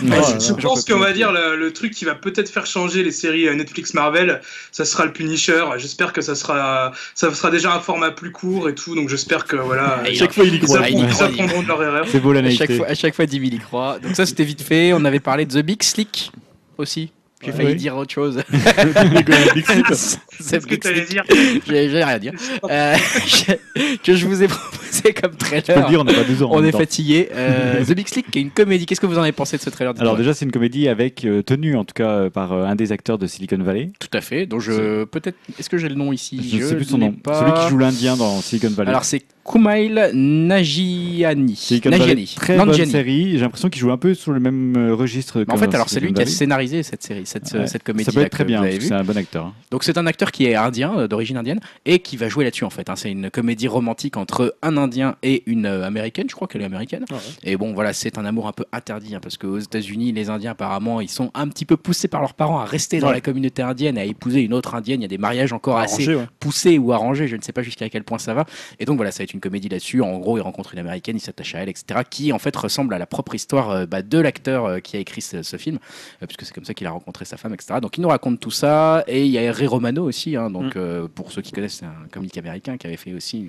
[0.00, 2.64] Ouais, Oh je- je pense qu'on va dire le, le truc qui va peut-être faire
[2.64, 4.40] changer les séries euh, Netflix Marvel,
[4.72, 5.62] ça sera le Punisher.
[5.76, 8.94] J'espère que ça sera, ça sera déjà un format plus court et tout.
[8.94, 10.80] Donc j'espère que voilà, Et ils, Chaque fois, il y ils croit.
[10.82, 12.06] Ah, ils croit, apprendront de leur erreur.
[12.08, 12.76] C'est beau la à chaque naïveté.
[12.78, 13.98] fois, à chaque fois, 10 000 y croient.
[14.02, 14.92] Donc ça, c'était vite fait.
[14.94, 16.32] On avait parlé de The Big Slick
[16.78, 17.12] aussi.
[17.40, 17.56] J'ai Ouais.
[17.56, 17.74] failli Oui.
[17.76, 18.42] dire autre chose.
[18.52, 18.52] The
[19.66, 21.10] Qu'est-ce que Big t'allais Slick.
[21.10, 21.24] dire
[21.66, 22.32] J'ai rien à dire.
[22.70, 25.88] Euh, je- que je vous ai proposé comme Je peux le trailer.
[25.88, 26.50] dire, on n'a pas 12 ans.
[26.50, 26.78] en On même est temps.
[26.78, 27.28] fatigué.
[27.32, 28.84] Euh, The Big Slick, qui est une comédie.
[28.86, 31.24] Qu'est-ce que vous en avez pensé de ce trailer Alors déjà, c'est une comédie avec
[31.24, 33.90] euh, tenue, en tout cas, euh, par euh, un des acteurs de Silicon Valley.
[34.00, 34.46] Tout à fait.
[34.46, 35.36] Donc je peut-être.
[35.58, 36.40] Est-ce que j'ai le nom ici?
[36.58, 37.12] Je ne sais plus son nom.
[37.12, 37.38] pas.
[37.40, 38.90] Celui qui joue l'Indien dans Silicon Valley.
[38.90, 41.56] Alors c'est Kumail Nagiani.
[41.84, 42.34] Nagiani.
[42.36, 42.90] très bonne Nanjiani.
[42.90, 43.30] série.
[43.32, 45.42] J'ai l'impression qu'il joue un peu sur le même euh, registre.
[45.44, 47.66] Que en fait, alors c'est lui qui a scénarisé cette série, cette, Ouais.
[47.66, 48.04] cette comédie.
[48.04, 49.46] Ça peut être très bien, c'est un bon acteur.
[49.46, 49.54] hein.
[49.70, 52.64] Donc c'est un acteur qui est indien, euh, d'origine indienne, et qui va jouer là-dessus
[52.64, 52.90] en fait.
[52.90, 52.94] hein.
[52.96, 56.26] C'est une comédie romantique entre un Indien et une euh, américaine.
[56.28, 57.04] Je crois qu'elle est américaine.
[57.10, 57.20] Ah ouais.
[57.44, 60.50] Et bon, voilà, c'est un amour un peu interdit, hein, parce qu'aux États-Unis, les Indiens,
[60.52, 63.62] apparemment, ils sont un petit peu poussés par leurs parents à rester dans la communauté
[63.62, 65.00] indienne, à épouser une autre indienne.
[65.00, 67.62] Il y a des mariages encore assez Arrangé, poussés ou arrangés, je ne sais pas
[67.62, 68.44] jusqu'à quel point ça va.
[68.78, 70.02] Et donc voilà, ça va être une comédie là-dessus.
[70.02, 72.00] En gros, il rencontre une américaine, il s'attache à elle, etc.
[72.08, 75.00] Qui en fait ressemble à la propre histoire euh, bah, de l'acteur euh, qui a
[75.00, 75.78] écrit ce, ce film,
[76.22, 77.80] euh, puisque c'est comme ça qu'il a rencontré sa femme, etc.
[77.82, 79.04] Donc il nous raconte tout ça.
[79.06, 80.78] Et il y a Ray Romano aussi, hein, donc Mm.
[80.78, 83.48] euh, pour ceux qui connaissent, c'est un comique américain qui avait fait aussi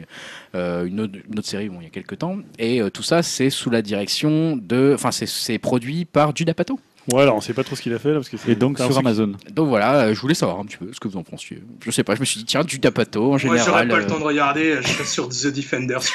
[0.55, 2.37] euh, une, autre, une autre série bon, il y a quelques temps.
[2.57, 4.91] Et euh, tout ça, c'est sous la direction de.
[4.95, 6.79] Enfin, c'est- produit par Judd Apatow.
[7.11, 8.55] Ouais, alors on sait pas trop ce qu'il a fait là parce que c'est Et
[8.55, 9.33] donc sur Amazon.
[9.51, 11.61] Donc voilà, euh, je voulais savoir un petit peu ce que vous en pensiez.
[11.83, 13.87] Je sais pas, je me suis dit, tiens, Judd Apatow en Moi, j'aurais général.
[13.87, 14.77] pas le euh, temps de regarder.
[14.81, 16.11] Je serai sur The Defenders, je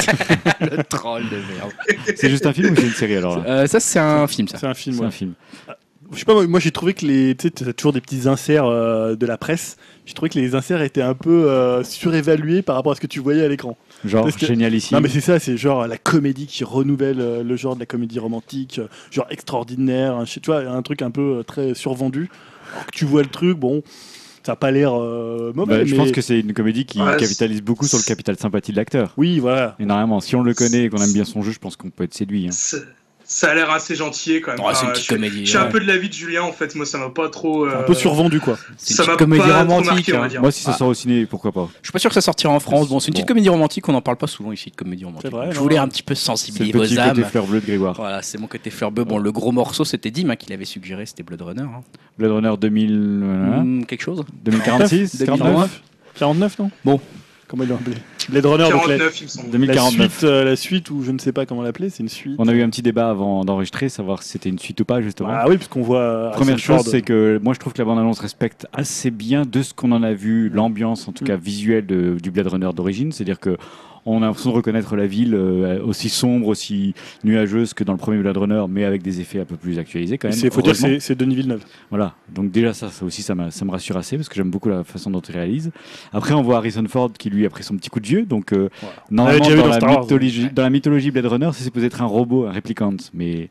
[0.00, 0.06] pense.
[0.60, 1.72] le troll de merde.
[2.16, 4.48] C'est juste un film ou c'est une série alors là Euh, ça, c'est un film,
[4.48, 4.58] ça.
[4.58, 4.96] C'est un film.
[4.96, 5.06] C'est ouais.
[5.08, 5.34] un film.
[6.12, 8.28] Je sais pas, moi, moi, j'ai trouvé que les, tu sais, t'as toujours des petits
[8.28, 9.76] inserts euh, de la presse.
[10.06, 13.06] J'ai trouvé que les inserts étaient un peu euh, surévalués par rapport à ce que
[13.06, 13.76] tu voyais à l'écran.
[14.04, 14.94] Genre que- génial ici.
[14.94, 17.86] Non mais c'est ça, c'est genre la comédie qui renouvelle euh, le genre de la
[17.86, 22.28] comédie romantique, euh, genre extraordinaire, tu vois, un truc un peu euh, très survendu.
[22.72, 23.82] Alors que tu vois le truc, bon,
[24.44, 27.00] ça a pas l'air euh, mauvais, Bah, je mais pense que c'est une comédie qui
[27.00, 29.14] Ouais, capitalise beaucoup sur le capital sympathie de l'acteur.
[29.16, 29.74] oui, voilà.
[29.80, 30.20] Énormément.
[30.20, 32.14] Si on le connaît et qu'on aime bien son jeu, je pense qu'on peut être
[32.14, 32.46] séduit.
[32.46, 32.50] hein.
[33.30, 34.60] Ça- a l'air assez gentil quand même.
[34.62, 35.44] Oh, c'est une Enfin, petite je, comédie.
[35.44, 36.74] je suis un peu de l'avis de Julien en fait.
[36.74, 37.66] Moi, ça m'a pas trop.
[37.66, 38.58] euh, Un peu survendu quoi.
[38.78, 39.90] C'est une ça petite m'a comédie pas romantique.
[39.90, 40.28] marqué, on va hein.
[40.28, 40.40] dire.
[40.40, 42.52] Moi, si ça sort au ciné, pourquoi pas Je suis pas sûr que ça sortira
[42.52, 42.88] en France.
[42.88, 43.34] Bon, c'est une petite Bon.
[43.34, 45.28] comédie romantique, on n'en parle pas souvent ici de comédie romantique.
[45.30, 47.24] C'est vrai, je voulais un petit peu C'est sensibiliser petit vos côté âmes.
[47.30, 47.94] fleur bleue de Grégoire.
[47.96, 49.04] Voilà, c'est mon côté fleur bleu.
[49.04, 51.62] Bon, le gros morceau, c'était Dim hein, qui l'avait suggéré, c'était Blood Runner.
[51.62, 51.82] hein.
[52.18, 53.62] Blade Runner 2000, voilà.
[53.62, 55.82] Hmm, quelque chose 2046, 49,
[56.18, 56.70] 49 non?
[56.84, 57.00] Bon.
[57.46, 57.96] Comment ils l'ont appelé?
[58.28, 59.46] Blade Runner, donc la, 49, il me semble.
[59.46, 60.12] la 2049.
[60.12, 62.36] suite, euh, la suite ou je ne sais pas comment l'appeler, c'est une suite.
[62.38, 65.00] On a eu un petit débat avant d'enregistrer, savoir si c'était une suite ou pas,
[65.00, 65.30] justement.
[65.32, 66.00] Ah oui, parce qu'on voit.
[66.00, 69.62] euh, Première chose, c'est que moi je trouve que la bande-annonce respecte assez bien de
[69.62, 71.28] ce qu'on en a vu, l'ambiance en tout Mm.
[71.28, 73.12] cas visuelle de- du Blade Runner d'origine.
[73.12, 73.56] C'est-à-dire que
[74.10, 76.94] on a l'impression de reconnaître la ville euh, aussi sombre, aussi
[77.24, 80.18] nuageuse que dans le premier Blade Runner, mais avec des effets un peu plus actualisés
[80.18, 80.38] quand même.
[80.42, 81.64] Il faut dire que c'est- Denis Villeneuve.
[81.90, 84.84] Voilà, donc déjà ça, ça aussi ça, me rassure assez parce que j'aime beaucoup la
[84.84, 85.70] façon dont il réalise.
[86.12, 88.52] Après on voit Harrison Ford qui lui a pris son petit coup de vieux, donc
[88.52, 88.96] euh, Voilà.
[89.10, 90.50] normalement dans, dans la Wars, ouais.
[90.54, 93.48] dans la mythologie Blade Runner c'est supposé être un robot, un réplicant, mais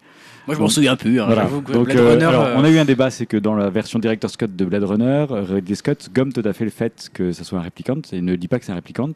[0.48, 1.20] Moi, je m'en souviens plus.
[1.20, 1.26] hein.
[1.26, 1.46] voilà.
[1.66, 2.24] Que Donc, Blade euh, Runner.
[2.26, 4.66] alors, euh, on a eu un débat, c'est que dans la version Director Scott de
[4.66, 7.98] Blade Runner, Ridley Scott gomme tout à fait le fait que ça soit un réplicant
[8.14, 9.10] et ne dit pas que c'est un réplicant.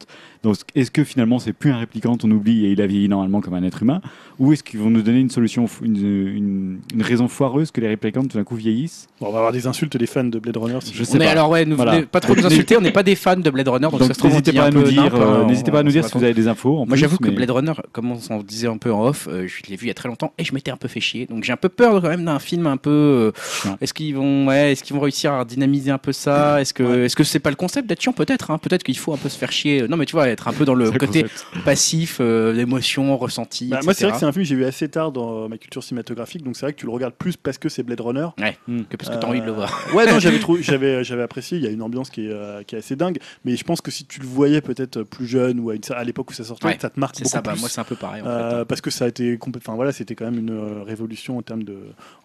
[0.43, 3.41] Donc est-ce que finalement c'est plus un réplicant, on oublie et il a vieilli normalement
[3.41, 4.01] comme un être humain,
[4.39, 7.87] ou est-ce qu'ils vont nous donner une solution, une, une- une raison foireuse que les
[7.87, 9.07] réplicants tout d'un coup vieillissent?
[9.19, 10.79] Bon, on va avoir des insultes des fans de Blade Runner.
[10.81, 11.29] si Je on sais est pas.
[11.31, 12.01] alors ouais, nous Voilà.
[12.03, 12.75] pas trop nous insulter.
[12.77, 14.53] On n'est pas des fans de Blade Runner, donc, Donc ça se trouve on n'hésitez
[14.53, 16.23] pas à nous dire, euh, hein, n'hésitez pas à nous on- dire on si vous
[16.23, 16.85] avez des infos.
[16.85, 19.69] Moi, j'avoue que Blade Runner, comme on s'en disait un peu en off, euh, je
[19.69, 21.20] l'ai vu il y a très longtemps et je m'étais un peu fait chier.
[21.27, 23.33] Donc j'ai un peu peur quand même d'un film un peu.
[23.65, 26.61] euh, est-ce qu'ils vont, ouais, est-ce qu'ils vont réussir à dynamiser un peu ça?
[26.61, 27.05] Est-ce que, Ouais.
[27.05, 28.13] est-ce que c'est pas le concept d'être chiant?
[28.13, 28.51] Peut-être.
[28.51, 28.57] hein.
[28.57, 29.87] Peut-être qu'il faut un peu se faire chier.
[29.87, 31.45] Non, mais tu vois, être un peu dans le C'est côté concept.
[31.65, 33.67] passif, euh, d'émotion, ressenti.
[33.67, 35.57] Bah, moi, c'est vrai que c'est un film que j'ai vu assez tard dans ma
[35.57, 38.27] culture cinématographique, donc c'est vrai que tu le regardes plus parce que c'est Blade Runner.
[38.37, 39.85] que parce que t'as envie de le voir.
[39.89, 41.57] Euh, Ouais, non, j'avais trouvé- j'avais, j'avais apprécié.
[41.57, 43.81] Il y a une ambiance qui est, euh, qui est assez dingue, mais je pense
[43.81, 46.43] que si tu le voyais peut-être plus jeune ou à, une- à l'époque où ça
[46.43, 47.41] sortait, Ouais, ça te marque C'est beaucoup ça.
[47.41, 48.21] Bah, moi, c'est un peu pareil.
[48.21, 48.55] En Euh, fait.
[48.61, 48.65] hein.
[48.67, 51.63] parce que ça a été enfin voilà c'était quand même une euh, révolution en termes
[51.63, 51.77] de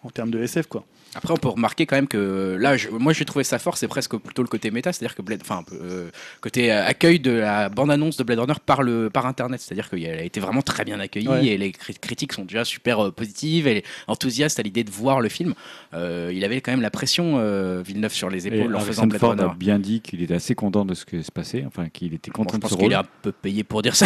[0.03, 0.85] en termes de SF quoi
[1.17, 3.75] Après, on peut remarquer quand même que là, je- moi, j'ai trouvé ça fort.
[3.77, 6.09] C'est presque plutôt le côté méta, c'est-à-dire que Blade, enfin, euh,
[6.41, 10.19] côté euh, accueil de la bande-annonce de Blade Runner par le par internet, c'est-à-dire qu'elle
[10.19, 11.45] a été vraiment très bien accueillie Ouais.
[11.47, 15.19] et les cri- critiques sont déjà super euh, positives et enthousiastes à l'idée de voir
[15.21, 15.53] le film.
[15.93, 19.03] Euh, il avait quand même la pression euh, Villeneuve sur les Et épaules en faisant
[19.03, 19.43] Harrison Blade Ford Runner.
[19.43, 22.31] a bien dit qu'il était assez content de ce qui se passait, enfin qu'il était
[22.31, 22.93] Bon, content je de pense ce qu'il rôle.
[22.93, 24.05] est un peu payé pour dire ça.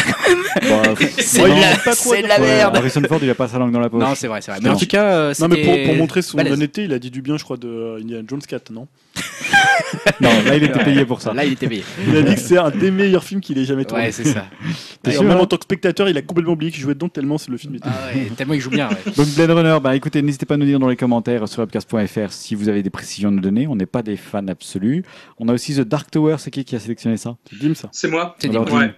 [0.62, 0.84] Bah,
[1.18, 2.76] c'est de de la merde.
[2.76, 4.02] Harrison Ford, il a pas sa langue dans la poche.
[4.02, 4.60] Non, c'est vrai, c'est vrai.
[4.62, 7.00] Je Mais en tout cas, euh, Non, mais pour, pour montrer son honnêteté, il a
[7.02, 8.88] dit du bien, je crois, de euh, Indiana Jones 4, non
[10.22, 11.34] Non, là, il était payé pour ça.
[11.34, 11.84] Là, il était payé.
[12.08, 14.06] Il a dit que c'est un des meilleurs films qu'il ait jamais tourné.
[14.06, 14.46] Ouais, c'est ça.
[15.04, 17.10] T'es sûr, même hein en tant que spectateur, il a complètement oublié qu'il jouait dedans
[17.10, 17.88] tellement c'est le film était.
[17.90, 18.88] Ah ouais, tellement il joue bien.
[18.90, 19.12] ouais.
[19.18, 22.32] Donc Blade Runner, bah écoutez, n'hésitez pas à nous dire dans les commentaires sur webcast.fr
[22.32, 23.68] si vous avez des précisions à nous donner.
[23.68, 25.04] On n'est pas des fans absolus.
[25.40, 27.36] On a aussi The Dark Tower, c'est qui qui a sélectionné ça?
[27.50, 27.90] C'est Dim ça.
[27.92, 28.36] C'est moi.
[28.40, 28.94] C'est dis- Ouais.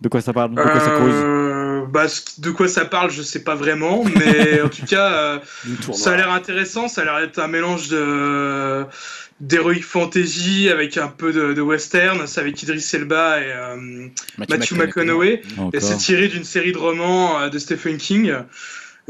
[0.00, 0.52] De quoi ça parle?
[0.54, 1.12] De quoi ça cause?
[1.12, 1.49] Euh,
[1.90, 2.06] bah,
[2.38, 5.38] de quoi ça parle, je sais pas vraiment, mais en tout cas, euh,
[5.92, 6.88] ça a l'air intéressant.
[6.88, 8.84] Ça a l'air d'être un mélange de
[9.40, 12.26] d'heroic fantasy avec un peu de, de western.
[12.26, 14.06] C'est avec Idris Elba et euh,
[14.36, 15.42] Matthew McConaughey.
[15.72, 18.34] Et c'est tiré d'une série de romans euh, de Stephen King.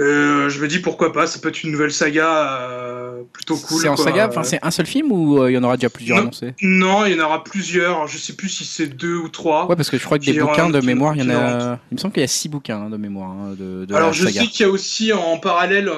[0.01, 3.83] Euh, je me dis pourquoi pas, ça peut être une nouvelle saga euh, plutôt cool.
[3.83, 4.05] C'est en quoi.
[4.07, 6.23] saga, enfin c'est un seul film ou euh, il y en aura déjà plusieurs Non.
[6.23, 6.55] annoncés?
[6.63, 8.07] Non, il y en aura plusieurs.
[8.09, 9.69] Je sais plus si c'est deux ou trois.
[9.69, 11.79] Ouais, parce que je crois que des Qui bouquins de mémoire, il y en a.
[11.91, 14.13] Il me semble qu'il y a six bouquins hein, de mémoire hein, de, de Alors
[14.15, 14.41] je saga.
[14.41, 15.91] sais qu'il y a aussi en parallèle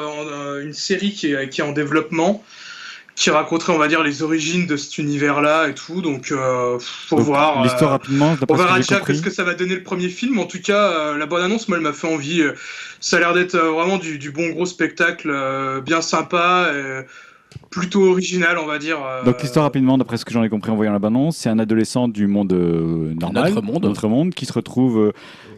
[0.62, 2.42] une série qui est, qui est en développement,
[3.14, 6.01] qui raconterait on va dire les origines de cet univers-là et tout.
[6.02, 7.62] Donc euh, faut Donc, voir.
[7.62, 10.39] L'histoire euh, rapidement, on ce verra déjà qu'est-ce que ça va donner le premier film.
[10.39, 12.40] En tout cas, euh, la bonne annonce, moi, elle m'a fait envie.
[12.43, 12.55] Euh,
[13.01, 17.02] Ça a l'air d'être euh, vraiment du, du bon gros spectacle, euh, bien sympa, euh,
[17.73, 18.99] plutôt original, on va dire.
[19.05, 21.49] euh, Donc l'histoire rapidement, d'après ce que j'en ai compris en voyant la bande-annonce, c'est
[21.49, 23.82] un adolescent du monde euh, normal, Notre monde.
[23.85, 25.12] notre monde, qui se retrouve, euh,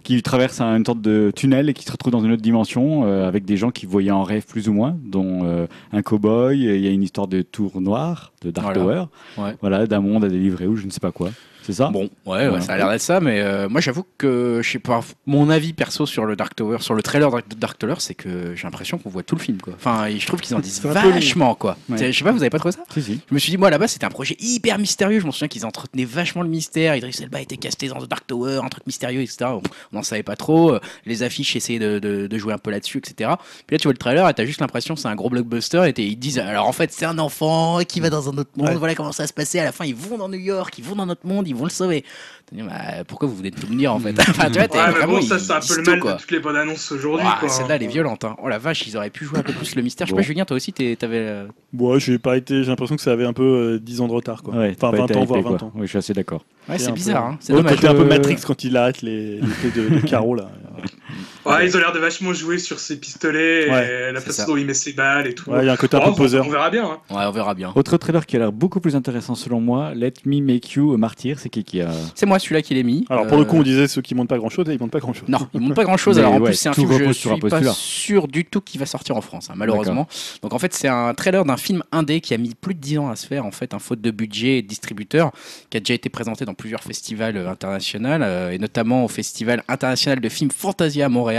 [0.04, 3.04] qui traverse un- une sorte de tunnel et qui se retrouve dans une autre dimension
[3.04, 6.64] euh, avec des gens qui voyaient en rêve plus ou moins, dont euh, un cow-boy.
[6.66, 9.08] et Il y a une histoire de tour noir, de Dark Voilà.
[9.36, 9.56] Tower, Ouais.
[9.60, 11.30] voilà, d'un monde à délivrer ou je ne sais pas quoi.
[11.64, 14.70] C'est ça Bon, ouais, ça a l'air d'être ça, mais euh, moi j'avoue que je
[14.70, 17.94] sais pas, mon avis perso sur le Dark Tower, sur le trailer de Dark Tower,
[17.98, 19.72] c'est que j'ai l'impression qu'on voit tout le film, quoi.
[19.76, 21.76] Enfin, et je trouve qu'ils en disent vachement, quoi.
[21.88, 22.12] Ouais.
[22.12, 23.20] Je sais pas, vous avez pas trouvé ça Si, si.
[23.28, 25.20] Je me suis dit, moi là-bas, c'était un projet hyper mystérieux.
[25.20, 26.94] Je m'en souviens qu'ils entretenaient vachement le mystère.
[26.96, 29.46] Idris Elba était casté dans The Dark Tower, un truc mystérieux, etc.
[29.46, 29.62] On
[29.92, 30.72] n'en savait pas trop.
[30.74, 33.30] Euh, Les affiches essayaient de, de- de jouer un peu là-dessus, etc.
[33.66, 35.90] Puis là, tu vois le trailer et t'as juste l'impression que c'est un gros blockbuster.
[35.96, 38.68] Et ils disent, alors en fait, c'est un enfant qui va dans un autre monde.
[38.68, 38.74] Ouais.
[38.76, 39.58] Voilà comment ça va se passer.
[39.58, 41.64] À la fin, ils vont dans New York, ils vont dans notre monde, ils vont
[41.64, 42.04] le sauver.
[42.52, 45.14] Bah, pourquoi vous venez de tout me dire en fait Enfin, tu vois, Ouais, vraiment,
[45.14, 46.12] bon, ça ils c'est un peu le mal quoi.
[46.14, 47.26] de toutes les bonnes annonces aujourd'hui.
[47.48, 48.24] Celle-là, elle est violente.
[48.24, 48.36] Hein.
[48.42, 50.06] Oh la vache, ils auraient pu jouer un peu plus le mystère.
[50.06, 50.18] Je sais Bon.
[50.18, 50.96] pas, Julien, toi aussi, t'avais.
[51.18, 53.42] euh, Bon, j'ai pas été, j'ai l'impression que ça avait un peu
[53.74, 54.54] euh, 10 ans de retard quoi.
[54.54, 55.66] Ouais, enfin pas 20 été ans voire hypé, 20 quoi.
[55.68, 55.72] ans.
[55.74, 56.44] Oui, je suis assez d'accord.
[56.68, 57.22] Ouais, C'est bizarre.
[57.28, 57.36] peu- Hein.
[57.40, 57.84] C'est Ouais, dommage.
[57.84, 60.50] Un peu Euh, Matrix quand il arrête les, les de, de carreaux là.
[61.46, 64.46] Ouais, ils ont l'air de vachement jouer sur ses pistolets Ouais, et la façon ça.
[64.46, 65.50] dont il met ses balles et tout.
[65.50, 66.46] Ouais, il y a un côté un Oh, peu poseur.
[66.46, 66.84] on verra bien.
[66.84, 66.98] hein.
[67.14, 67.72] Ouais, on verra bien.
[67.74, 70.96] Autre trailer qui a l'air beaucoup plus intéressant selon moi, Let Me Make You a
[70.96, 71.90] Martyr, c'est qui qui a...
[72.14, 73.04] C'est moi celui-là qui l'ai mis.
[73.10, 74.90] Alors pour le Euh, coup, on disait ceux qui montent pas grand chose, ils montent
[74.90, 75.28] pas grand chose.
[75.28, 76.16] Non, il montre pas grand chose.
[76.18, 77.48] Mais Alors en ouais, plus, c'est un film que je repose sur un suis pas
[77.50, 77.72] postulat.
[77.74, 80.08] sûr du tout qu'il va sortir en France, hein, malheureusement.
[80.42, 82.98] Donc en fait, c'est un trailer d'un film indé qui a mis plus de 10
[82.98, 85.30] ans à se faire, en fait, un faute de budget et de distributeur,
[85.70, 89.62] qui a déjà été présenté dans plusieurs festivals euh, internationaux, euh, et notamment au Festival
[89.68, 91.33] international de films Fantasia à Montréal,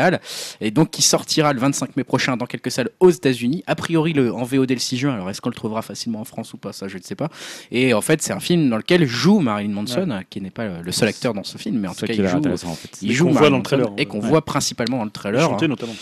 [0.62, 3.64] et donc qui sortira le 25 mai prochain dans quelques salles aux États-Unis.
[3.68, 5.14] A priori, le, en VOD le 6 juin.
[5.14, 6.74] Alors est-ce qu'on le trouvera facilement en France ou pas?
[6.74, 7.30] Ça, je ne sais pas.
[7.72, 10.92] Et en fait, c'est un film dans lequel joue Marilyn Manson, qui n'est pas le
[10.92, 12.38] seul acteur dans ce film, mais en tout cas, il joue.
[12.38, 12.98] en fait.
[13.02, 14.28] Il joue Marilyn dans le Manson trailer, et qu'on ouais.
[14.28, 15.42] voit principalement dans le trailer.
[15.42, 15.70] Chanter hein.
[15.70, 15.96] notamment.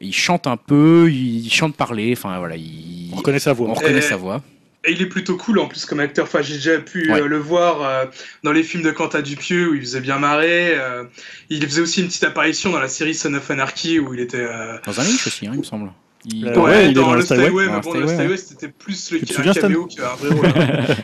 [0.00, 3.10] Il chante un peu, il chante parler, enfin voilà, il...
[3.12, 3.68] On reconnaît sa voix.
[3.68, 4.42] on reconnaît sa voix.
[4.86, 6.24] Et il est plutôt cool en plus comme acteur.
[6.26, 7.20] Enfin, j'ai déjà pu Ouais.
[7.20, 8.04] euh, le voir euh,
[8.42, 10.76] dans les films de Quentin Dupieux où il faisait bien marrer.
[10.76, 11.04] euh,
[11.48, 14.46] il faisait aussi une petite apparition dans la série Son of Anarchy où il était.
[14.84, 15.90] Dans un Lynch aussi, hein, il me semble.
[16.26, 16.46] Il...
[16.46, 18.16] Ouais, ouais, il est dans, dans le Stay Away, mais bon, Stay le Away, Stay
[18.22, 18.26] ouais.
[18.26, 20.46] Away, c'était plus le, Tu te un caméo qu'un vrai rôle.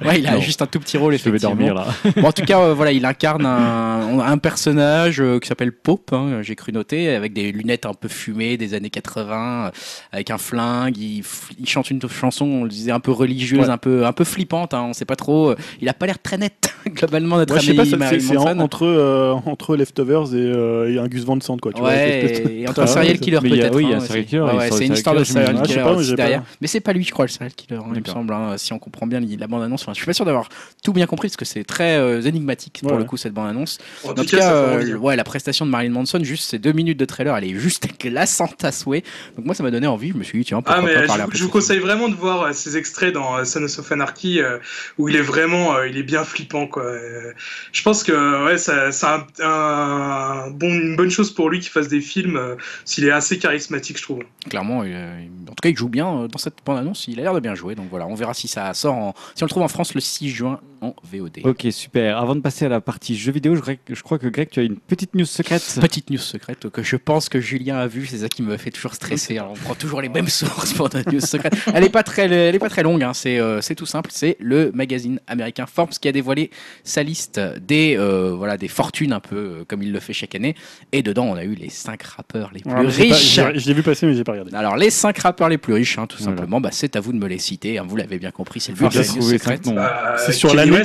[0.08, 0.40] Ouais, il a Non.
[0.40, 1.54] juste un tout petit rôle, Je vais effectivement.
[1.56, 1.86] dormir là.
[2.16, 6.12] Bon, en tout cas, euh, voilà, il incarne un, un personnage euh, qui s'appelle Pope,
[6.14, 9.70] hein, j'ai cru noter, avec des lunettes un peu fumées des années 80, euh,
[10.12, 10.96] avec un flingue.
[10.96, 11.22] Il,
[11.66, 13.70] chante une chanson, on le disait, un peu religieuse, Ouais.
[13.70, 14.72] un peu, un peu flippante.
[14.74, 15.54] Hein, on sait pas trop.
[15.82, 18.86] Il a pas l'air très net globalement notre Ouais, je sais ami c'est en- entre,
[18.86, 21.72] euh, entre Leftovers et, euh, et un Gus Van Sant, quoi.
[21.74, 23.48] Tu vois, cette espèce de- Ouais, et entre Ah un ouais, serial c'est- killer mais
[23.50, 23.76] il y a- peut-être.
[23.76, 25.80] oui, hein, un serial killer, Ouais, ouais, c'est une histoire de serial killer.
[25.84, 26.44] Ah, je pas, pas-.
[26.60, 28.72] Mais c'est pas lui, je crois, le serial killer, hein, il me semble, hein, si
[28.72, 29.82] on comprend bien la bande-annonce.
[29.82, 30.48] Enfin, je suis pas sûr d'avoir
[30.82, 33.78] tout bien compris parce que c'est très euh, énigmatique pour Ouais, le coup cette bande-annonce.
[34.04, 34.96] En En tout tout cas, euh, hein.
[34.96, 37.88] ouais, la prestation de Marilyn Manson, juste ces deux minutes de trailer, elle est juste
[38.00, 39.02] glaçante à souhait.
[39.36, 40.10] Donc moi, ça m'a donné envie.
[40.10, 41.50] Je me suis dit, tiens, pourquoi Ah mais pas euh, parler un je, je vous
[41.50, 44.40] conseille vraiment de voir euh, ces extraits dans Son of Anarchy
[44.98, 46.84] où il est vraiment, il est bien flippant quoi.
[47.72, 51.70] Je pense que ouais, ça, c'est un, un bon, une bonne chose pour lui qu'il
[51.70, 54.22] fasse des films euh, s'il est assez charismatique je trouve.
[54.48, 57.08] Clairement, il, euh, en tout cas, il joue bien euh, dans cette bande-annonce.
[57.08, 57.74] Il a l'air de bien jouer.
[57.74, 59.14] Donc voilà, on verra si ça sort.
[59.34, 61.40] Si on le trouve en France le 6 juin en VOD.
[61.44, 62.18] Ok, super.
[62.18, 64.48] Avant de passer à la partie jeux vidéo, je, crois que- je crois que Greg,
[64.50, 65.62] tu as une petite news secrète.
[65.80, 68.70] Petite news secrète que je pense que Julien a vu, c'est ça qui me fait
[68.70, 69.38] toujours stresser.
[69.38, 71.54] Alors, on prend toujours les mêmes sources pour notre news secrète.
[71.74, 73.12] Elle est pas très, elle est pas très longue, hein.
[73.14, 74.10] c'est euh, c'est tout simple.
[74.12, 76.50] C'est le magazine américain Forbes qui a dévoilé
[76.84, 80.34] sa liste des euh, voilà des fortunes un peu euh, comme il le fait chaque
[80.34, 80.54] année.
[80.92, 83.34] Et dedans, on a eu les 5 rappeurs les plus j'ai pas- riches.
[83.34, 84.54] j'ai- Je l'ai vu passer, mais j'ai pas regardé.
[84.54, 86.36] Alors les 5 rappeurs les plus riches, hein, tout Voilà.
[86.36, 87.78] simplement, bah, c'est à vous de me les citer.
[87.78, 87.84] hein.
[87.86, 89.68] vous l'avez bien compris, c'est le but de la news secrète.
[90.18, 90.84] C'est sur Kanye l'année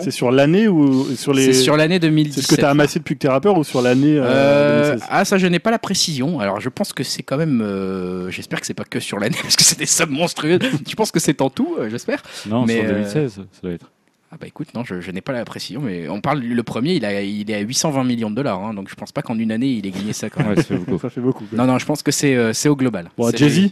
[0.00, 1.46] C'est sur l'année ou sur les.
[1.52, 2.42] C'est sur l'année C'est 2017.
[2.44, 4.88] ce que tu as amassé depuis que tu es rappeur ou sur l'année euh, Euh,
[4.90, 6.40] 2016 ah ça je n'ai pas la précision.
[6.40, 7.60] Alors je pense que c'est quand même.
[7.62, 10.58] euh, j'espère que c'est pas que sur l'année parce que c'est des sommes monstrueuses.
[10.88, 11.76] je pense que c'est en tout.
[11.78, 12.22] euh, j'espère.
[12.48, 13.90] Non, Mais, c'est en euh, 2016, ça doit être.
[14.32, 16.94] Ah bah écoute non je, je n'ai pas la précision mais on parle le premier
[16.94, 19.38] il a il est à 820 millions de dollars hein, donc je pense pas qu'en
[19.38, 20.56] une année il ait gagné ça quand même.
[20.56, 20.98] Ouais, ça fait beaucoup.
[21.02, 21.44] Ça fait beaucoup.
[21.44, 21.56] quoi.
[21.56, 23.10] Non non je pense que c'est euh, c'est au global.
[23.16, 23.70] Bon, C'est- Jay-Z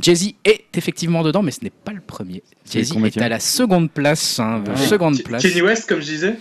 [0.00, 2.42] Jay-Z est effectivement dedans mais ce n'est pas le premier.
[2.70, 4.40] Jay-Z est à la seconde place.
[4.40, 4.76] hein, Ah.
[4.76, 5.42] seconde Ke- place.
[5.42, 6.34] Kanye West, comme je disais.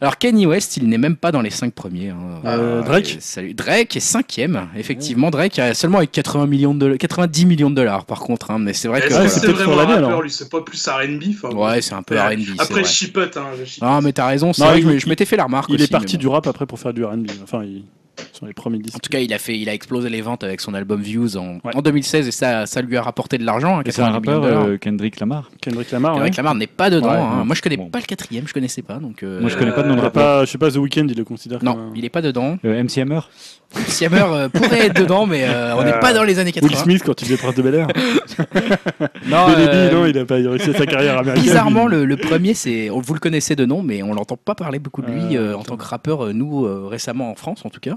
[0.00, 2.10] Alors Kanye West, il n'est même pas dans les 5 premiers.
[2.10, 2.16] hein.
[2.44, 3.52] Euh, Euh, Drake salut.
[3.54, 4.68] Drake est cinquième.
[4.76, 8.50] Effectivement, Drake a seulement avec 80 millions de 90 millions de dollars par contre.
[8.52, 9.28] hein, mais c'est vrai que Ouais, voilà.
[9.28, 12.34] c'est vraiment un rappeur, lui pas plus R&B ouais, c'est un peu Ouais.
[12.36, 12.42] R&B.
[12.58, 13.36] Après, je chipote.
[13.36, 13.46] Hein.
[13.82, 14.52] Non, mais t'as raison.
[14.52, 15.68] C'est Non, vrai que je je m'étais fait la remarque.
[15.70, 17.26] Il aussi, est parti du rap après pour faire du R&B.
[17.42, 17.84] Enfin, il...
[18.32, 18.96] sur les premiers disques.
[18.96, 21.36] En tout cas, il a fait, il a explosé les ventes avec son album Views
[21.36, 21.74] en, Ouais.
[21.74, 23.78] en 2016 et ça, ça lui a rapporté de l'argent.
[23.78, 25.50] hein, Et c'est un 90 millions rappeur, euh, Kendrick Lamar.
[25.60, 26.12] Kendrick Lamar.
[26.14, 26.18] ouais.
[26.18, 27.10] Kendrick Lamar n'est pas dedans.
[27.10, 27.44] Ouais, hein.
[27.44, 27.88] Moi, je connais Bon.
[27.88, 28.46] pas le quatrième.
[28.48, 28.94] Je connaissais pas.
[28.98, 30.22] Donc, euh, Moi, je connais pas de nom Il de a rappeur.
[30.22, 32.22] pas, je sais pas, The Weeknd, il le considère Non, comme un- il est pas
[32.22, 32.58] dedans.
[32.64, 33.20] Euh, MC Hammer
[33.86, 36.70] Siamer euh, pourrait être dedans, mais euh, on n'est Euh, pas dans les années Will
[36.70, 36.84] 80.
[36.84, 37.88] Smith quand il faisait Prince de Bel Air.
[39.26, 41.42] Non, euh, non, il a pas réussi sa carrière américaine.
[41.44, 41.96] Bizarrement, lui.
[41.98, 44.78] le, le premier, c'est, on, vous le connaissez de nom, mais on l'entend pas parler
[44.78, 46.24] beaucoup de lui Euh, euh, en tant que rappeur.
[46.26, 47.96] euh, Nous, euh, récemment en France, en tout cas,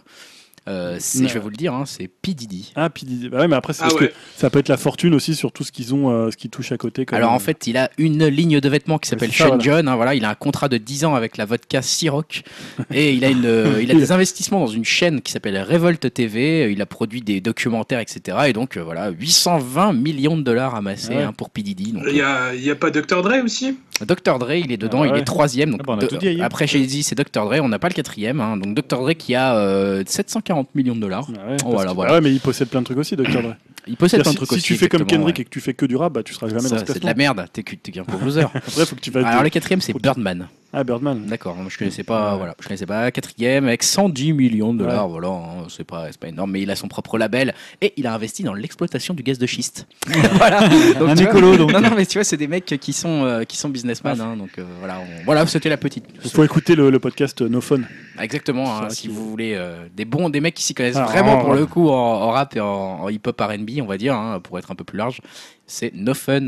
[0.68, 2.72] Euh, c'est, je vais vous le dire, hein, c'est P Diddy.
[2.76, 4.10] Ah, puis bah ouais, mais après, c'est Ah parce ouais.
[4.10, 6.50] que ça peut être la fortune aussi sur tout ce qu'ils ont, euh, ce qui
[6.52, 7.04] touche à côté.
[7.04, 9.64] comme, Alors euh, en fait, il a une ligne de vêtements qui s'appelle Sean voilà.
[9.64, 9.88] John.
[9.88, 12.44] hein, voilà, il a un contrat de 10 ans avec la vodka Ciroc
[12.94, 16.14] et il a, une, euh, il a des investissements dans une chaîne qui s'appelle Revolt
[16.14, 16.72] TV.
[16.72, 18.38] Il a produit des documentaires, etc.
[18.48, 21.24] Et donc euh, voilà, 820 millions de dollars amassés Ouais.
[21.24, 21.96] hein, pour P Diddy.
[22.08, 23.24] Il y a, a pas Dr.
[23.24, 23.80] Dre aussi?
[24.06, 25.20] Dr Dre, il est dedans, Ah il ouais.
[25.20, 25.72] est troisième.
[25.72, 27.94] Donc Ah bah, de- dit après, j'ai dit c'est Dr Dre, on n'a pas le
[27.94, 28.40] quatrième.
[28.42, 28.58] hein.
[28.58, 31.28] donc Dr Dre qui a euh, 740 millions de dollars.
[31.30, 32.12] Ah ouais, parce Voilà, que- voilà.
[32.12, 33.42] ah ouais, mais il possède plein de trucs aussi, Dr.
[33.42, 33.56] Dre.
[33.88, 34.64] Il possède plein de si, trucs si aussi.
[34.68, 36.62] tu fais comme Kendrick et que tu fais que du rap, bah tu seras jamais
[36.62, 37.08] Ça, dans ce c'est de classement.
[37.08, 38.42] la merde, t'es qu'un pauvre loser.
[38.54, 39.26] Après, faut que tu fasses.
[39.26, 40.48] Alors le quatrième c'est Birdman.
[40.74, 41.26] Ah, Birdman.
[41.26, 43.12] D'accord, je connaissais pas, voilà, je connaissais pas.
[43.12, 46.72] Quatrième avec 110 millions de dollars, voilà, hein, c'est pas, c'est pas énorme, mais il
[46.72, 49.88] a son propre label et il a investi dans l'exploitation du gaz de schiste.
[50.34, 50.68] voilà.
[50.98, 51.74] Donc, Un écolo, donc.
[51.74, 54.38] Non, non, mais tu vois, c'est des mecs qui sont, euh, qui sont businessmen, hein,
[54.38, 56.06] donc euh, voilà, on- voilà, c'était la petite.
[56.24, 57.86] Il faut écouter le, le podcast euh, No Phone.
[58.20, 61.40] Exactement, hein, si vous voulez euh, des bons, des mecs qui s'y connaissent Ah, vraiment
[61.42, 64.40] pour le coup en, en rap et en, en hip-hop R&B, on va dire, hein,
[64.42, 65.22] pour être un peu plus large,
[65.66, 66.48] c'est No Fun,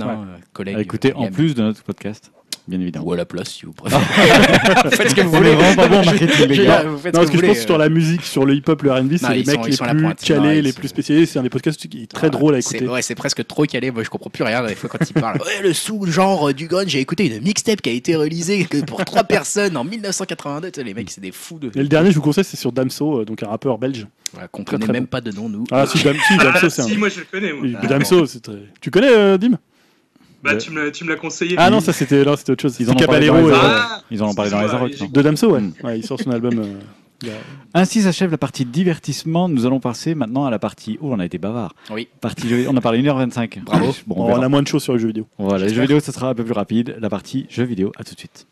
[0.54, 0.76] collègue.
[0.78, 2.32] À écouter en plus de notre podcast,
[2.68, 3.06] bien évidemment.
[3.06, 4.02] Ou à la place, si vous préférez.
[4.92, 5.50] faites ce que vous voulez.
[5.50, 6.84] est vraiment pas bon en marketing, les Je- gars.
[6.84, 8.92] vous faites Non, ce parce que je pense sur la musique, sur le hip-hop, le
[8.92, 9.78] R&B, c'est les ils mecs ils les
[10.16, 11.26] plus calés, ils les plus spécialisés.
[11.26, 12.90] C'est un des podcasts qui est très drôle à C'est- écouter.
[12.92, 13.92] Ouais, c'est presque trop calé.
[13.92, 14.66] Moi, je comprends plus rien.
[14.66, 17.82] Des fois, quand il parle, ouais, le sous-genre euh, du grunge, j'ai écouté une mixtape
[17.82, 20.72] qui a été réalisée pour trois personnes en 1982.
[20.72, 21.68] Tu sais, les mecs, c'est des fous de.
[21.76, 24.08] Et le dernier, je vous conseille, c'est sur Damso, euh, donc un rappeur belge.
[24.52, 25.64] Qu'on connaît même pas de nom, nous.
[25.72, 26.98] Ah, si, Dam- si, Damso, c'est Si, un.
[26.98, 27.52] moi je le connais.
[27.82, 28.58] Ah, Damso, c'est très.
[28.82, 29.60] Tu connais euh, Dim?
[30.44, 31.56] Bah, tu me l'as- tu me l'as conseillé.
[31.58, 32.76] Ah non, ça c'était autre chose.
[32.80, 34.64] Ils C'est en ont parlé dans les euh, Ah, Ils en ont parlé dans les
[34.66, 34.98] excuse-moi, Arocs.
[34.98, 35.62] j'ai- non de Damso, ouais.
[35.62, 35.74] Mm.
[35.84, 36.60] Ouais, Il sort son album.
[36.60, 37.30] euh,
[37.74, 39.48] Ainsi s'achève la partie divertissement.
[39.48, 40.98] Nous allons passer maintenant à la partie.
[41.02, 41.74] Oh, on a été bavard.
[41.90, 42.10] Oui.
[42.20, 43.62] Partie jeux- On a parlé 1h25.
[43.64, 43.96] Bravo.
[44.08, 45.26] Bon, on a moins de choses sur les jeux vidéo.
[45.38, 46.98] Voilà, les jeux vidéo, ça sera un peu plus rapide.
[47.00, 48.46] La partie jeux vidéo, à tout de suite.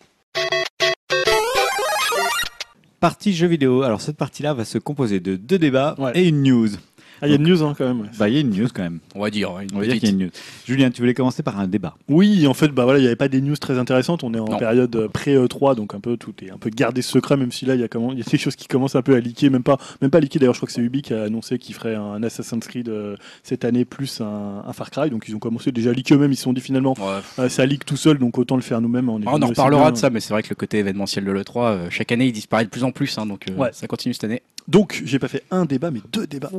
[2.99, 3.81] Partie jeux vidéo.
[3.81, 6.11] Alors, cette partie-là va se composer de deux débats Ouais.
[6.15, 6.69] et une news.
[7.22, 8.02] Ah, il y a une news hein, quand même.
[8.02, 8.07] ouais.
[8.18, 8.99] Bah, il y a une news quand même.
[9.15, 9.49] On va dire.
[9.60, 10.30] une On va dire qu'il y a une news.
[10.65, 11.95] Julien, tu voulais commencer par un débat.
[12.10, 14.23] Oui, en fait, bah voilà, il n'y avait pas des news très intéressantes.
[14.23, 14.57] On est en Non.
[14.57, 17.76] période euh, pré-E3, donc un peu tout est un peu gardé secret, même si là,
[17.76, 19.52] il y a comment, il y a des choses qui commencent un peu à leaker,
[19.52, 20.39] même pas, même pas leaker.
[20.39, 23.15] D'ailleurs, je crois que c'est Ubi qui a annoncé qu'il ferait un Assassin's Creed euh,
[23.43, 25.10] cette année plus un, un Far Cry.
[25.10, 26.31] Donc ils ont commencé déjà à leaker eux-mêmes.
[26.31, 27.22] Ils se sont dit finalement, Ouais.
[27.45, 29.10] euh, ça leak tout seul, donc autant le faire nous-mêmes.
[29.10, 29.91] On, Ah, on en reparlera bien.
[29.91, 32.31] de ça, mais c'est vrai que le côté événementiel de l'E3, euh, chaque année, il
[32.31, 33.15] disparaît de plus en plus.
[33.18, 33.69] hein, donc euh, Ouais.
[33.73, 34.41] ça continue cette année.
[34.68, 36.52] Donc, j'ai pas fait un débat, mais deux débats.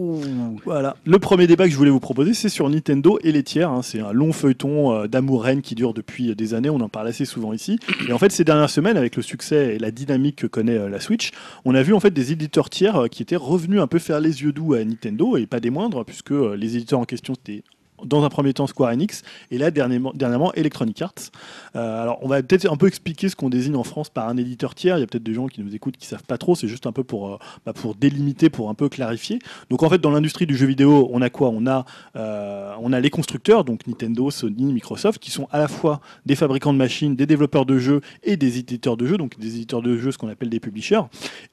[0.64, 0.96] Voilà.
[1.04, 3.70] Le premier débat que je voulais vous proposer, c'est sur Nintendo et les tiers.
[3.70, 3.82] hein.
[3.82, 6.70] C'est un long feuilleton euh, d'amour-reine qui dure depuis des années.
[6.70, 7.78] On en parle assez souvent ici.
[8.08, 10.88] Et en fait, ces dernières semaines, avec le succès et la dynamique que connaît euh,
[10.88, 11.30] la Switch,
[11.64, 14.20] on a vu en fait des éditeurs tiers euh, qui étaient revenus un peu faire
[14.20, 17.34] les yeux doux à Nintendo et pas des moindres, puisque euh, les éditeurs en question
[17.34, 17.62] c'était
[18.04, 21.12] dans un premier temps Square Enix et là dernièrement, Electronic Arts.
[21.76, 24.36] Euh, alors on va peut-être un peu expliquer ce qu'on désigne en France par un
[24.36, 24.98] éditeur tiers.
[24.98, 26.54] Il y a peut-être des gens qui nous écoutent qui savent pas trop.
[26.54, 29.38] C'est juste un peu pour, euh, bah, pour délimiter, pour un peu clarifier.
[29.70, 31.50] Donc en fait dans l'industrie du jeu vidéo, on a quoi?
[31.50, 31.84] On a
[32.16, 36.36] euh, on a les constructeurs, donc Nintendo, Sony, Microsoft, qui sont à la fois des
[36.36, 39.82] fabricants de machines, des développeurs de jeux et des éditeurs de jeux, donc des éditeurs
[39.82, 41.02] de jeux, ce qu'on appelle des publishers.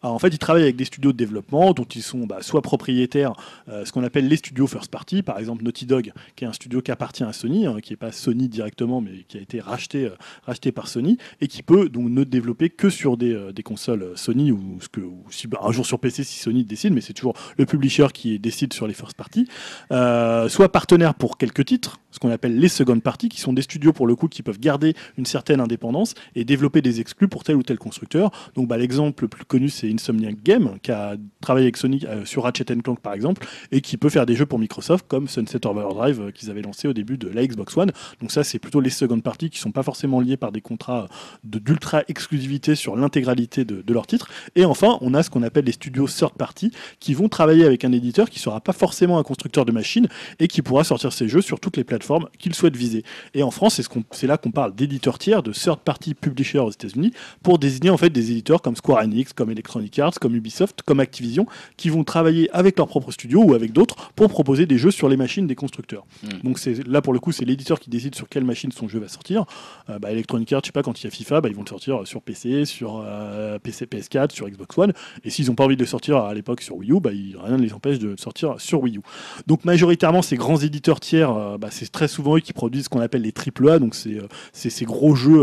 [0.01, 3.34] En fait, ils travaillent avec des studios de développement dont ils sont bah, soit propriétaires,
[3.67, 6.82] ce qu'on appelle les studios first party, par exemple Naughty Dog, qui est un studio
[6.82, 10.06] qui appartient à Sony, hein, qui n'est pas Sony directement, mais qui a été racheté,
[10.06, 13.61] euh, racheté par Sony, et qui peut donc ne développer que sur des, euh, des
[13.61, 15.02] consoles Sony, ou, ce que,
[15.49, 18.72] bah, un jour sur PC si Sony décide, mais c'est toujours le publisher qui décide
[18.72, 19.48] sur les first party,
[19.90, 23.94] soit partenaire pour quelques titres, ce qu'on appelle les second party, qui sont des studios
[23.94, 27.56] pour le coup qui peuvent garder une certaine indépendance et développer des exclus pour tel
[27.56, 28.32] ou tel constructeur.
[28.56, 32.26] Donc bah, l'exemple le plus connu c'est Insomniac Game qui a travaillé avec Sony euh,
[32.26, 35.66] sur Ratchet Clank par exemple et qui peut faire des jeux pour Microsoft comme Sunset
[35.66, 37.91] Overdrive euh, qu'ils avaient lancé au début de la Xbox One.
[38.22, 41.07] Donc ça c'est plutôt les second party qui sont pas forcément liés par des contrats
[41.43, 44.30] d'ultra exclusivité sur l'intégralité de, leurs titres.
[44.56, 47.84] Et enfin on a ce qu'on appelle les studios third party qui vont travailler avec
[47.84, 50.07] un éditeur qui sera pas forcément un constructeur de machines
[50.39, 53.03] et qui pourra sortir ses jeux sur toutes les plateformes qu'il souhaite viser.
[53.34, 56.72] Et en France, c'est ce là qu'on parle d'éditeurs tiers, de third party publishers aux
[56.72, 57.11] États-Unis,
[57.43, 60.99] pour désigner en fait des éditeurs comme Square Enix, comme Electronic Arts, comme Ubisoft, comme
[60.99, 61.45] Activision,
[61.77, 65.10] qui vont travailler avec leur propre studio ou avec d'autres pour proposer des jeux sur
[65.10, 66.06] les machines des constructeurs.
[66.23, 66.48] Hmm.
[66.48, 68.99] Donc c'est là pour le coup, c'est l'éditeur qui décide sur quelle machine son jeu
[68.99, 69.45] va sortir.
[69.90, 71.64] Euh, bah, Electronic Arts, je sais pas, quand il y a FIFA, bah, ils vont
[71.64, 74.94] le sortir sur PC, sur euh, PC, PS4, sur Xbox One.
[75.23, 77.57] Et s'ils n'ont pas envie de le sortir à l'époque sur Wii U, bah, rien
[77.57, 79.02] ne les empêche de sortir sur Wii U.
[79.48, 82.90] Donc majoritairement, ces grands éditeurs tiers, euh, bah, c'est très souvent eux qui produisent ce
[82.90, 85.40] qu'on appelle les AAA, donc c'est ces gros jeux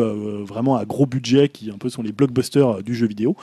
[0.47, 3.37] vraiment à gros budget qui un peu sont les blockbusters du jeu vidéo,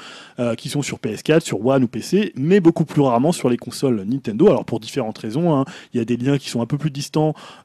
[0.58, 4.04] qui sont sur PS4, sur One ou PC, mais beaucoup plus rarement sur les consoles
[4.04, 4.48] Nintendo.
[4.48, 5.66] Alors pour différentes raisons, hein.
[5.94, 7.13] il y a des liens qui sont un peu plus distants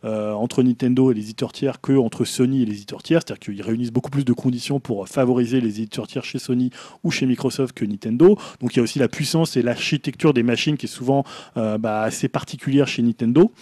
[0.03, 3.63] entre Nintendo et les éditeurs tiers que entre Sony et les éditeurs tiers, c'est-à-dire qu'ils
[3.63, 6.71] réunissent beaucoup plus de conditions pour favoriser les éditeurs tiers chez Sony
[7.05, 8.39] ou chez Microsoft que Nintendo.
[8.61, 12.03] Donc il y a aussi la puissance et l'architecture des machines qui est souvent bah,
[12.03, 13.53] assez particulière chez Nintendo.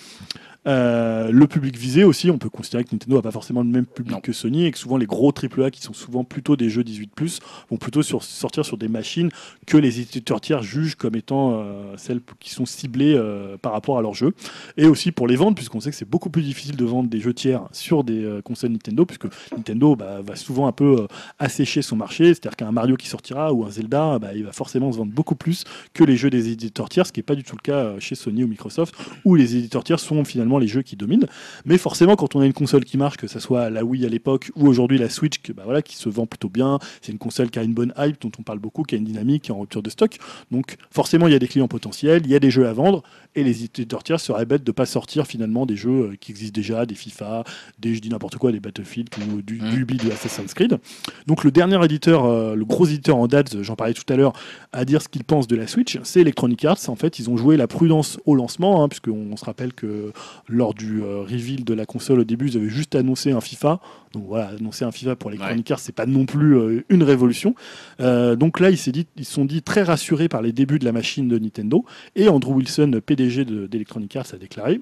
[0.66, 3.86] Euh, le public visé aussi, on peut considérer que Nintendo n'a pas forcément le même
[3.86, 6.82] public que Sony et que souvent les gros AAA qui sont souvent plutôt des jeux
[6.82, 7.40] 18+,
[7.70, 9.30] vont plutôt sortir sur des machines
[9.66, 13.98] que les éditeurs tiers jugent comme étant euh, celles qui sont ciblées euh, par rapport
[13.98, 14.32] à leurs jeux.
[14.76, 17.20] Et aussi pour les ventes, puisqu'on sait que c'est beaucoup plus difficile de vendre des
[17.20, 21.06] jeux tiers sur des consoles Nintendo, puisque Nintendo bah, va souvent un peu
[21.38, 24.90] assécher son marché, c'est-à-dire qu'un Mario qui sortira ou un Zelda, bah, il va forcément
[24.93, 25.64] se vendre beaucoup plus
[25.94, 28.14] que les jeux des éditeurs tiers, ce qui n'est pas du tout le cas chez
[28.14, 28.94] Sony ou Microsoft,
[29.24, 31.26] où les éditeurs tiers sont finalement les jeux qui dominent.
[31.64, 34.08] Mais forcément, quand on a une console qui marche, que ce soit la Wii à
[34.08, 37.18] l'époque ou aujourd'hui la Switch, que, bah voilà, qui se vend plutôt bien, c'est une
[37.18, 39.50] console qui a une bonne hype, dont on parle beaucoup, qui a une dynamique, qui
[39.50, 40.18] est en rupture de stock.
[40.50, 43.02] Donc forcément, il y a des clients potentiels, il y a des jeux à vendre,
[43.34, 46.32] et les éditeurs tiers seraient bêtes de ne pas sortir finalement des jeux euh, qui
[46.32, 47.44] existent déjà, des FIFA,
[47.78, 49.70] des, je dis n'importe quoi, des Battlefield ou du, mmh.
[49.70, 50.78] du de Assassin's Creed.
[51.26, 54.32] Donc le dernier éditeur, euh, le gros éditeur en date, j'en parlais tout à l'heure,
[54.72, 56.88] à dire ce qu'il pense de la Switch, c'est Electronic Arts.
[56.88, 60.12] En fait, ils ont joué la prudence au lancement, hein, puisqu'on se rappelle que
[60.48, 63.81] lors du euh, reveal de la console au début, ils avaient juste annoncé un FIFA.
[64.12, 65.70] Donc voilà, annoncer un FIFA pour les ouais.
[65.70, 67.55] Arts, c'est pas non plus euh, une révolution.
[68.01, 68.93] Euh, donc là, ils se
[69.23, 71.85] sont dit très rassurés par les débuts de la machine de Nintendo.
[72.14, 74.81] Et Andrew Wilson, PDG d'Electronic Arts, a déclaré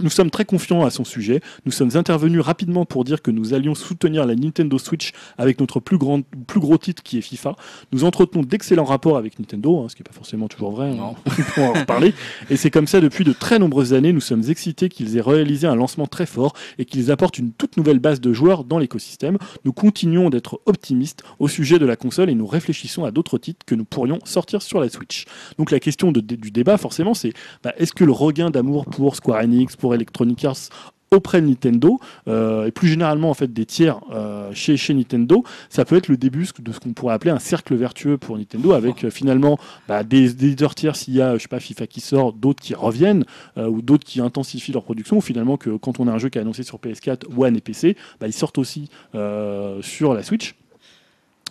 [0.00, 1.40] nous sommes très confiants à son sujet.
[1.64, 5.80] Nous sommes intervenus rapidement pour dire que nous allions soutenir la Nintendo Switch avec notre
[5.80, 7.56] plus, grand, plus gros titre qui est FIFA.
[7.92, 11.14] Nous entretenons d'excellents rapports avec Nintendo, hein, ce qui n'est pas forcément toujours vrai, hein.
[11.56, 12.14] on en reparler.
[12.50, 14.12] Et c'est comme ça depuis de très nombreuses années.
[14.12, 17.76] Nous sommes excités qu'ils aient réalisé un lancement très fort et qu'ils apportent une toute
[17.76, 19.38] nouvelle base de joueurs dans l'écosystème.
[19.64, 23.64] Nous continuons d'être optimistes au sujet de la console et nous réfléchissons à d'autres titres
[23.66, 25.24] que nous pourrions sortir sur la Switch.
[25.58, 27.32] Donc la question de, du débat, forcément, c'est
[27.62, 30.70] bah, est-ce que le regain d'amour pour Square Enix, pour Electronic Arts
[31.10, 31.98] auprès de Nintendo
[32.28, 36.16] euh, et plus généralement en fait des tiers euh, chez, Nintendo ça peut être le
[36.16, 39.58] début de ce qu'on pourrait appeler un cercle vertueux pour Nintendo avec euh, finalement
[39.88, 43.24] bah, des, éditeurs tiers s'il y a FIFA qui sort d'autres qui reviennent
[43.56, 46.38] ou d'autres qui intensifient leur production ou finalement que quand on a un jeu qui
[46.38, 50.54] est annoncé sur PS4 One et PC bah, ils sortent aussi sur la Switch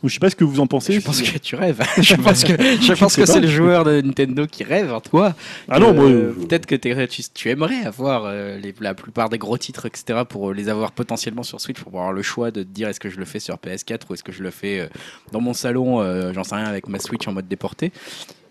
[0.03, 0.93] je sais pas ce que vous en pensez.
[0.93, 1.81] Je pense que tu rêves.
[2.01, 5.33] je pense que, je pense que c'est le joueur de Nintendo qui rêve en toi.
[5.69, 6.09] Ah non, moi.
[6.47, 10.53] Peut-être que tu, tu, aimerais avoir euh, les, la plupart des gros titres, etc., pour
[10.53, 13.17] les avoir potentiellement sur Switch, pour avoir le choix de te dire est-ce que je
[13.17, 14.87] le fais sur PS4 ou est-ce que je le fais euh,
[15.31, 17.91] dans mon salon, euh, j'en sais rien, avec ma Switch en mode déporté.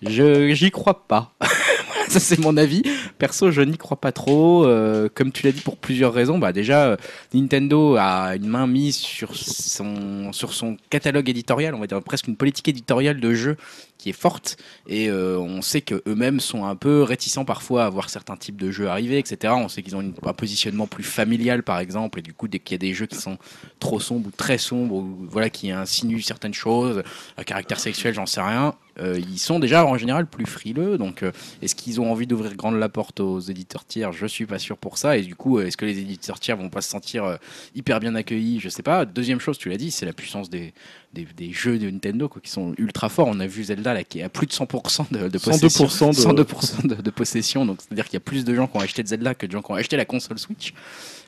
[0.08, 1.32] Je j'y crois pas.
[2.08, 2.82] ça c'est mon avis.
[3.18, 4.64] Perso, je n'y crois pas trop.
[4.66, 6.38] Euh, comme tu l'as dit, pour plusieurs raisons.
[6.38, 6.96] Bah déjà,
[7.32, 12.28] Nintendo a une main mise sur son sur son catalogue éditorial, on va dire presque
[12.28, 13.56] une politique éditoriale de jeux
[13.98, 14.56] qui est forte.
[14.86, 18.56] Et euh, on sait que eux-mêmes sont un peu réticents parfois à voir certains types
[18.56, 19.54] de jeux arriver, etc.
[19.56, 22.74] On sait qu'ils ont un positionnement plus familial, par exemple, et du coup, dès qu'il
[22.74, 23.38] y a des jeux qui sont
[23.78, 27.02] trop sombres ou très sombres, ou voilà, qui insinuent certaines choses,
[27.36, 28.74] à caractère sexuel, j'en sais rien.
[29.00, 30.98] Euh, ils sont déjà en général plus frileux.
[30.98, 34.12] Donc, euh, est-ce qu'ils ont envie d'ouvrir grande la porte aux éditeurs tiers?
[34.12, 35.16] Je suis pas sûr pour ça.
[35.16, 37.38] Et du coup, euh, est-ce que les éditeurs tiers vont pas se sentir
[37.74, 38.60] hyper bien accueillis?
[38.60, 39.04] Je sais pas.
[39.04, 40.72] Deuxième chose, tu l'as dit, c'est la puissance des,
[41.14, 43.28] des, des jeux de Nintendo quoi, qui sont ultra forts.
[43.28, 45.86] On a vu Zelda là, qui est à plus de 100% de, de possession.
[45.86, 47.64] 102% de- 102% de, de possession.
[47.64, 49.52] Donc, c'est-à-dire qu'il y a plus de gens qui ont acheté de Zelda que de
[49.52, 50.74] gens qui ont acheté la console Switch.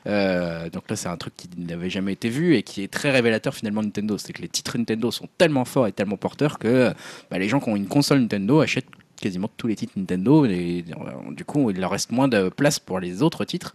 [0.05, 3.11] Euh, donc là, c'est un truc qui n'avait jamais été vu et qui est très
[3.11, 4.17] révélateur finalement de Nintendo.
[4.17, 6.93] C'est que les titres Nintendo sont tellement forts et tellement porteurs que
[7.31, 8.85] bah, les gens qui ont une console Nintendo achètent
[9.19, 10.85] quasiment tous les titres Nintendo et
[11.31, 13.73] du coup, il leur reste moins de place pour les autres titres.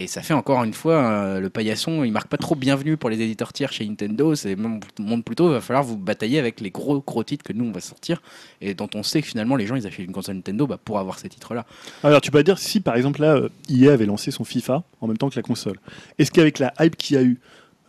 [0.00, 3.10] Et ça fait encore une fois euh, le paillasson, il marque pas trop bienvenue pour
[3.10, 4.36] les éditeurs tiers chez Nintendo.
[4.36, 7.64] C'est montre plutôt, il va falloir vous batailler avec les gros gros titres que nous
[7.64, 8.22] on va sortir
[8.60, 11.00] et dont on sait que finalement les gens ils achètent une console Nintendo bah, pour
[11.00, 11.66] avoir ces titres là.
[12.04, 15.08] Alors, tu peux dire si par exemple là, euh, EA avait lancé son FIFA en
[15.08, 15.78] même temps que la console.
[16.20, 17.40] Est-ce qu'avec la hype qu'il y a eu,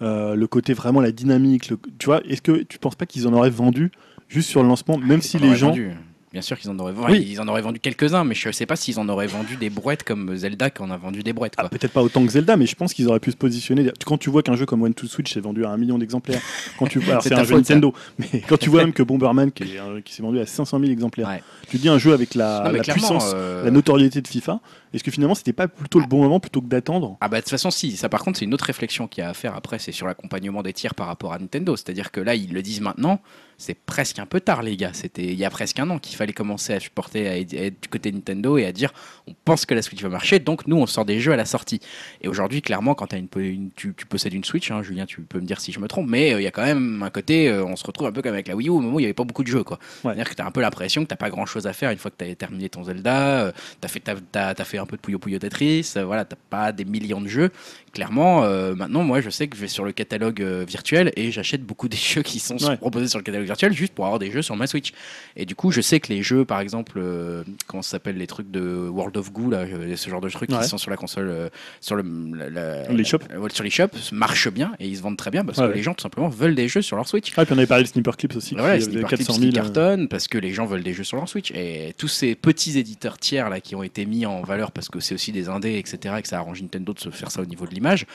[0.02, 3.28] euh, le côté vraiment la dynamique, le- tu vois, est-ce que tu penses pas qu'ils
[3.28, 3.92] en auraient vendu
[4.28, 5.68] juste sur le lancement, même si Ils en les gens.
[5.70, 5.92] vendu.
[6.32, 7.12] Bien sûr qu'ils en auraient vendu.
[7.14, 7.28] Oui.
[7.28, 10.04] Ils en auraient vendu quelques-uns, mais je sais pas s'ils en auraient vendu des brouettes
[10.04, 11.54] comme Zelda qui en a vendu des brouettes.
[11.58, 11.70] Ah, Quoi.
[11.70, 13.90] peut-être pas autant que Zelda, mais je pense qu'ils auraient pu se positionner.
[14.06, 16.42] Quand tu vois qu'un jeu comme One to Switch s'est vendu à un million d'exemplaires,
[16.78, 17.56] quand tu alors C'est un jeu.
[17.56, 20.92] Nintendo, mais quand tu vois même que Bomberman qui, est s'est vendu à 500 000
[20.92, 21.42] exemplaires, Ouais.
[21.68, 24.60] tu dis un jeu avec la, Non, mais la puissance, euh, la notoriété de FIFA,
[24.94, 27.18] est-ce que finalement c'était pas plutôt le bon moment plutôt que d'attendre?
[27.22, 29.26] Ah bah de toute façon si, ça par contre c'est une autre réflexion qu'il y
[29.26, 31.76] a à faire après, c'est sur l'accompagnement des tiers par rapport à Nintendo.
[31.76, 33.20] C'est-à-dire que là ils le disent maintenant,
[33.58, 34.92] c'est presque un peu tard les gars.
[34.94, 37.90] C'était il y a presque un an qu'il fallait commencer à supporter, à être du
[37.90, 38.94] côté Nintendo et à dire
[39.28, 41.46] on pense que la Switch va marcher, donc nous on sort des jeux à la
[41.46, 41.80] sortie.
[42.22, 45.22] Et aujourd'hui clairement quand as une, une- tu, tu possèdes une Switch, hein, Julien tu
[45.22, 47.10] peux me dire si je me trompe, mais euh, il y a quand même un
[47.10, 49.00] côté, euh, on se retrouve un peu comme avec la Wii U au moment où
[49.00, 49.78] il n'y avait pas beaucoup de jeux quoi.
[50.04, 50.14] Ouais.
[50.14, 52.12] C'est-à-dire que tu as un peu l'impression que t'as pas grand-chose à faire une fois
[52.12, 53.52] que tu as terminé ton Zelda, euh,
[53.82, 54.00] t'as fait,
[54.32, 57.28] t'as fait un peu de Puyo Puyo Tetris, euh, voilà, t'as pas des millions de
[57.28, 57.52] jeux.
[57.94, 61.32] Clairement, euh, maintenant, moi, je sais que je vais sur le catalogue euh, virtuel et
[61.32, 62.78] j'achète beaucoup des jeux qui sont Ouais.
[62.78, 64.92] proposés sur le catalogue virtuel juste pour avoir des jeux sur ma Switch.
[65.36, 68.28] Et du coup, je sais que les jeux, par exemple, euh, comment ça s'appelle, les
[68.28, 70.60] trucs de World of Goo, là, euh, ce genre de trucs Ouais.
[70.60, 71.50] qui sont sur la console,
[71.82, 72.04] sur le,
[72.36, 73.20] la- la- Les shops.
[73.30, 75.68] la- ouais, sur les shops, marchent bien et ils se vendent très bien parce Ouais,
[75.70, 77.32] que les gens, tout simplement, veulent des jeux sur leur Switch.
[77.38, 79.50] Ah, puis on avait parlé de Sniper Clips aussi, Voilà, qui des 400 qui 000.
[79.52, 81.52] euh, cartonnent parce que les gens veulent des jeux sur leur Switch.
[81.52, 85.00] Et tous ces petits éditeurs tiers là qui ont été mis en valeur parce que
[85.00, 87.46] c'est aussi des indés, etc., et que ça arrange Nintendo de se faire ça au
[87.46, 88.06] niveau de l'image,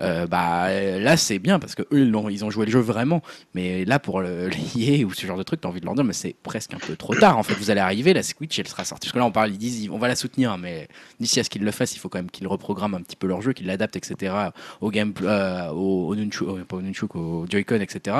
[0.00, 0.68] euh, bah
[0.98, 3.22] là c'est bien parce que eux ils ont, ils ont joué le jeu vraiment.
[3.54, 6.04] Mais là pour le, les ou ce genre de truc, t'as envie de leur dire,
[6.04, 7.38] mais c'est presque un peu trop tard.
[7.38, 9.06] En fait, vous allez arriver, la Switch elle sera sortie.
[9.08, 10.88] Parce que là on parle, ils disent, on va la soutenir, mais
[11.20, 13.26] d'ici à ce qu'ils le fassent, il faut quand même qu'ils reprogramment un petit peu
[13.26, 14.34] leur jeu, qu'ils l'adaptent, etc.,
[14.80, 18.16] au game, euh, au, au Nunchuk, euh, pas au Nunchuk, au Joy-Con, etc.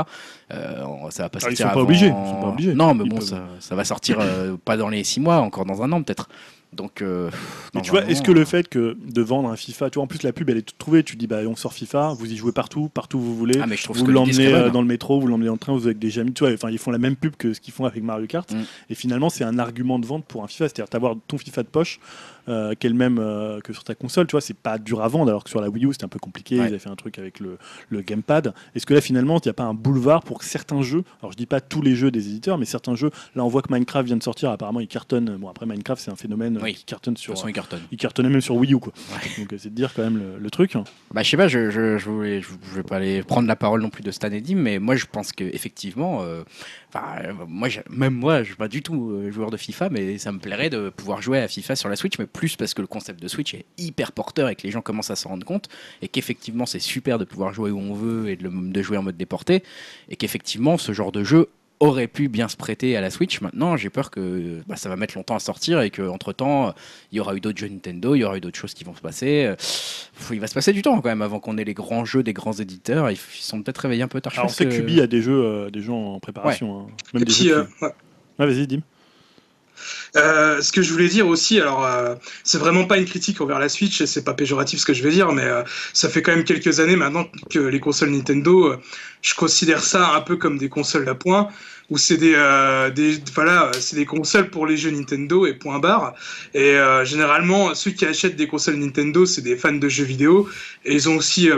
[0.53, 2.75] Euh, ça va pas Ah, ils sortir pas obligés, ils sont pas obligés.
[2.75, 3.25] Non, mais Ils bon, peuvent.
[3.27, 4.19] ça, ça va sortir
[4.65, 6.29] pas dans les six mois, encore dans un an peut-être.
[6.73, 7.31] Donc, euh,
[7.75, 10.07] Mais tu vois, est-ce que le fait que de vendre un FIFA, tu vois, en
[10.07, 12.37] plus la pub elle est toute trouvée, tu dis bah on sort FIFA, vous y
[12.37, 14.87] jouez partout, partout où vous voulez, Ah, mais je trouve vous l'emmenez euh, dans le
[14.87, 16.79] métro, vous l'emmenez dans le train, vous êtes avec des amis, tu vois, enfin ils
[16.79, 18.61] font la même pub que ce qu'ils font avec Mario Kart, Mm.
[18.91, 21.69] et finalement c'est un argument de vente pour un FIFA, c'est-à-dire t'avoir ton FIFA de
[21.69, 21.99] poche,
[22.49, 25.03] euh, qui est le même euh, que sur ta console, tu vois, c'est pas dur
[25.03, 26.65] à vendre, alors que sur la Wii U c'était un peu compliqué, Ouais.
[26.65, 27.59] ils avaient fait un truc avec le,
[27.91, 28.53] le gamepad.
[28.75, 31.37] Est-ce que là finalement il n'y a pas un boulevard pour certains jeux, alors je
[31.37, 34.07] dis pas tous les jeux des éditeurs, mais certains jeux, là on voit que Minecraft
[34.07, 36.75] vient de sortir, apparemment il cartonne, bon après Minecraft c'est un phénomène euh, Oui.
[36.75, 37.81] qui cartonne de sur toute façon, il cartonne.
[37.93, 38.93] il cartonnait même sur Wii U quoi.
[39.13, 39.43] Ouais.
[39.45, 40.75] Donc c'est de dire quand même le, le truc.
[41.13, 43.57] Bah, je sais pas, je, je, je, voulais, je, je vais pas aller prendre la
[43.57, 46.43] parole non plus de Stan Eddy, mais moi je pense que effectivement, euh,
[46.93, 50.19] enfin, euh, moi, même moi, je suis pas du tout euh, joueur de FIFA, mais
[50.19, 52.81] ça me plairait de pouvoir jouer à FIFA sur la Switch, mais plus parce que
[52.81, 55.47] le concept de Switch est hyper porteur et que les gens commencent à s'en rendre
[55.47, 55.69] compte,
[56.03, 59.17] et qu'effectivement c'est super de pouvoir jouer où on veut et de jouer en mode
[59.17, 59.63] déporté,
[60.09, 61.49] et qu'effectivement ce genre de jeu
[61.81, 63.41] aurait pu bien se prêter à la Switch.
[63.41, 66.75] Maintenant, j'ai peur que bah, ça va mettre longtemps à sortir et qu'entre temps,
[67.11, 68.95] il y aura eu d'autres jeux Nintendo, il y aura eu d'autres choses qui vont
[68.95, 69.51] se passer.
[70.31, 72.35] Il va se passer du temps quand même avant qu'on ait les grands jeux des
[72.35, 73.11] grands éditeurs.
[73.11, 74.33] Ils sont peut-être réveillés un peu tard.
[74.33, 76.81] Je Alors on pense sait que a des jeux, euh, des jeux en préparation.
[76.81, 76.87] hein.
[77.15, 77.93] Même Et des puis, jeux euh, ouais.
[78.39, 78.81] Ouais, vas-y, Dim.
[80.17, 83.59] Euh, ce que je voulais dire aussi, alors euh, c'est vraiment pas une critique envers
[83.59, 85.63] la Switch, c'est pas péjoratif ce que je vais dire, mais euh,
[85.93, 88.75] ça fait quand même quelques années maintenant que les consoles Nintendo,
[89.23, 91.49] je considère ça un peu comme des consoles à points,
[91.91, 92.35] où c'est des,
[93.35, 96.15] voilà, c'est des consoles pour les jeux Nintendo et point barre.
[96.55, 100.49] Et généralement, ceux qui achètent des consoles Nintendo, c'est des fans de jeux vidéo,
[100.85, 101.51] et ils ont aussi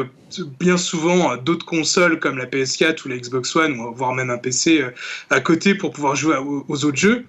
[0.59, 4.83] bien souvent d'autres consoles comme la PS4 ou la Xbox One, voire même un PC
[5.29, 7.27] à côté pour pouvoir jouer aux autres jeux.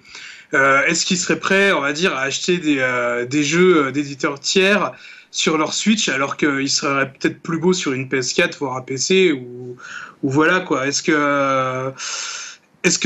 [0.54, 4.40] Euh, est-ce qu'ils seraient prêts, on va dire, à acheter des, euh, jeux euh, d'éditeurs
[4.40, 4.92] tiers
[5.30, 9.32] sur leur Switch alors qu'ils seraient peut-être plus beaux sur une PS4 voire un PC
[9.32, 9.76] ou,
[10.22, 10.86] voilà quoi.
[10.86, 11.92] Est-ce que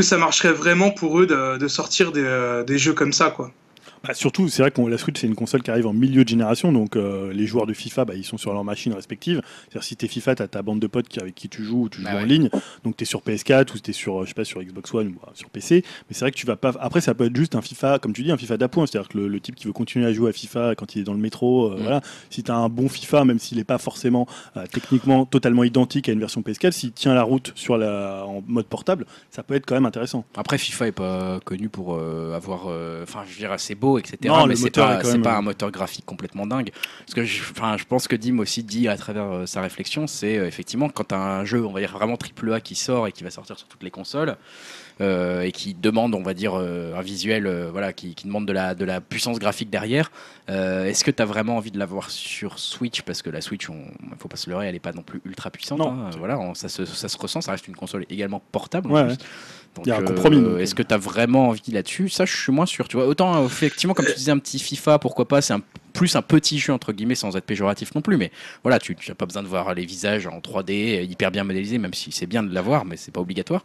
[0.02, 3.50] ça marcherait vraiment pour eux de, sortir des, des jeux comme ça quoi?
[4.04, 6.28] Bah, surtout, c'est vrai que la Switch, c'est une console qui arrive en milieu de
[6.28, 9.40] génération, donc euh, les joueurs de FIFA, bah, ils sont sur leurs machines respectives.
[9.64, 11.88] C'est-à-dire, si t'es FIFA, t'as ta bande de potes qui, avec qui tu joues ou
[11.88, 12.26] tu joues Bah en ouais.
[12.26, 12.50] ligne,
[12.84, 15.14] donc t'es sur PS4 ou t'es sur, euh, je sais pas, sur Xbox One ou
[15.20, 15.82] bah, sur PC.
[16.08, 16.72] Mais c'est vrai que tu vas pas.
[16.80, 18.86] Après, ça peut être juste un FIFA, comme tu dis, un FIFA d'appoint.
[18.86, 21.04] C'est-à-dire que le, le type qui veut continuer à jouer à FIFA quand il est
[21.04, 21.82] dans le métro, euh, Mm.
[21.82, 22.00] voilà.
[22.30, 24.26] Si t'as un bon FIFA, même s'il est pas forcément
[24.56, 28.42] euh, techniquement totalement identique à une version PS4, s'il tient la route sur la, en
[28.46, 30.24] mode portable, ça peut être quand même intéressant.
[30.36, 33.87] Après, FIFA est pas connu pour euh, avoir, euh, enfin, je veux dire, c'est beau,
[33.96, 34.16] etc.
[34.24, 36.70] Non, mais c'est pas, même- un moteur graphique complètement dingue.
[37.06, 40.36] Parce que, je, je pense que Dim aussi dit à travers euh, sa réflexion, c'est
[40.36, 43.24] euh, effectivement quand un jeu, on va dire vraiment triple A qui sort et qui
[43.24, 44.36] va sortir sur toutes les consoles.
[45.00, 48.46] euh, et qui demande, on va dire, euh, un visuel, euh, voilà, qui, qui demande
[48.46, 50.10] de la, de la puissance graphique derrière.
[50.48, 53.02] Est-ce que tu as vraiment envie de l'avoir sur Switch?
[53.02, 55.50] Parce que la Switch, il faut pas se leurrer, elle est pas non plus ultra
[55.50, 55.78] puissante.
[55.78, 55.90] Non.
[55.92, 56.10] hein.
[56.18, 58.90] Voilà, on- ça, se, ça se ressent, ça reste une console également portable.
[58.90, 59.12] en Ouais, plus.
[59.12, 59.18] ouais.
[59.84, 62.08] Il y a un euh, compromis, Est-ce que tu as vraiment envie là-dessus?
[62.08, 62.88] Ça, je suis moins sûr.
[62.88, 65.62] Tu vois, autant euh, effectivement, comme tu disais, un petit FIFA, pourquoi pas C'est un,
[65.92, 68.16] plus un petit jeu entre guillemets, sans être péjoratif non plus.
[68.16, 68.30] Mais
[68.62, 71.78] voilà, tu n'as pas besoin de voir les visages en 3D euh, hyper bien modélisés,
[71.78, 73.64] même si c'est bien de l'avoir, mais c'est pas obligatoire.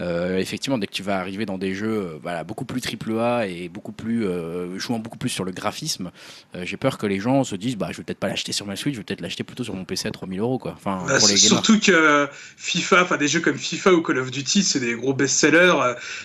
[0.00, 3.18] Euh, effectivement, dès que tu vas arriver dans des jeux, euh, voilà, beaucoup plus triple
[3.18, 6.10] A et beaucoup plus euh, jouant beaucoup plus sur le graphisme,
[6.54, 8.64] euh, j'ai peur que les gens se disent, bah, je vais peut-être pas l'acheter sur
[8.66, 10.74] ma Switch, je vais peut-être l'acheter plutôt sur mon PC à 3000 euros, quoi.
[10.76, 11.48] Enfin, Bah, pour les gamers.
[11.48, 15.14] surtout que FIFA, enfin des jeux comme FIFA ou Call of Duty, c'est des gros
[15.14, 15.74] best-sellers.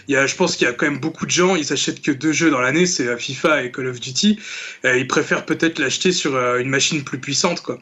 [0.08, 2.02] Il y a, je pense qu'il y a quand même beaucoup de gens, ils achètent
[2.02, 4.40] que deux jeux dans l'année, c'est FIFA et Call of Duty.
[4.84, 7.80] Ils préfèrent peut-être l'acheter sur euh, une machine plus puissante, quoi.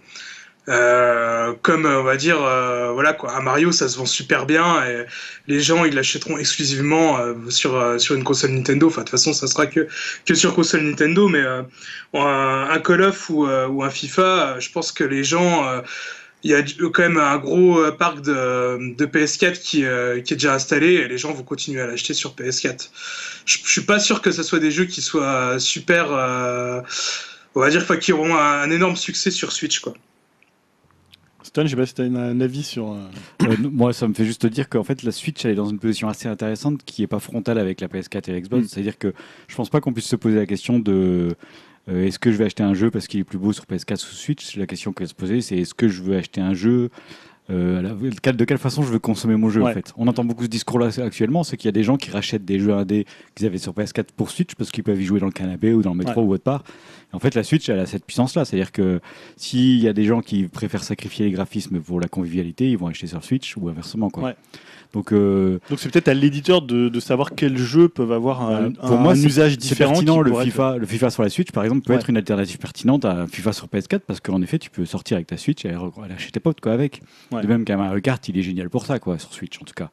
[0.70, 2.38] Euh, comme euh, on va dire,
[2.94, 5.06] voilà quoi, un Mario ça se vend super bien et
[5.48, 7.18] les gens ils l'achèteront exclusivement
[7.50, 8.88] sur sur une console Nintendo.
[8.88, 9.88] Enfin de toute façon ça sera que
[10.26, 11.44] que sur console Nintendo, mais
[12.14, 15.82] un, Call of ou, ou un FIFA, je pense que les gens
[16.44, 19.84] il y a quand même un gros parc de, de PS4 qui,
[20.24, 22.90] qui est déjà installé et les gens vont continuer à l'acheter sur PS4.
[23.46, 26.12] Je, suis pas sûr que ce soit des jeux qui soient super,
[27.56, 29.94] on va dire, enfin, qui auront un, un énorme succès sur Switch, quoi.
[31.44, 32.92] Stan, je sais pas si tu as un avis sur.
[32.92, 32.98] euh,
[33.42, 35.80] Euh, moi, ça me fait juste dire qu'en fait, la Switch, elle est dans une
[35.80, 38.66] position assez intéressante qui est pas frontale avec la PS4 et l'Xbox.
[38.66, 38.68] Mm.
[38.68, 39.14] C'est-à-dire que
[39.48, 41.36] je pense pas qu'on puisse se poser la question de
[41.90, 43.96] euh, est-ce que je vais acheter un jeu parce qu'il est plus beau sur PS4
[43.96, 44.56] ou Switch?
[44.56, 46.90] La question qu'on va se poser, c'est est-ce que je veux acheter un jeu
[47.52, 49.72] euh, la- de quelle façon je veux consommer mon jeu Ouais.
[49.72, 49.94] en fait?
[49.98, 52.60] On entend beaucoup ce discours-là actuellement, c'est qu'il y a des gens qui rachètent des
[52.60, 53.06] jeux indés
[53.36, 55.82] qu'ils avaient sur PS4 pour Switch parce qu'ils peuvent y jouer dans le canapé ou
[55.82, 56.64] dans le métro ou autre part.
[57.12, 59.02] Et en fait, la Switch, elle a cette puissance-là, c'est-à-dire que
[59.36, 62.88] s'il y a des gens qui préfèrent sacrifier les graphismes pour la convivialité, ils vont
[62.88, 64.24] acheter sur Switch ou inversement quoi.
[64.24, 64.36] Ouais.
[64.94, 68.52] Donc euh, Donc c'est peut-être à l'éditeur de, de savoir quels jeux peuvent avoir un,
[68.52, 69.92] Euh, un- pour moi, un usage différent.
[69.94, 72.00] pertinent le être- FIFA, le FIFA sur la Switch par exemple peut Ouais.
[72.00, 75.16] être une alternative pertinente à un FIFA sur PS4 parce qu'en effet tu peux sortir
[75.16, 77.02] avec ta Switch et aller aller acheter tes potes quoi avec.
[77.32, 77.41] Ouais.
[77.42, 79.74] De même qu'un Mario Kart il est génial pour ça quoi sur Switch en tout
[79.76, 79.90] cas.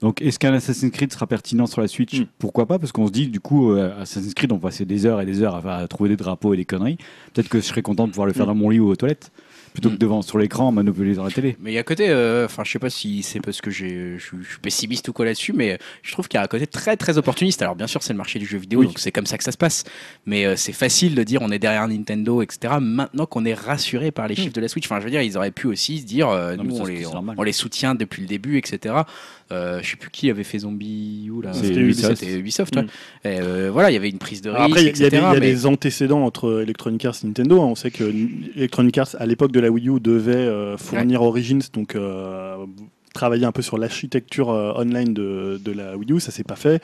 [0.00, 2.24] Donc est-ce qu'un Assassin's Creed sera pertinent sur la Switch Mm.
[2.38, 5.20] Pourquoi pas parce qu'on se dit du coup euh, Assassin's Creed on passer des heures
[5.20, 6.98] et des heures à, à trouver des drapeaux et des conneries.
[7.32, 8.48] Peut-être que je serais content de pouvoir le faire Mm.
[8.48, 9.30] dans mon lit ou aux toilettes
[9.72, 11.56] plutôt que devant sur l'écran monopoler dans la télé.
[11.60, 13.70] Mais il y a un côté, euh, enfin, je sais pas si c'est parce que
[13.70, 16.96] je suis pessimiste ou quoi là-dessus, mais je trouve qu'il y a un côté très
[16.96, 17.62] très opportuniste.
[17.62, 18.86] Alors bien sûr, c'est le marché du jeu vidéo, Oui.
[18.86, 19.84] donc c'est comme ça que ça se passe.
[20.26, 22.74] Mais euh, c'est facile de dire on est derrière Nintendo, etc.
[22.80, 25.36] Maintenant qu'on est rassuré par les chiffres de la Switch, enfin, je veux dire, ils
[25.36, 28.28] auraient pu aussi se dire, euh, Non, nous on les, on les soutient depuis le
[28.28, 28.94] début, etc.
[29.52, 31.52] Euh, je sais plus qui avait fait Zombie ou là.
[31.52, 32.16] C'était Ubisoft.
[32.16, 32.76] C'était Ubisoft.
[32.76, 32.82] ouais.
[32.82, 32.86] Mm.
[33.24, 35.10] Et, euh, voilà, il y avait une prise de risque, Après, il y a, y
[35.10, 37.60] des, il y a mais- des antécédents entre Electronic Arts et Nintendo.
[37.60, 38.04] On sait que
[38.56, 42.56] Electronic Arts, à l'époque de la Wii U, devait euh, fournir Origins, donc euh,
[43.12, 46.20] travailler un peu sur l'architecture euh, online de, de la Wii U.
[46.20, 46.80] Ça s'est pas fait.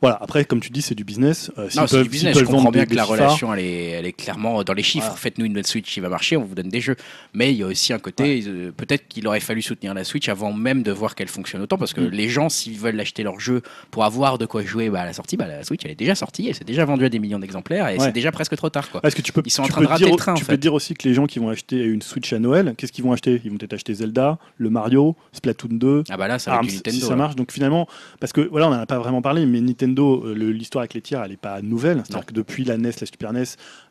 [0.00, 0.18] Voilà.
[0.20, 1.50] Après, comme tu dis, c'est du business.
[1.58, 2.38] Euh, Non, c'est du business.
[2.38, 5.06] Je comprends bien que la relation, elle est, elle est clairement dans les chiffres.
[5.06, 5.16] Voilà.
[5.20, 6.96] Faites-nous une nouvelle Switch qui va marcher, on vous donne des jeux.
[7.34, 10.28] Mais il y a aussi un côté, euh, peut-être qu'il aurait fallu soutenir la Switch
[10.28, 11.78] avant même de voir qu'elle fonctionne autant.
[11.78, 12.10] Parce que Mm.
[12.10, 15.12] les gens, s'ils veulent acheter leur jeu pour avoir de quoi jouer bah, à la
[15.12, 17.38] sortie, bah, la Switch, elle est déjà sortie, elle s'est déjà vendue à des millions
[17.38, 18.04] d'exemplaires et Ouais.
[18.04, 18.90] c'est déjà presque trop tard.
[18.90, 19.00] Quoi.
[19.00, 20.46] Parce que tu peux, Ils sont en train de rater dire, le train, Tu en
[20.46, 23.04] peux dire aussi que les gens qui vont acheter une Switch à Noël, qu'est-ce qu'ils
[23.04, 23.40] vont acheter?
[23.44, 26.90] Ils vont peut-être acheter Zelda, le Mario, Splatoon 2, Ah bah là, ça Arms, Nintendo.
[27.00, 27.36] si ça marche.
[27.36, 27.86] Donc finalement,
[28.20, 31.02] parce que voilà, on n'en a pas vraiment parlé, mais Nintendo, euh, l'histoire avec les
[31.02, 32.02] tiers, elle n'est pas nouvelle.
[32.04, 33.44] C'est-à-dire que depuis la NES, la Super NES,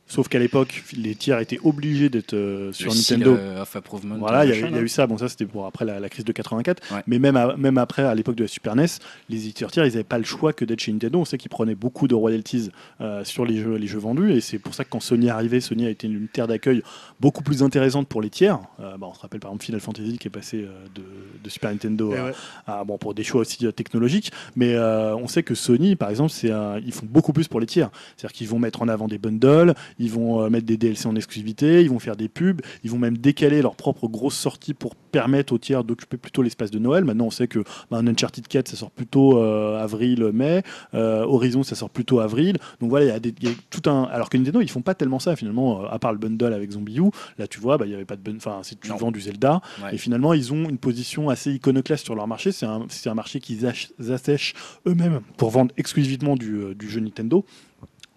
[0.08, 3.38] Sauf qu'à l'époque, les tiers étaient obligés d'être euh, sur Le seal, Nintendo.
[3.40, 5.08] euh, of approvement, Voilà, il y, a eu ça.
[5.08, 6.94] Bon, ça c'était pour après la, la crise de 84.
[6.94, 7.02] Ouais.
[7.08, 8.86] Mais même, à- même après, à l'époque de la Super NES,
[9.30, 11.20] les éditeurs tiers, ils n'avaient pas le choix que d'être chez Nintendo.
[11.20, 12.70] On sait qu'ils prenaient beaucoup de royalties
[13.02, 14.32] euh, sur les jeux, les jeux vendus.
[14.32, 16.84] Et c'est pour ça que quand Sony est arrivé, Sony a été une terre d'accueil
[17.20, 18.60] beaucoup plus intéressante pour les tiers.
[18.80, 21.02] Euh, bah, on se rappelle par exemple Final Fantasy qui est passé euh, de,
[21.44, 24.32] de Super Nintendo Eh à, à- bon, pour des choix aussi euh, technologiques.
[24.56, 26.52] Mais euh, on sait que Sony, par exemple, c'est
[26.86, 27.90] ils font beaucoup plus pour les tiers.
[28.16, 31.16] C'est-à-dire qu'ils vont mettre en avant des bundles, ils vont euh, mettre des DLC en
[31.16, 34.96] exclusivité, ils vont faire des pubs, ils vont même décaler leurs propres grosses sorties pour
[34.96, 37.06] permettre aux tiers d'occuper plutôt l'espace de Noël.
[37.06, 37.60] Maintenant, on sait que
[37.90, 40.64] bah, un Uncharted 4, ça sort plutôt euh, avril-mai,
[40.94, 42.58] euh, Horizon, ça sort plutôt avril.
[42.82, 44.04] Donc voilà, il y, a y tout un.
[44.04, 46.98] Alors que Nintendo, ils font pas tellement ça finalement, à part le bundle avec Zombie
[47.00, 47.12] U.
[47.38, 48.38] Là, tu vois, bah, il y avait pas de bundle.
[48.38, 49.62] Enfin, c'est tu vends du Zelda.
[49.82, 49.96] Ouais.
[49.96, 52.52] Et finalement, ils ont une position assez iconoclaste sur leur marché.
[52.52, 53.66] C'est un, marché qu'ils
[54.10, 54.54] assèchent
[54.86, 57.46] eux-mêmes pour vendre exclusivement du, du jeu Nintendo.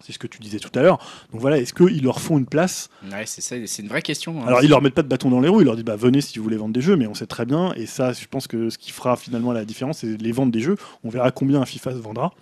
[0.05, 0.97] C'est ce que tu disais tout à l'heure.
[1.31, 2.89] Donc voilà, est-ce qu'ils leur font une place?
[3.11, 4.41] Ouais, c'est ça, c'est une vraie question.
[4.41, 4.47] hein.
[4.47, 6.21] Alors, ils leur mettent pas de bâton dans les roues, ils leur disent bah, venez
[6.21, 8.47] si vous voulez vendre des jeux, mais on sait très bien, et ça, je pense
[8.47, 10.77] que ce qui fera finalement la différence, c'est les ventes des jeux.
[11.03, 12.33] On verra combien un FIFA se vendra.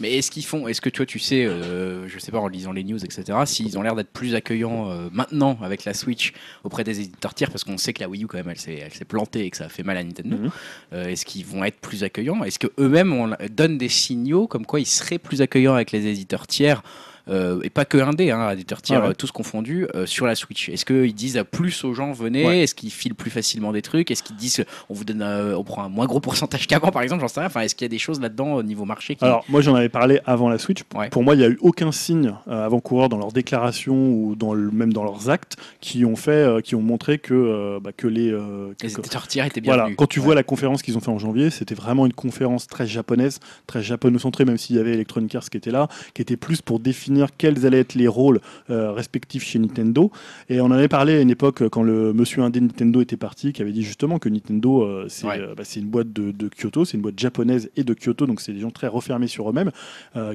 [0.00, 2.72] Mais est-ce qu'ils font, est-ce que toi tu sais, euh, je sais pas en lisant
[2.72, 6.32] les news, etc., s'ils ont l'air d'être plus accueillants euh, maintenant avec la Switch
[6.64, 9.04] auprès des éditeurs tiers, parce qu'on sait que la Wii U quand même elle s'est,
[9.06, 10.36] plantée et que ça a fait mal à Nintendo.
[10.36, 10.50] Mhm.
[10.92, 12.42] Euh, est-ce qu'ils vont être plus accueillants?
[12.44, 16.06] Est-ce que eux-mêmes on donnent des signaux comme quoi ils seraient plus accueillants avec les
[16.06, 16.82] éditeurs tiers
[17.28, 19.10] euh, et pas que indé, hein, éditeurs tiers, ouais.
[19.10, 20.68] euh, tous confondus, euh, sur la Switch.
[20.68, 22.60] Est-ce qu'ils disent à plus aux gens venez Ouais.
[22.60, 24.10] Est-ce qu'ils filent plus facilement des trucs?
[24.10, 27.20] Est-ce qu'ils disent on vous donne, on prend un moins gros pourcentage qu'avant, par exemple?
[27.22, 27.46] J'en sais rien.
[27.48, 29.24] Enfin, est-ce qu'il y a des choses là-dedans au niveau marché qui...
[29.24, 30.80] Alors, moi, j'en avais parlé avant la Switch.
[30.94, 31.08] Ouais.
[31.10, 34.70] Pour moi, il n'y a eu aucun signe avant-coureur dans leurs déclarations ou dans le,
[34.70, 38.30] même dans leurs actes qui ont fait, qui ont montré que, bah, que les.
[38.30, 39.96] euh, Les que- éditeurs tiers étaient Voilà, bienvenus.
[39.98, 42.86] quand tu vois la conférence qu'ils ont fait en janvier, c'était vraiment une conférence très
[42.86, 46.62] japonaise, très japonocentrée, même s'il y avait Electronic Arts qui était là, qui était plus
[46.62, 50.10] pour définir quels allaient être les rôles euh, respectifs chez Nintendo.
[50.48, 53.52] Et on en avait parlé à une époque quand le monsieur indé Nintendo était parti,
[53.52, 55.38] qui avait dit justement que Nintendo, euh, c'est Ouais.
[55.38, 58.26] euh, bah, c'est une boîte de, de Kyoto, c'est une boîte japonaise et de Kyoto,
[58.26, 59.70] donc c'est des gens très refermés sur eux-mêmes,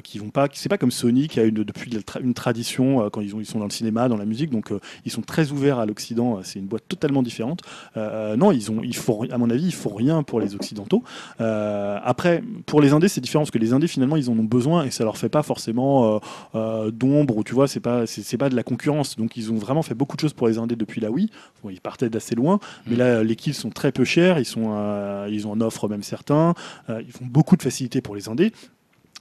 [0.02, 1.90] qui vont pas, c'est pas comme Sony qui a une, depuis
[2.20, 4.70] une tradition quand ils, ont, ils sont dans le cinéma, dans la musique, donc
[5.04, 6.40] ils sont très ouverts à l'Occident.
[6.42, 7.62] C'est une boîte totalement différente.
[7.96, 11.02] Non, ils ont, ils font, à mon avis, ils font rien pour les occidentaux.
[11.38, 14.84] Après, pour les indés, c'est différent parce que les indés, finalement, ils en ont besoin
[14.84, 16.20] et ça leur fait pas forcément
[16.66, 19.16] euh, d'ombre tu vois, c'est pas, c'est pas de la concurrence.
[19.16, 21.30] Donc, ils ont vraiment fait beaucoup de choses pour les indés depuis la Wii.
[21.62, 22.98] Bon, ils partaient d'assez loin, mais Mm.
[22.98, 24.38] là, les kills sont très peu chers.
[24.38, 26.54] Ils sont, euh, ils ont en offre même certains.
[26.90, 28.52] Euh, ils font beaucoup de facilité pour les indés.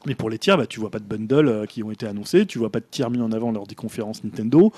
[0.07, 2.45] Mais pour les tiers, bah, tu vois pas de bundle euh, qui ont été annoncés,
[2.45, 4.71] tu vois pas de tiers mis en avant lors des conférences Nintendo.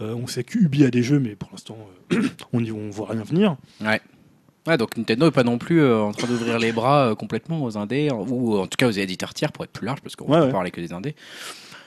[0.00, 1.76] Euh, on sait qu'Ubi a des jeux, mais pour l'instant,
[2.52, 3.56] on on voit rien venir.
[4.66, 7.62] Ouais, donc Nintendo est pas non plus euh, en train d'ouvrir les bras euh, complètement
[7.64, 10.26] aux indés, ou en tout cas aux éditeurs tiers pour être plus large, parce qu'on
[10.32, 10.52] Ouais, peut ouais.
[10.52, 11.14] parler que des indés.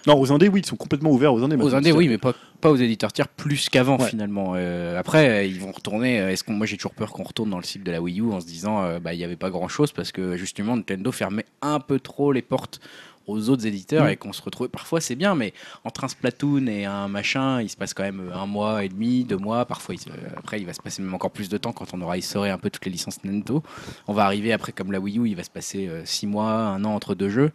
[0.07, 1.55] Non, aux indés, oui, ils sont complètement ouverts aux indés.
[1.55, 4.07] Aux indés, oui, mais pas, pas aux éditeurs tiers plus qu'avant Ouais.
[4.07, 4.53] finalement.
[4.55, 6.19] Euh, après, euh, ils vont retourner.
[6.21, 8.19] euh, Est-ce qu'on, moi, j'ai toujours peur qu'on retourne dans le cycle de la Wii
[8.21, 11.11] U en se disant, euh, bah, il n'y avait pas grand-chose parce que justement Nintendo
[11.11, 12.79] fermait un peu trop les portes
[13.27, 14.09] aux autres éditeurs Mm.
[14.09, 14.69] et qu'on se retrouvait.
[14.69, 15.51] Parfois, c'est bien, mais
[15.83, 19.23] entre un Splatoon et un machin, il se passe quand même un mois et demi,
[19.23, 19.65] deux mois.
[19.65, 22.01] Parfois, il se- après, il va se passer même encore plus de temps quand on
[22.01, 23.63] aura essoré un peu toutes les licences Nintendo.
[24.07, 26.85] On va arriver après, comme la Wii U, il va se passer six mois, un
[26.85, 27.51] an entre deux jeux.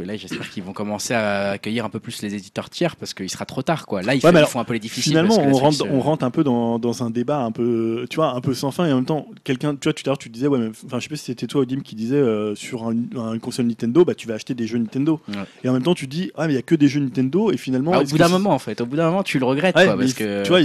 [0.00, 3.14] Et là, j'espère qu'ils vont commencer à accueillir un peu plus les éditeurs tiers parce
[3.14, 3.86] qu'il sera trop tard.
[3.86, 4.02] Quoi.
[4.02, 5.10] Là, ils, Ouais, font, ils un peu les difficiles.
[5.12, 8.32] Finalement, on rentre, euh, rentre un peu dans, dans un débat un peu, tu vois,
[8.34, 10.28] un peu sans fin et en même temps, quelqu'un, tu vois, tout à l'heure, tu
[10.28, 12.94] disais, ouais, enfin, je sais pas si c'était toi, Odim, qui disait euh, sur un,
[13.16, 15.20] un- une console Nintendo, bah, tu vas acheter des jeux Nintendo.
[15.28, 15.34] Ouais.
[15.64, 17.50] Et en même temps, tu dis, ah, mais il y a que des jeux Nintendo
[17.50, 19.46] et finalement, bah, au bout d'un moment, en fait, au bout d'un moment, tu le
[19.46, 19.76] regrettes.
[19.76, 20.42] Ouais, quoi, mais parce que...
[20.44, 20.60] Tu vois,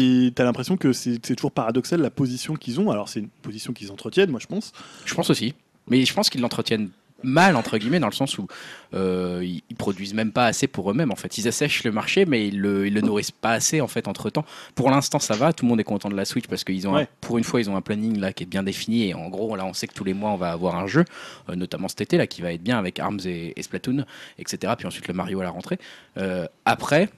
[0.45, 2.91] l'impression que c'est toujours paradoxal la position qu'ils ont.
[2.91, 4.73] Alors, c'est une position qu'ils entretiennent, moi, je pense.
[5.05, 5.53] Je pense aussi.
[5.87, 6.89] Mais je pense qu'ils l'entretiennent
[7.23, 8.47] mal, entre guillemets, dans le sens où
[8.93, 11.11] euh, ils, ils produisent même pas assez pour eux-mêmes.
[11.11, 13.87] En fait, ils assèchent le marché, mais ils le, ils le nourrissent pas assez, en
[13.87, 14.45] fait, entre temps.
[14.75, 15.53] Pour l'instant, ça va.
[15.53, 17.59] Tout le monde est content de la Switch parce qu'ils ont, un- pour une fois,
[17.61, 19.09] ils ont un planning là qui est bien défini.
[19.09, 21.05] Et en gros, là, on sait que tous les mois, on va avoir un jeu,
[21.49, 24.05] euh, notamment cet été, là, qui va être bien avec Arms et, et Splatoon,
[24.39, 24.73] etc.
[24.77, 25.77] Puis ensuite, le Mario à la rentrée.
[26.17, 27.09] Euh, après.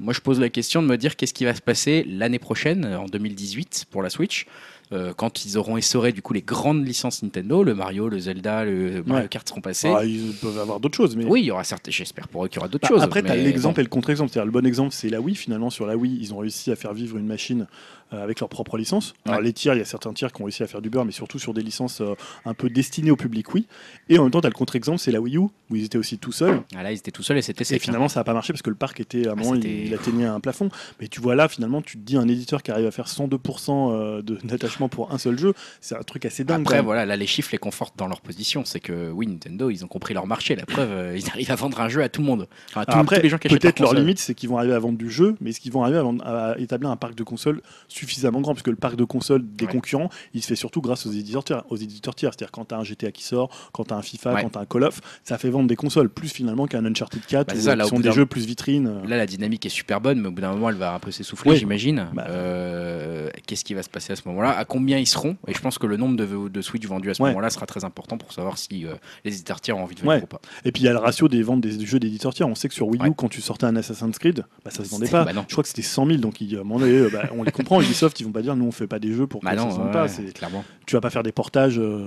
[0.00, 2.86] Moi, je pose la question de me dire qu'est-ce qui va se passer l'année prochaine,
[2.86, 4.46] en 2018, pour la Switch,
[4.92, 8.64] euh, quand ils auront essoré du coup les grandes licences Nintendo, le Mario, le Zelda,
[8.64, 9.28] le Mario Ouais.
[9.28, 9.92] Kart seront passés.
[9.94, 11.24] Ah, ils peuvent avoir d'autres choses, mais.
[11.24, 13.02] Oui, il y aura j'espère pour eux qu'il y aura d'autres Bah, choses.
[13.02, 13.80] Après, tu as l'exemple bon.
[13.80, 14.30] et le contre-exemple.
[14.32, 15.34] C'est-à-dire, le bon exemple, c'est la Wii.
[15.36, 17.66] Finalement, sur la Wii, ils ont réussi à faire vivre une machine
[18.14, 19.12] euh, avec leur propre licence.
[19.26, 19.44] Alors Ouais.
[19.44, 21.12] les tiers, il y a certains tiers qui ont réussi à faire du beurre, mais
[21.12, 22.14] surtout sur des licences euh,
[22.46, 23.66] un peu destinées au public, oui.
[24.08, 25.98] Et en même temps, tu as le contre-exemple, c'est la Wii U, où ils étaient
[25.98, 26.62] aussi tout seuls.
[26.74, 27.76] Ah, là, ils étaient tout seuls et c'était Et safe.
[27.76, 27.84] hein.
[27.84, 29.92] finalement, ça n'a pas marché parce que le parc était à un Ah, moment, il,
[29.92, 30.70] atteignait un plafond.
[31.00, 33.90] Mais tu vois là, finalement, tu te dis un éditeur qui arrive à faire 102%
[33.92, 36.60] euh, de- d'attachement pour un seul jeu, c'est un truc assez dingue.
[36.60, 38.64] Après, voilà, là, les chiffres les confortent dans leur position.
[38.64, 40.54] C'est que, oui, Nintendo, ils ont compris leur marché.
[40.54, 42.46] La preuve, euh, ils arrivent à vendre un jeu à tout le monde.
[42.68, 44.48] Enfin, à tout- Alors après, tous les gens qui achètent peut-être leur limite, c'est qu'ils
[44.48, 46.90] vont arriver à vendre du jeu, mais est-ce qu'ils vont arriver à, vendre- à établir
[46.90, 48.52] un parc de consoles suffisamment grand?
[48.54, 49.72] Parce que le parc de consoles des Ouais.
[49.72, 51.64] concurrents, il se fait surtout grâce aux éditeurs tiers.
[51.70, 52.30] Aux éditeurs tiers.
[52.32, 54.42] C'est-à-dire quand tu as un GTA qui sort, quand tu as un FIFA, Ouais.
[54.42, 57.24] quand tu as un Call of, ça fait vendre des consoles plus finalement qu'un Uncharted
[57.26, 59.02] 4, Bah, ça, euh, là, qui sont des jeux plus vitrines.
[59.06, 61.10] Là, la dynamique est super bonne, mais au bout d'un moment, elle va un peu
[61.10, 61.56] s'essouffler, Ouais.
[61.56, 62.08] j'imagine.
[62.12, 62.26] Bah.
[62.28, 64.50] Euh, Qu'est-ce qui va se passer à ce moment-là?
[64.68, 67.22] Combien ils seront Et je pense que le nombre de, de Switch vendus à ce
[67.22, 67.30] Ouais.
[67.30, 70.14] moment-là sera très important pour savoir si euh, les éditeurs tiers ont envie de venir
[70.16, 70.22] Ouais.
[70.22, 70.40] ou pas.
[70.64, 72.46] Et puis il y a le ratio des ventes des jeux d'éditeurs tiers.
[72.48, 73.12] On sait que sur Wii U, Ouais.
[73.16, 75.24] quand tu sortais un Assassin's Creed, bah, ça se vendait pas.
[75.24, 75.44] bah non.
[75.48, 77.42] Je crois que c'était 100 000, donc ils, à un moment donné, euh, bah, on
[77.42, 77.80] les comprend.
[77.80, 79.64] Ubisoft, ils vont pas dire nous on fait pas des jeux pour que Bah ça
[79.64, 80.08] non, se vende ouais, pas.
[80.34, 80.64] Clairement.
[80.86, 82.06] Tu vas pas faire des portages euh,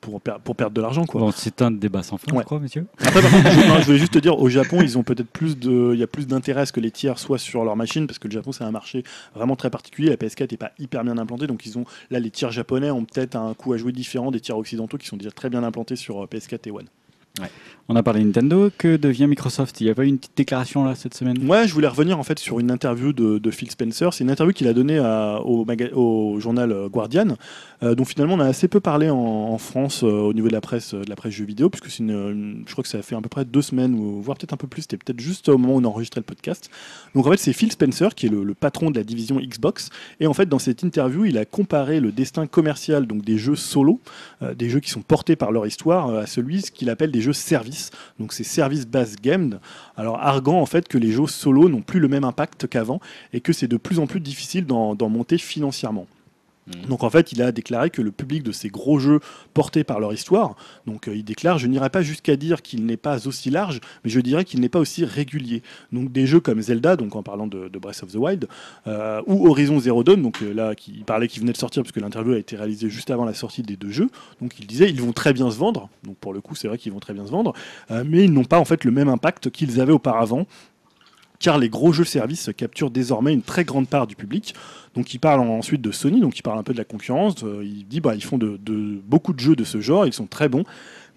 [0.00, 1.04] pour, per- pour perdre de l'argent.
[1.04, 1.20] quoi.
[1.20, 2.40] Bon, c'est un débat sans fin, Ouais.
[2.40, 2.86] je crois, monsieur.
[3.00, 5.28] Après, par contre, je, non, je voulais juste te dire, au Japon, ils ont peut-être
[5.30, 7.76] plus de, il y a plus d'intérêt à ce que les tiers soient sur leur
[7.76, 9.04] machine, parce que le Japon c'est un marché
[9.34, 10.08] vraiment très particulier.
[10.10, 13.04] La PS4 n'est pas hyper bien implantée, donc ils ont là les tiers japonais ont
[13.04, 15.96] peut-être un coup à jouer différent des tiers occidentaux qui sont déjà très bien implantés
[15.96, 16.88] sur euh, PS4 et One.
[17.92, 18.70] On a parlé Nintendo.
[18.78, 19.80] Que devient Microsoft?
[19.80, 22.20] Il n'y a pas eu une petite déclaration là cette semaine Ouais, je voulais revenir
[22.20, 24.14] en fait sur une interview de, de Phil Spencer.
[24.14, 25.00] C'est une interview qu'il a donnée
[25.44, 27.36] au, journal euh, Guardian,
[27.82, 30.60] euh, dont finalement on a assez peu parlé en, France euh, au niveau de la
[30.60, 33.44] presse, de la presse jeux vidéo, puisque je crois que ça fait à peu près
[33.44, 34.82] deux semaines, voire peut-être un peu plus.
[34.82, 36.70] C'était peut-être juste au moment où on enregistrait le podcast.
[37.16, 39.90] Donc en fait, c'est Phil Spencer qui est le, patron de la division Xbox,
[40.20, 43.56] et en fait dans cette interview, il a comparé le destin commercial donc des jeux
[43.56, 44.00] solo,
[44.54, 47.32] des jeux qui sont portés par leur histoire, à celui ce qu'il appelle des jeux
[48.18, 49.58] Donc c'est service based game.
[49.96, 53.00] Alors arguant en fait que les jeux solo n'ont plus le même impact qu'avant
[53.32, 56.06] et que c'est de plus en plus difficile d'en monter financièrement.
[56.74, 56.86] Mhm.
[56.86, 59.20] Donc en fait, il a déclaré que le public de ces gros jeux
[59.54, 60.56] portés par leur histoire,
[60.86, 64.10] donc euh, il déclare, je n'irai pas jusqu'à dire qu'il n'est pas aussi large, mais
[64.10, 65.62] je dirais qu'il n'est pas aussi régulier.
[65.92, 68.46] Donc des jeux comme Zelda, donc en parlant de, Breath of the Wild,
[68.86, 71.82] euh, ou Horizon Zero Dawn, donc euh, là qui il parlait qu'il venait de sortir
[71.82, 74.08] parce que l'interview a été réalisée juste avant la sortie des deux jeux.
[74.40, 75.88] Donc il disait ils vont très bien se vendre.
[76.04, 77.54] Donc pour le coup, c'est vrai qu'ils vont très bien se vendre,
[78.04, 80.46] mais ils n'ont pas en fait le même impact qu'ils avaient auparavant
[81.40, 84.54] car les gros jeux services capturent désormais une très grande part du public.
[84.94, 87.42] Donc il parle ensuite de Sony, donc il parle un peu de la concurrence.
[87.42, 88.38] Euh, il dit bah font
[89.06, 90.64] beaucoup de jeux de ce genre, ils sont très bons.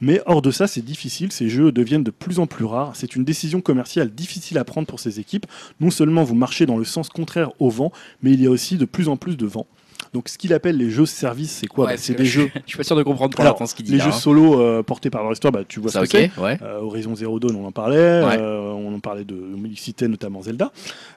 [0.02, 1.32] Mais hors de ça, c'est difficile.
[1.32, 2.96] Ces jeux deviennent de plus en plus rares.
[2.96, 5.46] C'est une décision commerciale difficile à prendre pour ces équipes.
[5.80, 7.92] Non seulement vous marchez dans le sens contraire au vent,
[8.22, 9.68] mais il y a aussi de plus en plus de vent.
[10.14, 12.52] Donc ce qu'il appelle les jeux services, c'est quoi Ouais, Bah, C'est des je, jeux.
[12.54, 14.14] Je suis pas sûr de comprendre pour Alors, ce qu'il dit Les là, jeux hein.
[14.14, 16.42] solo euh, portés par leur histoire, bah, tu vois Ça, ce que ok, c'est.
[16.42, 16.58] ouais.
[16.62, 17.98] Euh, Horizon Zero Dawn, on en parlait.
[17.98, 19.36] euh, on en parlait de,
[19.66, 20.72] il citait notamment Zelda.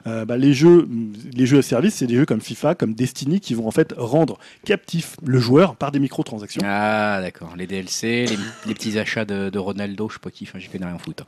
[0.05, 0.87] Bah, les jeux,
[1.33, 3.93] les jeux à service, c'est des jeux comme FIFA, comme Destiny, qui vont en fait
[3.97, 6.61] rendre captif le joueur par des microtransactions.
[6.65, 10.45] Ah d'accord, les DLC, les, les petits achats de, de Ronaldo, je sais pas qui,
[10.47, 11.21] enfin j'y connais rien en foot.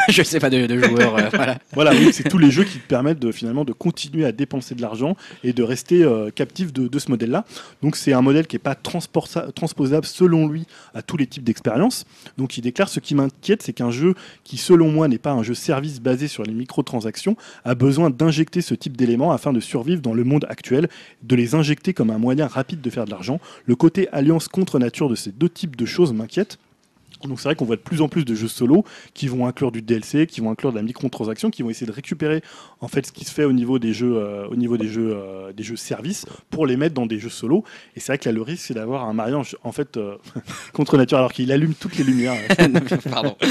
[0.08, 1.92] je sais pas de, joueurs, euh, voilà.
[2.12, 5.16] C'est tous les jeux qui te permettent de finalement de continuer à dépenser de l'argent
[5.44, 7.44] et de rester euh, captif de, ce modèle-là.
[7.82, 12.04] Donc c'est un modèle qui n'est pas transposable selon lui à tous les types d'expériences.
[12.38, 14.14] Donc il déclare ce qui m'inquiète, c'est qu'un jeu
[14.44, 18.60] qui selon moi n'est pas un jeu service basé sur les microtransactions a besoin d'injecter
[18.60, 20.88] ce type d'éléments afin de survivre dans le monde actuel,
[21.22, 23.40] de les injecter comme un moyen rapide de faire de l'argent.
[23.66, 26.58] Le côté alliance contre nature de ces deux types de choses m'inquiète.
[27.28, 28.84] Donc c'est vrai qu'on voit de plus en plus de jeux solo
[29.14, 31.92] qui vont inclure du DLC, qui vont inclure de la microtransaction, qui vont essayer de
[31.92, 32.42] récupérer
[32.80, 35.12] en fait ce qui se fait au niveau des jeux, euh, au niveau des jeux,
[35.14, 37.64] euh, des jeux services pour les mettre dans des jeux solo.
[37.96, 40.16] Et c'est vrai que là le risque c'est d'avoir un mariage en fait euh,
[40.72, 42.36] contre nature alors qu'il allume toutes les lumières.
[43.10, 43.36] Pardon.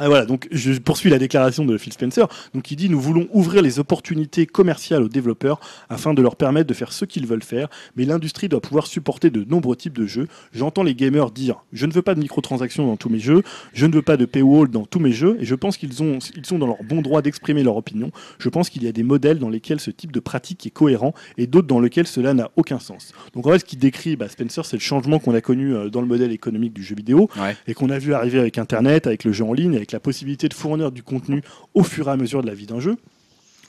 [0.00, 2.26] Ah, voilà, donc je poursuis la déclaration de Phil Spencer.
[2.54, 5.60] Donc il dit nous voulons ouvrir les opportunités commerciales aux développeurs
[5.90, 9.28] afin de leur permettre de faire ce qu'ils veulent faire, mais l'industrie doit pouvoir supporter
[9.28, 10.28] de nombreux types de jeux.
[10.54, 13.42] J'entends les gamers dire je ne veux pas de microtransactions dans tous mes jeux,
[13.74, 16.18] je ne veux pas de paywall dans tous mes jeux, et je pense qu'ils ont
[16.36, 18.10] ils sont dans leur bon droit d'exprimer leur opinion.
[18.38, 21.12] Je pense qu'il y a des modèles dans lesquels ce type de pratique est cohérent
[21.36, 23.12] et d'autres dans lesquels cela n'a aucun sens.
[23.34, 25.90] Donc en fait ce qu'il décrit bah, Spencer c'est le changement qu'on a connu euh,
[25.90, 27.56] dans le modèle économique du jeu vidéo Ouais.
[27.66, 30.48] et qu'on a vu arriver avec Internet, avec le jeu en ligne, avec la possibilité
[30.48, 31.42] de fournir du contenu
[31.74, 32.96] au fur et à mesure de la vie d'un jeu.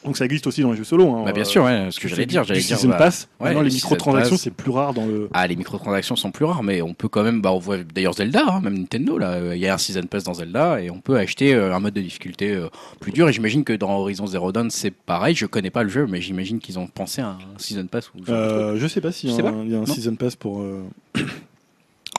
[0.05, 1.09] Donc ça existe aussi dans les jeux solo.
[1.15, 1.23] hein.
[1.23, 2.77] Bah, bien sûr, ouais, ce que j'allais dire, j'allais dire.
[2.77, 3.29] season bah, pass.
[3.39, 5.29] ouais, Maintenant, les microtransactions, c'est plus rare dans le.
[5.33, 8.13] Ah, les microtransactions sont plus rares, mais on peut quand même, bah, on voit d'ailleurs
[8.13, 10.91] Zelda, hein, même Nintendo, là, euh, il y a un Season Pass dans Zelda, et
[10.91, 12.67] on peut acheter euh, un mode de difficulté euh,
[12.99, 15.89] plus dur, et j'imagine que dans Horizon Zero Dawn, c'est pareil, je connais pas le
[15.89, 18.29] jeu, mais j'imagine qu'ils ont pensé à un Season Pass ou.
[18.29, 20.59] Euh, je sais pas y a un, il y a un season pass pour.
[20.59, 20.83] euh,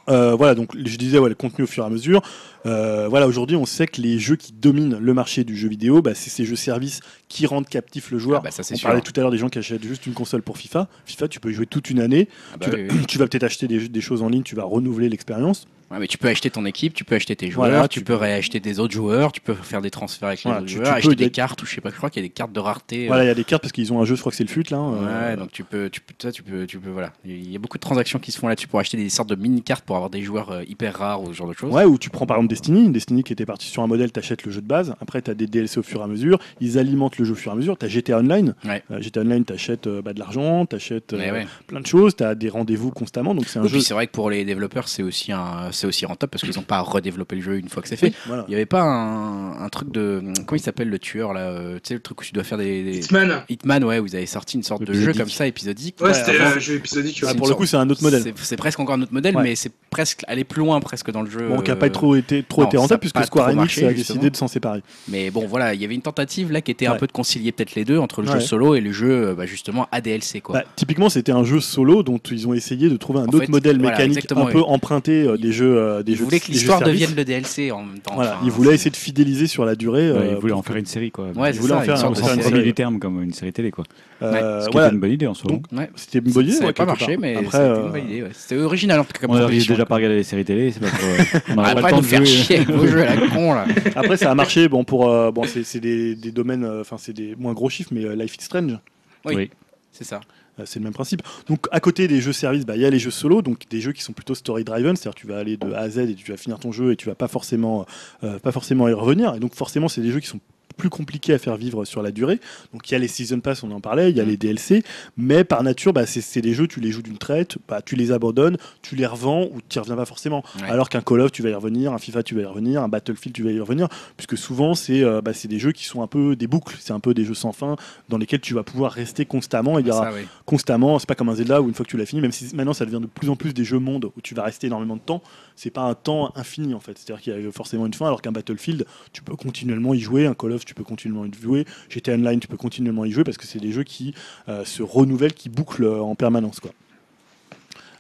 [0.09, 2.23] Euh, voilà, donc je disais ouais, le contenu au fur et à mesure.
[2.67, 6.03] Euh, voilà, aujourd'hui, on sait que les jeux qui dominent le marché du jeu vidéo,
[6.03, 8.41] bah, c'est ces jeux services qui rendent captif le joueur.
[8.41, 8.87] Ah bah, ça, on sûr.
[8.87, 10.89] parlait tout à l'heure des gens qui achètent juste une console pour FIFA.
[11.05, 12.29] FIFA, tu peux y jouer toute une année.
[12.53, 13.07] Ah bah tu, oui, vas, oui.
[13.09, 15.67] tu vas peut-être acheter des, des choses en ligne, tu vas renouveler l'expérience.
[15.95, 18.05] Ouais, mais tu peux acheter ton équipe, tu peux acheter tes joueurs, Voilà, tu, tu
[18.05, 20.75] peux réacheter des autres joueurs, tu peux faire des transferts avec Voilà, les autres tu-
[20.77, 22.25] joueurs, tu acheter peux des des- cartes ou je sais pas, je crois qu'il y
[22.25, 23.05] a des cartes de rareté.
[23.05, 24.37] euh, Voilà, il y a des cartes parce qu'ils ont un jeu, je crois que
[24.37, 24.79] c'est le FUT là.
[24.79, 27.13] euh, Ouais, donc tu peux, tu peux, tu peux, tu peux, voilà.
[27.25, 29.37] Il y a beaucoup de transactions qui se font là-dessus pour acheter des sortes de
[29.37, 31.73] mini cartes pour avoir des joueurs euh, hyper rares ou ce genre de choses.
[31.73, 34.45] Ouais, ou tu prends par exemple Destiny, Destiny qui était parti sur un modèle, t'achètes
[34.45, 37.19] le jeu de base, après t'as des DLC au fur et à mesure, ils alimentent
[37.19, 38.83] le jeu au fur et à mesure, t'as GTA Online, Ouais.
[39.01, 41.47] GTA Online t'achètes bah, de l'argent, t'achètes ouais.
[41.69, 43.81] plein de choses, t'as des rendez-vous constamment, donc c'est un Oui, jeu.
[43.81, 46.63] c'est vrai que pour les développeurs, c'est aussi un, c'est aussi rentable parce qu'ils n'ont
[46.63, 48.07] pas à redévelopper le jeu une fois que c'est fait.
[48.09, 48.45] Oui, voilà.
[48.49, 51.75] Il n'y avait pas un, un truc de, comment il s'appelle le tueur là, euh,
[51.77, 53.43] tu sais le truc où tu dois faire des, des- Hitman.
[53.49, 55.97] Hitman, ouais, vous avez sorti une sorte de jeu comme ça épisodique.
[56.01, 57.21] Ouais, Ouais, c'était un jeu épisodique.
[57.23, 57.35] Ah, ouais.
[57.35, 58.23] pour le coup, c'est un autre modèle.
[58.37, 59.43] C'est- presque encore un autre modèle, Ouais.
[59.43, 61.49] mais c'est presque aller plus loin presque dans le jeu.
[61.49, 63.93] Bon, qui n'a euh, pas trop été, trop non, été rentable puisque Square Enix a
[63.93, 64.81] décidé de s'en séparer.
[65.09, 67.53] Mais bon, voilà, il y avait une tentative là qui était un peu de concilier
[67.53, 70.61] peut-être les deux entre le jeu solo et le jeu euh, bah, justement ADLC quoi.
[70.61, 73.39] Bah, typiquement, c'était un jeu solo dont ils ont essayé de trouver un En autre
[73.41, 76.25] fait, modèle voilà, mécanique exactement, un peu emprunté Ils- des jeux, euh, des Ils jeux.
[76.25, 78.15] voulaient que jeux l'histoire devienne le DLC en même temps.
[78.15, 80.11] Voilà, enfin, ils voulaient c'est- essayer de fidéliser sur la durée.
[80.13, 81.27] Ouais, euh, ils voulaient pour- en faire une série, quoi.
[81.35, 81.79] Ouais, ils c'est voulaient ça,
[82.09, 82.43] en faire une série.
[82.43, 82.65] série.
[82.65, 83.85] les termes comme une série télé, quoi.
[84.23, 85.51] Euh, Ce qui voilà, était une bonne idée en soi.
[85.51, 85.91] Donc, Ouais.
[85.97, 86.53] c'était une bonne idée.
[86.55, 88.23] Ça ouais, n'a pas marché, mais Après, c'était euh, une bonne idée.
[88.23, 88.31] ouais.
[88.33, 90.73] C'était original en tout cas comme On n'arrive déjà pas à regarder les séries télé,
[90.73, 91.41] c'est pas trop.
[91.51, 92.27] On n'aurait pas le temps de de faire jouer.
[92.27, 93.67] chier avec vos jeux à la con là.
[93.97, 94.69] Après, ça a marché.
[94.69, 97.69] Bon, pour euh, bon, c'est c'est des, des domaines, euh, enfin, c'est des moins gros
[97.69, 98.79] chiffres, mais euh, Life is Strange,
[99.25, 99.35] Oui.
[99.37, 99.51] Oui.
[99.93, 100.21] C'est ça.
[100.59, 101.23] Euh, c'est le même principe.
[101.49, 103.81] Donc, à côté des jeux services, bah, il y a les jeux solo, donc des
[103.81, 106.15] jeux qui sont plutôt story driven, c'est-à-dire tu vas aller de A à Z et
[106.15, 107.87] tu vas finir ton jeu et tu vas pas forcément,
[108.23, 109.35] euh, pas forcément y revenir.
[109.35, 110.41] Et donc, forcément, c'est des jeux qui sont
[110.77, 112.41] plus compliqués à faire vivre sur la durée.
[112.73, 114.29] Donc il y a les season pass, on en parlait, il y a Mm.
[114.29, 114.83] les DLC,
[115.17, 118.13] mais par nature, bah, c'est des jeux, tu les joues d'une traite, bah, tu les
[118.13, 120.43] abandonnes, tu les revends ou tu y reviens pas forcément.
[120.61, 120.69] Ouais.
[120.69, 122.89] Alors qu'un Call of, tu vas y revenir, un FIFA, tu vas y revenir, un
[122.89, 126.07] Battlefield, tu vas y revenir, puisque souvent, c'est euh, bah, des jeux qui sont un
[126.07, 127.77] peu des boucles, c'est un peu des jeux sans fin
[128.09, 129.79] dans lesquels tu vas pouvoir rester constamment.
[129.79, 130.23] Il y aura Ça, oui.
[130.47, 132.55] constamment, c'est pas comme un Zelda où une fois que tu l'as fini, même si
[132.55, 134.97] maintenant ça devient de plus en plus des jeux monde où tu vas rester énormément
[134.97, 135.23] de temps,
[135.57, 136.99] c'est pas un temps infini en fait.
[136.99, 140.27] C'est-à-dire qu'il y a forcément une fin, alors qu'un Battlefield, tu peux continuellement y jouer,
[140.27, 143.25] un Call of, tu peux continuellement y jouer, GTA Online, tu peux continuellement y jouer
[143.25, 144.15] parce que c'est des jeux qui
[144.49, 146.73] euh, se renouvellent, qui bouclent euh, en permanence quoi.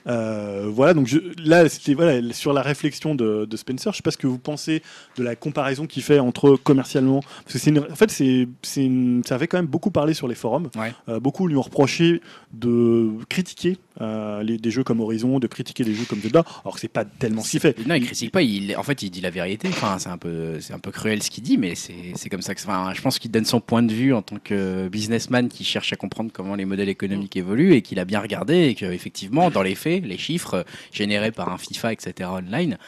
[0.06, 3.92] Euh, voilà, donc je, là, c'était voilà, sur la réflexion de, de Spencer.
[3.92, 4.82] Je sais pas ce que vous pensez
[5.16, 8.84] de la comparaison qu'il fait entre commercialement, parce que c'est une- en fait, c'est, c'est
[8.84, 10.68] une- ça avait quand même beaucoup parlé sur les forums.
[10.76, 10.92] Ouais.
[11.08, 12.20] Euh, beaucoup lui ont reproché
[12.52, 16.74] de critiquer euh, les- des jeux comme Horizon, de critiquer des jeux comme Zelda, alors
[16.74, 17.76] que c'est pas tellement ce qu'il fait.
[17.86, 18.42] Non, il critique pas.
[18.42, 19.68] Il, en fait, il dit la vérité.
[19.68, 22.42] Enfin, c'est un peu, c'est un peu cruel ce qu'il dit, mais c'est, c'est comme
[22.42, 22.60] ça que.
[22.62, 25.92] Enfin, je pense qu'il donne son point de vue en tant que businessman qui cherche
[25.92, 29.62] à comprendre comment les modèles économiques évoluent et qu'il a bien regardé et qu'effectivement, dans
[29.62, 30.62] les faits, les chiffres euh,
[30.92, 32.30] générés par un FIFA, etc.
[32.32, 32.78] online.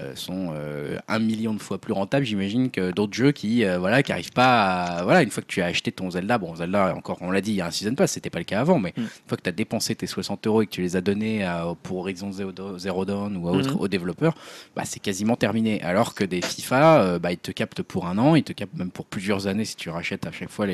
[0.00, 3.78] Euh, sont euh, un million de fois plus rentables, j'imagine, que d'autres jeux qui, euh,
[3.78, 4.64] voilà, qui arrivent pas
[4.98, 7.40] à, voilà, une fois que tu as acheté ton Zelda, bon, Zelda, encore, on l'a
[7.40, 9.00] dit, il y a un season pass, c'était pas le cas avant, mais Mm.
[9.02, 11.44] une fois que tu as dépensé tes 60 euros et que tu les as donnés
[11.44, 13.80] à- pour Horizon Zero Dawn ou à autre, Mhm.
[13.80, 14.34] aux développeurs,
[14.74, 15.80] bah, c'est quasiment terminé.
[15.82, 18.90] Alors que des FIFA, bah, ils te captent pour un an, ils te captent même
[18.90, 20.66] pour plusieurs années si tu rachètes à chaque fois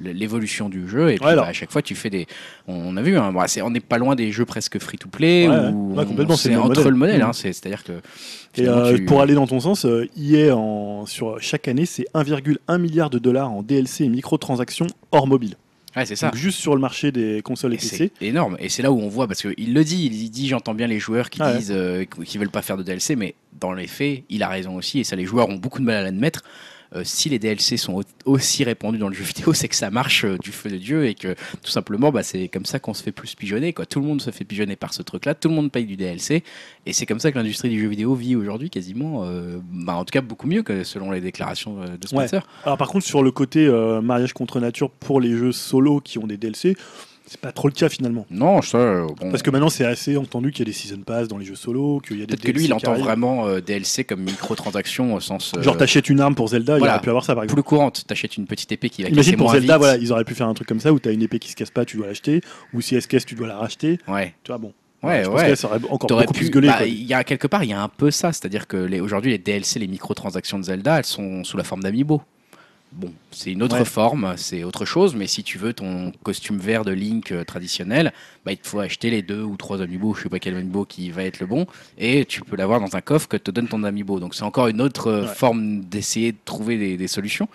[0.00, 1.10] l'évolution du jeu.
[1.12, 2.26] Et puis Ouais, bah, à chaque fois, tu fais des.
[2.66, 5.48] On a vu, hein, bah, c'est- on n'est pas loin des jeux presque free-to-play.
[5.48, 6.84] Ouais, où ouais, complètement, c'est c'est entre modèle.
[6.88, 7.20] le modèle.
[7.20, 7.26] Mhm.
[7.28, 7.92] hein, c'est- C'est-à-dire que.
[8.56, 12.06] Et euh, tu- pour aller dans ton sens, euh, EA en, sur chaque année, c'est
[12.14, 15.56] 1,1 milliard de dollars en DLC et microtransactions hors mobile.
[15.96, 16.26] Ouais, c'est ça.
[16.26, 18.10] Donc juste sur le marché des consoles et, Et PC.
[18.18, 18.56] c'est énorme.
[18.58, 20.98] Et c'est là où on voit, parce qu'il le dit, il dit j'entends bien les
[20.98, 21.58] joueurs qui Ah ouais.
[21.58, 24.74] disent euh, qu'ils veulent pas faire de DLC, mais dans les faits, il a raison
[24.76, 26.42] aussi, et ça les joueurs ont beaucoup de mal à l'admettre.
[26.94, 28.02] Euh, si les DLC sont au-
[28.32, 31.06] aussi répandus dans le jeu vidéo, c'est que ça marche euh, du feu de Dieu
[31.06, 33.72] et que tout simplement, bah, c'est comme ça qu'on se fait plus pigeonner.
[33.72, 33.84] Quoi.
[33.86, 36.42] Tout le monde se fait pigeonner par ce truc-là, tout le monde paye du DLC,
[36.86, 40.04] et c'est comme ça que l'industrie du jeu vidéo vit aujourd'hui quasiment, euh, bah, en
[40.04, 42.46] tout cas beaucoup mieux que selon les déclarations de Spencer.
[42.64, 43.68] Alors par contre, sur le côté
[44.02, 46.76] mariage contre nature pour les jeux solo qui ont des DLC,
[47.34, 48.26] c'est pas trop le cas finalement.
[48.30, 49.30] Non, ça, euh, bon.
[49.30, 51.54] Parce que maintenant, c'est assez entendu qu'il y a des season pass dans les jeux
[51.56, 55.14] solo, qu'il y a des Peut-être que lui, il entend vraiment euh, DLC comme microtransaction
[55.14, 55.52] au sens.
[55.56, 57.60] euh, Genre, t'achètes une arme pour Zelda, il aurait pu avoir ça par exemple.
[57.62, 58.04] plus courante.
[58.06, 59.78] T'achètes une petite épée qui va Imagine pour moins Zelda, vite.
[59.80, 61.56] voilà, ils auraient pu faire un truc comme ça où t'as une épée qui se
[61.56, 62.40] casse pas, tu dois l'acheter,
[62.72, 63.98] ou si elle se casse, tu dois la racheter.
[64.08, 64.34] Ouais.
[64.44, 64.72] Tu vois, bon.
[65.02, 65.56] Ouais, je pense ouais.
[65.56, 66.44] ça aurait encore T'aurais beaucoup pu.
[66.46, 66.68] plus gueulé.
[66.68, 69.38] bah, y a quelque part, il y a un peu ça, c'est-à-dire que aujourd'hui les
[69.38, 72.22] DLC, les microtransactions de Zelda, elles sont sous la forme d'amiibo.
[72.96, 73.84] Bon, c'est une autre Ouais.
[73.84, 78.12] forme, c'est autre chose, mais si tu veux ton costume vert de Link euh, traditionnel,
[78.46, 80.84] bah, il te faut acheter les deux ou trois amiibo, je sais pas quel amiibo
[80.84, 81.66] qui va être le bon,
[81.98, 84.20] et tu peux l'avoir dans un coffre que te donne ton amiibo.
[84.20, 85.26] Donc c'est encore une autre euh, Ouais.
[85.34, 87.48] forme d'essayer de trouver des, des solutions.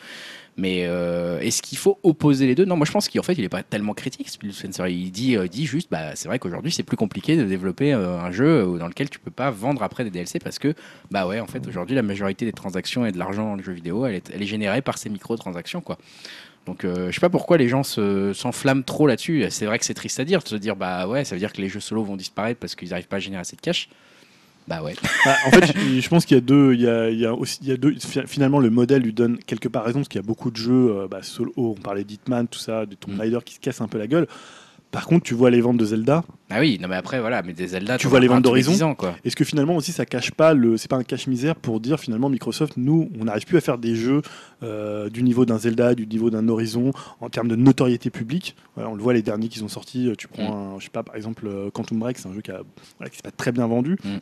[0.60, 2.66] Mais euh, est-ce qu'il faut opposer les deux?
[2.66, 4.28] Non, moi je pense qu'en fait il est pas tellement critique.
[4.44, 7.94] Il dit, euh, il dit juste, bah c'est vrai qu'aujourd'hui c'est plus compliqué de développer
[7.94, 10.74] euh, un jeu dans lequel tu peux pas vendre après des DLC parce que
[11.12, 13.72] bah ouais en fait aujourd'hui la majorité des transactions et de l'argent dans le jeu
[13.72, 15.98] vidéo elle est, générée par ces microtransactions quoi.
[16.66, 19.46] Donc euh, je sais pas pourquoi les gens se- s'enflamment trop là-dessus.
[19.52, 21.54] C'est vrai que c'est triste à dire de se dire bah ouais ça veut dire
[21.54, 23.88] que les jeux solo vont disparaître parce qu'ils n'arrivent pas à générer assez de cash.
[24.70, 24.94] Bah ouais.
[25.26, 26.74] Bah, en fait, je je pense qu'il y a deux.
[26.74, 27.94] Il y a, il y a aussi, il y a deux.
[28.00, 30.58] fi- Finalement, le modèle lui donne quelque part raison, parce qu'il y a beaucoup de
[30.58, 31.52] jeux euh, bah, solo.
[31.58, 33.20] On parlait d'Hitman, tout ça, de Tomb Mm.
[33.20, 34.28] Raider qui se casse un peu la gueule.
[34.92, 36.24] Par contre, tu vois les ventes de Zelda.
[36.50, 38.00] Ah oui non mais après voilà mais des Zelda.
[38.00, 39.14] Tu vois les ventes d'Horizon 10 ans, quoi.
[39.24, 40.78] Est-ce que finalement aussi ça cache pas le.
[40.78, 43.94] C'est pas un cache-misère pour dire finalement Microsoft, nous, on n'arrive plus à faire des
[43.96, 44.24] jeux
[44.64, 46.92] euh, du niveau d'un Zelda, du niveau d'un Horizon,
[47.22, 48.56] en termes de notoriété publique?
[48.74, 50.12] Voilà, on le voit les derniers qui sont sortis.
[50.18, 52.50] Tu prends, un, je sais pas, par exemple, euh, Quantum Break, c'est un jeu qui
[52.50, 52.62] a,
[52.98, 53.96] voilà, qui s'est pas très bien vendu.
[54.04, 54.18] Mm.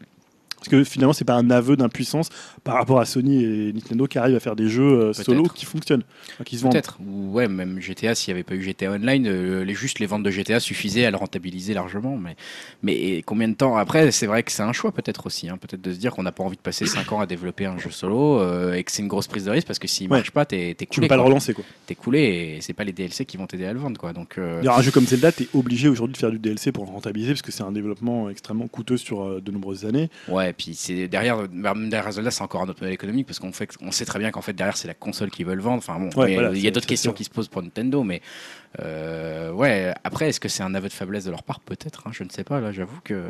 [0.70, 2.30] Parce que finalement, c'est pas un aveu d'impuissance
[2.64, 5.66] par rapport à Sony et Nintendo qui arrivent à faire des jeux euh, solo qui
[5.66, 6.04] fonctionnent,
[6.46, 6.74] qui se vendent.
[6.74, 6.98] Peut-être.
[7.06, 10.06] Ou ouais, même GTA, s'il n'y avait pas eu GTA Online, euh, les, juste les
[10.08, 12.18] ventes de GTA suffisaient à le rentabiliser largement.
[12.18, 12.36] Mais,
[12.84, 15.48] mais combien de temps après C'est vrai que c'est un choix peut-être aussi.
[15.50, 17.66] hein, peut-être de se dire qu'on n'a pas envie de passer 5 ans à développer
[17.66, 20.08] un jeu solo euh, et que c'est une grosse prise de risque parce que s'il
[20.12, 20.18] Ouais.
[20.18, 21.08] marche pas, t'es t'es Tu coulé.
[21.08, 21.64] peux pas le relancer quoi.
[21.86, 22.20] T'es coulé
[22.58, 23.98] et c'est pas les DLC qui vont t'aider à le vendre.
[24.00, 24.12] Quoi.
[24.14, 26.32] Donc, euh, Il y aura un jeu comme Zelda, tu es obligé aujourd'hui de faire
[26.32, 29.86] du DLC pour le rentabiliser parce que c'est un développement extrêmement coûteux sur de nombreuses
[29.86, 30.10] années.
[30.28, 33.52] Ouais, puis c'est derrière, même derrière Zelda, c'est encore un autre modèle économique parce qu'on
[33.52, 35.78] fait, on sait très bien qu'en fait derrière c'est la console qu'ils veulent vendre.
[35.78, 38.04] Enfin bon, Ouais, mais, voilà, il y a d'autres questions qui se posent pour Nintendo,
[38.04, 38.22] mais
[38.80, 39.94] euh, ouais.
[40.04, 41.60] Après, est-ce que c'est un aveu de faiblesse de leur part?
[41.62, 42.04] Peut-être.
[42.06, 42.60] hein, je ne sais pas.
[42.60, 43.24] Là, j'avoue que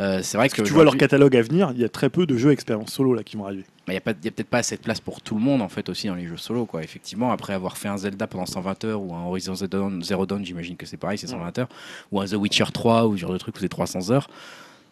[0.00, 1.88] euh, c'est vrai Parce que que tu vois leur catalogue à venir, il y a
[1.88, 3.64] très peu de jeux expérience solo là qui vont arriver.
[3.86, 5.68] bah, il y a, a peut-être pas assez de place pour tout le monde en
[5.68, 6.82] fait aussi dans les jeux solo quoi.
[6.82, 10.26] Effectivement, après avoir fait un Zelda pendant 120 heures ou un Horizon Zero Dawn, Zero
[10.26, 11.68] Dawn, j'imagine que c'est pareil, c'est 120 heures,
[12.10, 14.28] ou un The Witcher 3 ou ce genre de truc où c'est 300 heures.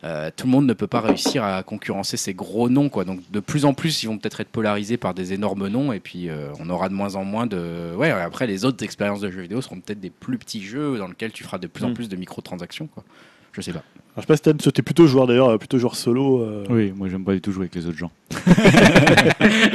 [0.05, 3.05] Euh, tout le monde ne peut pas réussir à concurrencer ces gros noms quoi.
[3.05, 6.01] Donc de plus en plus, ils vont peut-être être polarisés par des énormes noms et
[6.01, 7.95] puis euh, on aura de moins en moins de.
[7.97, 8.11] Ouais.
[8.11, 11.33] Après, les autres expériences de jeux vidéo seront peut-être des plus petits jeux dans lesquels
[11.33, 11.95] tu feras de plus en Mm.
[11.95, 13.05] plus de microtransactions quoi.
[13.53, 13.83] Je sais pas.
[14.15, 16.41] Alors je sais pas si t'es plutôt joueur d'ailleurs, plutôt joueur solo.
[16.43, 18.11] euh, Oui, moi j'aime pas du tout jouer avec les autres gens.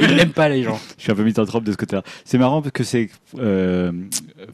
[0.00, 0.78] Ils n'aiment pas les gens.
[0.96, 2.02] Je suis un peu misanthrope de ce côté-là.
[2.24, 3.92] C'est marrant parce que c'est euh,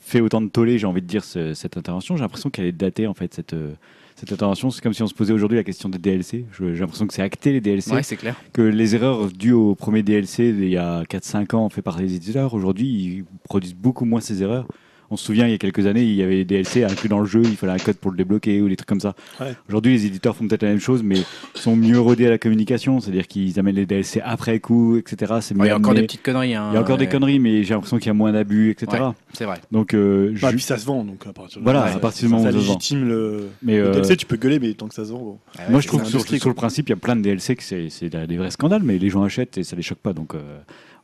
[0.00, 2.16] fait autant de tollé, j'ai envie de dire, ce- cette intervention.
[2.16, 3.72] J'ai l'impression qu'elle est datée en fait, cette, euh,
[4.16, 4.70] cette intervention.
[4.70, 6.46] C'est comme si on se posait aujourd'hui la question des DLC.
[6.58, 7.92] J'ai l'impression que c'est acté les DLC.
[7.92, 8.36] Ouais, c'est clair.
[8.52, 12.14] Que les erreurs dues au premier DLC il y a 4-5 ans fait par les
[12.14, 14.66] éditeurs, aujourd'hui ils produisent beaucoup moins ces erreurs.
[15.10, 17.20] On se souvient, il y a quelques années, il y avait des DLC inclus dans
[17.20, 19.14] le jeu, il fallait un code pour le débloquer ou des trucs comme ça.
[19.40, 19.54] Ouais.
[19.68, 21.18] Aujourd'hui, les éditeurs font peut-être la même chose, mais
[21.54, 25.34] ils sont mieux rodés à la communication, c'est-à-dire qu'ils amènent les DLC après coup, etc.
[25.40, 26.00] C'est Ouais, mieux Il y a encore amené.
[26.02, 26.54] des petites conneries.
[26.54, 28.70] hein, Il y a encore des conneries, mais j'ai l'impression qu'il y a moins d'abus,
[28.70, 29.02] etc.
[29.02, 29.10] Ouais.
[29.32, 29.58] C'est vrai.
[29.70, 32.26] Donc, euh, Bah, puis ça se vend donc à partir de Voilà, là, à partir
[32.26, 32.72] du moment ça où ça se vend.
[32.74, 35.18] légitime le, mais le euh, DLC, tu peux gueuler, mais tant que ça se vend.
[35.18, 35.38] bon.
[35.58, 36.18] Ah ouais, moi, je trouve ça.
[36.18, 38.50] que sur, le principe, il y a plein de DLC que c'est c'est des vrais
[38.50, 40.12] scandales, mais les gens achètent et ça les choque pas.
[40.12, 40.40] Donc, euh,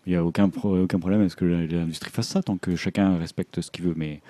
[0.07, 2.75] il n'y a aucun, pro- aucun problème à ce que l'industrie fasse ça, tant que
[2.77, 3.95] chacun respecte ce qu'il veut.
[3.97, 4.21] Mais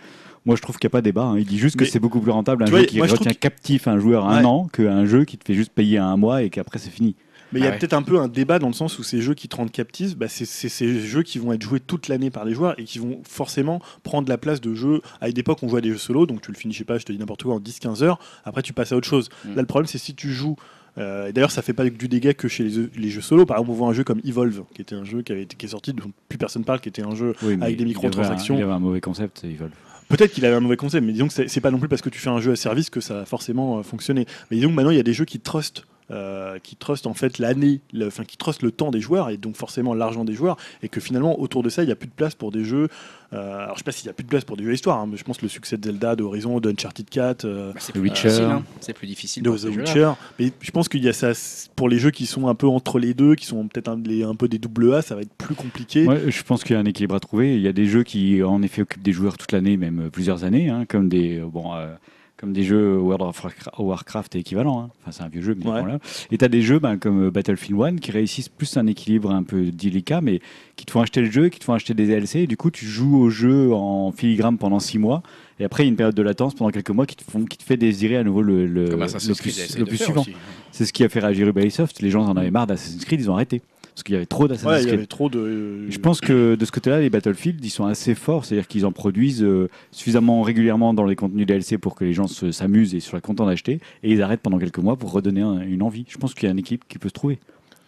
[0.47, 1.25] moi, je trouve qu'il n'y a pas de débat.
[1.25, 1.39] hein.
[1.39, 3.33] Il dit juste que c'est beaucoup plus rentable un Tu jeu vois, qui moi, retient
[3.33, 6.51] captif un joueur un an qu'un jeu qui te fait juste payer un mois et
[6.51, 7.15] qu'après c'est fini.
[7.53, 7.79] Mais il y a Ah ouais.
[7.81, 10.17] peut-être un peu un débat dans le sens où ces jeux qui te rendent captif,
[10.17, 13.01] bah, c'est ces jeux qui vont être joués toute l'année par les joueurs et qui
[13.01, 15.01] vont forcément prendre la place de jeux.
[15.21, 16.85] À une époque, on jouait à des jeux solo, donc tu le finis, je sais
[16.85, 18.21] pas, je te dis n'importe quoi, en 10-15 heures.
[18.45, 19.31] Après, tu passes à autre chose.
[19.45, 19.49] Mm.
[19.57, 20.55] Là, le problème, c'est si tu joues.
[20.99, 23.47] Euh, D'ailleurs, ça fait pas du dégât que chez les, les jeux solo.
[23.47, 25.57] Par exemple, on voit un jeu comme Evolve, qui était un jeu qui, avait été,
[25.57, 27.89] qui est sorti, dont plus personne parle, qui était un jeu Oui, Avec des il
[27.89, 28.55] microtransactions.
[28.55, 29.71] avait un- Il avait un mauvais concept, veulent.
[30.09, 32.09] Peut-être qu'il avait un mauvais concept, mais disons que c'est pas non plus parce que
[32.09, 34.27] tu fais un jeu à service que ça va forcément euh, fonctionner.
[34.51, 37.15] Mais disons que maintenant il y a des jeux qui trustent, euh, qui trustent en
[37.15, 40.35] fait l'année, le- enfin qui trustent le temps des joueurs et donc forcément l'argent des
[40.35, 42.65] joueurs, et que finalement autour de ça il n'y a plus de place pour des
[42.65, 42.89] jeux.
[43.33, 44.99] euh, alors je sais pas s'il y a plus de place pour des jeux histoire,
[44.99, 47.45] hein, mais je pense que le succès de Zelda, de Horizon, de Uncharted 4.
[47.45, 48.29] euh, Bah, c'est The plus Witcher.
[48.29, 48.45] difficile.
[48.47, 48.63] hein.
[48.81, 49.43] C'est plus difficile.
[49.45, 49.65] de The.
[49.67, 51.31] Witcher, mais je pense qu'il y a ça
[51.77, 54.49] pour les jeux qui sont un peu entre les deux, qui sont peut-être un, peu
[54.49, 56.07] des double A, ça va être plus compliqué.
[56.07, 57.55] Ouais, je pense qu'il y a un équilibre à trouver.
[57.55, 60.11] Il y a des jeux qui, en effet, occupent des joueurs toute l'année, même euh,
[60.11, 61.95] plusieurs années, hein, comme des euh, bon, euh,
[62.41, 64.81] comme des jeux World of Warcra- Warcraft et équivalent.
[64.81, 64.91] hein.
[65.03, 65.81] Enfin, c'est un vieux jeu, mais Ouais.
[65.81, 65.99] voilà.
[66.31, 69.31] Et tu as des jeux ben, comme euh, Battlefield 1 qui réussissent plus un équilibre
[69.31, 70.41] un peu délicat, mais
[70.77, 72.41] qui te font acheter le jeu, qui te font acheter des DLC.
[72.41, 75.23] Et du coup, tu joues au jeu en filigrane pendant six mois.
[75.59, 77.45] Et après, il y a une période de latence pendant quelques mois qui te, font,
[77.45, 80.23] qui te fait désirer à nouveau le, le, plus, le plus suivant.
[80.23, 80.33] aussi.
[80.73, 82.01] C'est ce qui a fait réagir Ubisoft.
[82.01, 83.61] Les gens en avaient marre d'Assassin's Creed, ils ont arrêté.
[84.01, 85.91] Parce qu'il y avait trop d'Assassin's Ouais, il y avait trop de.
[85.91, 88.93] Je pense que de ce côté-là, les Battlefield, ils sont assez forts, c'est-à-dire qu'ils en
[88.93, 93.01] produisent euh, suffisamment régulièrement dans les contenus DLC pour que les gens se- s'amusent et
[93.01, 96.07] soient contents d'acheter, et ils arrêtent pendant quelques mois pour redonner un- une envie.
[96.09, 97.39] Je pense qu'il y a une équipe qui peut se trouver.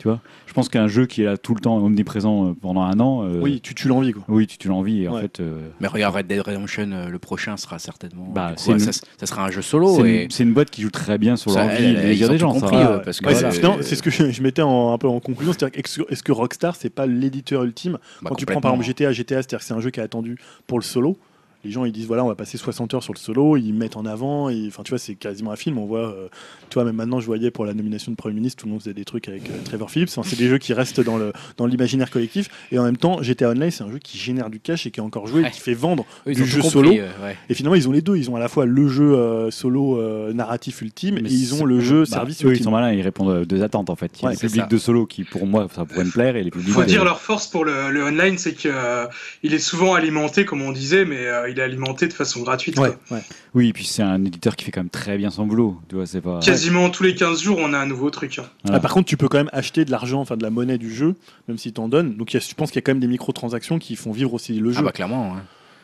[0.02, 0.18] Tu vois
[0.48, 3.22] Je pense qu'un jeu qui est là tout le temps, omniprésent euh, pendant un an.
[3.24, 4.24] euh, Oui, tu tues l'envie quoi.
[4.26, 5.04] Oui, tu, tu l'envie.
[5.04, 8.26] Et en fait, euh, Mais regarde, Red Dead Redemption, le prochain sera certainement.
[8.34, 9.94] Bah, coup, ça, sera un jeu solo.
[9.94, 11.94] c'est et une, c'est une boîte qui joue très bien sur l'envie et
[12.28, 12.52] des gens.
[12.52, 12.98] ça compris, va.
[12.98, 15.20] parce que Ouais, voilà, c'est euh, ce que je, je mettais en- un peu en
[15.20, 17.98] conclusion, c'est-à-dire est-ce que, est-ce que Rockstar c'est pas l'éditeur ultime?
[18.22, 18.88] Bah, Quand tu prends par exemple.
[18.88, 21.16] GTA, GTA, c'est-à-dire que c'est un jeu qui est attendu pour le solo.
[21.64, 23.97] Les gens ils disent voilà on va passer 60 heures sur le solo, ils mettent
[23.97, 25.78] en avant, et, enfin tu vois c'est quasiment un film.
[25.78, 26.28] On voit, euh,
[26.70, 28.80] tu vois même maintenant je voyais pour la nomination de Premier ministre tout le monde
[28.80, 30.09] faisait des trucs avec euh, Trevor Phillips.
[30.10, 33.22] Enfin, c'est des jeux qui restent dans le dans l'imaginaire collectif et en même temps
[33.22, 35.51] GTA Online c'est un jeu qui génère du cash et qui est encore joué, et
[35.51, 36.05] qui fait vendre.
[36.26, 36.93] Eux, du jeu compris, solo.
[36.93, 37.36] euh, ouais.
[37.48, 40.01] Et finalement ils ont les deux, ils ont à la fois le jeu euh, solo
[40.01, 42.64] euh, narratif ultime Mais et ils ont le jeu bah, service eux, ils ultime.
[42.64, 44.10] sont malins, ils répondent à deux attentes en fait.
[44.18, 44.66] Il y a Ouais, les publics ça.
[44.66, 46.72] de solo qui, pour moi, ça pourrait me plaire et les publics.
[46.72, 48.68] faut dire leur force pour le, le online, c'est que
[49.43, 52.78] il est souvent alimenté, comme on disait, mais euh, il est alimenté de façon gratuite.
[52.78, 53.16] Ouais, quoi.
[53.18, 53.22] ouais.
[53.54, 55.78] Oui, et puis c'est un éditeur qui fait quand même très bien son boulot.
[55.88, 56.40] Tu vois, c'est pas.
[56.40, 58.38] Quasiment tous les 15 jours, on a un nouveau truc.
[58.38, 58.44] hein.
[58.64, 58.78] Voilà.
[58.78, 60.92] Ah, par contre, tu peux quand même acheter de l'argent, enfin de la monnaie du
[60.92, 61.14] jeu,
[61.48, 62.16] même si t'en donnes.
[62.16, 64.12] Donc il y a- je pense qu'il y a quand même des microtransactions qui font
[64.12, 64.78] vivre aussi le jeu.
[64.80, 65.32] Ah bah clairement.
[65.32, 65.38] ouais.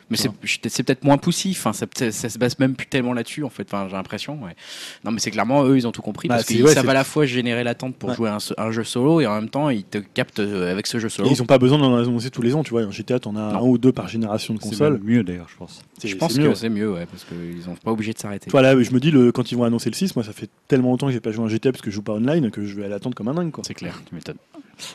[0.09, 0.29] Mais c'est
[0.69, 3.63] c'est peut-être moins poussif, hein, ça, ça se base même plus tellement là-dessus en fait,
[3.71, 4.41] enfin, j'ai l'impression.
[4.43, 4.55] ouais.
[5.03, 6.85] Non mais c'est clairement eux ils ont tout compris Bah, parce c'est- qu'ils ouais, savent
[6.85, 8.15] c'est- à la fois générer l'attente pour Ouais.
[8.15, 10.97] jouer un, un jeu solo et en même temps ils te captent euh, avec ce
[10.99, 11.29] jeu Et solo.
[11.31, 12.83] ils n'ont pas besoin d'en annoncer tous les ans, tu vois.
[12.85, 13.59] En GTA, t'en as Non.
[13.59, 14.93] un ou deux par génération de C'est console.
[14.93, 15.81] même mieux d'ailleurs, je pense.
[15.99, 18.49] C'est- Je pense c'est que c'est mieux ouais, parce qu'ils sont pas obligés de s'arrêter.
[18.49, 20.89] Voilà, je me dis, le, quand ils vont annoncer le 6, moi ça fait tellement
[20.89, 22.63] longtemps que j'ai pas joué à un GTA parce que je joue pas online que
[22.65, 23.51] je vais l'attendre comme un dingue.
[23.51, 23.63] Quoi.
[23.67, 24.01] C'est clair.
[24.09, 24.37] Tu m'étonnes.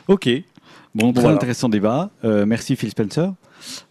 [0.09, 0.29] Ok.
[0.95, 1.37] Bon, très Voilà.
[1.37, 2.11] intéressant débat.
[2.25, 3.31] Euh, merci Phil Spencer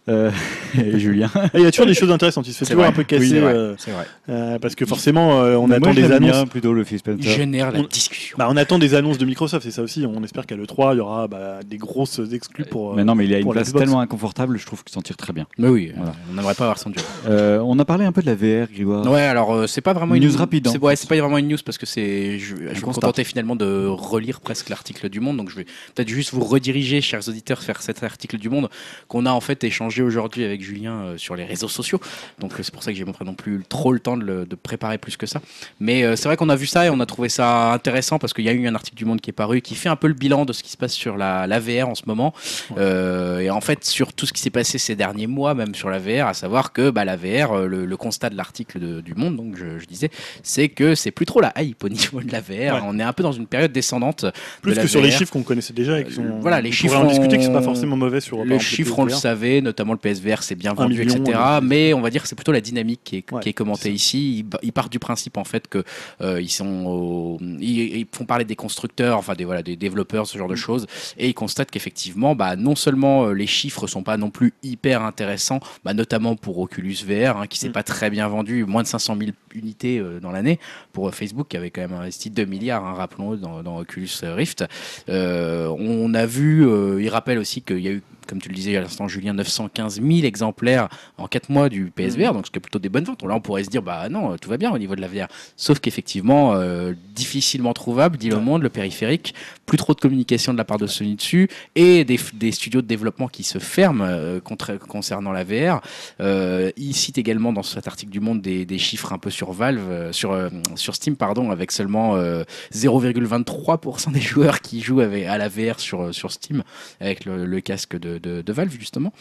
[0.08, 0.30] euh,
[0.78, 1.30] et Julien.
[1.54, 2.88] Il y a toujours des choses intéressantes, il se fait toujours vrai.
[2.88, 3.52] un peu Oui, casser c'est vrai.
[3.54, 4.06] euh, C'est vrai.
[4.28, 6.30] euh, parce que forcément euh, on Moi, attend des j'aime annonces.
[6.32, 6.84] bien plutôt le
[7.18, 8.36] Il génère la On- discussion.
[8.38, 10.04] Bah, on attend des annonces de Microsoft, c'est ça aussi.
[10.06, 12.92] On espère qu'à l'E3 il y aura bah, des grosses exclus pour.
[12.92, 13.84] euh, Mais non, mais il a une place Xbox.
[13.84, 15.46] tellement inconfortable, je trouve qu'il s'en tire très bien.
[15.58, 16.12] Mais oui, Voilà.
[16.30, 17.02] on n'aimerait pas avoir son job.
[17.26, 19.06] Euh, on a parlé un peu de la VR, Grégoire.
[19.10, 20.80] Ouais, alors euh, c'est pas vraiment Une une news rapide, C'est hein.
[20.82, 22.38] ouais, c'est pas vraiment une news parce que c'est.
[22.38, 25.38] Je, je vais me contenter finalement de relire presque l'article du Monde.
[25.38, 25.64] Donc je vais
[25.94, 28.68] peut-être juste vous rediriger, chers auditeurs, vers cet article du Monde
[29.08, 32.00] qu'on a en fait échangé aujourd'hui avec Julien euh, sur les réseaux sociaux.
[32.38, 34.46] Donc euh, c'est pour ça que j'ai pas non plus trop le temps de, le-
[34.46, 35.40] de préparer plus que ça.
[35.80, 38.32] Mais euh, c'est vrai qu'on a vu ça et on a trouvé ça intéressant parce
[38.32, 40.06] qu'il y a eu un article du Monde qui est paru qui fait un peu
[40.08, 42.32] le bilan de ce qui se passe sur la, la VR en ce moment.
[42.78, 45.90] Euh, et en fait, sur tout ce qui s'est passé ces derniers mois, même sur
[45.90, 49.36] la VR, à savoir que bah, la VR, le, le constat de l'article du Monde,
[49.36, 50.10] donc je, je disais,
[50.42, 52.50] c'est que c'est plus trop la hype au niveau de la VR.
[52.74, 52.80] Ouais.
[52.84, 54.26] On est un peu dans une période descendante.
[54.62, 56.38] Plus de la que sur les chiffres qu'on connaissait déjà et qui sont.
[56.40, 58.44] Voilà, les on chiffres, pourrait en discuter qui sont pas on- forcément mauvais sur.
[58.44, 59.20] Les chiffres, on le PSVR.
[59.60, 61.38] Notamment le PSVR, c'est bien vendu, million, etc.
[61.62, 63.92] Mais on va dire que c'est plutôt la dynamique qui est, Ouais, qui est commentée
[63.92, 64.44] ici.
[64.62, 65.82] Ils, partent du principe en fait que
[66.20, 70.26] euh, ils sont, au- ils, ils font parler des constructeurs, enfin des voilà, des développeurs,
[70.26, 70.50] ce genre Mm.
[70.50, 70.86] de choses,
[71.18, 75.02] et ils constatent qu'effectivement, bah, non seulement euh, les chiffres sont pas non plus hyper
[75.02, 77.72] intéressants, bah, notamment pour Oculus VR, hein, qui s'est Mm.
[77.72, 80.58] pas très bien vendu, moins de 500 000 unités euh, dans l'année
[80.92, 84.08] pour euh, Facebook, qui avait quand même investi 2 milliards, hein, rappelons-le, dans, dans Oculus
[84.22, 84.64] Rift.
[85.08, 86.66] On a vu,
[87.00, 90.00] il rappelle aussi qu'il y a eu, comme tu le disais à l'instant, Julien, 915
[90.00, 90.88] 000 exemplaires
[91.18, 93.22] en 4 mois du PSVR, donc ce qui est plutôt des bonnes ventes.
[93.22, 95.26] Là, on pourrait se dire, bah non, tout va bien au niveau de la VR.
[95.56, 99.34] Sauf qu'effectivement, euh, difficilement trouvable, dit le monde, le périphérique,
[99.66, 102.86] plus trop de communication de la part de Sony dessus, et des, des studios de
[102.86, 105.80] développement qui se ferment euh, contre- concernant la VR.
[106.20, 109.52] Euh, il cite également dans cet article du Monde des, des chiffres un peu sur
[109.52, 110.36] Valve, sur,
[110.76, 115.78] sur Steam, pardon, avec seulement euh, 0,23% des joueurs qui jouent avec, à la VR
[115.80, 116.62] sur, sur Steam,
[117.00, 119.12] avec le, le casque de, de- Valve, justement.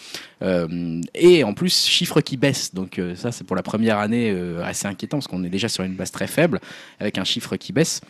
[0.42, 2.74] Euh, et en plus, chiffres qui baissent.
[2.74, 5.68] Donc, euh, ça, c'est pour la première année euh, assez inquiétant, parce qu'on est déjà
[5.70, 6.60] sur une base très faible,
[7.00, 8.02] avec un chiffre qui baisse.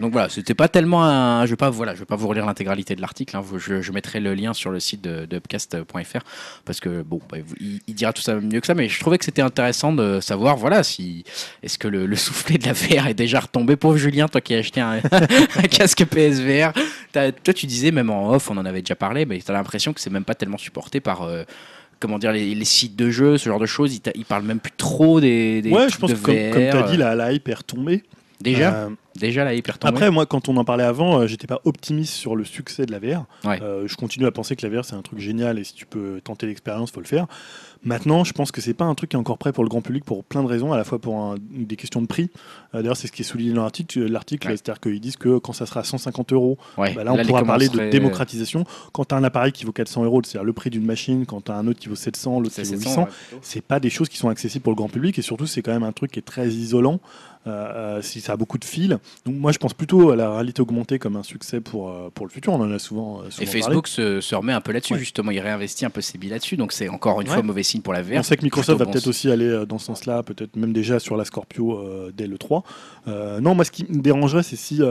[0.00, 1.44] Donc voilà, c'était pas tellement un.
[1.44, 3.36] Je vais pas, voilà, je vais pas vous relire l'intégralité de l'article.
[3.36, 3.42] hein.
[3.58, 6.18] Je, je mettrai le lien sur le site de, de upcast.fr
[6.64, 8.74] parce que bon, bah, il, il dira tout ça mieux que ça.
[8.74, 11.24] Mais je trouvais que c'était intéressant de savoir, voilà, si
[11.62, 13.76] est-ce que le, le soufflet de la VR est déjà retombé?
[13.76, 15.00] Pauvre Julien, toi qui as acheté un,
[15.56, 16.72] un casque PSVR,
[17.12, 20.00] toi tu disais même en off, on en avait déjà parlé, mais t'as l'impression que
[20.00, 21.22] c'est même pas tellement supporté par.
[21.22, 21.44] euh,
[21.98, 24.58] Comment dire, les, les sites de jeux, ce genre de choses, ils, ils parlent même
[24.58, 25.60] plus trop des.
[25.60, 27.32] des Ouais, je pense de que comme, VR, comme tu as dit, euh, la, la
[27.34, 28.02] hype est retombée.
[28.40, 29.90] Déjà, Euh, déjà la hyper tombée.
[29.94, 32.92] Après, moi, quand on en parlait avant, euh, j'étais pas optimiste sur le succès de
[32.92, 33.24] la VR.
[33.44, 33.60] Ouais.
[33.62, 35.86] Euh, je continue à penser que la VR c'est un truc génial et si tu
[35.86, 37.26] peux tenter l'expérience, faut le faire.
[37.82, 39.80] Maintenant, je pense que c'est pas un truc qui est encore prêt pour le grand
[39.80, 42.28] public pour plein de raisons, à la fois pour un- des questions de prix.
[42.74, 44.00] Euh, D'ailleurs, c'est ce qui est souligné dans l'article.
[44.04, 44.56] L'article, Ouais.
[44.56, 47.42] c'est-à-dire qu'ils disent que quand ça sera à 150 euros, Ouais, bah là, on pourra
[47.44, 48.64] parler de démocratisation.
[48.92, 51.42] Quand tu as un appareil qui vaut 400 euros, c'est-à-dire le prix d'une machine, quand
[51.46, 53.38] tu as un autre qui vaut 700, l'autre qui vaut 700, 800, ouais, plutôt.
[53.42, 55.72] c'est pas des choses qui sont accessibles pour le grand public et surtout c'est quand
[55.72, 57.00] même un truc qui est très isolant.
[57.46, 58.90] Euh, euh, si ça a beaucoup de fils,
[59.24, 62.26] Donc moi je pense plutôt à la réalité augmentée comme un succès pour, euh, pour
[62.26, 62.52] le futur.
[62.52, 63.46] On en a souvent, souvent Et.
[63.46, 64.98] Facebook se, se remet un peu là-dessus, Ouais.
[64.98, 65.30] justement.
[65.30, 66.58] Il réinvestit un peu ses billes là-dessus.
[66.58, 67.34] Donc c'est encore une Ouais.
[67.34, 68.16] fois mauvais signe pour la VR.
[68.18, 70.98] On sait que Microsoft va bon peut-être aussi aller dans ce sens-là, peut-être même déjà
[70.98, 72.62] sur la Scorpio euh, dès le 3.
[73.08, 74.82] Euh, non, moi ce qui me dérangerait, c'est si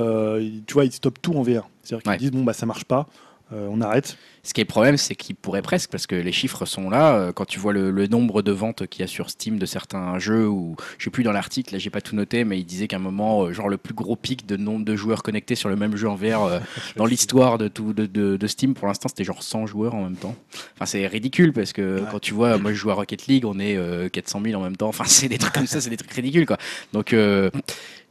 [0.65, 1.69] tu vois, ils stoppent tout en VR.
[1.83, 2.17] C'est-à-dire qu'ils Ouais.
[2.17, 3.05] disent bon bah ça marche pas,
[3.51, 4.17] on arrête.
[4.49, 7.13] Ce qui est le problème, c'est qu'il pourrait presque, parce que les chiffres sont là.
[7.13, 9.65] euh, Quand tu vois le, le nombre de ventes qu'il y a sur Steam de
[9.67, 12.65] certains jeux, ou je sais plus dans l'article, là j'ai pas tout noté, mais il
[12.65, 15.53] disait qu'à un moment, euh, genre le plus gros pic de nombre de joueurs connectés
[15.53, 16.59] sur le même jeu en VR euh,
[16.95, 20.01] dans l'histoire de, tout, de, de- de Steam, pour l'instant, c'était genre 100 joueurs en
[20.05, 20.33] même temps.
[20.77, 22.07] Enfin, c'est ridicule parce que Ouais.
[22.11, 24.63] quand tu vois, moi je joue à Rocket League, on est euh, 400 000 en
[24.63, 24.87] même temps.
[24.87, 26.57] Enfin, c'est des trucs comme ça, c'est des trucs ridicules quoi.
[26.91, 27.51] Donc, euh,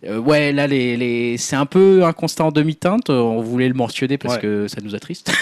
[0.05, 1.37] euh, ouais, là, les, les...
[1.37, 3.11] c'est un peu un constat en demi-teinte.
[3.11, 4.41] On voulait le mentionner parce Ouais.
[4.41, 5.33] que ça nous attriste.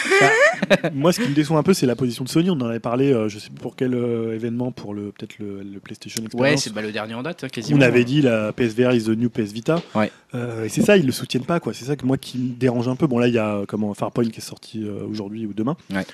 [0.94, 2.50] moi ce qui me déçoit un peu, c'est la position de Sony.
[2.50, 5.38] On en avait parlé, euh, je sais plus pour quel euh, événement, pour le peut-être
[5.38, 6.62] le, le PlayStation Ouais, Experience.
[6.64, 7.78] c'est bah, le dernier en date, hein, quasiment.
[7.78, 9.80] on avait dit la PSVR is the new PS Vita.
[9.94, 10.10] Ouais.
[10.34, 11.72] Euh, et c'est ça, ils le soutiennent pas, quoi.
[11.74, 13.06] C'est ça que moi qui me dérange un peu.
[13.06, 15.76] Bon, là, il y a comment Farpoint qui est sorti euh, aujourd'hui ou demain.
[15.92, 16.04] Ouais.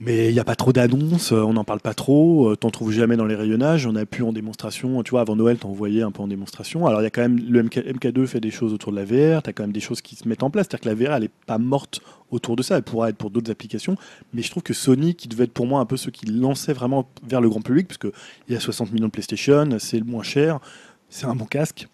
[0.00, 3.16] Mais il n'y a pas trop d'annonces, on n'en parle pas trop, t'en trouves jamais
[3.16, 6.12] dans les rayonnages, on a pu en démonstration, tu vois, avant Noël, t'en voyais un
[6.12, 6.86] peu en démonstration.
[6.86, 9.04] Alors il y a quand même, le MK, MK2 fait des choses autour de la
[9.04, 11.16] VR, t'as quand même des choses qui se mettent en place, c'est-à-dire que la VR,
[11.16, 13.96] elle est pas morte autour de ça, elle pourra être pour d'autres applications,
[14.32, 16.72] mais je trouve que Sony, qui devait être pour moi un peu ceux qui lançaient
[16.72, 18.12] vraiment vers le grand public, parce qu'il
[18.48, 20.60] y a 60 millions de PlayStation, c'est le moins cher,
[21.08, 21.88] c'est un bon casque.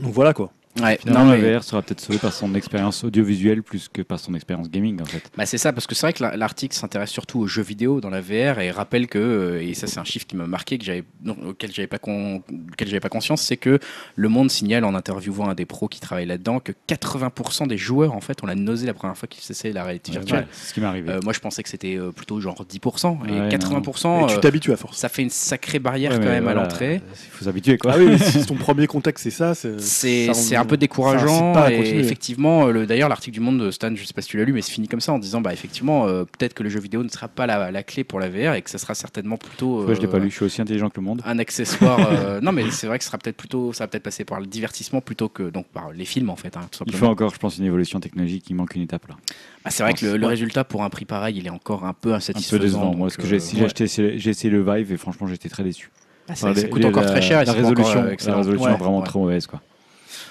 [0.00, 0.52] Donc voilà quoi.
[0.80, 4.02] Ouais, Finalement, non, la mais- VR sera peut-être sauvé par son expérience audiovisuelle plus que
[4.02, 5.22] par son expérience gaming en fait.
[5.36, 8.00] Bah c'est ça, parce que c'est vrai que la- l'article s'intéresse surtout aux jeux vidéo
[8.00, 10.78] dans la VR et rappelle que, euh, et ça c'est un chiffre qui m'a marqué,
[10.78, 12.42] que j'avais, non, auquel j'avais pas, con-
[12.72, 13.78] auquel j'avais pas conscience, c'est que
[14.16, 18.12] Le Monde signale en interviewant un des pros qui travaille là-dedans que 80% des joueurs
[18.14, 20.40] en fait ont la nausée la première fois qu'ils essaient la réalité virtuelle.
[20.40, 21.10] Ouais, c'est ce qui m'est arrivé.
[21.10, 24.40] Euh, moi je pensais que c'était euh, plutôt genre 10%, et Ouais, 80%, Et tu
[24.40, 24.96] t'habitues à force.
[24.98, 27.00] ça fait une sacrée barrière Ouais, quand même à l'entrée.
[27.12, 27.92] Il faut s'habituer quoi.
[27.94, 30.74] Ah oui, si ton premier contact c'est ça, c'est C'est ça c'est rend- un peu
[30.74, 31.54] ça décourageant.
[31.54, 34.28] à et effectivement, euh, le- d'ailleurs, l'article du Monde de Stan, je sais pas si
[34.28, 36.62] tu l'as lu, mais c'est fini comme ça en disant bah effectivement, euh, peut-être que
[36.62, 38.78] le jeu vidéo ne sera pas la, la clé pour la VR et que ça
[38.78, 41.02] sera certainement plutôt Ouais, je l'ai pas euh, lu, je suis aussi intelligent que le
[41.06, 41.22] monde.
[41.24, 41.98] un accessoire.
[42.12, 44.40] euh, non, mais c'est vrai que ce sera peut-être plutôt, ça va peut-être passer par
[44.40, 47.32] le divertissement plutôt que donc par les films en fait, hein, tout Il faut encore,
[47.34, 48.44] je pense, une évolution technologique.
[48.50, 49.16] Il manque une étape là.
[49.64, 52.12] Ah, c'est vrai que le, résultat pour un prix pareil, il est encore un peu
[52.12, 52.58] Un insatisfaisant.
[52.58, 52.94] peu décevant.
[52.94, 55.62] Moi, parce que j'ai si j'ai acheté- j'ai essayé le Vive et franchement, j'étais très
[55.64, 55.90] déçu.
[56.28, 57.40] ah, ça, Enfin, ça les- coûte les- encore la- très cher.
[57.42, 58.74] et La encore, résolution, euh, la résolution Ouais.
[58.74, 59.06] est vraiment Ouais.
[59.06, 59.60] trop mauvaise quoi.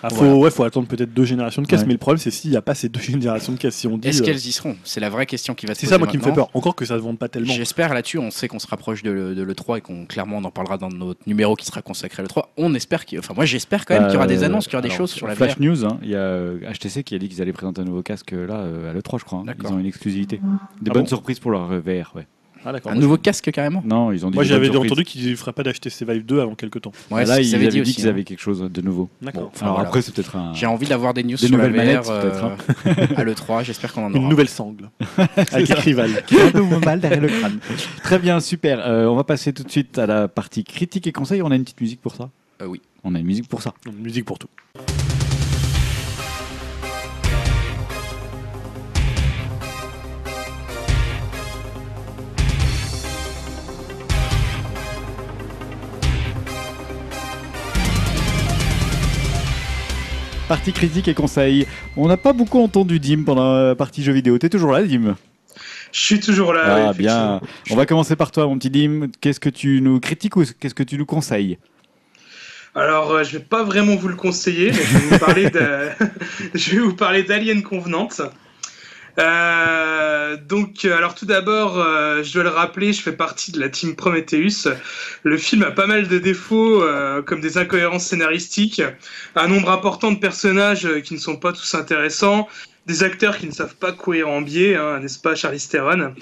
[0.04, 0.36] Ah, faut, Voilà.
[0.36, 1.84] ouais, faut attendre peut-être deux générations de Ouais.
[1.86, 3.78] mais le problème c'est s'il n'y a pas ces deux générations de casques.
[3.78, 4.76] Si on dit, Est-ce euh, qu'elles y seront?
[4.84, 6.50] C'est la vraie question qui va se c'est poser ça moi qui me fait peur.
[6.54, 7.54] Encore que ça ne vende pas tellement.
[7.54, 10.44] J'espère là-dessus, on sait qu'on se rapproche de, le- de l'E3 et qu'on clairement on
[10.44, 12.46] en parlera dans notre numéro qui sera consacré à l'E3.
[12.58, 14.74] On espère qu'il enfin moi j'espère quand même qu'il y aura des Euh, annonces, qu'il
[14.74, 15.38] y aura des alors, choses sur la VR.
[15.38, 17.86] Flash News, hein, il y a euh, HTC qui a dit qu'ils allaient présenter un
[17.86, 19.44] nouveau casque euh, là euh, à l'E3, je crois.
[19.48, 19.54] hein.
[19.62, 20.38] Ils ont une exclusivité.
[20.38, 22.28] Des Ah bonnes bon surprises pour leur euh, VR, ouais.
[22.66, 22.92] Ah, d'accord.
[22.92, 24.36] Un Moi, nouveau casque carrément Non, ils ont dit.
[24.36, 24.92] Moi des j'avais bonnes surprises.
[24.92, 26.92] entendu qu'ils ne feraient pas d'HTC Vive 2 avant quelques temps.
[27.12, 27.94] Ouais, là, c'est ce ils qu'ils avaient avaient dit aussi.
[27.96, 28.10] qu'ils hein.
[28.10, 29.10] avaient quelque chose de nouveau.
[29.22, 29.52] D'accord.
[29.54, 29.88] Enfin, Alors voilà.
[29.90, 30.54] après, c'est peut-être un.
[30.54, 32.58] J'ai envie d'avoir des news Des sur la nouvelles VR manettes, peut-être, hein.
[32.88, 34.20] euh, à l'E3, j'espère qu'on en aura.
[34.20, 34.90] Une nouvelle sangle
[35.52, 36.22] avec écrit Valve.
[36.54, 37.60] un nouveau mal derrière le crâne.
[38.04, 38.80] Très bien, super.
[38.86, 41.42] Euh, on va passer tout de suite à la partie critique et conseil.
[41.42, 42.30] On a une petite musique pour ça?
[42.62, 42.82] Euh, oui.
[43.04, 43.74] On a une musique pour ça.
[43.86, 44.48] Donc, Musique pour tout.
[60.48, 61.68] Partie critique et conseil.
[61.98, 64.38] On n'a pas beaucoup entendu Dim pendant la partie jeux vidéo.
[64.38, 65.18] T'es toujours là, Dim?
[65.92, 66.62] Je suis toujours là.
[66.66, 67.42] Ah, oui, bien.
[67.70, 69.08] On va commencer par toi, mon petit Dim.
[69.20, 71.58] Qu'est-ce que tu nous critiques ou qu'est-ce que tu nous conseilles?
[72.76, 77.62] Alors, euh, je vais pas vraiment vous le conseiller, mais je vais vous parler d'Alien
[77.62, 78.08] Convenant.
[79.20, 83.60] Euh, donc, euh, alors tout d'abord, euh, je dois le rappeler, je fais partie de
[83.60, 84.68] la team Prometheus.
[85.24, 86.84] Le film a pas mal de défauts,
[87.26, 88.82] comme des incohérences scénaristiques,
[89.36, 92.48] un nombre important de personnages qui ne sont pas tous intéressants,
[92.88, 96.14] des acteurs qui ne savent pas courir en biais, hein, n'est-ce pas, Charlie Theron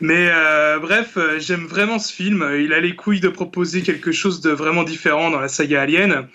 [0.00, 2.48] Mais euh, bref, euh, j'aime vraiment ce film.
[2.60, 6.28] Il a les couilles de proposer quelque chose de vraiment différent dans la saga Alien.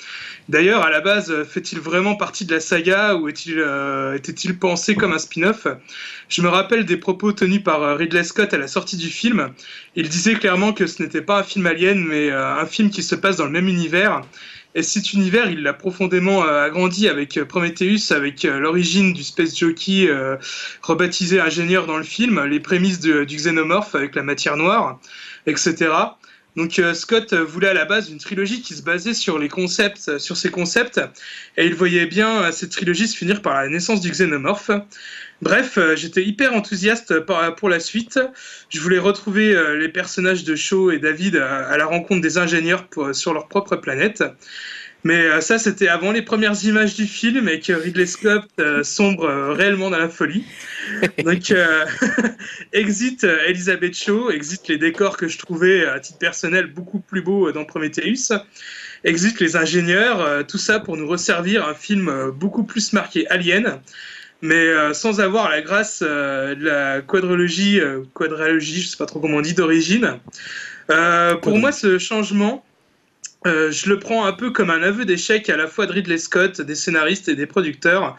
[0.49, 4.93] D'ailleurs, à la base, euh, fait-il vraiment partie de la saga ou euh, était-il pensé
[4.93, 5.67] comme un spin-off?
[6.27, 9.51] Je me rappelle des propos tenus par Ridley Scott à la sortie du film.
[9.95, 13.15] Il disait clairement que ce n'était pas un film Alien, mais un film qui se
[13.15, 14.23] passe dans le même univers.
[14.77, 19.23] Et cet univers, il l'a profondément euh, agrandi avec euh, Prometheus, avec euh, l'origine du
[19.23, 20.07] space jockey
[20.83, 24.99] rebaptisé ingénieur dans le film, les prémices du xénomorphe avec la matière noire,
[25.47, 25.89] etc.
[26.55, 29.39] Donc Scott voulait à la base une trilogie qui se basait sur
[30.19, 31.01] sur ces concepts,
[31.55, 34.71] et il voyait bien cette trilogie se finir par la naissance du xénomorphe.
[35.41, 37.19] Bref, euh, j'étais hyper enthousiaste
[37.57, 38.19] pour la suite.
[38.69, 42.87] Je voulais retrouver euh, les personnages de Shaw et David à, la rencontre des ingénieurs
[42.87, 44.23] pour- sur leur propre planète.
[45.03, 48.83] Mais euh, ça, c'était avant les premières images du film et que Ridley Scott euh,
[48.83, 50.43] sombre euh, réellement dans la folie.
[51.23, 51.85] Donc, euh,
[52.73, 57.21] exit euh, Elizabeth Shaw, exit les décors que je trouvais à titre personnel beaucoup plus
[57.21, 58.33] beaux euh, dans Prometheus,
[59.03, 63.27] exit les ingénieurs, euh, tout ça pour nous resservir un film euh, beaucoup plus marqué
[63.29, 63.79] Alien,
[64.41, 69.05] mais euh, sans avoir la grâce euh, de la quadrologie, euh, quadralogie, je sais pas
[69.05, 70.19] trop comment on dit, d'origine.
[71.41, 72.63] Pour moi, ce changement,
[73.45, 76.17] euh, je le prends un peu comme un aveu d'échec à la fois de Ridley
[76.17, 78.17] Scott, des scénaristes et des producteurs,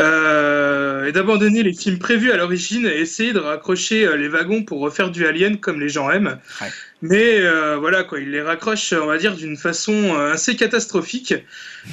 [0.00, 4.80] euh, et d'abandonner les films prévus à l'origine et essayer de raccrocher les wagons pour
[4.80, 6.38] refaire du Alien comme les gens aiment.
[6.60, 6.68] Ouais.
[7.02, 11.34] Mais euh, voilà, quoi, il les raccroche, on va dire, d'une façon euh, assez catastrophique.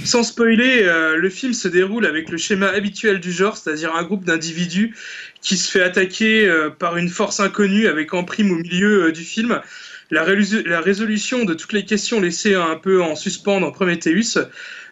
[0.06, 4.04] Sans spoiler, euh, le film se déroule avec le schéma habituel du genre, c'est-à-dire un
[4.04, 4.96] groupe d'individus
[5.42, 9.12] qui se fait attaquer euh, par une force inconnue avec en prime au milieu euh,
[9.12, 9.62] du film
[10.10, 14.38] la, résolution de toutes les questions laissées un peu en suspens dans Prometheus,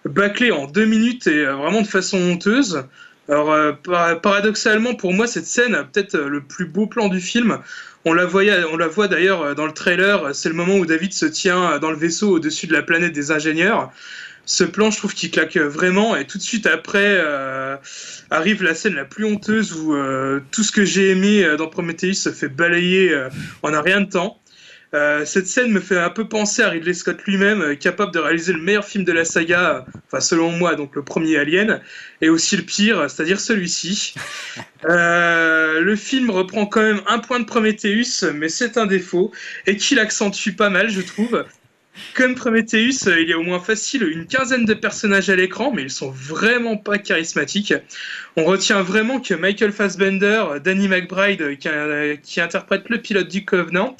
[0.04, 2.84] bâclée en deux minutes et euh, vraiment de façon honteuse.
[3.30, 7.60] Alors, par- paradoxalement, pour moi, cette scène a peut-être le plus beau plan du film.
[8.04, 10.86] On la, voyait, on la voit d'ailleurs euh, dans le trailer, c'est le moment où
[10.86, 13.92] David se tient euh, dans le vaisseau au-dessus de la planète des ingénieurs.
[14.46, 17.78] Ce plan, je trouve qu'il claque euh, vraiment, et tout de suite après euh,
[18.32, 21.68] arrive la scène la plus honteuse où euh, tout ce que j'ai aimé euh, dans
[21.68, 23.30] Prometheus se fait balayer euh,
[23.62, 24.41] en un rien de temps.
[24.94, 28.20] Euh, cette scène me fait un peu penser à Ridley Scott lui-même, euh, capable de
[28.20, 31.82] réaliser le meilleur film de la saga, euh, enfin selon moi, donc le premier Alien,
[32.20, 34.14] et aussi le pire, c'est-à-dire celui-ci.
[34.90, 39.32] Euh, le film reprend quand même un point de Prometheus, mais c'est un défaut,
[39.68, 41.46] et qui l'accentue pas mal, je trouve.
[42.16, 45.84] Comme Prometheus, il y a au moins facile une quinzaine de personnages à l'écran, mais
[45.84, 47.76] ils sont vraiment pas charismatiques.
[48.38, 53.44] On retient vraiment que Michael Fassbender, Danny McBride, euh, qui, euh, interprète le pilote du
[53.44, 53.98] Covenant,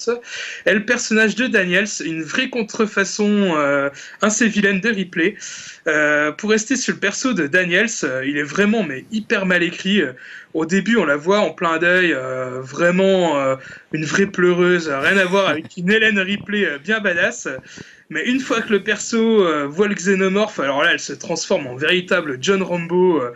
[0.66, 3.90] est le personnage de Daniels, une vraie contrefaçon euh,
[4.22, 5.36] assez vilaine de Ripley.
[5.88, 9.64] Euh, pour rester sur le perso de Daniels, euh, il est vraiment mais hyper mal
[9.64, 10.02] écrit.
[10.02, 10.14] Euh,
[10.54, 13.56] Au début, on la voit en plein euh, vraiment euh,
[13.92, 17.48] une vraie pleureuse, euh, rien à voir avec une Hélène Ripley euh, bien badass.
[18.10, 21.68] Mais une fois que le perso euh, voit le xénomorphe, alors là, elle se transforme
[21.68, 23.22] en véritable John Rambo.
[23.22, 23.32] euh,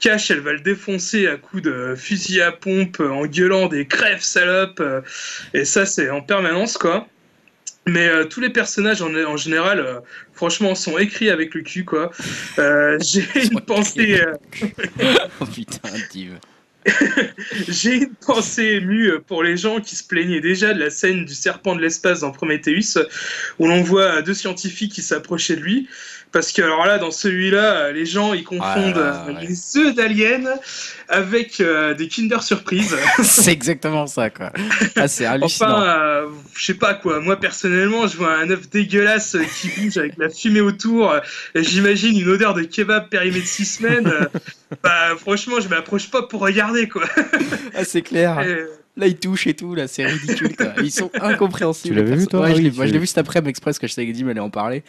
[0.00, 4.22] Cash, elle va le défoncer à coups de fusil à pompe, en gueulant des crèves
[4.22, 4.80] salopes.
[4.80, 5.00] euh,
[5.54, 7.08] et ça, c'est en permanence, quoi.
[7.86, 10.00] Mais euh, tous les personnages en, en général, euh,
[10.34, 12.10] franchement, sont écrits avec le cul, quoi.
[12.58, 14.22] Euh, J'ai une pensée.
[15.40, 15.88] Oh putain.
[17.68, 21.34] J'ai une pensée émue pour les gens qui se plaignaient déjà de la scène du
[21.34, 22.98] serpent de l'espace dans Prometheus,
[23.58, 25.88] où l'on voit deux scientifiques qui s'approchaient de lui.
[26.30, 29.46] Parce que, alors là, dans celui-là, les gens ils confondent Ah, ouais.
[29.46, 30.46] les œufs d'Alien
[31.08, 32.94] avec euh, des Kinder Surprise.
[33.22, 34.52] c'est exactement ça, quoi.
[34.94, 35.78] Ah, c'est hallucinant.
[35.78, 37.20] Enfin, euh, je sais pas quoi.
[37.20, 41.14] Moi personnellement, je vois un œuf dégueulasse qui bouge avec la fumée autour.
[41.54, 44.12] J'imagine une odeur de kebab périmé de six semaines.
[44.82, 47.04] Bah franchement, je m'approche pas pour regarder quoi.
[47.74, 48.40] Ah, c'est clair.
[48.40, 48.66] Et,
[48.98, 50.56] Là, ils touchent et tout, là, c'est ridicule.
[50.56, 50.72] Quoi.
[50.82, 51.94] Ils sont incompréhensibles.
[51.94, 53.50] Tu l'avais les vu, toi Ouais, je l'ai oui, moi, je l'ai vu cet après-midi
[53.50, 54.82] express que je sais que Dim allait en parler.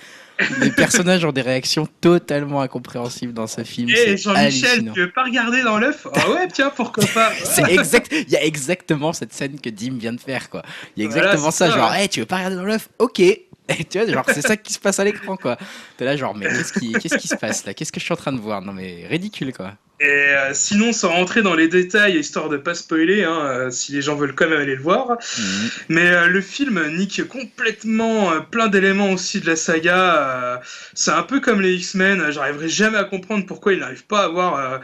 [0.62, 3.90] Les personnages ont des réactions totalement incompréhensibles dans ce film.
[3.90, 6.08] et c'est Jean-Michel, tu veux pas regarder dans l'œuf?
[6.12, 8.12] Ah ouais, tiens, pourquoi pas C'est exact.
[8.12, 10.64] Il y a exactement cette scène que Dim vient de faire, quoi.
[10.98, 12.90] Il y a exactement ça, ça, genre, hey, tu veux pas regarder dans l'œuf?
[12.98, 13.22] Ok.
[13.80, 15.58] Et tu vois, genre, c'est ça qui se passe à l'écran, quoi.
[15.98, 17.74] T'es là, genre, mais qu'est-ce qui, qu'est-ce qui se passe là?
[17.74, 18.62] Qu'est-ce que je suis en train de voir?
[18.62, 19.74] Non, mais ridicule, quoi.
[20.02, 23.92] Et euh, sinon, sans rentrer dans les détails, histoire de pas spoiler, hein, euh, si
[23.92, 25.70] les gens veulent quand même aller le voir, Mhm.
[25.90, 30.62] Mais euh, le film nique complètement plein d'éléments aussi de la saga.
[30.94, 32.32] c'est un peu comme les X-Men.
[32.32, 34.82] J'arriverai jamais à comprendre pourquoi ils n'arrivent pas à avoir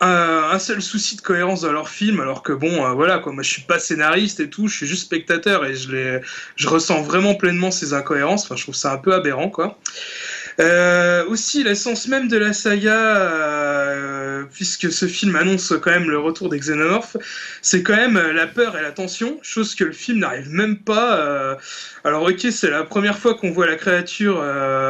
[0.00, 3.32] un, seul souci de cohérence dans leur film, alors que bon, euh, voilà, quoi.
[3.32, 4.66] Moi, je suis pas scénariste et tout.
[4.68, 6.20] Je suis juste spectateur et je les,
[6.56, 8.44] je ressens vraiment pleinement ces incohérences.
[8.44, 9.78] Enfin, je trouve ça un peu aberrant, quoi.
[10.58, 16.18] Euh, aussi, l'essence même de la saga, euh, puisque ce film annonce quand même le
[16.18, 17.16] retour des xénomorphes,
[17.62, 20.78] c'est quand même euh, la peur et la tension, chose que le film n'arrive même
[20.78, 21.18] pas.
[21.18, 21.54] euh,
[22.04, 24.44] Alors ok, c'est la première fois qu'on voit la créature.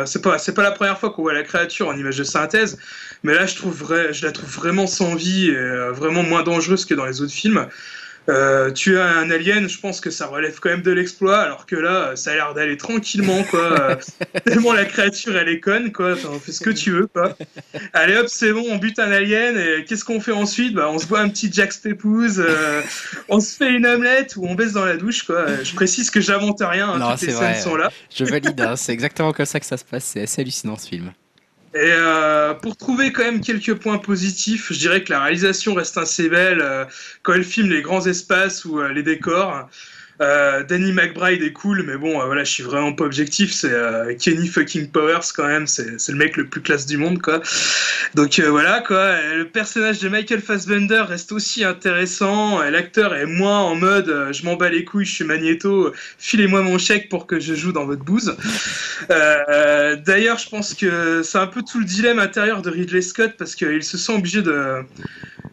[0.07, 2.79] C'est pas, c'est pas la première fois qu'on voit la créature en image de synthèse,
[3.23, 6.95] mais là je vrai, la trouve vraiment sans vie et euh, vraiment moins dangereuse que
[6.95, 7.67] dans les autres films.
[8.29, 11.75] Euh, tuer un alien, je pense que ça relève quand même de l'exploit, alors que
[11.75, 13.99] là, ça a l'air d'aller tranquillement, quoi.
[14.45, 16.13] Tellement la créature, elle est conne, quoi.
[16.13, 17.37] Enfin, on fait ce que tu veux, quoi.
[17.93, 20.75] Allez hop, c'est bon, on bute un alien, et qu'est-ce qu'on fait ensuite?
[20.75, 22.83] Bah, on se boit un petit Jack's Pépouze, euh,
[23.29, 25.47] on se fait une omelette ou on baisse dans la douche, quoi.
[25.65, 27.61] Je précise que j'invente rien, hein, Non, toutes les c'est scènes vrai.
[27.61, 27.91] sont là.
[28.15, 30.05] Je valide, hein, c'est exactement comme ça que ça se passe.
[30.05, 31.13] C'est assez hallucinant ce film.
[31.73, 35.97] Et euh, pour trouver quand même quelques points positifs, je dirais que la réalisation reste
[35.99, 36.85] assez belle euh,
[37.23, 39.69] quand elle filme les grands espaces ou euh, les décors.
[40.21, 43.53] Euh, Danny McBride est cool, mais bon, euh, voilà, je suis vraiment pas objectif.
[43.53, 47.23] C'est euh, Kenny fucking Powers quand même, c'est le mec le plus classe du monde,
[47.23, 47.41] quoi.
[48.15, 49.17] Donc voilà, quoi.
[49.35, 52.61] Le personnage de Michael Fassbender reste aussi intéressant.
[52.63, 56.79] L'acteur est moins en mode je m'en bats les couilles, je suis magnéto, filez-moi mon
[56.79, 58.37] chèque pour que je joue dans votre bouse.
[59.09, 63.55] D'ailleurs, je pense que c'est un peu tout le dilemme intérieur de Ridley Scott parce
[63.55, 64.85] qu'il se sent obligé de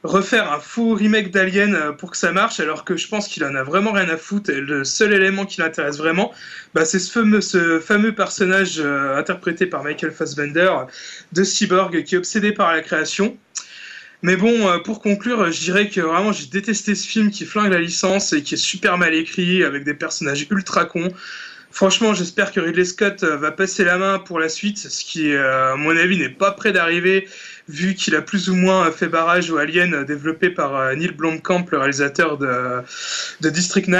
[0.04, 3.44] refaire un faux remake d'Alien euh, pour que ça marche, alors que je pense qu'il
[3.44, 4.50] en a vraiment rien à foutre.
[4.50, 6.34] Et le seul élément qui l'intéresse vraiment,
[6.74, 7.12] bah, c'est ce
[7.82, 10.72] fameux, personnage euh, interprété par Michael Fassbender
[11.32, 13.38] de Cyborg qui est obsédé par la création.
[14.24, 17.72] Mais bon, euh, pour conclure, je dirais que vraiment j'ai détesté ce film qui flingue
[17.72, 21.12] la licence et qui est super mal écrit, avec des personnages ultra cons.
[21.70, 25.76] Franchement, j'espère que Ridley Scott va passer la main pour la suite, ce qui, à
[25.76, 27.28] mon avis, n'est pas près d'arriver,
[27.70, 31.12] vu qu'il a plus ou moins fait barrage au Alien euh, développé par euh, Neil
[31.12, 32.82] Blomkamp, le réalisateur de,
[33.42, 33.98] de District 9.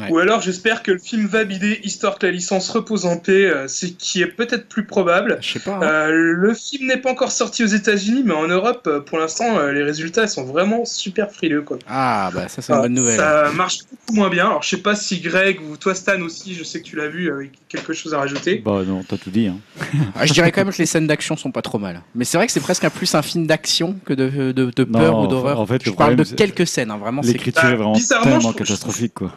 [0.00, 0.08] Ouais.
[0.10, 3.46] Ou alors, j'espère que le film va bider, histoire que la licence repose en paix,
[3.46, 5.38] euh, ce qui est peut-être plus probable.
[5.40, 5.76] Je sais pas.
[5.76, 5.82] hein.
[5.82, 9.58] Euh, le film n'est pas encore sorti aux États-Unis, mais en Europe, euh, pour l'instant,
[9.58, 11.62] euh, les résultats sont vraiment super frileux.
[11.62, 11.78] Quoi.
[11.88, 13.18] Ah, bah ça, c'est une bonne nouvelle.
[13.18, 14.46] Ça marche beaucoup moins bien.
[14.46, 17.08] Alors, je sais pas si Greg ou toi, Stan aussi, je sais que tu l'as
[17.08, 18.62] vu, avec quelque chose à rajouter.
[18.64, 19.48] Bah non, t'as tout dit.
[19.48, 19.58] Hein.
[20.14, 22.00] Ah, je dirais quand même que les scènes d'action sont pas trop mal.
[22.14, 24.84] Mais c'est vrai que c'est presque un plus un film d'action que de, de, de
[24.84, 25.60] peur Non, ou d'horreur.
[25.60, 27.22] en fait, je le parle de quelques scènes, hein, vraiment.
[27.22, 29.32] c'est- L'écriture Bah, est vraiment tellement catastrophique quoi.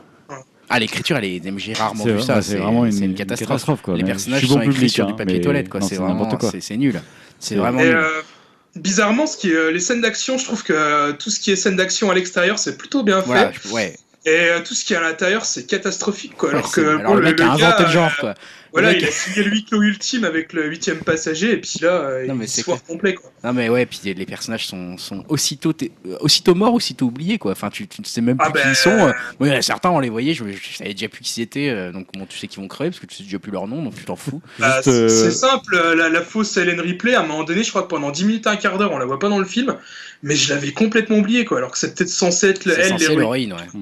[0.69, 1.41] Ah, l'écriture, elle est.
[1.57, 2.35] J'ai rarement C'est vu ça.
[2.35, 3.81] bah, c'est vraiment une, une catastrophe.
[3.81, 3.95] quoi.
[3.95, 5.81] les personnages sont bon écrits public, sur hein, du papier toilette, quoi.
[5.81, 6.25] C'est vraiment.
[6.35, 6.51] quoi.
[6.59, 6.99] c'est- nul.
[7.39, 8.07] C'est vraiment euh,
[8.75, 11.51] bizarrement, ce qui est, euh, les scènes d'action, je trouve que euh, tout ce qui
[11.51, 13.71] est scènes d'action à l'extérieur, c'est plutôt bien fait.
[13.71, 13.95] Ouais.
[14.25, 16.35] Et euh, tout ce qui est à l'intérieur, c'est catastrophique.
[16.37, 16.51] Quoi.
[16.51, 18.33] Alors que alors bon, le mec a inventé gars, le genre, euh, quoi.
[18.71, 21.57] Voilà, Le mec- il a signé le huis clos ultime avec le huitième passager, et
[21.57, 23.13] puis là, euh, Non, mais il foire complet.
[23.13, 23.31] Quoi.
[23.43, 25.91] Non mais ouais, puis les personnages sont, sont aussitôt, t-
[26.21, 27.51] aussitôt morts, aussitôt oubliés quoi.
[27.51, 28.95] Enfin, tu, tu ne sais même plus Ah qui ben, ils sont.
[28.95, 31.33] Moi, il y en a certains, on les voyait, je, je savais déjà plus qui
[31.33, 31.91] c'était.
[31.91, 33.83] donc bon, tu sais qu'ils vont crever parce que tu sais déjà plus leur nom,
[33.83, 34.41] donc tu t'en fous.
[34.57, 37.61] Bah, Juste, c'est euh, c'est simple, la, la fausse Helen Ripley, à un moment donné,
[37.63, 39.45] je crois que pendant 10 minutes, un quart d'heure, on la voit pas dans le
[39.45, 39.75] film,
[40.23, 41.57] mais je l'avais complètement oublié, quoi.
[41.59, 43.49] Alors que c'est peut-être censé être le- C'est elle, censé l'héroïne.
[43.49, 43.81] l'héroïne, ouais.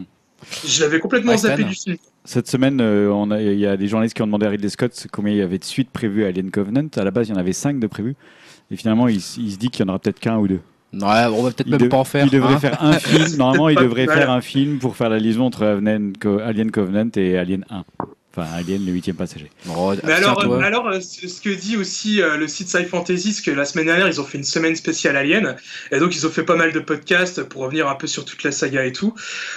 [0.66, 1.98] Je l'avais complètement Ouais, zappé du film.
[2.24, 5.34] Cette semaine, euh, il y a des journalistes qui ont demandé à Ridley Scott combien
[5.34, 6.88] il y avait de suites prévues à Alien Covenant.
[6.96, 8.16] À la base, il y en avait 5 de prévues.
[8.70, 10.62] Et finalement, il, se dit qu'il y en aura peut-être qu'un ou deux.
[10.94, 12.26] Ouais, on va peut-être Il, même de- pas en faire.
[12.26, 12.60] il devrait hein.
[12.60, 13.26] faire un film.
[13.38, 17.66] Normalement, il devrait faire un film pour faire la liaison entre Alien Covenant et Alien
[17.70, 17.86] 1.
[18.34, 19.52] Enfin, Alien, le huitième passager.
[19.70, 23.34] Oh, Mais alors, euh, alors euh, ce que dit aussi euh, le site Sci Fantasy,
[23.34, 25.58] c'est que la semaine dernière, ils ont fait une semaine spéciale Alien,
[25.92, 28.44] et donc ils ont fait pas mal de podcasts pour revenir un peu sur toute
[28.44, 29.14] la saga et tout.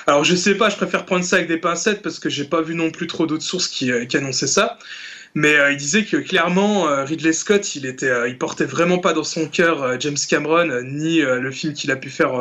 [0.09, 2.63] Alors je sais pas, je préfère prendre ça avec des pincettes parce que j'ai pas
[2.63, 4.77] vu non plus trop d'autres sources qui, qui annonçaient ça.
[5.37, 8.99] Mais euh, il disait que clairement euh, Ridley Scott, il était, euh, il portait vraiment
[8.99, 12.09] pas dans son cœur euh, James Cameron euh, ni euh, le film qu'il a pu
[12.09, 12.35] faire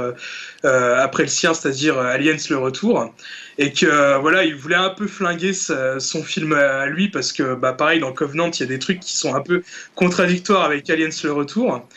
[0.64, 3.14] après le sien, c'est-à-dire Aliens le retour,
[3.58, 7.56] et que voilà, il voulait un peu flinguer sa- son film à lui parce que
[7.56, 9.64] bah pareil dans Covenant, il y a des trucs qui sont un peu
[9.96, 11.88] contradictoires avec Aliens le retour.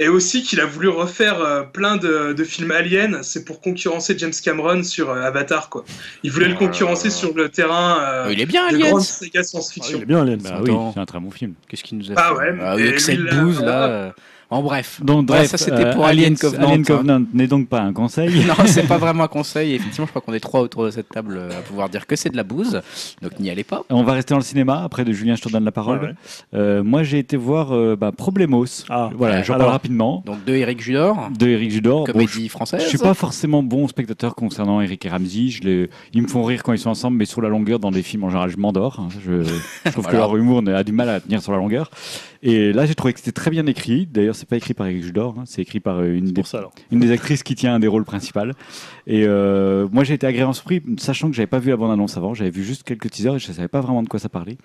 [0.00, 4.16] Et aussi qu'il a voulu refaire euh, plein de, de films aliens, c'est pour concurrencer
[4.18, 5.84] James Cameron sur euh, Avatar quoi.
[6.22, 9.40] Il voulait le concurrencer sur le terrain euh, Oh, il est bien, de grandes sagas
[9.40, 9.98] Ah, science-fiction.
[9.98, 10.40] il est bien, Alien.
[10.42, 11.54] Bah oui, c'est un très bon film.
[11.68, 14.14] Qu'est-ce qu'il nous a Ah fait ouais, Ah, mais Avec cette bouse là.
[14.54, 15.00] En bref.
[15.02, 16.84] Donc, Ouais, bref, ça, c'était euh, pour Alien Covenant, Alien hein.
[16.84, 18.44] Covenant n'est donc pas un conseil.
[18.46, 19.74] non, c'est pas vraiment un conseil.
[19.74, 22.14] Effectivement, je crois qu'on est trois autour de cette table euh, à pouvoir dire que
[22.14, 22.80] c'est de la bouse.
[23.20, 23.82] Donc n'y allez pas.
[23.90, 24.82] On va rester dans le cinéma.
[24.84, 25.98] Après, de Julien, je te donne la parole.
[26.00, 26.14] Ouais, ouais.
[26.54, 28.64] Euh, moi, j'ai été voir euh, bah, Problemos.
[28.88, 30.22] Ah, voilà, j'en parle rapidement.
[30.24, 32.04] Donc de Eric Judor, De Eric Judor.
[32.06, 32.82] Bon, comédie je- française.
[32.84, 35.48] Je suis pas forcément bon spectateur concernant Eric et Ramsey.
[35.48, 35.90] Je les...
[36.12, 38.24] Ils me font rire quand ils sont ensemble, mais sur la longueur, dans des films,
[38.24, 39.00] en général, je m'endors.
[39.00, 39.08] hein.
[39.26, 41.90] Je, je trouve que leur humour a du mal à tenir sur la longueur.
[42.46, 44.06] Et là, j'ai trouvé que c'était très bien écrit.
[44.06, 45.44] D'ailleurs, c'est pas écrit par Eric Judor, hein.
[45.46, 46.74] c'est écrit par euh, une des, pour ça alors.
[46.92, 48.40] une des actrices qui tient un des rôles principaux.
[49.06, 52.34] Et euh, moi, j'ai été agréablement surpris, sachant que j'avais pas vu la bande-annonce avant.
[52.34, 54.58] J'avais vu juste quelques teasers et je savais pas vraiment de quoi ça parlait.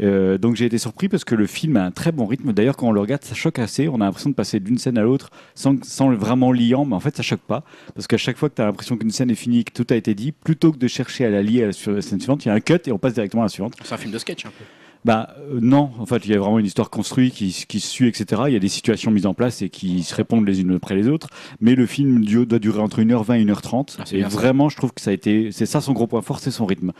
[0.00, 2.52] Euh, donc j'ai été surpris parce que le film a un très bon rythme.
[2.52, 3.86] D'ailleurs, quand on le regarde, ça choque assez.
[3.86, 5.76] On a l'impression de passer d'une scène à l'autre sans,
[6.16, 7.62] vraiment liant, mais en fait, ça choque pas.
[7.94, 9.96] Parce qu'à chaque fois que tu as l'impression qu'une scène est finie, que tout a
[9.96, 12.50] été dit, plutôt que de chercher à la lier à la scène suivante, il y
[12.50, 13.74] a un cut et on passe directement à la suivante.
[13.84, 14.64] C'est un film de sketch un peu.
[15.04, 17.88] Bah euh, non, en fait, il y a vraiment une histoire construite qui, qui se
[17.88, 18.42] suit, etc.
[18.46, 20.94] Il y a des situations mises en place et qui se répondent les unes après
[20.94, 21.28] les autres.
[21.60, 23.96] Mais le film du- doit durer entre 1h20 et 1h30.
[23.98, 26.38] Ah, et vraiment, je trouve que ça a été, c'est ça son gros point fort,
[26.38, 26.92] c'est son rythme.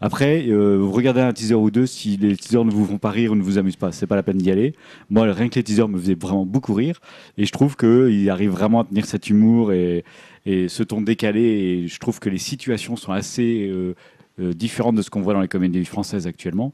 [0.00, 3.10] Après, euh, vous regardez un teaser ou deux, si les teasers ne vous font pas
[3.10, 4.74] rire ou ne vous amusent pas, c'est pas la peine d'y aller.
[5.08, 7.00] Moi, rien que les teasers me faisaient vraiment beaucoup rire.
[7.38, 10.04] Et je trouve qu'il arrive vraiment à tenir cet humour et,
[10.46, 11.40] et ce ton décalé.
[11.42, 13.94] Et je trouve que les situations sont assez euh,
[14.40, 16.72] euh, différentes de ce qu'on voit dans les comédies françaises actuellement.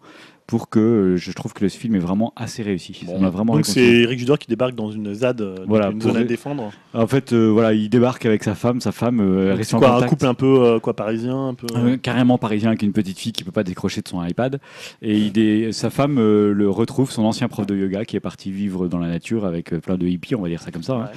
[0.49, 3.05] Pour que euh, je trouve que le film est vraiment assez réussi.
[3.07, 3.21] Bon.
[3.21, 3.81] Ça vraiment Donc c'est.
[3.83, 6.73] Eric Judor qui débarque dans une ZAD, euh, Voilà, une pour zone à défendre.
[6.95, 9.79] En fait, euh, voilà, il débarque avec sa femme, sa femme euh, reste C'est en
[9.79, 11.67] quoi, un couple un peu euh, quoi parisien, un peu.
[11.77, 14.59] Euh, carrément parisien avec une petite fille qui peut pas décrocher de son iPad
[15.03, 18.21] et il est- sa femme euh, le retrouve son ancien prof de yoga qui est
[18.21, 20.83] parti vivre dans la nature avec euh, plein de hippies on va dire ça comme
[20.83, 21.11] ça hein.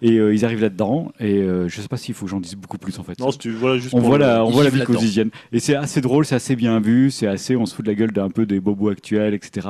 [0.00, 2.54] et euh, ils arrivent là-dedans et euh, je sais pas s'il faut que j'en dise
[2.56, 4.82] beaucoup plus en fait Non, tu voilà juste on voit la, on voit la vie
[4.82, 7.90] quotidienne et c'est assez drôle c'est assez bien vu c'est assez on se fout de
[7.90, 9.66] la gueule d'un peu des bobos actuels etc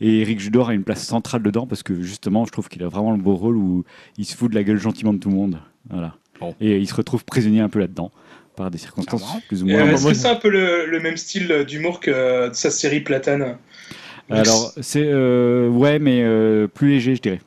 [0.00, 2.88] et Eric Judor a une place centrale dedans parce que justement je trouve qu'il a
[2.88, 3.84] vraiment le beau rôle où
[4.16, 6.54] il se fout de la gueule gentiment de tout le monde voilà Bon.
[6.60, 8.10] et il se retrouve prisonnier un peu là-dedans
[8.56, 11.16] par des circonstances plus ou moins euh, Est-ce que c'est un peu le, le même
[11.16, 13.56] style d'humour que euh, de sa série Platane?
[14.30, 15.04] Alors, c'est.
[15.06, 17.40] euh, ouais, mais euh, plus léger, je dirais.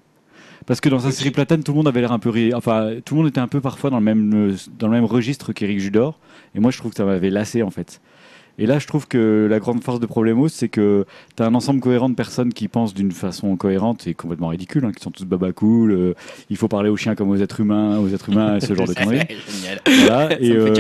[0.66, 2.32] Parce que dans sa série Platane, tout le monde avait l'air un peu.
[2.54, 5.54] Enfin, tout le monde était un peu parfois dans le même, dans le même registre
[5.54, 6.20] qu'Éric Judor.
[6.56, 8.02] Et moi, je trouve que ça m'avait lassé, en fait.
[8.58, 11.06] Et là, je trouve que la grande force de Problemos, c'est que
[11.36, 14.86] tu as un ensemble cohérent de personnes qui pensent d'une façon cohérente et complètement ridicule,
[14.86, 15.92] hein, qui sont tous baba cool.
[15.92, 16.14] euh,
[16.50, 18.94] il faut parler aux chiens comme aux êtres humains, aux êtres humains, ce genre de
[18.96, 19.22] conneries.
[19.86, 20.74] Voilà, et, euh,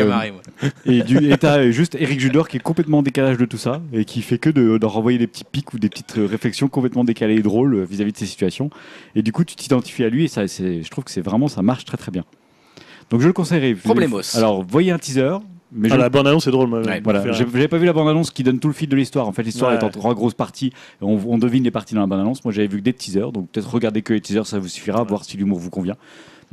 [0.85, 3.81] et du et t'as juste Eric Judor qui est complètement en décalage de tout ça
[3.93, 7.03] et qui fait que de, renvoyer des petits pics ou des petites euh, réflexions complètement
[7.03, 8.69] décalées et drôles euh, vis-à-vis de ces situations.
[9.15, 11.61] Et du coup, tu t'identifies à lui et ça, je trouve que c'est vraiment ça
[11.61, 12.25] marche très très bien.
[13.09, 13.73] Donc je le conseillerais.
[13.75, 14.35] Problemos.
[14.35, 15.37] Alors voyez un teaser.
[15.73, 16.67] Mais Ah, je- la bande annonce c'est drôle.
[16.67, 19.27] moi, Ouais, voilà, j'avais pas vu la bande-annonce qui donne tout le fil de l'histoire.
[19.27, 19.77] En fait, l'histoire Ouais.
[19.77, 20.73] est en trois grosses parties.
[21.01, 22.43] On, on devine les parties dans la bande-annonce.
[22.43, 25.03] Moi, j'avais vu que des teasers, donc peut-être regarder que les teasers, ça vous suffira,
[25.03, 25.95] voir si l'humour vous convient.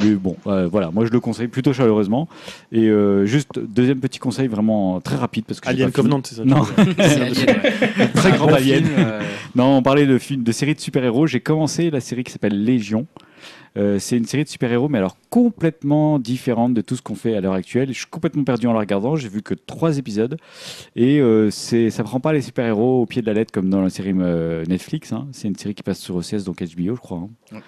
[0.00, 2.28] Mais bon, euh, voilà, moi je le conseille plutôt chaleureusement.
[2.70, 5.90] Et euh, juste deuxième petit conseil vraiment très rapide parce que j'ai Alien.
[5.90, 6.44] Covenant, c'est ça.
[6.44, 6.60] Non.
[6.78, 8.08] ouais.
[8.14, 8.84] Très grand bon alien.
[8.84, 9.20] film, euh,
[9.56, 11.26] Non, on parlait de film, de série de super-héros.
[11.26, 13.06] J'ai commencé la série qui s'appelle Légion.
[13.76, 17.34] Euh, c'est une série de super-héros, mais alors complètement différente de tout ce qu'on fait
[17.34, 17.88] à l'heure actuelle.
[17.88, 19.14] Je suis complètement perdu en la regardant.
[19.16, 20.36] J'ai vu que trois épisodes
[20.96, 23.82] et euh, c'est, ça prend pas les super-héros au pied de la lettre comme dans
[23.82, 25.12] la série euh, Netflix.
[25.12, 25.28] hein.
[25.32, 27.18] C'est une série qui passe sur OCS, donc HBO, je crois.
[27.18, 27.28] hein.
[27.52, 27.60] Ouais.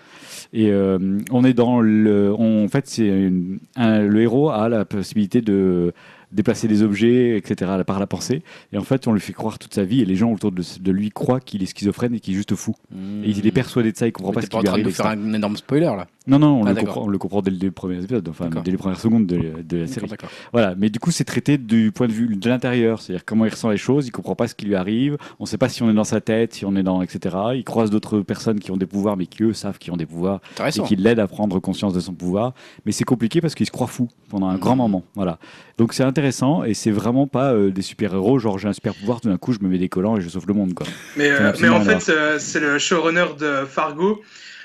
[0.52, 4.68] Et euh, on est dans le, on- en fait, c'est une- un- le héros a
[4.68, 5.92] la possibilité de
[6.32, 7.70] déplacer des objets, etc.
[7.86, 8.42] par la pensée.
[8.72, 10.62] Et en fait, on lui fait croire toute sa vie et les gens autour de,
[10.80, 12.74] de lui croient qu'il est schizophrène et qu'il est juste fou.
[12.92, 14.90] Et il est persuadé de ça, il comprend Mais pas ce qui en lui arrive.
[14.90, 16.06] faire un énorme spoiler là.
[16.30, 16.94] Non, non, on, Ah, le d'accord.
[16.94, 19.76] comprend, on le comprend dès le premier épisode, enfin dès les premières secondes de, de
[19.78, 20.08] la série.
[20.52, 23.50] Voilà, mais du coup, c'est traité du point de vue de l'intérieur, c'est-à-dire comment il
[23.50, 25.90] ressent les choses, il comprend pas ce qui lui arrive, on sait pas si on
[25.90, 27.36] est dans sa tête, si on est dans, etc.
[27.54, 30.06] Il croise d'autres personnes qui ont des pouvoirs, mais qui eux savent qu'ils ont des
[30.06, 32.54] pouvoirs et qui l'aident à prendre conscience de son pouvoir.
[32.86, 34.78] Mais c'est compliqué parce qu'il se croit fou pendant un grand Mhm.
[34.78, 35.04] moment.
[35.16, 35.38] Voilà.
[35.78, 39.20] Donc c'est intéressant et c'est vraiment pas euh, des super-héros, genre j'ai un super pouvoir,
[39.20, 40.74] tout d'un coup je me mets des collants et je sauve le monde.
[40.74, 40.86] Quoi.
[41.16, 44.20] Mais, euh, mais en fait, euh, c'est le showrunner de Fargo.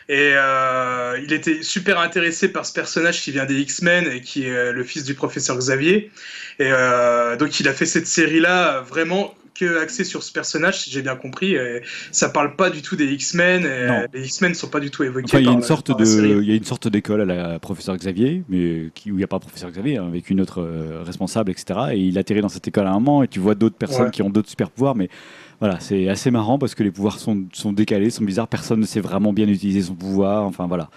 [0.08, 4.44] Et euh, il était super intéressé par ce personnage qui vient des X-Men et qui
[4.46, 6.12] est le fils du professeur Xavier.
[6.60, 10.92] Et euh, donc il a fait cette série-là vraiment que axée sur ce personnage, si
[10.92, 11.56] j'ai bien compris.
[11.56, 11.82] Et
[12.12, 13.66] ça parle pas du tout des X-Men.
[14.14, 15.26] Les X-Men sont pas du tout évoqués.
[15.30, 17.26] Enfin, il y a une la- sorte de, il y a une sorte d'école à
[17.26, 20.42] la professeur Xavier, mais qui, où il n'y a pas professeur Xavier, hein, avec une
[20.42, 21.80] autre euh, responsable, etc.
[21.94, 24.12] Et il atterrit dans cette école à un moment, et tu vois d'autres personnes Ouais.
[24.12, 25.08] qui ont d'autres super pouvoirs, mais
[25.60, 28.86] voilà, c'est assez marrant parce que les pouvoirs sont, sont décalés, sont bizarres, personne ne
[28.86, 30.90] sait vraiment bien utiliser son pouvoir, enfin voilà.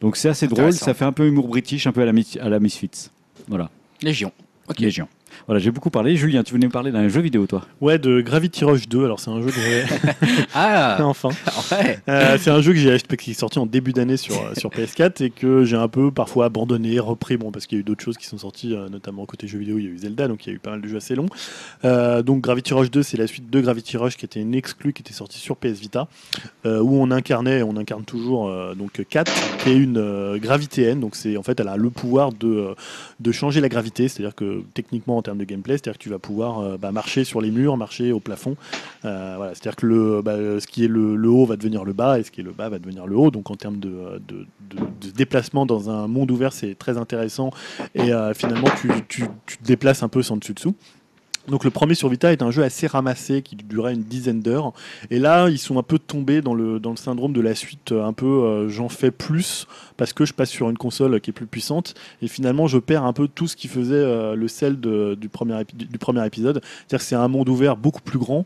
[0.00, 2.48] Donc c'est assez drôle, ça fait un peu humour british, un peu à la, à
[2.48, 3.10] la Misfits.
[3.48, 3.70] Voilà,
[4.02, 4.32] Légion.
[4.68, 4.80] Ok.
[4.80, 5.08] Légion.
[5.46, 6.16] Voilà, j'ai beaucoup parlé.
[6.16, 9.04] Julien, tu venais me parler d'un jeu vidéo, toi Ouais, de Gravity Rush 2.
[9.04, 9.84] Alors, c'est un jeu que j'ai.
[10.54, 11.28] Ah enfin.
[11.72, 11.98] ouais.
[12.08, 14.54] Euh, c'est un jeu que j'ai acheté, qui est sorti en début d'année sur, euh,
[14.56, 17.82] sur PS4 et que j'ai un peu parfois abandonné, repris, bon, parce qu'il y a
[17.82, 19.98] eu d'autres choses qui sont sorties, euh, notamment côté jeux vidéo, il y a eu
[19.98, 21.28] Zelda, donc il y a eu pas mal de jeux assez longs.
[21.84, 24.92] Euh, donc Gravity Rush 2, c'est la suite de Gravity Rush qui était une exclue
[24.92, 26.08] qui était sortie sur PS Vita,
[26.64, 29.24] euh, où on incarnait, on incarne toujours donc Kat,
[29.62, 32.74] qui est une gravitéenne, donc c'est en fait elle a le pouvoir de,
[33.20, 36.18] de changer la gravité, c'est-à-dire que techniquement en termes de gameplay, c'est-à-dire que tu vas
[36.18, 38.56] pouvoir euh, bah, marcher sur les murs, marcher au plafond,
[39.04, 42.18] euh, voilà, c'est-à-dire que le, bah, ce qui est le, haut va devenir le bas
[42.18, 43.30] et ce qui est le bas va devenir le haut.
[43.30, 44.20] Donc en termes de,
[45.14, 47.50] déplacement dans un monde ouvert, c'est très intéressant.
[47.94, 50.74] Et euh, finalement, tu, tu- tu te déplaces un peu sans dessus dessous.
[51.48, 54.72] Donc le premier sur Vita est un jeu assez ramassé qui durait une dizaine d'heures.
[55.10, 57.92] Et là, ils sont un peu tombés dans le, dans le syndrome de la suite,
[57.92, 59.66] euh, un peu euh, j'en fais plus
[59.96, 61.94] parce que je passe sur une console qui est plus puissante.
[62.22, 65.62] Et finalement, je perds un peu tout ce qui faisait euh, le sel du, premier
[65.72, 66.60] du premier épisode.
[66.62, 68.44] C'est-à-dire que c'est un monde ouvert beaucoup plus grand.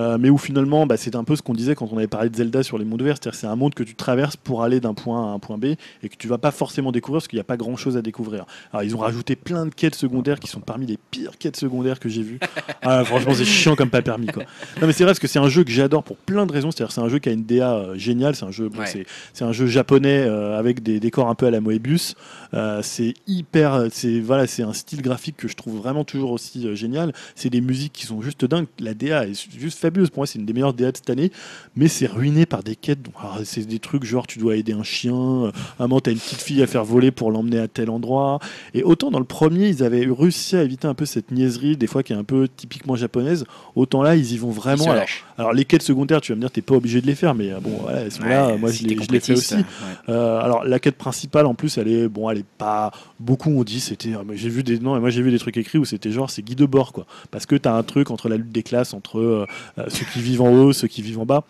[0.00, 2.30] Euh, mais où finalement, bah, c'est un peu ce qu'on disait quand on avait parlé
[2.30, 4.80] de Zelda sur les mondes ouverts, c'est-à-dire c'est un monde que tu traverses pour aller
[4.80, 5.64] d'un point A à un point B
[6.02, 8.44] et que tu vas pas forcément découvrir parce qu'il n'y a pas grand-chose à découvrir.
[8.72, 12.00] Alors ils ont rajouté plein de quêtes secondaires qui sont parmi les pires quêtes secondaires
[12.00, 12.38] que j'ai vues.
[12.82, 14.44] Ah, franchement, c'est chiant comme pas permis quoi.
[14.80, 16.70] Non mais c'est vrai parce que c'est un jeu que j'adore pour plein de raisons.
[16.70, 18.34] C'est-à-dire c'est un jeu qui a une DA euh, géniale.
[18.34, 18.86] C'est un jeu, bon, Ouais.
[18.86, 19.04] c'est
[19.34, 22.14] c'est un jeu japonais euh, avec des décors un peu à la Moebius.
[22.54, 26.66] Euh, c'est hyper, c'est voilà, c'est un style graphique que je trouve vraiment toujours aussi
[26.66, 27.12] euh, génial.
[27.34, 28.66] C'est des musiques qui sont juste dingues.
[28.78, 30.10] La DA est juste fabuleuse.
[30.10, 31.30] Pour moi, c'est une des meilleures DA de cette année,
[31.76, 32.98] mais c'est ruiné par des quêtes.
[33.20, 36.18] alors, c'est des trucs genre tu dois aider un chien, euh, un moment t'as une
[36.18, 38.38] petite fille à faire voler pour l'emmener à tel endroit.
[38.74, 41.86] Et autant dans le premier, ils avaient réussi à éviter un peu cette niaiserie, des
[41.86, 43.44] fois qui est un peu typiquement japonaise,
[43.76, 44.90] autant là, ils y vont vraiment.
[44.90, 45.06] Alors,
[45.38, 47.52] alors, les quêtes secondaires, tu vas me dire, t'es pas obligé de les faire, mais
[47.52, 48.48] euh, bon, voilà, elles sont là.
[48.48, 49.54] Ouais, Moi, si je fait complétiste, aussi.
[49.54, 49.64] ouais.
[50.08, 53.64] Euh, alors la quête principale en plus elle est bon elle est pas beaucoup on
[53.64, 55.84] dit c'était mais j'ai vu des non et moi j'ai vu des trucs écrits où
[55.84, 57.06] c'était genre c'est guide de bord quoi.
[57.30, 59.46] Parce que tu as un truc entre la lutte des classes entre euh,
[59.78, 61.44] euh, ceux qui vivent en haut ceux qui vivent en bas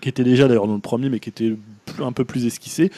[0.00, 1.56] qui était déjà d'ailleurs dans le premier mais qui était
[2.00, 2.90] un peu plus esquissé.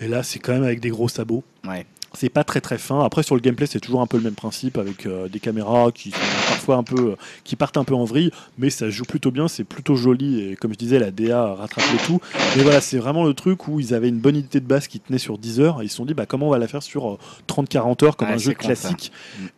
[0.00, 1.44] Et là c'est quand même avec des gros sabots.
[1.66, 1.86] Ouais.
[2.14, 3.04] C'est pas très très fin.
[3.04, 5.90] Après sur le gameplay c'est toujours un peu le même principe avec euh, des caméras
[5.92, 6.16] qui sont
[6.48, 9.48] parfois un peu euh, qui partent un peu en vrille, mais ça joue plutôt bien,
[9.48, 12.20] c'est plutôt joli et comme je disais la DA rattrape le tout.
[12.56, 15.00] Mais voilà c'est vraiment le truc où ils avaient une bonne idée de base qui
[15.00, 16.82] tenait sur 10 heures et ils se sont dit bah comment on va la faire
[16.82, 17.18] sur euh,
[17.48, 18.56] 30-40 heures comme Ouais, un jeu ça.
[18.56, 19.12] classique?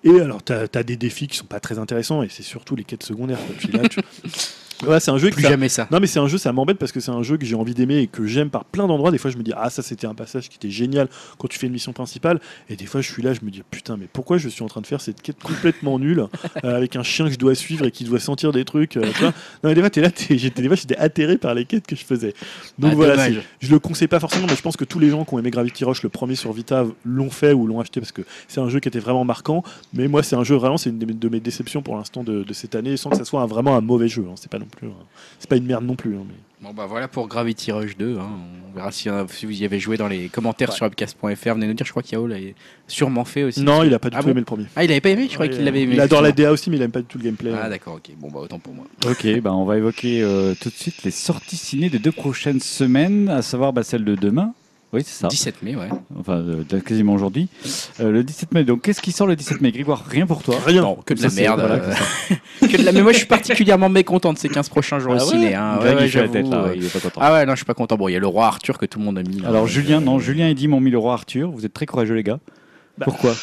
[0.04, 2.84] Et alors t'as as des défis qui sont pas très intéressants et c'est surtout les
[2.84, 3.38] quêtes secondaires.
[3.38, 3.54] quoi.
[3.58, 4.00] Puis là, tu-
[4.86, 5.86] Ouais, c'est un jeu que Plus ça- jamais ça.
[5.90, 7.74] non mais c'est un jeu, ça m'embête parce que c'est un jeu que j'ai envie
[7.74, 9.10] d'aimer et que j'aime par plein d'endroits.
[9.12, 11.58] Des fois je me dis ah ça c'était un passage qui était génial quand tu
[11.58, 14.08] fais une mission principale et des fois je suis là je me dis putain mais
[14.12, 16.26] pourquoi je suis en train de faire cette quête complètement nulle
[16.64, 18.96] euh, avec un chien que je dois suivre et qui doit sentir des trucs.
[18.96, 21.86] euh, non mais des fois t'es là, j'étais des fois j'étais atterré par les quêtes
[21.86, 22.34] que je faisais.
[22.78, 23.28] Donc Ah, voilà,
[23.60, 25.50] je le conseille pas forcément mais je pense que tous les gens qui ont aimé
[25.50, 28.68] Gravity Rush le premier sur Vita l'ont fait ou l'ont acheté parce que c'est un
[28.68, 29.62] jeu qui était vraiment marquant.
[29.92, 32.24] Mais moi c'est un jeu vraiment c'est une de mes- de mes déceptions pour l'instant
[32.24, 34.24] de, de cette année sans que ça soit un- vraiment un mauvais jeu.
[34.28, 34.34] hein.
[34.36, 34.88] C'est pas non plus.
[34.88, 35.04] un-
[35.38, 36.14] c'est pas une merde non plus.
[36.16, 38.16] hein, mais- Bon bah voilà pour Gravity Rush 2.
[38.18, 38.30] hein.
[38.70, 41.54] On verra si, euh, si vous y avez joué dans les commentaires sur upcast.fr.
[41.54, 41.84] Venez nous dire.
[41.84, 42.36] Je crois qu'Yao l'a
[42.88, 43.60] sûrement fait aussi.
[43.62, 44.64] Non, il a pas du Ah tout bon aimé le premier.
[44.74, 45.26] Ah il avait pas aimé.
[45.28, 45.92] Je crois Ouais, qu'il l'avait aimé.
[45.94, 46.32] Il adore la.
[46.32, 47.52] DA aussi, mais il aime pas du tout le gameplay.
[47.54, 47.96] Ah d'accord.
[47.96, 48.10] Ok.
[48.18, 48.86] Bon bah autant pour moi.
[49.06, 52.60] Ok, bah on va évoquer euh, tout de suite les sorties ciné des deux prochaines
[52.60, 54.54] semaines, à savoir bah, celle de demain.
[54.94, 55.28] Oui, c'est ça.
[55.28, 55.88] 17 mai ouais.
[56.18, 57.48] Enfin, euh, quasiment aujourd'hui.
[58.00, 58.64] Euh, le 17 mai.
[58.64, 60.56] Donc, qu'est-ce qui sort le 17 mai Grégoire, rien pour toi?
[60.64, 60.82] Rien.
[60.82, 61.60] Non, que de la merde.
[61.60, 61.94] voilà, euh,
[62.68, 65.16] que de la- Mais moi je suis particulièrement mécontent de ces 15 prochains jours au
[65.18, 65.54] Ah ouais ciné.
[65.54, 65.78] hein.
[65.80, 67.20] Ouais, ouais, la tête j'avoue, là, ouais, il est pas content.
[67.20, 67.96] Ah ouais non je suis pas content.
[67.96, 69.40] Bon il y a le roi Arthur que tout le monde a mis.
[69.40, 69.48] là.
[69.48, 71.50] Alors, Euh, Julien, non, Julien et Dim ont mis le roi Arthur.
[71.50, 72.38] Vous êtes très courageux, les gars.
[72.96, 73.34] Bah, Pourquoi?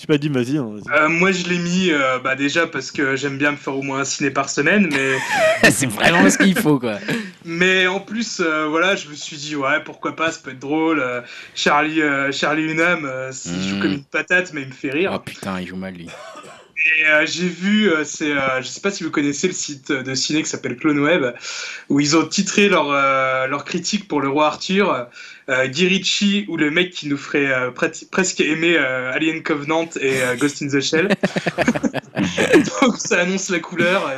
[0.00, 0.56] Je sais pas, dis, vas-y.
[0.56, 0.76] hein.
[0.96, 3.82] Euh, moi, je l'ai mis euh, bah, déjà parce que j'aime bien me faire au
[3.82, 5.18] moins un ciné par semaine, mais,
[5.70, 6.94] c'est vraiment ce qu'il faut quoi.
[7.44, 10.58] mais en plus, euh, voilà, je me suis dit, ouais, pourquoi pas, ça peut être
[10.58, 11.00] drôle.
[11.00, 11.20] euh,
[11.54, 13.80] Charlie, euh, Charlie Hunnam, euh, il joue Mm.
[13.82, 15.12] comme une patate, mais il me fait rire.
[15.14, 16.08] Oh putain il joue mal lui.
[17.02, 19.92] Et euh, j'ai vu, euh, c'est, euh, je sais pas si vous connaissez le site
[19.92, 21.34] de ciné qui s'appelle CloneWeb,
[21.90, 25.06] où ils ont titré leur, euh, leur critique pour le roi Arthur,
[25.50, 27.70] euh, Guy Ritchie ou le mec qui nous ferait euh,
[28.10, 31.08] presque aimer euh, Alien Covenant et euh, Ghost in the Shell.
[32.82, 34.10] donc ça annonce la couleur.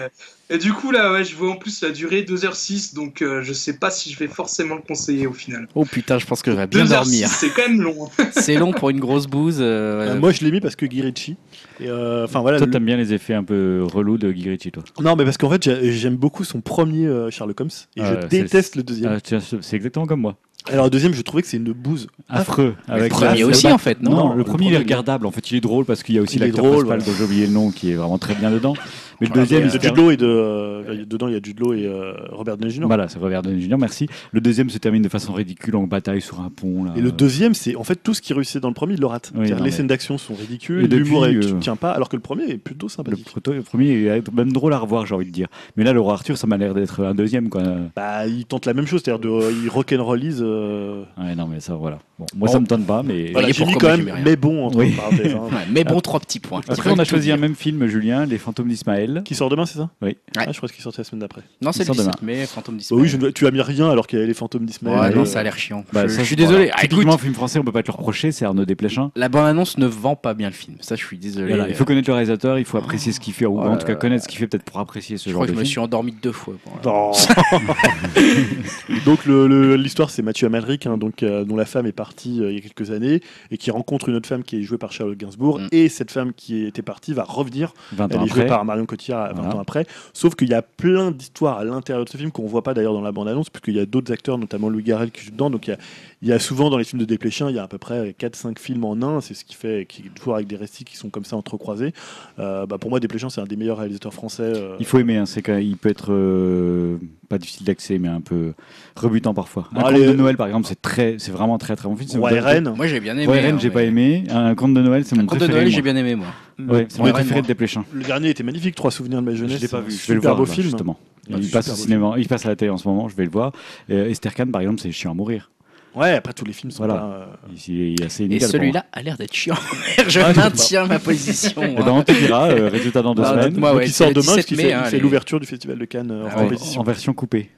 [0.51, 3.43] Et, et du coup là, ouais, je vois en plus la durée 2h06, donc euh,
[3.43, 5.67] je sais pas si je vais forcément le conseiller au final.
[5.75, 7.28] Oh putain je pense que je vais bien 2h06, dormir.
[7.28, 8.09] c'est quand même long.
[8.33, 9.59] C'est long pour une grosse bouse.
[9.61, 11.36] euh, Euh, moi, je l'ai mis parce que Guy Ritchie.
[11.81, 12.59] Et, euh, Enfin voilà.
[12.59, 14.83] Toi, le- t'aimes bien les effets un peu relous de Guy Ritchie, toi?
[15.01, 18.27] Non, mais parce qu'en fait, j'ai- j'aime beaucoup son premier euh, Sherlock Holmes et je
[18.27, 19.19] déteste le deuxième.
[19.61, 20.36] C'est exactement comme moi.
[20.70, 22.07] Alors le deuxième, je trouvais que c'est une bouse.
[22.28, 22.74] Affreux.
[22.89, 24.10] le Avec premier la- aussi en fait non.
[24.10, 25.26] Non, le, le premier, premier, il est regardable.
[25.26, 27.05] En fait, il est drôle parce qu'il y a aussi l'acteur drôle, principal voilà.
[27.12, 28.74] dont j'ai oublié le nom qui est vraiment très bien dedans.
[29.23, 31.41] Mais le deuxième, de il se Jude Law et de euh, dedans il y a
[31.42, 32.86] Jude Law et euh, Robert Downey Jr.
[32.86, 33.76] Voilà, c'est Robert Downey Jr.
[33.78, 34.07] Merci.
[34.33, 36.84] Le deuxième se termine de façon ridicule en bataille sur un pont.
[36.84, 36.92] Là.
[36.97, 39.07] Et le deuxième, c'est en fait tout ce qui réussit dans le premier, il le
[39.07, 39.31] rate.
[39.34, 41.60] Oui, C'est-à-dire non, les mais- scènes d'action sont Et ridicules, l'humour est- tu euh, ne
[41.60, 43.26] tiens pas, alors que le premier est plutôt Le, sympathique.
[43.47, 45.49] le premier est même drôle à revoir, j'ai envie de dire.
[45.76, 47.62] Mais là, le roi Arthur, ça m'a l'air d'être un deuxième, quoi.
[47.97, 50.41] Bah, il tente la même chose, c'est-à-dire de, il rock'n'rollise.
[50.42, 51.05] Euh...
[51.18, 51.99] Ouais, non, mais ça, voilà.
[52.18, 52.52] Bon, moi, Bon.
[52.52, 53.31] ça me tente pas, mais.
[53.33, 54.92] Voilà, j'ai mis quand même, mais bon entre Oui.
[54.92, 55.41] parenthèses, hein.
[55.52, 56.60] Ouais, mais bon trois petits points.
[56.68, 59.11] Après, on a choisi un même film, Julien, Les Fantômes d'Ismaël.
[59.20, 59.91] Qui sort demain, c'est ça?
[60.00, 60.16] Oui.
[60.36, 61.42] Ah, je crois qu'il sortait la semaine d'après.
[61.60, 63.02] Non c'est le sort 17 mai Fantôme Bah d'Ismaël.
[63.02, 64.99] oui, je ne- tu as mis rien alors qu'il y avait les fantômes d'Ismaël.
[64.99, 65.84] Ouais, Euh, non, ça a l'air chiant.
[65.92, 66.50] Bah, je, ça, je suis voilà.
[66.50, 66.70] désolé.
[66.73, 69.10] Ah, écoute, Typiquement, film français, on peut pas te le reprocher, c'est Arnaud Desplechin.
[69.16, 70.76] la bande-annonce ne vend pas bien le film.
[70.81, 71.49] Ça, je suis désolé.
[71.49, 73.76] Voilà, il faut connaître le réalisateur, il faut apprécier ce qu'il fait, ou Oh en
[73.76, 75.57] tout cas connaître ce qu'il fait peut-être pour apprécier ce Je genre crois de que
[75.57, 75.70] je me film.
[75.73, 76.55] suis endormi deux fois.
[76.65, 76.99] Bon, voilà.
[76.99, 77.12] Non.
[79.05, 82.41] donc le- le- l'histoire c'est Mathieu Amalric hein, donc euh, dont la femme est partie
[82.42, 84.78] euh, il y a quelques années et qui rencontre une autre femme qui est jouée
[84.78, 85.68] par Charlotte Gainsbourg Mm.
[85.73, 88.47] et cette femme qui était partie va revenir 20 elle ans est jouée après.
[88.47, 89.56] par Marion Cotillard 20 Voilà.
[89.56, 92.62] ans après sauf qu'il y a plein d'histoires à l'intérieur de ce film qu'on voit
[92.62, 95.24] pas d'ailleurs dans la bande annonce puisqu'il y a d'autres acteurs notamment Louis Garrel qui
[95.24, 95.78] joue dedans donc il y a,
[96.22, 98.14] il y a souvent dans les films de Desplechin il y a à peu près
[98.20, 101.08] 4-5 films en un c'est ce qui fait qui toujours avec des récits qui sont
[101.10, 101.92] comme ça entrecroisés
[102.38, 105.16] Euh, bah, pour moi Desplechin c'est un des meilleurs réalisateurs français euh, Il faut aimer,
[105.16, 106.96] hein, c'est qu'il peut être euh,
[107.28, 108.52] pas difficile d'accès, mais un peu
[108.96, 109.68] rebutant parfois.
[109.72, 111.96] Un Bon, conte allez, de Noël, par exemple, c'est très, c'est vraiment très très bon
[111.96, 112.20] film.
[112.20, 112.40] Préféré.
[112.54, 113.32] Rennes Moi, j'ai bien aimé.
[113.32, 114.24] Hein, j'ai mais- pas aimé.
[114.30, 115.60] Un conte de Noël, c'est mon Un conte de préféré.
[115.62, 116.26] Noël, j'ai bien aimé, moi.
[116.58, 117.42] Ouais, c'est mon préféré moi.
[117.42, 117.84] de Desplechin.
[117.92, 119.90] le dernier était magnifique Trois souvenirs de ma jeunesse Je l'ai pas vu.
[119.92, 120.98] Je vais le voir beau film justement.
[121.32, 123.08] Ah, il passe au cinéma, il passe à la télé en ce moment.
[123.08, 123.52] Je vais le voir.
[123.89, 125.50] Et Esther Kahn, par exemple, c'est chiant à mourir.
[125.94, 126.94] Ouais, après tous les films sont Voilà.
[127.00, 127.05] pas.
[127.06, 128.48] euh, Ici, il est assez Et moi.
[128.48, 129.55] celui-là a l'air d'être chiant.
[130.08, 131.52] je Ah, maintiens ma position.
[131.62, 133.52] Eh ben, on te dira, euh, résultat dans deux Bah, semaines.
[133.52, 135.39] donc ouais, il sort demain parce 17 qu'il mai, fait, hein, il fait les- l'ouverture
[135.39, 136.44] du festival de Cannes euh, Ah en ouais.
[136.44, 136.81] compétition.
[136.81, 137.50] En version coupée.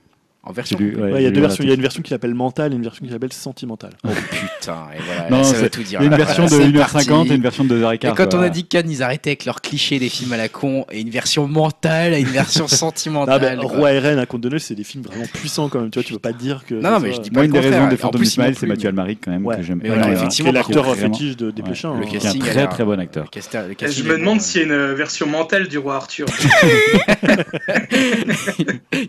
[0.46, 0.76] En version.
[0.78, 1.64] J'ai lu, ouais, Ouais, il y a deux versions.
[1.64, 3.92] Il y a une version qui s'appelle mentale et une version qui s'appelle sentimentale.
[4.06, 6.00] Oh putain, et voilà, Non, ça c'est- veut tout dire.
[6.02, 7.32] Il y a une version de C'est 1h50 parti.
[7.32, 8.10] et une version de 2h15.
[8.10, 10.48] Et quand on a dit Cannes, ils arrêtaient avec leurs clichés des films à la
[10.48, 13.56] con et une version mentale et une version Ah, sentimentale.
[13.56, 13.76] bah, quoi.
[13.78, 15.90] Roi et Reine à Conte de Neige, c'est des films vraiment puissants quand même.
[15.90, 16.74] Tu vois, tu peux pas dire que.
[16.74, 18.50] Non, non, mais je dis pas Moi, une des raisons de En Phantom plus, Ismail,
[18.50, 19.80] non c'est Mathieu Almaric quand même que j'aime.
[19.82, 20.52] Effectivement, qui est par
[20.84, 21.92] l'acteur fétiche de Dépêchin.
[21.92, 22.00] Ouais.
[22.00, 22.10] Le hein.
[22.20, 23.30] Casting très très bon acteur.
[23.34, 26.26] Je me demande s'il y a une version mentale du roi Arthur.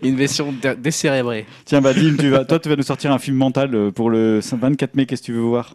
[0.02, 0.74] une version dé-
[1.64, 4.10] Tiens, bah, Dim, tu vas, toi, tu vas nous sortir un film mental euh, pour
[4.10, 5.06] le 24 mai.
[5.06, 5.74] Qu'est-ce que tu veux voir?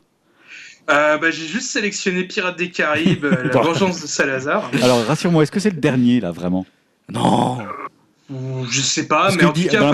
[0.89, 4.69] Euh, bah, J'ai juste sélectionné Pirates des Caraïbes, euh, La vengeance de Salazar.
[4.81, 6.65] Alors, rassure-moi, est-ce que c'est le dernier, là, vraiment?
[7.09, 7.57] Non
[8.29, 9.91] Ou Je sais pas, Parce mais en tout dit- cas,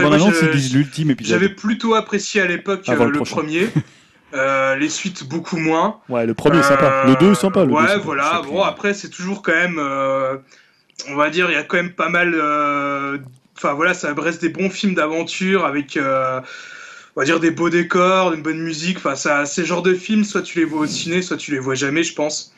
[0.54, 1.40] disent l'ultime épisode.
[1.40, 3.68] j'avais plutôt apprécié à l'époque euh, le premier.
[4.34, 6.00] Euh, les suites beaucoup moins.
[6.10, 7.06] Ouais, le premier sympa.
[7.08, 7.62] Le deux sympa.
[7.62, 8.02] Le deux est ouais, sympa.
[8.04, 8.42] voilà.
[8.46, 9.78] Bon, après, c'est toujours quand même.
[9.80, 10.36] euh,
[11.10, 12.34] on va dire, il y a quand même pas mal.
[13.58, 15.98] Enfin, voilà, ça reste des bons films d'aventure avec.
[15.98, 16.40] euh,
[17.18, 18.98] on va dire des beaux décors, une bonne musique.
[18.98, 21.58] Enfin, ça, ces genres de films, soit tu les vois au ciné, soit tu les
[21.58, 22.54] vois jamais, je pense.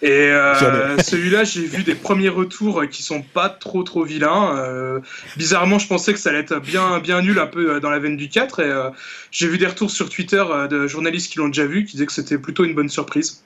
[0.00, 4.56] Et euh, celui-là, j'ai vu des premiers retours qui sont pas trop trop vilains.
[4.56, 5.00] Euh,
[5.36, 8.16] bizarrement, je pensais que ça allait être bien bien nul, un peu dans la veine
[8.16, 8.60] du 4.
[8.60, 8.88] Et euh,
[9.30, 12.12] j'ai vu des retours sur Twitter de journalistes qui l'ont déjà vu, qui disaient que
[12.12, 13.42] c'était plutôt une bonne surprise.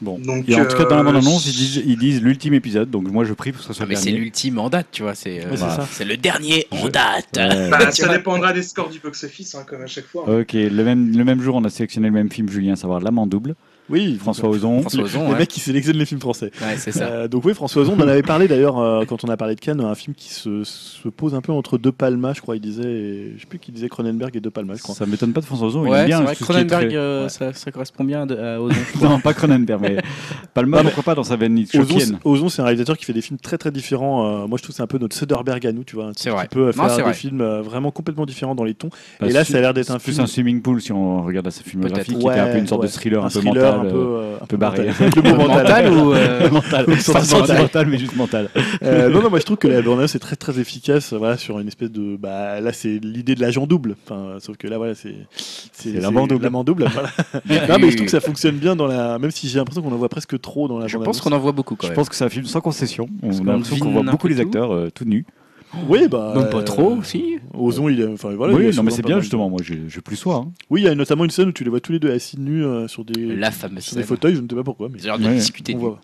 [0.00, 0.18] Bon.
[0.18, 2.90] Donc, Et en tout cas, dans la euh, bande-annonce, ils disent, ils disent l'ultime épisode.
[2.90, 4.88] Donc, moi, je prie pour que ce soit Ah, le mais c'est l'ultime en date,
[4.92, 5.14] tu vois.
[5.14, 5.56] C'est euh,
[5.90, 7.36] c'est le dernier en date.
[7.36, 7.70] Ouais.
[7.70, 10.28] Bah, ça dépendra des scores du box-office, hein, comme à chaque fois.
[10.28, 13.00] Ok, le même, le même jour, on a sélectionné le même film, Julien, à savoir
[13.00, 13.54] L'âme en double.
[13.90, 14.80] Oui, François Ozon.
[14.80, 15.38] François Le, Ozon, le ouais.
[15.40, 16.50] mec qui sélectionne les films français.
[16.62, 17.04] Ouais, c'est ça.
[17.04, 19.54] Euh, donc oui, François Ozon, on en avait parlé d'ailleurs euh, quand on a parlé
[19.56, 22.56] de Cannes, un film qui se, se pose un peu entre deux Palmas, je crois.
[22.56, 24.94] Il disait, et- je sais plus qui disait Cronenberg et deux Palmas, je crois.
[24.94, 25.84] Ça m'étonne pas de François Ozon.
[25.86, 27.28] il aime bien c'est vrai Cronenberg, très- euh, Ouais.
[27.28, 28.74] ça, ça correspond bien à Ozon.
[29.02, 29.96] Non, pas Cronenberg, mais
[30.54, 32.18] Palma, Non, mais- pourquoi pas dans sa veine Ozon.
[32.24, 34.44] Ozon, c'est un réalisateur qui fait des films très très différents.
[34.44, 36.10] Euh, moi, je trouve que c'est un peu notre Soderbergh à nous, tu vois.
[36.16, 37.12] Qui peut Non, faire des vrai.
[37.14, 38.88] films euh, vraiment complètement différents dans les tons.
[39.20, 40.24] Bah, et là, ça a l'air d'être un c'est plus film.
[40.24, 42.82] un swimming pool si on regarde à sa filmographie, qui était un peu une sorte
[42.82, 43.88] de thriller un, peu thriller mental.
[43.88, 44.86] un peu, euh, euh, un peu barré.
[45.16, 45.64] Le mot mental.
[45.64, 46.84] Mental ou euh, mental.
[46.86, 47.58] Pas sentimental.
[47.62, 48.48] mental, mais juste mental.
[48.82, 51.12] Euh, non, non, moi je trouve que la bande est très très efficace.
[51.12, 52.16] Voilà, sur une espèce de.
[52.16, 53.96] Bah, là, c'est l'idée de l'agent double.
[54.04, 55.14] Enfin, sauf que là, voilà, c'est.
[55.36, 56.44] C'est l'amant double.
[56.44, 56.86] L'amant double.
[56.92, 57.10] Voilà.
[57.68, 59.18] non, mais je trouve que ça fonctionne bien dans la.
[59.18, 61.38] Même si j'ai l'impression qu'on en voit presque trop dans la Je pense qu'on en
[61.38, 61.96] voit beaucoup quand Je même.
[61.96, 63.08] pense que c'est un film sans concession.
[63.22, 65.24] On a l'impression qu'on voit beaucoup les acteurs tout nus.
[65.88, 66.32] Oui, bah.
[66.36, 67.38] Même pas euh, trop, si.
[67.52, 68.06] Ozon, il est.
[68.06, 69.48] Enfin, voilà, il oui, est non, mais c'est bien justement.
[69.50, 70.36] Moi, je plus sois.
[70.36, 70.52] hein.
[70.70, 72.38] Oui, il y a notamment une scène où tu les vois tous les deux assis
[72.38, 73.34] nus euh, sur des.
[73.36, 74.98] La fameuse sur des fauteuils, je ne sais pas pourquoi, mais.
[74.98, 75.34] J'ai l'air de Ouais.
[75.34, 75.74] discuter.
[75.74, 76.00] on de voit.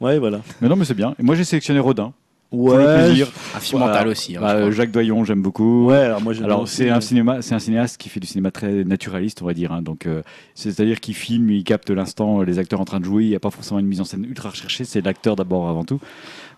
[0.00, 0.40] Ouais, voilà.
[0.60, 1.14] Mais non, mais c'est bien.
[1.18, 2.12] Et moi, j'ai sélectionné Rodin.
[2.50, 3.04] Pour le Ouais.
[3.06, 3.32] plaisir.
[3.56, 3.94] Un film Voilà.
[3.94, 4.36] mental aussi.
[4.36, 4.70] hein, Bah, crois.
[4.70, 5.86] Jacques Doyon, j'aime beaucoup.
[5.86, 8.84] Ouais, alors moi Alors c'est un cinéma, c'est un cinéaste qui fait du cinéma très
[8.84, 9.72] naturaliste, on va dire.
[9.72, 9.82] hein.
[9.82, 10.22] Donc euh,
[10.54, 13.24] c'est-à-dire qu'il filme, il capte l'instant, euh, les acteurs en train de jouer.
[13.24, 14.84] Il n'y a pas forcément une mise en scène ultra recherchée.
[14.84, 15.98] C'est l'acteur d'abord avant tout.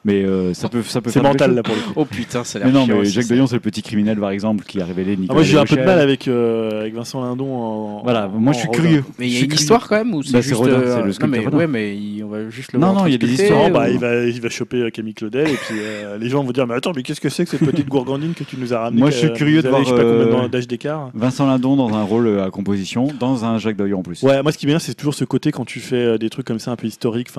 [0.07, 1.93] Mais euh, ça peut, ça peut C'est mental là pour le coup.
[1.97, 3.35] Oh putain, ça a l'air Mais non, chiant mais aussi, Jacques ça.
[3.35, 5.35] Doyon, c'est le petit criminel par exemple qui a révélé Ah, Nicolas.
[5.35, 8.03] moi j'ai un peu de mal avec, euh, avec Vincent Lindon en.
[8.05, 8.81] Voilà, moi je suis Rodin.
[8.81, 9.05] curieux.
[9.19, 11.03] Mais il y a une histoire quand même ou c'est Bah, juste Rodin, euh, c'est
[11.23, 11.57] le non mais Rodin.
[11.59, 13.91] ouais mais on va juste le Non, voir non, il y a des histoires, bah,
[13.91, 15.75] il, va, il va choper euh, Camille Claudel et puis
[16.21, 18.45] les gens vont dire mais attends mais qu'est-ce que c'est que cette petite gourgandine que
[18.45, 20.49] tu nous as ramenée Moi, je suis curieux de voir, je sais pas combien d'an-
[20.49, 21.11] d'âge d'écart.
[21.15, 24.23] Vincent Lindon dans un rôle à composition, dans un Jacques Doyon en plus.
[24.23, 26.47] Ouais, moi ce qui est bien, c'est toujours ce côté quand tu fais des trucs
[26.47, 27.31] comme ça un peu historiques,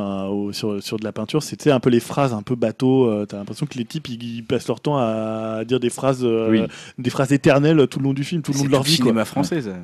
[0.51, 3.05] sur, sur de la peinture, sais, un peu les phrases un peu bateau.
[3.09, 6.23] euh, T'as l'impression que les types ils, ils passent leur temps à dire des phrases,
[6.23, 6.61] euh, Oui.
[6.97, 8.97] des phrases éternelles tout le long du film, tout le long C'est de leur vie.
[8.97, 9.05] Quoi.
[9.07, 9.75] cinéma français ça.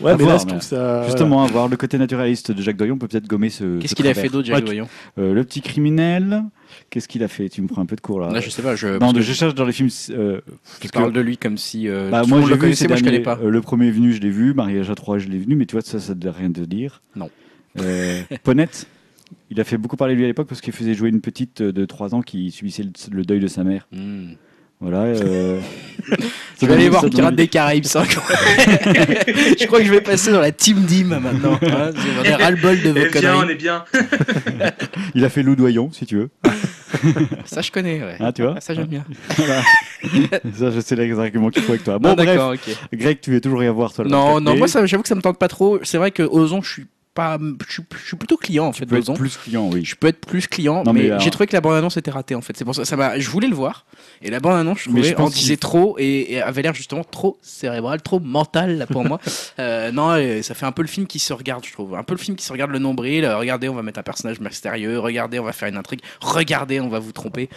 [0.00, 1.04] Ouais, À mais voir, là je mais trouve ça.
[1.04, 3.78] Justement, à voir le côté naturaliste de Jacques Doyon peut peut-être gommer ce.
[3.78, 6.42] Qu'est-ce ce qu'il a fait d'autre, Jacques Ouais, Doyon Euh, Le petit criminel.
[6.90, 7.48] Qu'est-ce qu'il a fait?
[7.48, 8.30] Tu me prends un peu de cours là.
[8.32, 9.90] Là, je sais pas, je, non, parce de- que je cherche dans les films.
[10.10, 10.40] euh,
[10.82, 13.04] je parle que- de lui comme si euh, Bah, moi, j'ai le ces moi je
[13.04, 13.38] connais pas.
[13.40, 14.52] euh, le premier venu, je l'ai vu.
[14.52, 15.54] Mariage à trois, je l'ai vu.
[15.54, 17.00] Mais tu vois, ça, ça ne doit rien te dire.
[17.14, 17.30] Non.
[17.80, 18.88] Euh, Ponette?
[19.50, 21.62] Il a fait beaucoup parler de lui à l'époque parce qu'il faisait jouer une petite
[21.62, 23.86] de 3 ans qui subissait le, le deuil de sa mère.
[23.92, 24.32] Hmm.
[24.80, 25.02] Voilà.
[25.02, 25.60] euh,
[26.60, 28.10] Je vais aller voir Pirates des Caraïbes 5.
[28.10, 31.58] je crois que je vais passer dans la team Dim maintenant.
[31.62, 31.90] Hein,
[32.24, 33.84] ai ras-le-bol de vos Eh bien, on est bien.
[35.14, 36.30] Il a fait Lou Doyon, si tu veux.
[37.44, 38.16] Ça, je connais, ouais.
[38.20, 39.04] Ah, tu vois Ça, j'aime bien.
[39.36, 39.62] Voilà.
[40.54, 41.98] ça, je sais les arguments qu'il faut avec toi.
[41.98, 42.26] Bon, Non, bref.
[42.26, 42.76] d'accord, ok.
[42.94, 44.04] Greg, tu veux toujours rien voir, toi.
[44.04, 45.78] Non, 24 non, moi, j'avoue que ça me tente pas trop.
[45.82, 48.84] C'est vrai que Ozon, je suis pas, je suis, je suis plutôt client en fait
[48.84, 49.84] Tu peux être plus client, oui.
[49.84, 52.10] Je peux être plus client, Non, mais, mais alors- j'ai trouvé que la bande-annonce était
[52.10, 52.56] ratée en fait.
[52.56, 53.86] C'est pour ça, ça m'a, je voulais le voir
[54.20, 57.04] et la bande-annonce, je Mais trouvais, je en disait trop et, et avait l'air justement
[57.04, 59.20] trop cérébral, trop mental là, pour moi.
[59.60, 62.14] Euh, non, ça fait un peu le film qui se regarde, je trouve, un peu
[62.14, 63.24] le film qui se regarde le nombril.
[63.24, 64.98] Euh, regardez, on va mettre un personnage mystérieux.
[64.98, 66.00] Regardez, on va faire une intrigue.
[66.20, 67.48] Regardez, on va vous tromper.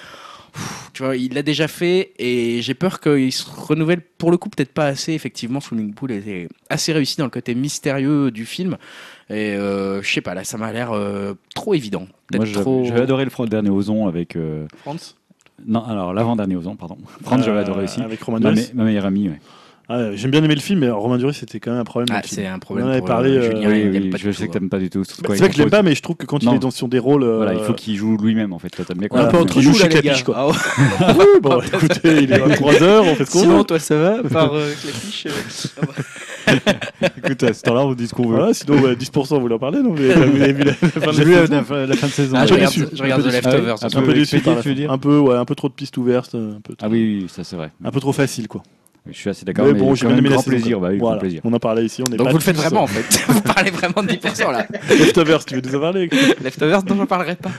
[0.94, 4.50] tu vois, il l'a déjà fait et j'ai peur qu'il se renouvelle pour le coup
[4.50, 5.14] peut-être pas assez.
[5.14, 8.77] Effectivement, Swimming Pool était assez réussi dans le côté mystérieux du film.
[9.30, 12.07] Et euh, je sais pas, là, ça m'a l'air euh, trop évident.
[12.33, 12.85] Moi, j'avais trop.
[12.95, 14.35] adoré le, dernier Ozon avec.
[14.35, 15.17] euh, France?
[15.65, 16.97] Non, alors l'avant-dernier Ozon, pardon.
[17.23, 18.01] France, j'avais adoré aussi.
[18.01, 18.69] Avec Roman Ma, Duris.
[18.73, 19.39] me- ma meilleure amie, ouais.
[19.90, 22.09] Ah, J'aime bien aimé le film, mais Romain Duris, c'était quand même un problème.
[22.11, 22.88] Ah, c'est un problème.
[22.88, 24.53] On en avait parlé, euh, euh, Julien, Oui, oui, pas je du sais tout, que
[24.57, 24.99] t'aimes pas du tout.
[24.99, 26.51] Bah, C'est vrai que je l'aime pas, mais je trouve que quand Non.
[26.51, 27.24] il est dans sur des rôles.
[27.24, 28.69] euh, Voilà, il faut qu'il joue lui-même en fait.
[28.69, 30.35] Toi, t'aimes bien quand Un il peu joue entre nous, chez Clapiche, quoi.
[30.38, 30.53] Ah ouais.
[31.19, 34.53] Oui, bon, écoutez, il est 23h, on fait ce qu'on Sinon, toi, ça va Par
[34.56, 35.27] euh, Clapiche
[37.17, 38.35] Écoute, à ce temps-là, on dit ce qu'on veut.
[38.38, 40.74] Voilà, sinon, ouais, 10%, vous voulez en parler, non Vous avez vous avez vu la,
[40.74, 42.35] fin de la la, saison la- la fin de saison.
[42.38, 43.33] Ah, je regarde, je regarde un peu The.
[43.33, 43.75] Leftovers.
[43.82, 43.88] Ah.
[43.95, 44.41] Un peu déçu
[44.90, 47.45] Un peu, ouais, un peu trop de pistes ouvertes, un peu, Ah oui, oui, ça
[47.45, 47.72] c'est vrai.
[47.83, 48.64] un peu trop facile, quoi.
[49.11, 49.66] Je suis assez d'accord.
[49.66, 50.80] Mais Mais bon, j'ai bien aimé la grand saison, plaisir.
[50.80, 51.16] Bah oui, Voilà.
[51.16, 51.42] grand plaisir.
[51.44, 53.26] On en parlait ici, on est Donc pas vous le faites vraiment en fait.
[53.27, 54.68] vous parlez vraiment de 10% là.
[54.92, 56.10] euh, Leftovers, tu veux nous en parler
[56.44, 57.52] Leftovers, non, j'en parlerai pas.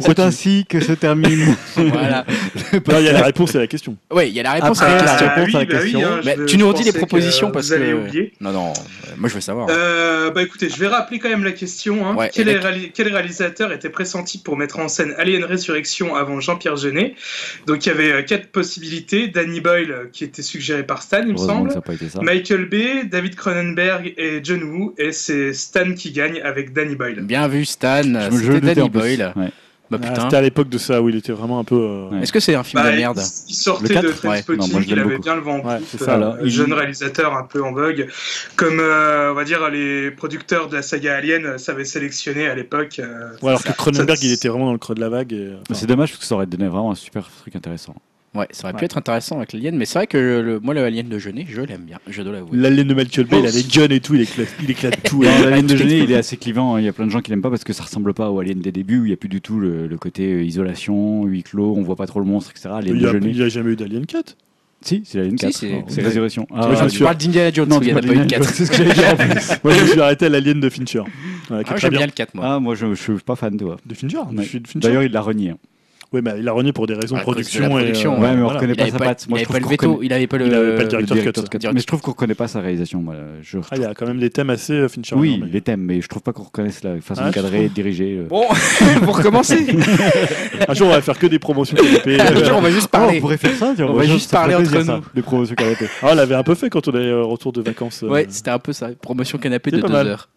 [0.00, 1.56] C'est ainsi que se termine.
[1.76, 2.24] voilà.
[2.72, 3.96] Non, il y a la réponse et la question.
[4.10, 5.26] Ouais, il y a la réponse Après, à la question.
[5.26, 7.52] oui, à la bah oui, hein, Bah, je- tu nous je redis les propositions que
[7.54, 7.94] parce vous allez que.
[7.94, 8.32] oublier.
[8.40, 9.68] Non, non, euh, moi je veux savoir.
[9.70, 12.06] Euh, bah écoutez, je vais rappeler quand même la question.
[12.06, 12.14] hein.
[12.14, 12.48] Ouais, quel,
[13.12, 17.14] réalisateur était pressenti pour mettre en scène Alien Résurrection avant Jean-Pierre Jeunet?
[17.66, 19.28] Donc il y avait euh, quatre possibilités.
[19.28, 21.70] Danny Boyle, euh, qui était suggéré par Stan, il me semble.
[21.70, 22.20] ça n'a pas été ça.
[22.22, 24.94] Michael Bay, David Cronenberg et John Woo.
[24.98, 27.20] Et c'est Stan qui gagne avec Danny Boyle.
[27.22, 28.02] Bien vu, Stan.
[28.02, 28.90] Je me- je C'était Danny.
[28.90, 29.32] Boyle.
[29.36, 29.50] Ouais.
[29.90, 30.14] Bah Ah.
[30.24, 31.74] C'était à l'époque de ça où il était vraiment un peu.
[31.76, 32.22] euh, Ouais.
[32.22, 34.12] Est-ce que c'est un film Bah, de merde il, sortait de Ouais.
[34.12, 35.22] Trainspotting, Non, moi, je il avait beaucoup.
[35.22, 36.18] bien le vent en Ouais, poupe, c'est ça.
[36.20, 38.06] euh, il- jeune réalisateur un peu en vogue,
[38.54, 42.98] comme euh, on va dire les producteurs de la saga Alien savaient sélectionner à l'époque.
[42.98, 45.32] euh, Ouais, alors que Cronenberg, ça- il était vraiment dans le creux de la vague.
[45.32, 47.94] Et, C'est dommage parce que ça aurait donné vraiment un super truc intéressant.
[48.34, 48.84] Ouais, ça aurait pu Ouais.
[48.84, 51.62] être intéressant avec l'Alien, mais c'est vrai que le, moi, le Alien de Jeunet, je
[51.62, 52.50] l'aime bien, je dois l'avouer.
[52.52, 55.24] L'alien de Michael Bay, il a les guns et tout, il éclate, il éclate tout.
[55.24, 56.74] Et- L'Alien de Jeunet, il est assez clivant.
[56.74, 56.80] hein.
[56.80, 58.38] Il y a plein de gens qui l'aiment pas parce que ça ressemble pas au
[58.40, 61.24] Alien des débuts où il y a plus du tout le, le côté euh, isolation,
[61.24, 62.68] huis clos, on voit pas trop le monstre, etc.
[62.84, 64.36] Il n'y a, jamais eu d'Alien 4.
[64.82, 65.54] Si, c'est l'Alien Si, 4.
[65.56, 66.46] c'est- C'est Résurrection.
[66.54, 68.14] Ah, je tu suis- parles d'Indiana Jones, Non, il n'y en a pas eu de
[68.14, 68.54] d'Indiana 4.
[68.54, 69.50] C'est ce que j'allais dire en plus.
[69.64, 71.02] Moi, je me suis arrêté à l'Alien de Fincher.
[71.48, 72.06] Voilà, Ah, J'aime bien.
[72.06, 72.44] le 4, moi.
[72.46, 73.78] Ah, moi, je, je suis pas fan, toi.
[73.86, 74.18] De Fincher?
[74.30, 74.78] De.
[74.80, 75.54] D'ailleurs, il l'a renié.
[76.10, 77.76] Oui, mais il a renié pour des raisons de production.
[77.76, 78.54] la et, euh, Ouais, mais on voilà.
[78.54, 79.24] reconnaît Il pas sa pas, patte.
[79.26, 80.46] il Moi, je avait trouve pas le veto, il avait pas le,
[81.00, 81.58] Il directeur cut.
[81.74, 83.00] Mais je trouve qu'on reconnaît pas sa réalisation.
[83.02, 83.14] moi.
[83.42, 83.58] Je...
[83.70, 85.16] Ah, il y a quand même des thèmes assez euh, Fincher.
[85.16, 88.20] Oui, les thèmes, mais je trouve pas qu'on reconnaisse la façon Ah, de cadrer, diriger.
[88.20, 88.26] euh.
[88.28, 88.44] Bon,
[89.04, 89.66] pour commencer,
[90.66, 92.18] Un jour, on va faire que des promotions canapé.
[92.18, 93.20] un jour, on va juste Ah, on parler.
[93.20, 95.02] pourrait faire ça, On va juste parler entre nous.
[95.14, 95.86] Les promotions canapé.
[96.02, 98.00] Ah, on l'avait un peu fait quand on est retour de vacances.
[98.00, 100.06] Ouais, c'était un peu ça, promotion canapé de pas 2 mal.
[100.08, 100.28] heures.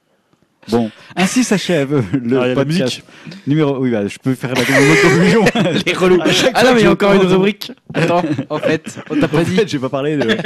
[0.69, 3.01] Bon, ainsi s'achève le Ah, il y a la podcast
[3.47, 3.79] numéro.
[3.79, 5.43] Oui, bah, je peux faire la conclusion.
[5.85, 6.19] Les relous.
[6.53, 7.71] Ah non, mais il y a encore une rubrique.
[7.93, 9.55] Attends, en fait, on t'a pas En dit.
[9.55, 10.37] fait, j'ai pas parlé de.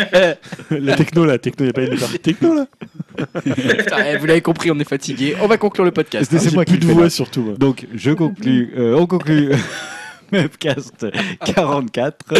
[0.79, 2.65] La techno, là, techno, il n'y a pas une partie techno, là.
[3.43, 5.35] Putain, eh, vous l'avez compris, on est fatigué.
[5.41, 6.31] On va conclure le podcast.
[6.31, 7.41] C'est J'ai moi plus qui de voix, surtout.
[7.41, 7.53] moi.
[7.57, 8.73] Donc, je conclus.
[8.77, 9.51] euh, on conclut.
[10.31, 11.05] Webcast
[11.45, 12.33] 44.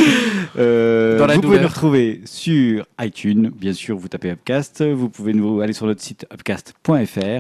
[0.58, 4.84] Euh, Dans la vous pouvez nous retrouver sur iTunes, bien sûr, vous tapez Upcast.
[4.84, 6.94] Vous pouvez nous aller sur notre site upcast.fr.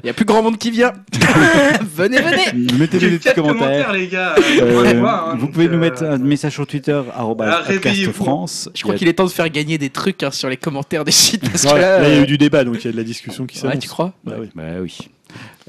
[0.03, 0.93] Il y a plus grand monde qui vient.
[1.95, 2.77] venez, venez.
[2.77, 3.91] Mettez des petits commentaires.
[3.93, 4.35] les gars.
[4.61, 7.23] Euh, hein, vous donc, pouvez nous euh, mettre un message sur Twitter, Ah,
[7.63, 8.09] réveillez-vous.
[8.11, 8.69] Upcast France.
[8.75, 11.11] Je crois qu'il est temps de faire gagner des trucs hein, sur les commentaires des
[11.11, 11.49] sites.
[11.49, 12.91] Parce que Ouais, là, Là, il y a eu du débat, donc il y a
[12.91, 13.79] de la discussion qui ouais, s'annonce.
[13.79, 14.13] tu crois?
[14.23, 14.49] Bah oui.
[14.55, 14.97] Bah oui.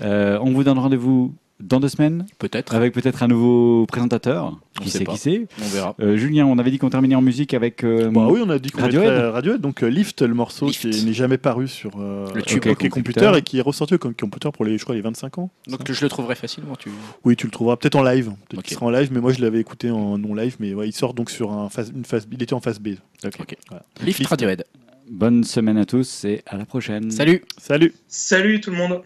[0.03, 2.75] Euh, on vous donne rendez-vous dans deux semaines Peut-être.
[2.75, 4.59] avec peut-être un nouveau présentateur.
[4.79, 5.95] On Qui sait qui c'est On verra.
[6.01, 7.83] Euh, Julien, on avait dit qu'on terminait en musique avec.
[7.83, 9.33] euh, Bah oui, on a dit qu'on Radiohead.
[9.33, 10.91] Radiohead, donc euh, Lift, le morceau Lift.
[10.91, 12.89] qui n'est jamais paru sur euh, Le tube OK Computer.
[12.91, 15.51] Computer et qui est ressorti au Computer pour les, je crois, les 25 ans.
[15.67, 16.77] Donc je le trouverai facilement.
[16.77, 16.91] Tu...
[17.25, 18.33] Oui, tu le trouveras peut-être en live.
[18.49, 20.57] Peut-être qu'il sera en live, mais moi je l'avais écouté en non live.
[20.61, 22.29] Mais ouais, il sort donc sur un phase, une phase.
[22.31, 22.89] Il était en phase B.
[23.25, 23.57] Ok.
[23.71, 23.85] Voilà.
[24.05, 24.31] Lift Lift.
[24.31, 24.65] Radiohead.
[25.11, 27.11] Bonne semaine à tous et à la prochaine.
[27.11, 27.43] Salut.
[27.59, 27.95] Salut.
[28.09, 29.01] Salut tout le monde.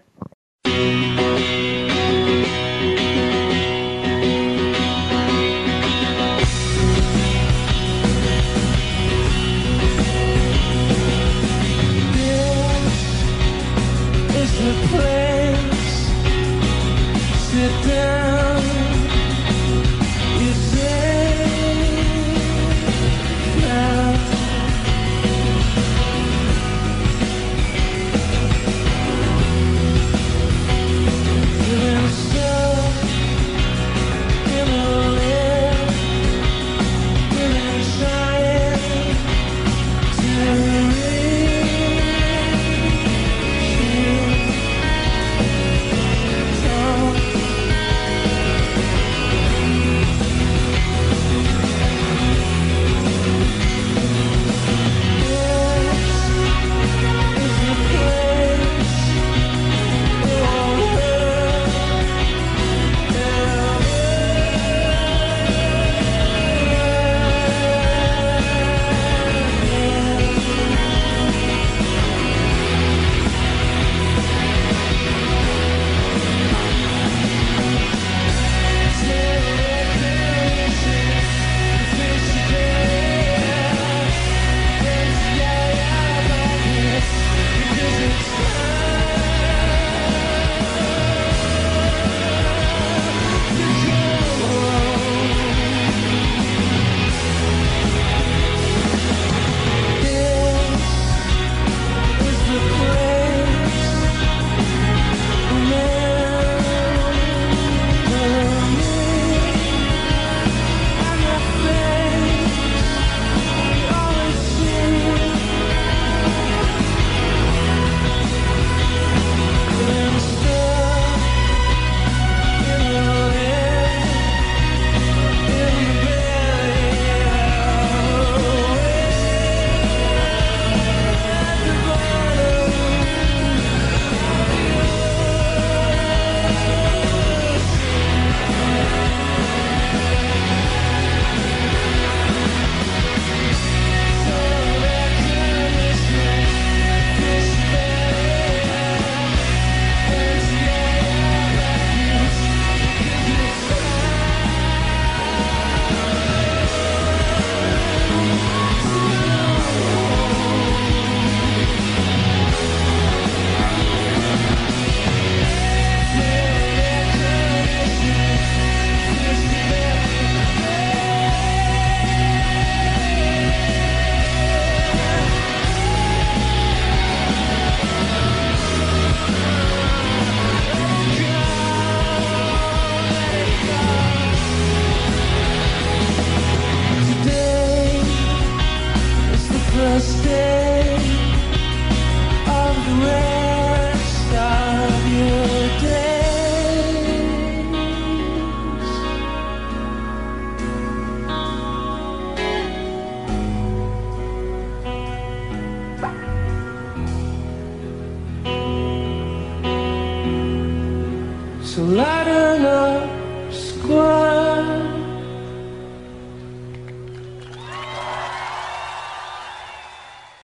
[2.10, 2.59] Is